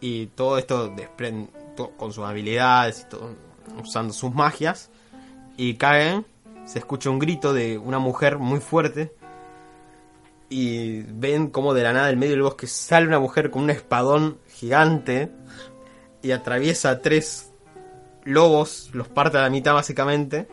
y 0.00 0.26
todo 0.28 0.58
esto 0.58 0.88
desprende, 0.88 1.50
con 1.96 2.12
sus 2.12 2.24
habilidades 2.24 3.02
y 3.02 3.08
todo, 3.08 3.34
usando 3.82 4.12
sus 4.12 4.34
magias 4.34 4.90
y 5.56 5.74
caen. 5.74 6.24
Se 6.64 6.78
escucha 6.78 7.10
un 7.10 7.18
grito 7.18 7.52
de 7.52 7.76
una 7.76 7.98
mujer 7.98 8.38
muy 8.38 8.60
fuerte 8.60 9.12
y 10.48 11.02
ven 11.02 11.48
como 11.48 11.74
de 11.74 11.82
la 11.82 11.92
nada 11.92 12.06
del 12.06 12.16
medio 12.16 12.32
del 12.32 12.42
bosque 12.42 12.66
sale 12.66 13.06
una 13.06 13.18
mujer 13.18 13.50
con 13.50 13.64
un 13.64 13.70
espadón 13.70 14.38
gigante 14.48 15.30
y 16.22 16.30
atraviesa 16.30 17.00
tres 17.00 17.53
lobos, 18.24 18.90
los 18.92 19.08
parte 19.08 19.38
a 19.38 19.42
la 19.42 19.50
mitad 19.50 19.74
básicamente 19.74 20.48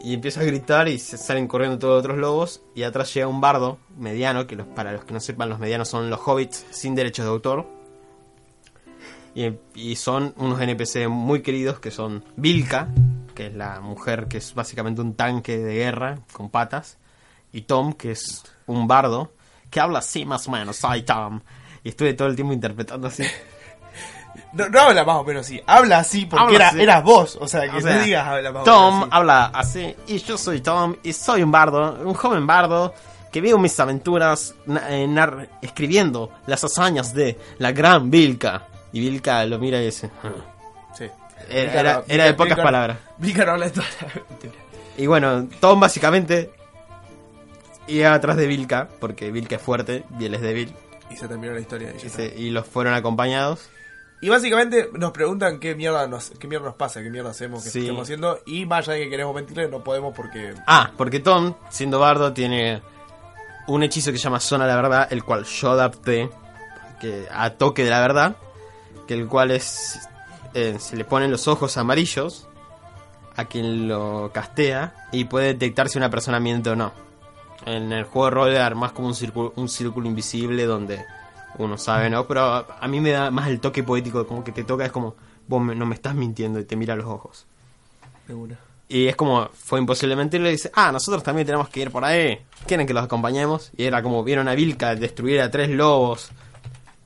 y 0.00 0.14
empieza 0.14 0.40
a 0.40 0.44
gritar 0.44 0.88
y 0.88 0.98
se 0.98 1.16
salen 1.16 1.48
corriendo 1.48 1.78
todos 1.78 1.94
los 1.94 2.04
otros 2.04 2.18
lobos 2.18 2.62
y 2.74 2.82
atrás 2.82 3.12
llega 3.14 3.26
un 3.26 3.40
bardo 3.40 3.78
mediano, 3.96 4.46
que 4.46 4.56
los, 4.56 4.66
para 4.66 4.92
los 4.92 5.04
que 5.04 5.14
no 5.14 5.20
sepan 5.20 5.48
los 5.48 5.58
medianos 5.58 5.88
son 5.88 6.10
los 6.10 6.20
hobbits 6.24 6.66
sin 6.70 6.94
derechos 6.94 7.24
de 7.24 7.30
autor 7.30 7.66
y, 9.34 9.52
y 9.74 9.96
son 9.96 10.34
unos 10.36 10.60
NPC 10.60 11.08
muy 11.08 11.42
queridos 11.42 11.80
que 11.80 11.90
son 11.90 12.24
Vilka, 12.36 12.88
que 13.34 13.48
es 13.48 13.54
la 13.54 13.80
mujer 13.80 14.28
que 14.28 14.38
es 14.38 14.54
básicamente 14.54 15.00
un 15.00 15.14
tanque 15.14 15.58
de 15.58 15.74
guerra 15.74 16.20
con 16.32 16.50
patas, 16.50 16.98
y 17.52 17.62
Tom, 17.62 17.92
que 17.92 18.10
es 18.10 18.42
un 18.66 18.88
bardo, 18.88 19.32
que 19.70 19.80
habla 19.80 20.00
así 20.00 20.24
más 20.24 20.48
o 20.48 20.50
menos, 20.50 20.76
soy 20.76 21.02
Tom. 21.02 21.40
Y 21.84 21.90
estuve 21.90 22.14
todo 22.14 22.28
el 22.28 22.34
tiempo 22.34 22.52
interpretando 22.52 23.06
así. 23.06 23.24
No, 24.52 24.68
no 24.68 24.80
habla 24.80 25.04
más 25.04 25.16
o 25.16 25.24
menos 25.24 25.46
así. 25.46 25.60
Habla 25.66 25.98
así 25.98 26.26
porque 26.26 26.44
Habla 26.44 26.56
era, 26.56 26.68
así. 26.68 26.80
eras 26.82 27.02
vos. 27.04 27.38
O 27.40 27.46
sea, 27.48 27.62
que 27.70 27.76
O 27.76 27.80
sea, 27.80 27.96
no 27.96 28.02
digas 28.02 28.26
habla 28.26 28.52
más 28.52 28.62
o 28.62 28.64
Tom 28.64 28.94
menos 28.94 29.02
así. 29.04 29.10
habla 29.16 29.44
así, 29.46 29.96
y 30.06 30.18
yo 30.18 30.38
soy 30.38 30.60
Tom, 30.60 30.96
y 31.02 31.12
soy 31.12 31.42
un 31.42 31.50
bardo, 31.52 31.98
un 32.04 32.14
joven 32.14 32.46
bardo, 32.46 32.94
que 33.32 33.40
vivo 33.40 33.58
mis 33.58 33.78
aventuras 33.80 34.54
eh, 34.88 35.08
escribiendo 35.62 36.30
las 36.46 36.62
hazañas 36.64 37.12
de 37.14 37.38
la 37.58 37.72
gran 37.72 38.10
Vilka. 38.10 38.68
Y 38.92 39.00
Vilka 39.00 39.44
lo 39.46 39.58
mira 39.58 39.80
y 39.80 39.86
dice... 39.86 40.10
"Ah". 40.22 40.28
Sí. 40.96 41.04
Era, 41.50 42.00
Vilca 42.00 42.14
era- 42.14 42.24
de 42.24 42.30
Vilca- 42.30 42.36
pocas 42.36 42.56
Vilca- 42.58 42.62
palabras. 42.62 42.98
Vilca 43.18 43.44
no 43.44 43.50
habla 43.52 43.64
de 43.66 43.70
toda 43.72 43.86
la 44.00 44.22
mentira. 44.30 44.54
Y 44.96 45.06
bueno, 45.08 45.48
Tom 45.60 45.80
básicamente 45.80 46.50
iba 47.88 48.14
atrás 48.14 48.36
de 48.36 48.46
Vilka, 48.46 48.88
porque 49.00 49.30
Vilka 49.30 49.56
es 49.56 49.62
fuerte 49.62 50.04
y 50.18 50.24
él 50.26 50.34
es 50.34 50.40
débil, 50.40 50.72
Y 51.10 51.16
se 51.16 51.28
terminó 51.28 51.52
la 51.52 51.60
historia. 51.60 51.92
Se- 51.98 52.34
y 52.36 52.50
los 52.50 52.66
fueron 52.66 52.94
acompañados. 52.94 53.68
Y 54.24 54.30
básicamente 54.30 54.88
nos 54.94 55.12
preguntan 55.12 55.58
qué 55.60 55.74
mierda 55.74 56.06
nos, 56.06 56.30
qué 56.30 56.48
mierda 56.48 56.64
nos 56.68 56.76
pasa, 56.76 57.02
qué 57.02 57.10
mierda 57.10 57.28
hacemos, 57.30 57.62
qué 57.62 57.68
Sí. 57.68 57.80
estamos 57.80 58.04
haciendo. 58.04 58.38
Y 58.46 58.64
más 58.64 58.88
allá 58.88 58.94
de 58.98 59.04
que 59.04 59.10
queremos 59.10 59.34
mentirle, 59.34 59.68
no 59.68 59.84
podemos 59.84 60.14
porque. 60.16 60.54
Ah, 60.66 60.92
porque 60.96 61.20
Tom, 61.20 61.52
siendo 61.68 61.98
bardo, 61.98 62.32
tiene 62.32 62.80
un 63.66 63.82
hechizo 63.82 64.12
que 64.12 64.16
se 64.16 64.24
llama 64.24 64.40
Zona 64.40 64.64
de 64.66 64.70
la 64.74 64.76
Verdad, 64.80 65.08
el 65.12 65.24
cual 65.24 65.44
yo 65.44 65.72
adapté 65.72 66.30
que, 67.00 67.26
a 67.30 67.50
toque 67.50 67.84
de 67.84 67.90
la 67.90 68.00
verdad, 68.00 68.36
que 69.06 69.12
el 69.12 69.28
cual 69.28 69.50
es... 69.50 69.98
eh, 70.54 70.76
se 70.78 70.96
le 70.96 71.04
ponen 71.04 71.30
los 71.30 71.46
ojos 71.46 71.76
amarillos 71.76 72.48
a 73.36 73.44
quien 73.44 73.88
lo 73.88 74.30
castea 74.32 75.08
y 75.12 75.24
puede 75.26 75.48
detectar 75.48 75.90
si 75.90 75.98
una 75.98 76.08
persona 76.08 76.40
miente 76.40 76.70
o 76.70 76.76
no. 76.76 76.92
En 77.66 77.92
el 77.92 78.04
juego 78.04 78.24
de 78.26 78.30
rol 78.30 78.56
armas 78.56 78.92
como 78.92 79.08
un 79.08 79.14
círculo, 79.14 79.52
un 79.56 79.68
círculo 79.68 80.06
invisible 80.08 80.64
donde 80.64 81.04
uno 81.58 81.76
sabe, 81.78 82.10
¿no? 82.10 82.26
Pero 82.26 82.40
a, 82.42 82.66
a 82.80 82.88
mí 82.88 83.00
me 83.00 83.10
da 83.10 83.30
más 83.30 83.48
el 83.48 83.60
toque 83.60 83.82
poético, 83.82 84.26
como 84.26 84.42
que 84.44 84.52
te 84.52 84.64
toca, 84.64 84.84
es 84.84 84.92
como, 84.92 85.14
vos 85.46 85.62
me- 85.62 85.74
no 85.74 85.86
me 85.86 85.94
estás 85.94 86.14
mintiendo 86.14 86.58
y 86.60 86.64
te 86.64 86.76
mira 86.76 86.94
a 86.94 86.96
los 86.96 87.06
ojos. 87.06 87.46
Una. 88.28 88.58
Y 88.88 89.06
es 89.06 89.16
como, 89.16 89.48
fue 89.52 89.78
imposible 89.80 90.14
mentirle 90.14 90.50
y 90.50 90.52
dice, 90.52 90.70
ah, 90.74 90.92
nosotros 90.92 91.22
también 91.22 91.46
tenemos 91.46 91.68
que 91.68 91.80
ir 91.80 91.90
por 91.90 92.04
ahí. 92.04 92.38
¿Quieren 92.66 92.86
que 92.86 92.92
los 92.94 93.04
acompañemos? 93.04 93.70
Y 93.76 93.84
era 93.84 94.02
como, 94.02 94.22
vieron 94.24 94.46
a 94.48 94.54
Vilca 94.54 94.94
destruir 94.94 95.40
a 95.40 95.50
tres 95.50 95.70
lobos 95.70 96.30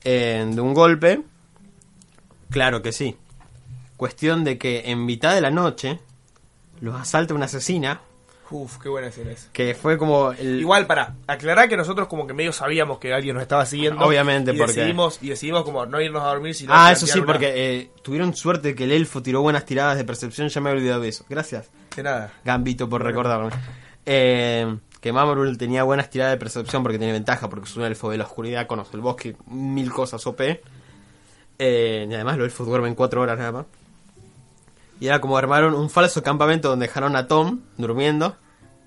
eh, 0.03 0.45
de 0.49 0.61
un 0.61 0.73
golpe. 0.73 1.21
Claro 2.49 2.81
que 2.81 2.91
sí. 2.91 3.15
Cuestión 3.97 4.43
de 4.43 4.57
que 4.57 4.91
en 4.91 5.05
mitad 5.05 5.33
de 5.33 5.41
la 5.41 5.51
noche 5.51 5.99
los 6.81 6.95
asalta 6.99 7.33
una 7.33 7.45
asesina, 7.45 8.01
Uf, 8.51 8.77
qué 8.79 8.89
buena 8.89 9.07
escena 9.07 9.31
esa. 9.31 9.51
que 9.53 9.75
fue 9.75 9.97
como 9.97 10.31
el... 10.31 10.59
Igual, 10.61 10.87
para 10.87 11.15
aclarar 11.27 11.69
que 11.69 11.77
nosotros 11.77 12.07
como 12.07 12.25
que 12.25 12.33
medio 12.33 12.51
sabíamos 12.51 12.97
que 12.97 13.13
alguien 13.13 13.35
nos 13.35 13.43
estaba 13.43 13.65
siguiendo. 13.65 14.03
Obviamente, 14.03 14.51
y 14.53 14.57
porque- 14.57 14.73
decidimos, 14.73 15.19
y 15.21 15.29
decidimos 15.29 15.63
como 15.63 15.85
no 15.85 16.01
irnos 16.01 16.23
a 16.23 16.27
dormir, 16.29 16.55
sino 16.55 16.73
Ah, 16.75 16.91
eso 16.91 17.05
sí, 17.05 17.19
una- 17.19 17.27
porque 17.27 17.51
eh, 17.55 17.91
tuvieron 18.01 18.35
suerte 18.35 18.73
que 18.73 18.85
el 18.85 18.91
elfo 18.91 19.21
tiró 19.21 19.41
buenas 19.41 19.65
tiradas 19.65 19.97
de 19.97 20.03
percepción, 20.03 20.49
ya 20.49 20.61
me 20.61 20.69
he 20.71 20.73
olvidado 20.73 21.01
de 21.01 21.09
eso. 21.09 21.25
Gracias. 21.29 21.69
De 21.95 22.01
nada. 22.03 22.33
Gambito 22.43 22.89
por 22.89 23.03
recordarme. 23.03 23.51
Eh, 24.05 24.77
que 24.99 25.13
Mamorul 25.13 25.57
tenía 25.57 25.83
buenas 25.83 26.09
tiradas 26.09 26.33
de 26.33 26.37
percepción 26.39 26.81
porque 26.83 26.97
tiene 26.97 27.13
ventaja, 27.13 27.49
porque 27.49 27.69
es 27.69 27.75
un 27.77 27.83
elfo 27.83 28.09
de 28.09 28.17
la 28.17 28.23
oscuridad, 28.25 28.65
conoce 28.67 28.95
el 28.95 29.01
bosque, 29.01 29.35
mil 29.47 29.91
cosas 29.91 30.25
OP. 30.27 30.61
Eh, 31.59 32.07
y 32.09 32.13
además 32.13 32.37
los 32.37 32.45
elfos 32.45 32.67
duermen 32.67 32.95
cuatro 32.95 33.21
horas 33.21 33.37
nada 33.37 33.51
más. 33.51 33.65
Y 34.99 35.07
era 35.07 35.21
como 35.21 35.37
armaron 35.37 35.73
un 35.75 35.89
falso 35.89 36.21
campamento 36.23 36.69
donde 36.69 36.87
dejaron 36.87 37.15
a 37.15 37.27
Tom 37.27 37.61
durmiendo 37.77 38.35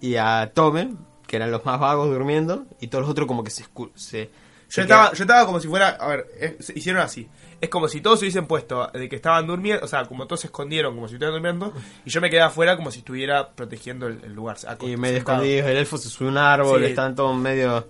y 0.00 0.16
a 0.16 0.50
Tome, 0.54 0.94
que 1.26 1.36
eran 1.36 1.50
los 1.50 1.64
más 1.64 1.78
vagos 1.80 2.08
durmiendo, 2.10 2.66
y 2.80 2.88
todos 2.88 3.02
los 3.02 3.10
otros 3.10 3.26
como 3.26 3.42
que 3.44 3.50
se... 3.50 3.64
se 3.94 4.30
se 4.68 4.76
Yo 4.80 4.82
estaba, 4.84 5.02
quedaban- 5.10 5.16
yo 5.18 5.24
estaba 5.24 5.46
como 5.46 5.60
si 5.60 5.68
fuera, 5.68 5.88
a 5.90 6.06
ver, 6.08 6.56
se- 6.60 6.72
hicieron 6.78 7.02
así. 7.02 7.28
Es 7.60 7.68
como 7.68 7.88
si 7.88 8.00
todos 8.00 8.18
se 8.18 8.24
hubiesen 8.24 8.46
puesto 8.46 8.86
de 8.92 9.06
que 9.08 9.16
estaban 9.16 9.46
durmiendo, 9.46 9.84
o 9.84 9.88
sea, 9.88 10.04
como 10.06 10.26
todos 10.26 10.40
se 10.40 10.46
escondieron 10.46 10.94
como 10.94 11.08
si 11.08 11.14
estuvieran 11.14 11.34
durmiendo, 11.34 11.72
y 12.06 12.10
yo 12.10 12.20
me 12.22 12.30
quedé 12.30 12.40
afuera 12.40 12.74
como 12.76 12.90
si 12.90 13.00
estuviera 13.00 13.50
protegiendo 13.50 14.06
el, 14.06 14.20
el 14.24 14.32
lugar. 14.32 14.56
Y 14.80 14.96
medio 14.96 15.16
sentado. 15.16 15.42
escondidos, 15.42 15.70
el 15.70 15.76
elfo 15.76 15.98
se 15.98 16.08
sube 16.08 16.28
a 16.28 16.30
un 16.32 16.38
árbol, 16.38 16.80
Sí. 16.80 16.86
están 16.86 17.14
todos 17.14 17.36
medio 17.36 17.86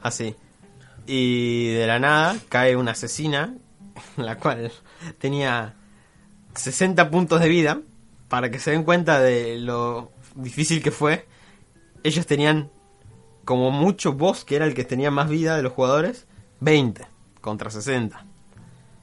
así. 0.00 0.34
Y 1.06 1.72
de 1.72 1.86
la 1.88 1.98
nada 1.98 2.36
cae 2.48 2.76
una 2.76 2.92
asesina, 2.92 3.54
la 4.16 4.36
cual 4.38 4.70
tenía 5.18 5.74
60 6.54 7.10
puntos 7.10 7.40
de 7.40 7.48
vida, 7.48 7.80
para 8.28 8.50
que 8.50 8.58
se 8.58 8.70
den 8.70 8.84
cuenta 8.84 9.20
de 9.20 9.58
lo 9.58 10.12
difícil 10.34 10.82
que 10.82 10.90
fue. 10.90 11.26
Ellos 12.02 12.26
tenían 12.26 12.70
como 13.44 13.70
mucho 13.70 14.12
boss, 14.12 14.44
que 14.44 14.56
era 14.56 14.66
el 14.66 14.74
que 14.74 14.84
tenía 14.84 15.10
más 15.10 15.28
vida 15.28 15.56
de 15.56 15.62
los 15.62 15.72
jugadores, 15.72 16.26
20 16.60 17.06
contra 17.40 17.70
60. 17.70 18.24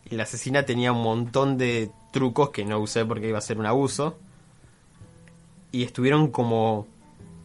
Y 0.10 0.16
la 0.16 0.24
asesina 0.24 0.64
tenía 0.64 0.92
un 0.92 1.04
montón 1.04 1.58
de 1.58 1.92
trucos 2.12 2.50
que 2.50 2.66
no 2.66 2.80
usé 2.80 3.06
porque 3.06 3.30
iba 3.30 3.38
a 3.38 3.42
ser 3.42 3.60
un 3.60 3.66
abuso 3.66 4.18
y 5.72 5.84
estuvieron 5.84 6.32
como 6.32 6.88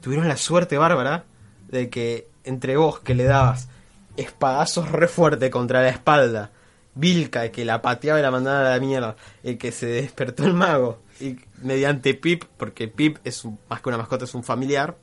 tuvieron 0.01 0.29
la 0.29 0.37
suerte 0.37 0.79
bárbara 0.79 1.25
de 1.69 1.91
que 1.91 2.29
entre 2.45 2.77
vos 2.77 3.01
que 3.01 3.15
le 3.15 3.25
dabas 3.25 3.69
espadazos 4.17 4.91
re 4.91 5.09
fuerte 5.09 5.51
contra 5.51 5.83
la 5.83 5.89
espalda 5.89 6.51
Vilca 6.95 7.51
que 7.51 7.65
la 7.65 7.83
pateaba 7.83 8.19
y 8.19 8.23
la 8.23 8.31
mandaba 8.31 8.61
a 8.61 8.71
la 8.77 8.81
mierda 8.81 9.17
el 9.43 9.59
que 9.59 9.73
se 9.73 9.87
despertó 9.87 10.45
el 10.45 10.55
mago 10.55 11.03
y 11.21 11.37
mediante 11.63 12.15
Pip 12.15 12.45
porque 12.57 12.89
Pip 12.89 13.19
es 13.25 13.45
un- 13.45 13.59
más 13.69 13.81
que 13.81 13.89
una 13.89 13.99
mascota 13.99 14.25
es 14.25 14.35
un 14.35 14.45
familiar 14.45 14.97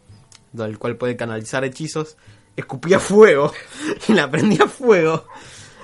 del 0.53 0.77
cual 0.79 0.95
puede 0.97 1.15
canalizar 1.15 1.63
hechizos 1.65 2.17
escupía 2.55 2.99
fuego 2.99 3.51
y 4.07 4.13
la 4.13 4.29
prendía 4.31 4.67
fuego 4.67 5.25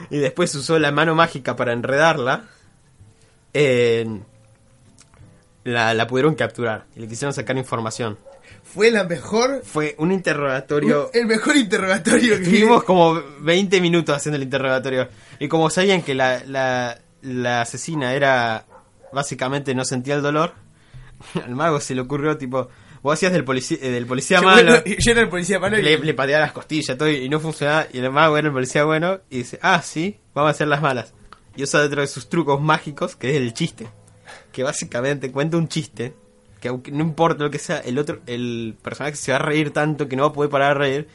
y 0.09 0.17
después 0.17 0.53
usó 0.55 0.77
la 0.79 0.91
mano 0.91 1.15
mágica 1.15 1.55
para 1.55 1.73
enredarla 1.73 2.45
en 3.53 4.25
la, 5.63 5.93
la 5.93 6.07
pudieron 6.07 6.35
capturar 6.35 6.85
y 6.95 6.99
le 7.01 7.07
quisieron 7.07 7.33
sacar 7.33 7.57
información. 7.57 8.17
Fue 8.77 8.91
la 8.91 9.03
mejor, 9.05 9.63
Fue 9.65 9.95
un 9.97 10.11
interrogatorio. 10.11 11.09
el 11.13 11.25
mejor 11.25 11.57
interrogatorio 11.57 12.37
que 12.37 12.43
Estuvimos 12.43 12.83
como 12.83 13.19
20 13.39 13.81
minutos 13.81 14.15
haciendo 14.15 14.35
el 14.37 14.43
interrogatorio. 14.43 15.09
Y 15.39 15.47
como 15.47 15.69
sabían 15.71 16.03
que 16.03 16.13
la, 16.13 16.43
la, 16.45 16.99
la 17.21 17.61
asesina 17.61 18.13
era. 18.13 18.65
Básicamente 19.11 19.73
no 19.73 19.83
sentía 19.83 20.13
el 20.13 20.21
dolor, 20.21 20.53
al 21.43 21.55
mago 21.55 21.79
se 21.79 21.95
le 21.95 22.01
ocurrió, 22.01 22.37
tipo. 22.37 22.69
Vos 23.01 23.13
hacías 23.13 23.31
del 23.33 23.43
policía, 23.45 23.77
eh, 23.81 23.89
del 23.89 24.05
policía 24.05 24.41
Yo, 24.41 24.45
malo. 24.45 24.83
yo 24.85 25.11
era 25.11 25.21
el 25.21 25.29
policía 25.29 25.59
malo 25.59 25.79
y 25.79 25.81
Le, 25.81 25.97
le 25.97 26.13
pateaba 26.13 26.41
las 26.41 26.51
costillas 26.51 26.97
todo, 26.97 27.09
y 27.09 27.27
no 27.29 27.39
funcionaba. 27.39 27.87
Y 27.91 27.97
el 27.97 28.11
mago 28.11 28.37
era 28.37 28.47
el 28.47 28.53
policía 28.53 28.83
bueno. 28.83 29.21
Y 29.31 29.37
dice: 29.39 29.57
Ah, 29.63 29.81
sí, 29.81 30.19
vamos 30.35 30.49
a 30.49 30.51
hacer 30.51 30.67
las 30.67 30.81
malas. 30.83 31.13
Y 31.55 31.63
usa 31.63 31.81
dentro 31.81 32.01
de 32.01 32.07
sus 32.07 32.29
trucos 32.29 32.61
mágicos, 32.61 33.15
que 33.15 33.31
es 33.31 33.37
el 33.37 33.53
chiste. 33.55 33.87
Que 34.51 34.61
básicamente 34.61 35.31
cuenta 35.31 35.57
un 35.57 35.67
chiste. 35.67 36.13
Que 36.59 36.69
no 36.91 37.01
importa 37.01 37.43
lo 37.43 37.51
que 37.51 37.59
sea, 37.59 37.79
el 37.79 37.97
otro, 37.99 38.19
el 38.25 38.75
personaje 38.81 39.15
se 39.15 39.31
va 39.31 39.37
a 39.37 39.41
reír 39.41 39.71
tanto 39.71 40.07
que 40.07 40.15
no 40.15 40.23
va 40.23 40.29
a 40.29 40.33
poder 40.33 40.49
parar 40.49 40.73
de 40.77 40.79
reír. 40.79 41.07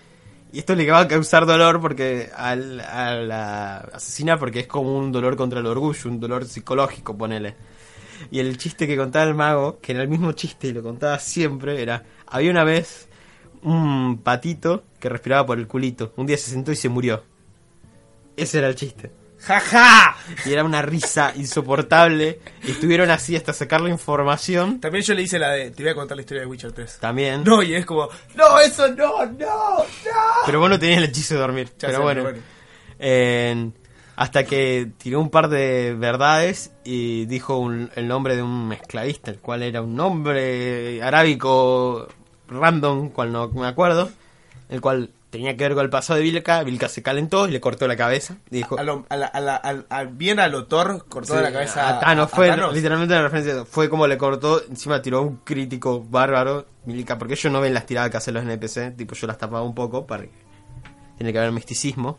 Y 0.53 0.59
esto 0.61 0.74
le 0.74 0.88
va 0.90 1.01
a 1.01 1.09
causar 1.09 1.47
dolor 1.47 1.80
porque 1.80 2.30
al- 2.36 2.80
a 2.80 3.14
la 3.14 3.76
asesina 3.95 4.38
porque 4.38 4.61
es 4.61 4.66
como 4.66 4.97
un 4.99 5.11
dolor 5.11 5.34
contra 5.36 5.61
el 5.61 5.66
orgullo, 5.66 6.11
un 6.11 6.20
dolor 6.20 6.45
psicológico, 6.45 7.16
ponele. 7.16 7.55
Y 8.30 8.38
el 8.38 8.57
chiste 8.59 8.86
que 8.86 8.97
contaba 8.97 9.24
el 9.24 9.34
mago, 9.34 9.78
que 9.80 9.93
era 9.93 10.03
el 10.03 10.09
mismo 10.09 10.32
chiste 10.32 10.68
y 10.68 10.72
lo 10.72 10.82
contaba 10.82 11.18
siempre, 11.18 11.82
era, 11.82 12.05
había 12.26 12.51
una 12.51 12.64
vez 12.64 13.09
un 13.62 14.18
patito 14.22 14.84
que 15.01 15.09
respiraba 15.09 15.47
por 15.47 15.59
el 15.59 15.66
culito. 15.66 16.12
Un 16.16 16.26
día 16.26 16.36
se 16.36 16.51
sentó 16.51 16.70
y 16.70 16.76
se 16.76 16.88
murió. 16.88 17.24
Ese 18.36 18.59
era 18.59 18.68
el 18.68 18.74
chiste. 18.74 19.11
¡Jaja! 19.45 20.16
Y 20.45 20.53
era 20.53 20.62
una 20.64 20.82
risa 20.82 21.32
insoportable. 21.34 22.40
Y 22.64 22.70
estuvieron 22.72 23.11
así 23.11 23.34
hasta 23.36 23.53
sacar 23.53 23.80
la 23.80 23.90
información. 23.90 24.80
También 24.80 25.05
yo 25.05 25.14
le 25.14 25.22
hice 25.22 25.38
la 25.38 25.51
de, 25.51 25.70
te 25.70 25.82
voy 25.82 25.93
a 25.93 25.95
contar 25.95 26.16
la 26.16 26.22
historia 26.22 26.43
de 26.43 26.47
Witcher 26.47 26.72
3. 26.72 26.99
También. 27.01 27.43
No, 27.45 27.62
y 27.62 27.74
es 27.74 27.84
como, 27.84 28.09
no, 28.34 28.59
eso 28.61 28.88
no, 28.88 29.24
no, 29.26 29.78
no. 29.78 29.84
Pero 30.47 30.61
vos 30.61 30.70
no 30.70 30.78
tenías 30.78 30.99
el 30.99 31.05
hechizo 31.05 31.34
de 31.34 31.40
dormir. 31.40 31.68
Ya 31.78 31.88
pero 31.88 32.03
bueno. 32.03 32.30
hasta 34.16 34.45
que 34.45 34.90
tiró 34.99 35.20
un 35.20 35.30
par 35.30 35.49
de 35.49 35.95
verdades 35.99 36.70
y 36.84 37.24
dijo 37.26 37.57
un- 37.59 37.90
el 37.97 38.07
nombre 38.07 38.36
de 38.36 38.43
un 38.43 38.72
esclavista, 38.72 39.30
el 39.30 39.38
cual 39.38 39.62
era 39.62 39.82
un 39.82 39.97
nombre 39.97 41.03
arábico 41.03 42.07
random, 42.49 43.09
cual 43.11 43.32
no 43.32 43.49
me 43.49 43.66
acuerdo, 43.66 44.11
el 44.68 44.80
cual 44.80 45.11
tenía 45.33 45.57
que 45.57 45.64
ver 45.64 45.74
con 45.74 45.83
el 45.83 45.91
pasado 45.91 46.18
de 46.18 46.22
Vilca. 46.24 46.62
Vilca 46.62 46.89
se 46.89 47.03
calentó 47.03 47.49
y 47.49 47.51
le 47.51 47.61
cortó 47.61 47.89
la 47.89 47.97
cabeza. 47.97 48.37
Y 48.51 48.59
dijo, 48.59 48.78
A 48.78 48.83
lo- 48.85 49.05
a 49.09 49.16
la- 49.16 49.26
a 49.26 49.41
la- 49.41 49.57
al- 49.57 49.87
al- 49.89 50.09
bien 50.09 50.39
a 50.39 50.47
lo 50.47 50.66
Thor 50.66 51.07
cortó 51.09 51.37
Sí, 51.37 51.43
la 51.43 51.51
cabeza 51.51 51.89
a 51.89 51.99
Thanos. 52.01 52.26
a 52.33 52.37
fue 52.37 52.49
Thanos. 52.49 52.74
literalmente 52.74 53.14
una 53.14 53.22
referencia. 53.24 53.64
Fue 53.64 53.89
como 53.89 54.07
le 54.07 54.18
cortó, 54.18 54.62
encima 54.68 55.01
tiró 55.03 55.22
un 55.22 55.39
crítico 55.39 56.01
bárbaro, 56.09 56.66
Milica, 56.85 57.16
porque 57.18 57.35
ellos 57.35 57.51
no 57.53 57.61
ven 57.61 57.72
las 57.74 57.87
tiradas 57.87 58.11
que 58.11 58.18
hacen 58.18 58.35
los 58.35 58.43
NPC, 58.45 58.91
tipo 58.93 59.14
yo 59.14 59.26
las 59.26 59.39
tapaba 59.39 59.62
un 59.62 59.74
poco 59.74 60.07
para 60.07 60.24
que 60.24 60.30
tiene 61.16 61.33
que 61.33 61.39
haber 61.39 61.51
misticismo. 61.53 62.18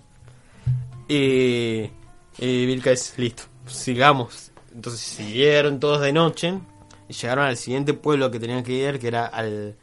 Y, 1.07 1.89
y 2.39 2.65
Vilca 2.65 2.91
es 2.91 3.13
listo, 3.17 3.43
sigamos. 3.67 4.51
Entonces 4.73 5.01
siguieron 5.01 5.79
todos 5.79 6.01
de 6.01 6.13
noche 6.13 6.59
y 7.07 7.13
llegaron 7.13 7.45
al 7.45 7.57
siguiente 7.57 7.93
pueblo 7.93 8.31
que 8.31 8.39
tenían 8.39 8.63
que 8.63 8.71
ir, 8.73 8.99
que 8.99 9.07
era 9.07 9.25
al 9.27 9.75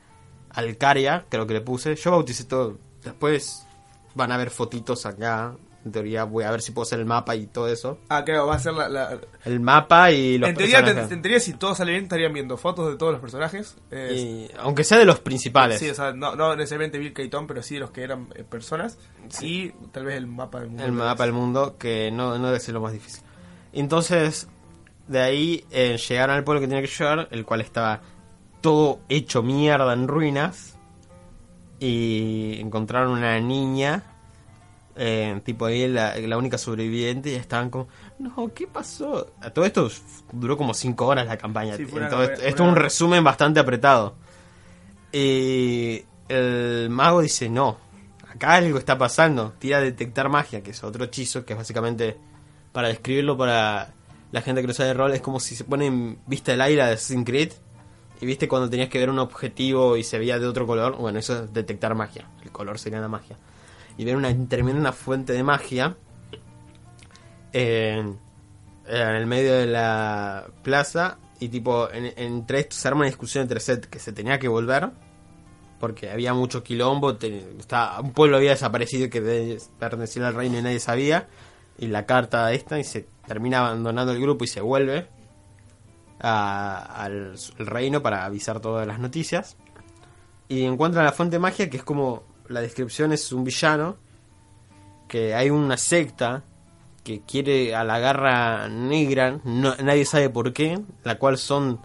Alcaria, 0.51 1.27
creo 1.29 1.47
que 1.47 1.55
le 1.55 1.61
puse. 1.61 1.95
Yo 1.95 2.11
bauticé 2.11 2.45
todo. 2.45 2.79
Después 3.05 3.67
van 4.15 4.33
a 4.33 4.37
ver 4.37 4.51
fotitos 4.51 5.07
acá. 5.07 5.55
En 5.83 5.93
teoría 5.93 6.25
voy 6.25 6.45
a 6.45 6.51
ver 6.51 6.61
si 6.61 6.73
puedo 6.73 6.83
hacer 6.83 6.99
el 7.01 7.07
mapa 7.07 7.35
y 7.35 7.47
todo 7.47 7.67
eso. 7.67 7.99
Ah, 8.11 8.23
claro, 8.23 8.47
va 8.47 8.57
a 8.57 8.59
ser 8.59 8.75
la... 8.75 8.87
la- 8.91 9.19
El 9.47 9.61
mapa 9.61 10.11
y 10.13 10.37
los 10.37 10.51
en, 10.51 10.55
teoría, 10.57 10.81
personajes. 10.85 11.11
en 11.13 11.23
teoría, 11.23 11.41
si 11.41 11.55
todo 11.55 11.75
sale 11.75 11.93
bien, 11.93 12.03
estarían 12.05 12.35
viendo 12.35 12.59
fotos 12.59 12.91
de 12.91 12.97
todos 12.99 13.13
los 13.13 13.21
personajes. 13.23 13.77
Eh, 13.91 14.49
Y- 14.51 14.55
aunque 14.59 14.85
sea 14.85 14.99
de 14.99 15.07
los 15.07 15.21
principales. 15.21 15.79
Sí, 15.79 15.89
o 15.89 15.95
sea, 15.95 16.13
no, 16.13 16.37
no 16.37 16.55
necesariamente 16.55 16.99
Bill 16.99 17.15
Keaton, 17.15 17.47
pero 17.47 17.63
sí 17.63 17.75
de 17.77 17.81
los 17.81 17.93
que 17.93 18.03
eran 18.03 18.29
eh, 18.35 18.45
personas. 18.45 18.99
Y 19.41 19.71
tal 19.91 20.05
vez 20.05 20.17
el 20.17 20.27
mapa 20.27 20.61
del 20.61 20.69
mundo. 20.69 20.85
el 20.85 20.93
mapa 20.93 21.23
del 21.25 21.33
mundo, 21.33 21.77
que 21.79 22.11
no, 22.13 22.37
no 22.37 22.49
debe 22.49 22.61
ser 22.61 22.75
lo 22.75 22.83
más 22.83 22.93
difícil. 22.93 23.23
Entonces, 23.73 24.49
de 25.09 25.21
ahí 25.23 25.65
eh, 25.71 25.97
llegaron 25.97 26.37
al 26.37 26.45
pueblo 26.45 26.61
que 26.61 26.67
tenía 26.69 26.83
que 26.83 26.89
llegar, 26.95 27.27
el 27.31 27.47
cual 27.47 27.63
estaba 27.63 28.03
todo 28.61 29.01
hecho 29.09 29.43
mierda 29.43 29.95
en 29.95 30.09
ruinas. 30.09 30.70
Y 31.83 32.61
encontraron 32.61 33.13
una 33.13 33.41
niña, 33.41 34.03
eh, 34.97 35.41
tipo 35.45 35.65
ahí 35.65 35.89
la, 35.89 36.15
la 36.17 36.37
única 36.37 36.59
sobreviviente, 36.59 37.31
y 37.33 37.35
estaban 37.37 37.71
como, 37.71 37.89
no, 38.19 38.53
¿qué 38.55 38.67
pasó? 38.67 39.33
A 39.41 39.49
todo 39.51 39.65
esto 39.65 39.91
duró 40.31 40.57
como 40.59 40.75
5 40.75 41.07
horas 41.07 41.27
la 41.27 41.39
campaña. 41.39 41.77
Sí, 41.79 41.87
una- 41.91 42.05
Entonces, 42.05 42.39
esto 42.45 42.63
es 42.65 42.69
un 42.69 42.77
resumen 42.77 43.25
bastante 43.25 43.61
apretado. 43.61 44.15
Y 45.13 46.05
el 46.29 46.89
mago 46.91 47.23
dice, 47.23 47.49
no, 47.49 47.79
acá 48.29 48.55
algo 48.55 48.79
está 48.79 48.97
pasando. 48.99 49.55
Tira 49.59 49.81
detectar 49.81 50.29
magia, 50.29 50.63
que 50.63 50.71
es 50.73 50.85
otro 50.85 51.05
hechizo, 51.05 51.45
que 51.45 51.55
es 51.55 51.59
básicamente, 51.59 52.17
para 52.73 52.89
describirlo 52.89 53.37
para 53.37 53.95
la 54.33 54.43
gente 54.43 54.61
que 54.61 54.67
no 54.69 54.75
sabe 54.75 54.89
de 54.91 54.95
rol, 54.95 55.13
es 55.13 55.21
como 55.21 55.41
si 55.41 55.57
se 55.57 55.65
pone 55.65 55.87
en 55.87 56.19
vista 56.27 56.53
el 56.53 56.61
aire 56.61 56.85
de 56.85 56.93
Assassin's 56.93 57.25
Creed. 57.25 57.53
Y 58.21 58.27
viste 58.27 58.49
cuando 58.49 58.69
tenías 58.69 58.89
que 58.91 58.99
ver 58.99 59.09
un 59.09 59.19
objetivo 59.19 59.97
y 59.97 60.05
se 60.05 60.19
veía 60.19 60.39
de 60.39 60.47
otro 60.47 60.67
color. 60.67 60.97
Bueno, 60.97 61.19
eso 61.19 61.45
es 61.45 61.53
detectar 61.53 61.95
magia. 61.95 62.29
El 62.43 62.51
color 62.51 62.79
sería 62.79 63.01
la 63.01 63.09
magia. 63.09 63.37
Y 63.97 64.05
ver 64.05 64.17
una 64.17 64.35
tremenda 64.49 64.93
fuente 64.93 65.33
de 65.33 65.43
magia 65.43 65.97
en, 67.53 68.19
el 68.87 69.27
medio 69.27 69.55
de 69.55 69.67
la 69.67 70.47
plaza. 70.63 71.19
Y 71.39 71.49
tipo, 71.49 71.91
en- 71.91 72.13
entre 72.17 72.61
esto 72.61 72.77
se 72.77 72.89
arma 72.89 73.01
una 73.01 73.07
discusión 73.07 73.43
entre 73.43 73.61
set 73.61 73.87
que 73.87 73.99
se 73.99 74.13
tenía 74.13 74.39
que 74.39 74.49
volver. 74.49 74.91
Porque 75.79 76.11
había 76.11 76.35
mucho 76.35 76.63
quilombo. 76.63 77.17
estaba- 77.59 78.01
un 78.01 78.13
pueblo 78.13 78.37
había 78.37 78.51
desaparecido 78.51 79.09
que 79.09 79.59
pertenecía 79.79 80.29
al 80.29 80.35
reino 80.35 80.59
y 80.59 80.63
nadie 80.63 80.79
sabía. 80.79 81.27
Y 81.79 81.87
la 81.87 82.05
carta 82.05 82.53
esta 82.53 82.79
y 82.79 82.85
se 82.85 83.07
termina 83.27 83.61
abandonando 83.61 84.13
el 84.13 84.21
grupo 84.21 84.45
y 84.45 84.49
se 84.49 84.61
vuelve 84.61 85.09
a- 86.21 87.03
al 87.05 87.35
reino 87.59 88.03
para 88.03 88.25
avisar 88.25 88.61
todas 88.61 88.87
las 88.87 88.99
noticias. 88.99 89.57
Y 90.49 90.65
encuentran 90.65 91.05
la 91.05 91.13
fuente 91.13 91.39
magia 91.39 91.71
que 91.71 91.77
es 91.79 91.85
como 91.85 92.23
la 92.49 92.61
descripción 92.61 93.13
es 93.13 93.33
un 93.33 93.45
villano 93.45 93.97
que 95.09 95.35
hay 95.35 95.51
una 95.51 95.77
secta 95.77 96.43
que 97.05 97.23
quiere 97.23 97.75
a 97.75 97.83
la 97.85 97.99
garra 97.99 98.69
negra, 98.69 99.41
no- 99.45 99.75
nadie 99.77 100.05
sabe 100.05 100.29
por 100.31 100.53
qué, 100.53 100.81
la 101.05 101.19
cual 101.19 101.39
son 101.39 101.81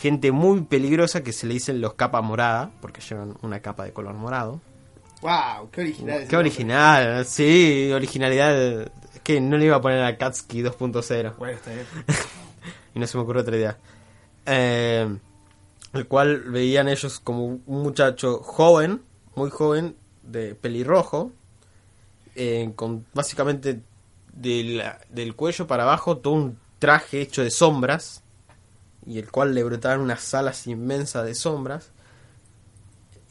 gente 0.00 0.32
muy 0.32 0.62
peligrosa 0.62 1.22
que 1.22 1.32
se 1.32 1.46
le 1.46 1.54
dicen 1.54 1.80
los 1.80 1.94
capa 1.94 2.22
morada, 2.22 2.70
porque 2.80 3.00
llevan 3.00 3.36
una 3.42 3.60
capa 3.60 3.84
de 3.84 3.92
color 3.92 4.14
morado. 4.14 4.60
¡Wow! 5.20 5.70
¡Qué 5.70 5.82
original! 5.82 6.26
Qué 6.28 6.36
original, 6.36 7.24
sí, 7.26 7.90
originalidad. 7.92 8.82
Es 8.82 9.20
que 9.22 9.40
no 9.40 9.56
le 9.58 9.66
iba 9.66 9.76
a 9.76 9.80
poner 9.80 10.02
a 10.02 10.16
Katsuki 10.16 10.62
2.0 10.62 11.36
Bueno, 11.36 11.54
está 11.56 11.70
bien. 11.72 11.86
y 12.94 12.98
no 12.98 13.06
se 13.06 13.16
me 13.16 13.24
ocurrió 13.24 13.42
otra 13.42 13.56
idea. 13.56 13.78
Eh, 14.46 15.18
el 15.92 16.06
cual 16.06 16.40
veían 16.42 16.88
ellos 16.88 17.20
como 17.20 17.44
un 17.44 17.62
muchacho 17.66 18.38
joven, 18.38 19.02
muy 19.34 19.50
joven, 19.50 19.96
de 20.22 20.54
pelirrojo, 20.54 21.32
eh, 22.34 22.72
con 22.76 23.04
básicamente 23.12 23.82
del 24.32 25.34
cuello 25.36 25.66
para 25.66 25.82
abajo 25.82 26.18
todo 26.18 26.34
un 26.34 26.58
traje 26.78 27.20
hecho 27.20 27.42
de 27.42 27.50
sombras, 27.50 28.22
y 29.06 29.18
el 29.18 29.30
cual 29.30 29.54
le 29.54 29.64
brotaban 29.64 30.00
unas 30.00 30.32
alas 30.32 30.66
inmensas 30.66 31.24
de 31.26 31.34
sombras, 31.34 31.90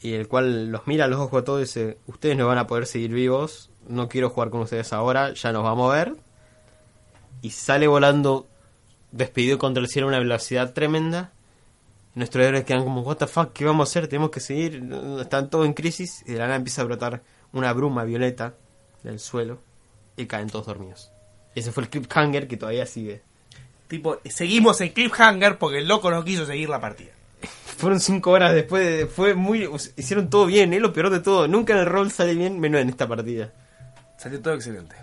y 0.00 0.14
el 0.14 0.28
cual 0.28 0.68
los 0.68 0.86
mira 0.86 1.06
a 1.06 1.08
los 1.08 1.20
ojos 1.20 1.42
a 1.42 1.44
todos 1.44 1.60
y 1.60 1.64
dice, 1.64 1.98
ustedes 2.06 2.36
no 2.36 2.46
van 2.46 2.58
a 2.58 2.66
poder 2.66 2.86
seguir 2.86 3.12
vivos, 3.12 3.70
no 3.88 4.08
quiero 4.08 4.30
jugar 4.30 4.50
con 4.50 4.60
ustedes 4.60 4.92
ahora, 4.92 5.32
ya 5.32 5.52
nos 5.52 5.64
vamos 5.64 5.92
a 5.92 5.96
ver, 5.96 6.16
y 7.40 7.50
sale 7.50 7.88
volando 7.88 8.46
despedido 9.12 9.58
contra 9.58 9.82
el 9.82 9.88
cielo 9.88 10.08
a 10.08 10.10
una 10.10 10.18
velocidad 10.18 10.72
tremenda. 10.72 11.32
Y 12.14 12.18
Nuestros 12.18 12.44
héroes 12.44 12.64
quedan 12.64 12.84
como, 12.84 13.02
what 13.02 13.16
the 13.16 13.26
fuck, 13.26 13.52
¿qué 13.52 13.64
vamos 13.64 13.88
a 13.88 13.90
hacer? 13.90 14.08
Tenemos 14.08 14.30
que 14.30 14.40
seguir, 14.40 14.82
están 15.20 15.48
todos 15.48 15.66
en 15.66 15.72
crisis. 15.74 16.22
Y 16.26 16.32
de 16.32 16.38
la 16.38 16.44
nada 16.46 16.56
empieza 16.56 16.82
a 16.82 16.84
brotar 16.84 17.22
una 17.52 17.72
bruma 17.72 18.04
violeta 18.04 18.54
del 19.02 19.18
suelo 19.20 19.60
y 20.16 20.26
caen 20.26 20.48
todos 20.50 20.66
dormidos. 20.66 21.10
Ese 21.54 21.70
fue 21.72 21.84
el 21.84 21.88
cliffhanger 21.90 22.48
que 22.48 22.56
todavía 22.56 22.86
sigue. 22.86 23.22
Tipo, 23.88 24.20
seguimos 24.24 24.80
en 24.80 24.88
Cliffhanger 24.90 25.58
porque 25.58 25.78
el 25.78 25.86
loco 25.88 26.10
no 26.10 26.24
quiso 26.24 26.46
seguir 26.46 26.70
la 26.70 26.80
partida. 26.80 27.10
Fueron 27.76 28.00
cinco 28.00 28.30
horas 28.30 28.54
después, 28.54 28.86
de- 28.86 29.06
fue 29.06 29.34
muy... 29.34 29.68
hicieron 29.98 30.30
todo 30.30 30.46
bien, 30.46 30.72
es 30.72 30.80
lo 30.80 30.94
peor 30.94 31.10
de 31.10 31.20
todo. 31.20 31.46
Nunca 31.46 31.74
en 31.74 31.80
el 31.80 31.86
rol 31.86 32.10
sale 32.10 32.34
bien, 32.34 32.58
menos 32.58 32.80
en 32.80 32.88
esta 32.88 33.06
partida. 33.06 33.52
Salió 34.16 34.40
todo 34.40 34.54
excelente. 34.54 34.94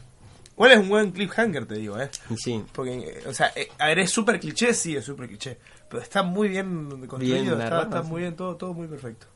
Igual 0.59 0.71
es 0.73 0.77
un 0.79 0.89
buen 0.89 1.11
Cliffhanger, 1.13 1.65
te 1.65 1.75
digo, 1.75 1.97
¿eh? 1.97 2.09
Sí, 2.35 2.61
Porque, 2.73 2.97
eh, 2.97 3.23
o 3.25 3.33
sea, 3.33 3.53
eh, 3.55 3.69
a 3.77 3.87
ver, 3.87 3.99
es 3.99 4.11
súper 4.11 4.41
cliché, 4.41 4.73
sí, 4.73 4.93
es 4.93 5.05
súper 5.05 5.29
cliché. 5.29 5.57
Pero 5.89 6.03
está 6.03 6.21
muy 6.21 6.49
bien 6.49 7.07
construido, 7.07 7.55
Bien 7.55 7.61
está, 7.61 8.01
muy 8.03 8.23
bien, 8.23 8.35
todo, 8.35 8.57
todo 8.57 8.73
muy 8.73 8.85
perfecto. 8.87 9.27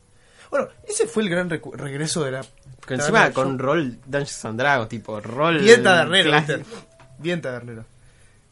Bueno, 0.51 0.67
ese 0.85 1.07
fue 1.07 1.23
el 1.23 1.29
gran 1.29 1.49
regreso 1.49 2.25
de 2.25 2.31
la... 2.31 2.45
que 2.85 2.95
encima 2.95 3.29
Yo- 3.29 3.33
con 3.35 3.57
rol 3.57 3.99
Dungeons 4.05 4.43
and 4.43 4.59
Dragons, 4.59 4.89
tipo 4.89 5.21
rol... 5.21 5.59
Bien 5.61 5.81
tabernero. 5.81 6.31
Bien 7.19 7.41
tabernero. 7.41 7.85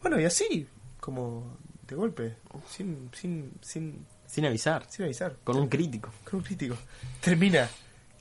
Bueno, 0.01 0.17
y 0.21 0.23
así, 0.23 0.65
como 1.01 1.57
de 1.85 1.95
golpe, 1.97 2.37
sin, 2.69 3.09
sin, 3.13 3.51
sin, 3.61 4.05
Sin 4.25 4.45
avisar, 4.45 4.85
sin 4.89 5.03
avisar, 5.03 5.35
con 5.43 5.57
un 5.57 5.67
crítico. 5.67 6.09
con 6.23 6.39
un 6.39 6.45
crítico, 6.45 6.77
termina 7.19 7.67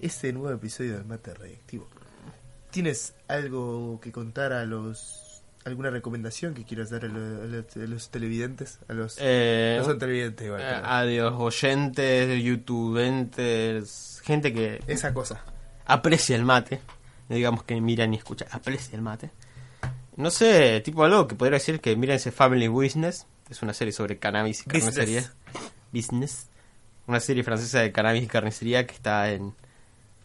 este 0.01 0.33
nuevo 0.33 0.51
episodio 0.51 0.95
del 0.95 1.05
Mate 1.05 1.35
Radioactivo. 1.35 1.89
¿Tienes 2.71 3.15
algo 3.29 4.01
que 4.01 4.13
contar 4.13 4.53
a 4.53 4.65
los... 4.65 5.43
alguna 5.65 5.91
recomendación 5.91 6.55
que 6.55 6.65
quieras 6.65 6.91
dar 6.91 7.05
a, 7.05 7.09
lo- 7.09 7.43
a 7.43 7.47
los, 7.47 7.77
a 7.77 7.79
los 7.81 8.11
televidentes? 8.11 8.79
A 8.89 8.93
los... 8.93 9.17
Eh, 9.21 9.77
no 9.79 9.85
son 9.85 9.99
televidentes 9.99 10.47
igual. 10.47 10.61
Eh, 10.63 10.81
adiós, 10.85 11.35
oyentes, 11.37 12.43
youtubentes, 12.43 14.21
gente 14.25 14.53
que 14.53 14.83
Esa 14.87 15.13
cosa. 15.15 15.43
aprecia 15.87 16.37
el 16.37 16.45
mate. 16.45 16.81
No 17.29 17.37
digamos 17.37 17.63
que 17.65 17.81
mira 17.81 18.07
ni 18.07 18.17
escucha, 18.17 18.47
aprecia 18.51 18.97
el 18.97 19.03
mate. 19.03 19.31
No 20.17 20.31
sé, 20.31 20.81
tipo 20.81 21.05
algo 21.05 21.27
que 21.27 21.35
podría 21.35 21.59
decir 21.59 21.81
que 21.81 21.97
miren 21.97 22.17
ese 22.17 22.33
Family 22.33 22.69
Business. 22.69 23.27
Es 23.49 23.63
una 23.63 23.73
serie 23.75 23.93
sobre 23.93 24.19
cannabis 24.19 24.61
y 24.61 24.65
Business. 24.71 24.95
carnicería. 24.97 25.33
Business. 25.93 26.47
Una 27.07 27.21
serie 27.21 27.43
francesa 27.43 27.81
de 27.81 27.91
cannabis 27.93 28.23
y 28.25 28.27
carnicería 28.27 28.87
que 28.87 28.95
está 28.95 29.31
en, 29.31 29.55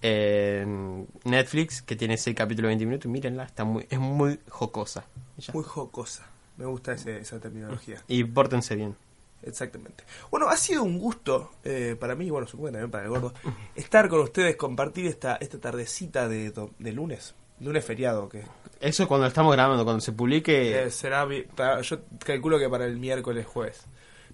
en 0.10 1.08
Netflix, 1.24 1.82
que 1.82 1.96
tiene 1.96 2.18
6 2.18 2.36
capítulos 2.36 2.68
de 2.70 2.76
20 2.76 2.86
minutos. 2.86 3.12
Mírenla, 3.12 3.44
está 3.44 3.64
muy, 3.64 3.86
es 3.90 4.00
muy 4.00 4.40
jocosa. 4.50 5.06
Ya. 5.38 5.54
Muy 5.54 5.64
jocosa. 5.64 6.26
Me 6.58 6.66
gusta 6.66 6.94
ese- 6.94 7.18
esa 7.20 7.40
terminología. 7.40 8.02
Y 8.08 8.24
pórtense 8.24 8.76
bien. 8.76 8.96
Exactamente. 9.44 10.04
Bueno, 10.32 10.48
ha 10.50 10.58
sido 10.58 10.84
un 10.84 10.98
gusto 10.98 11.52
eh, 11.64 11.96
para 12.00 12.16
mí, 12.16 12.30
bueno, 12.30 12.48
supongo 12.48 12.68
que 12.68 12.72
también 12.74 12.92
para 12.92 13.04
el 13.04 13.10
gordo, 13.10 13.34
estar 13.76 14.08
con 14.10 14.22
ustedes, 14.22 14.56
compartir 14.56 15.06
esta, 15.08 15.36
esta 15.36 15.60
tardecita 15.60 16.28
de, 16.28 16.52
de 16.80 16.92
lunes. 16.94 17.36
Lunes 17.60 17.86
feriado, 17.86 18.28
que 18.28 18.44
Eso 18.80 19.08
cuando 19.08 19.28
estamos 19.28 19.54
grabando, 19.54 19.84
cuando 19.84 20.02
se 20.02 20.12
publique... 20.14 20.84
eh, 20.86 20.90
será, 20.92 21.28
para- 21.56 21.82
yo 21.82 22.00
calculo 22.20 22.58
que 22.60 22.70
para 22.70 22.86
el 22.86 22.98
miércoles 22.98 23.46
jueves. 23.46 23.86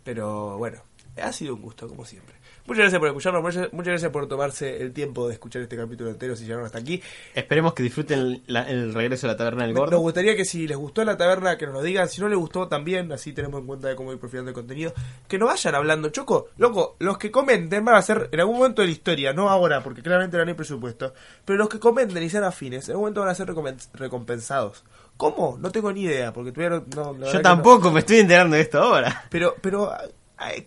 Pero 0.04 0.58
bueno, 0.58 0.82
ha 1.22 1.32
sido 1.34 1.56
un 1.56 1.62
gusto, 1.62 1.88
como 1.88 2.06
siempre. 2.06 2.36
Muchas 2.66 2.84
gracias 2.84 3.00
por 3.00 3.08
escucharnos, 3.08 3.42
muchas, 3.42 3.74
muchas 3.74 3.88
gracias 3.88 4.12
por 4.12 4.28
tomarse 4.28 4.82
el 4.82 4.94
tiempo 4.94 5.28
de 5.28 5.34
escuchar 5.34 5.62
este 5.64 5.76
capítulo 5.76 6.10
entero 6.10 6.36
si 6.36 6.44
llegaron 6.44 6.66
hasta 6.66 6.78
aquí. 6.78 7.02
Esperemos 7.34 7.74
que 7.74 7.84
disfruten 7.84 8.44
la- 8.48 8.70
el 8.70 8.94
regreso 8.94 9.28
de 9.28 9.34
la 9.34 9.38
taberna 9.38 9.64
del 9.66 9.74
gordo. 9.74 9.92
Nos 9.92 10.02
gustaría 10.02 10.36
que 10.36 10.46
si 10.46 10.68
les 10.68 10.78
gustó 10.78 11.04
la 11.04 11.18
taberna, 11.18 11.58
que 11.58 11.66
nos 11.66 11.74
lo 11.76 11.82
digan. 11.82 12.08
Si 12.08 12.22
no 12.22 12.30
les 12.30 12.38
gustó, 12.38 12.68
también, 12.68 13.12
así 13.12 13.34
tenemos 13.34 13.60
en 13.62 13.68
cuenta 13.68 13.88
de 13.88 13.96
cómo 13.96 14.14
ir 14.14 14.20
profilando 14.20 14.50
el 14.52 14.56
contenido. 14.56 14.94
Que 15.28 15.38
nos 15.40 15.50
vayan 15.50 15.76
hablando. 15.76 16.10
Choco, 16.10 16.50
loco, 16.58 16.96
los 17.00 17.18
que 17.18 17.32
comenten 17.32 17.84
van 17.84 17.96
a 17.96 18.02
ser 18.02 18.30
en 18.32 18.40
algún 18.40 18.58
momento 18.58 18.82
de 18.82 18.88
la 18.88 18.94
historia, 18.94 19.34
no 19.34 19.50
ahora, 19.50 19.82
porque 19.84 20.02
claramente 20.02 20.38
no 20.38 20.44
hay 20.44 20.54
presupuesto. 20.54 21.14
Pero 21.46 21.58
los 21.58 21.68
que 21.70 21.80
comenten 21.80 22.22
y 22.24 22.30
sean 22.30 22.44
afines, 22.44 22.86
en 22.88 22.92
algún 22.92 23.04
momento 23.06 23.22
van 23.22 23.30
a 23.30 23.36
ser 23.36 23.48
recompen- 23.48 23.90
recompensados. 23.94 24.84
¿Cómo? 25.18 25.58
No 25.60 25.72
tengo 25.72 25.92
ni 25.92 26.02
idea, 26.04 26.32
porque 26.34 26.52
todavía 26.52 26.84
no. 26.96 27.14
no- 27.14 27.18
la 27.18 27.28
Yo 27.28 27.34
no. 27.34 27.42
tampoco 27.42 27.92
me 27.92 28.00
estoy 28.00 28.20
enterando 28.20 28.56
de 28.56 28.62
esto 28.62 28.80
ahora. 28.82 29.26
Pero, 29.30 29.56
pero. 29.62 29.92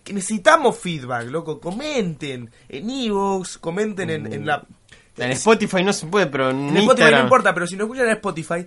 Que 0.03 0.13
necesitamos 0.13 0.77
feedback, 0.77 1.29
loco. 1.29 1.59
Comenten 1.59 2.49
en 2.69 2.89
Evox, 2.89 3.57
comenten 3.57 4.09
en, 4.09 4.31
en 4.31 4.45
la. 4.45 4.65
En 5.17 5.31
Spotify 5.31 5.83
no 5.83 5.93
se 5.93 6.07
puede, 6.07 6.27
pero 6.27 6.49
en, 6.49 6.69
En 6.69 6.77
Spotify 6.77 7.03
no 7.11 7.23
importa, 7.23 7.53
pero 7.53 7.67
si 7.67 7.75
no 7.77 7.83
escuchan 7.85 8.07
en 8.07 8.13
Spotify, 8.13 8.65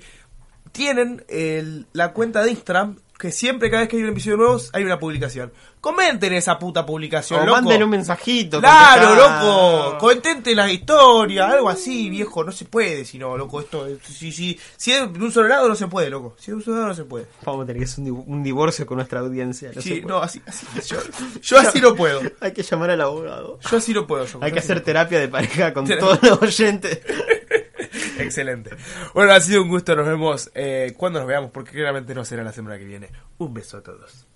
tienen 0.73 1.25
el- 1.29 1.87
la 1.93 2.13
cuenta 2.13 2.43
de 2.43 2.51
Instagram 2.53 2.97
que 3.19 3.33
siempre, 3.33 3.69
cada 3.71 3.83
vez 3.83 3.89
que 3.89 3.97
hay 3.97 4.05
un 4.05 4.11
episodio 4.11 4.37
nuevo, 4.37 4.61
hay 4.73 4.85
una 4.85 4.99
publicación. 4.99 5.53
Comenten 5.81 6.33
esa 6.33 6.59
puta 6.59 6.85
publicación, 6.87 7.41
O 7.41 7.47
loco. 7.47 7.57
manden 7.61 7.83
un 7.85 7.91
mensajito. 7.91 8.61
Claro, 8.61 9.15
loco. 9.15 9.99
Contenten 9.99 10.57
la 10.57 10.71
historia, 10.73 11.49
algo 11.51 11.69
así, 11.69 12.11
viejo. 12.11 12.43
No 12.45 12.51
se 12.53 12.65
puede, 12.65 13.05
si 13.05 13.19
no, 13.19 13.37
loco. 13.37 13.61
Esto, 13.61 13.87
si, 14.03 14.33
si, 14.33 14.59
si 14.77 14.93
es 14.93 15.13
de 15.13 15.19
un 15.25 15.31
solo 15.33 15.49
lado, 15.49 15.69
no 15.69 15.75
se 15.77 15.87
puede, 15.89 16.11
loco. 16.11 16.35
Si 16.37 16.45
es 16.45 16.47
de 16.49 16.55
un 16.55 16.63
solo 16.63 16.77
lado, 16.79 16.89
no 16.89 16.95
se 16.95 17.05
puede. 17.05 17.27
Vamos 17.45 17.63
a 17.65 17.67
tener 17.67 17.81
que 17.83 17.89
hacer 17.89 18.05
un, 18.05 18.11
div- 18.11 18.25
un 18.27 18.43
divorcio 18.43 18.87
con 18.87 18.97
nuestra 18.97 19.21
audiencia. 19.21 19.71
no 19.75 19.83
Sí, 19.83 19.89
se 19.89 19.95
puede. 20.03 20.07
no, 20.15 20.19
así, 20.23 20.41
así. 20.47 20.67
Yo, 20.87 20.97
yo 21.43 21.59
así 21.59 21.81
no 21.81 21.95
puedo. 21.95 22.21
Hay 22.41 22.53
que 22.53 22.63
llamar 22.63 22.91
al 22.91 23.01
abogado. 23.01 23.59
Yo 23.71 23.77
así 23.77 23.93
no 23.95 24.07
puedo. 24.07 24.25
yo- 24.27 24.39
Hay 24.43 24.51
yo 24.51 24.55
que 24.55 24.61
hacer 24.61 24.81
terapia 24.83 25.19
de 25.21 25.29
pareja 25.29 25.73
con 25.73 25.87
todos 25.99 26.21
los 26.23 26.43
oyentes. 26.43 27.01
Excelente. 28.19 28.71
Bueno, 29.15 29.33
ha 29.33 29.41
sido 29.41 29.63
un 29.63 29.69
gusto. 29.69 29.95
Nos 29.95 30.07
vemos 30.07 30.51
eh, 30.55 30.95
cuando 30.97 31.21
nos 31.21 31.29
veamos, 31.29 31.51
porque 31.51 31.73
claramente 31.73 32.15
no 32.15 32.25
será 32.25 32.45
la 32.45 32.53
semana 32.53 32.79
que 32.79 32.85
viene. 32.85 33.11
Un 33.39 33.55
beso 33.55 33.79
a 33.79 33.83
todos. 33.83 34.27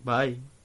Bye. 0.00 0.57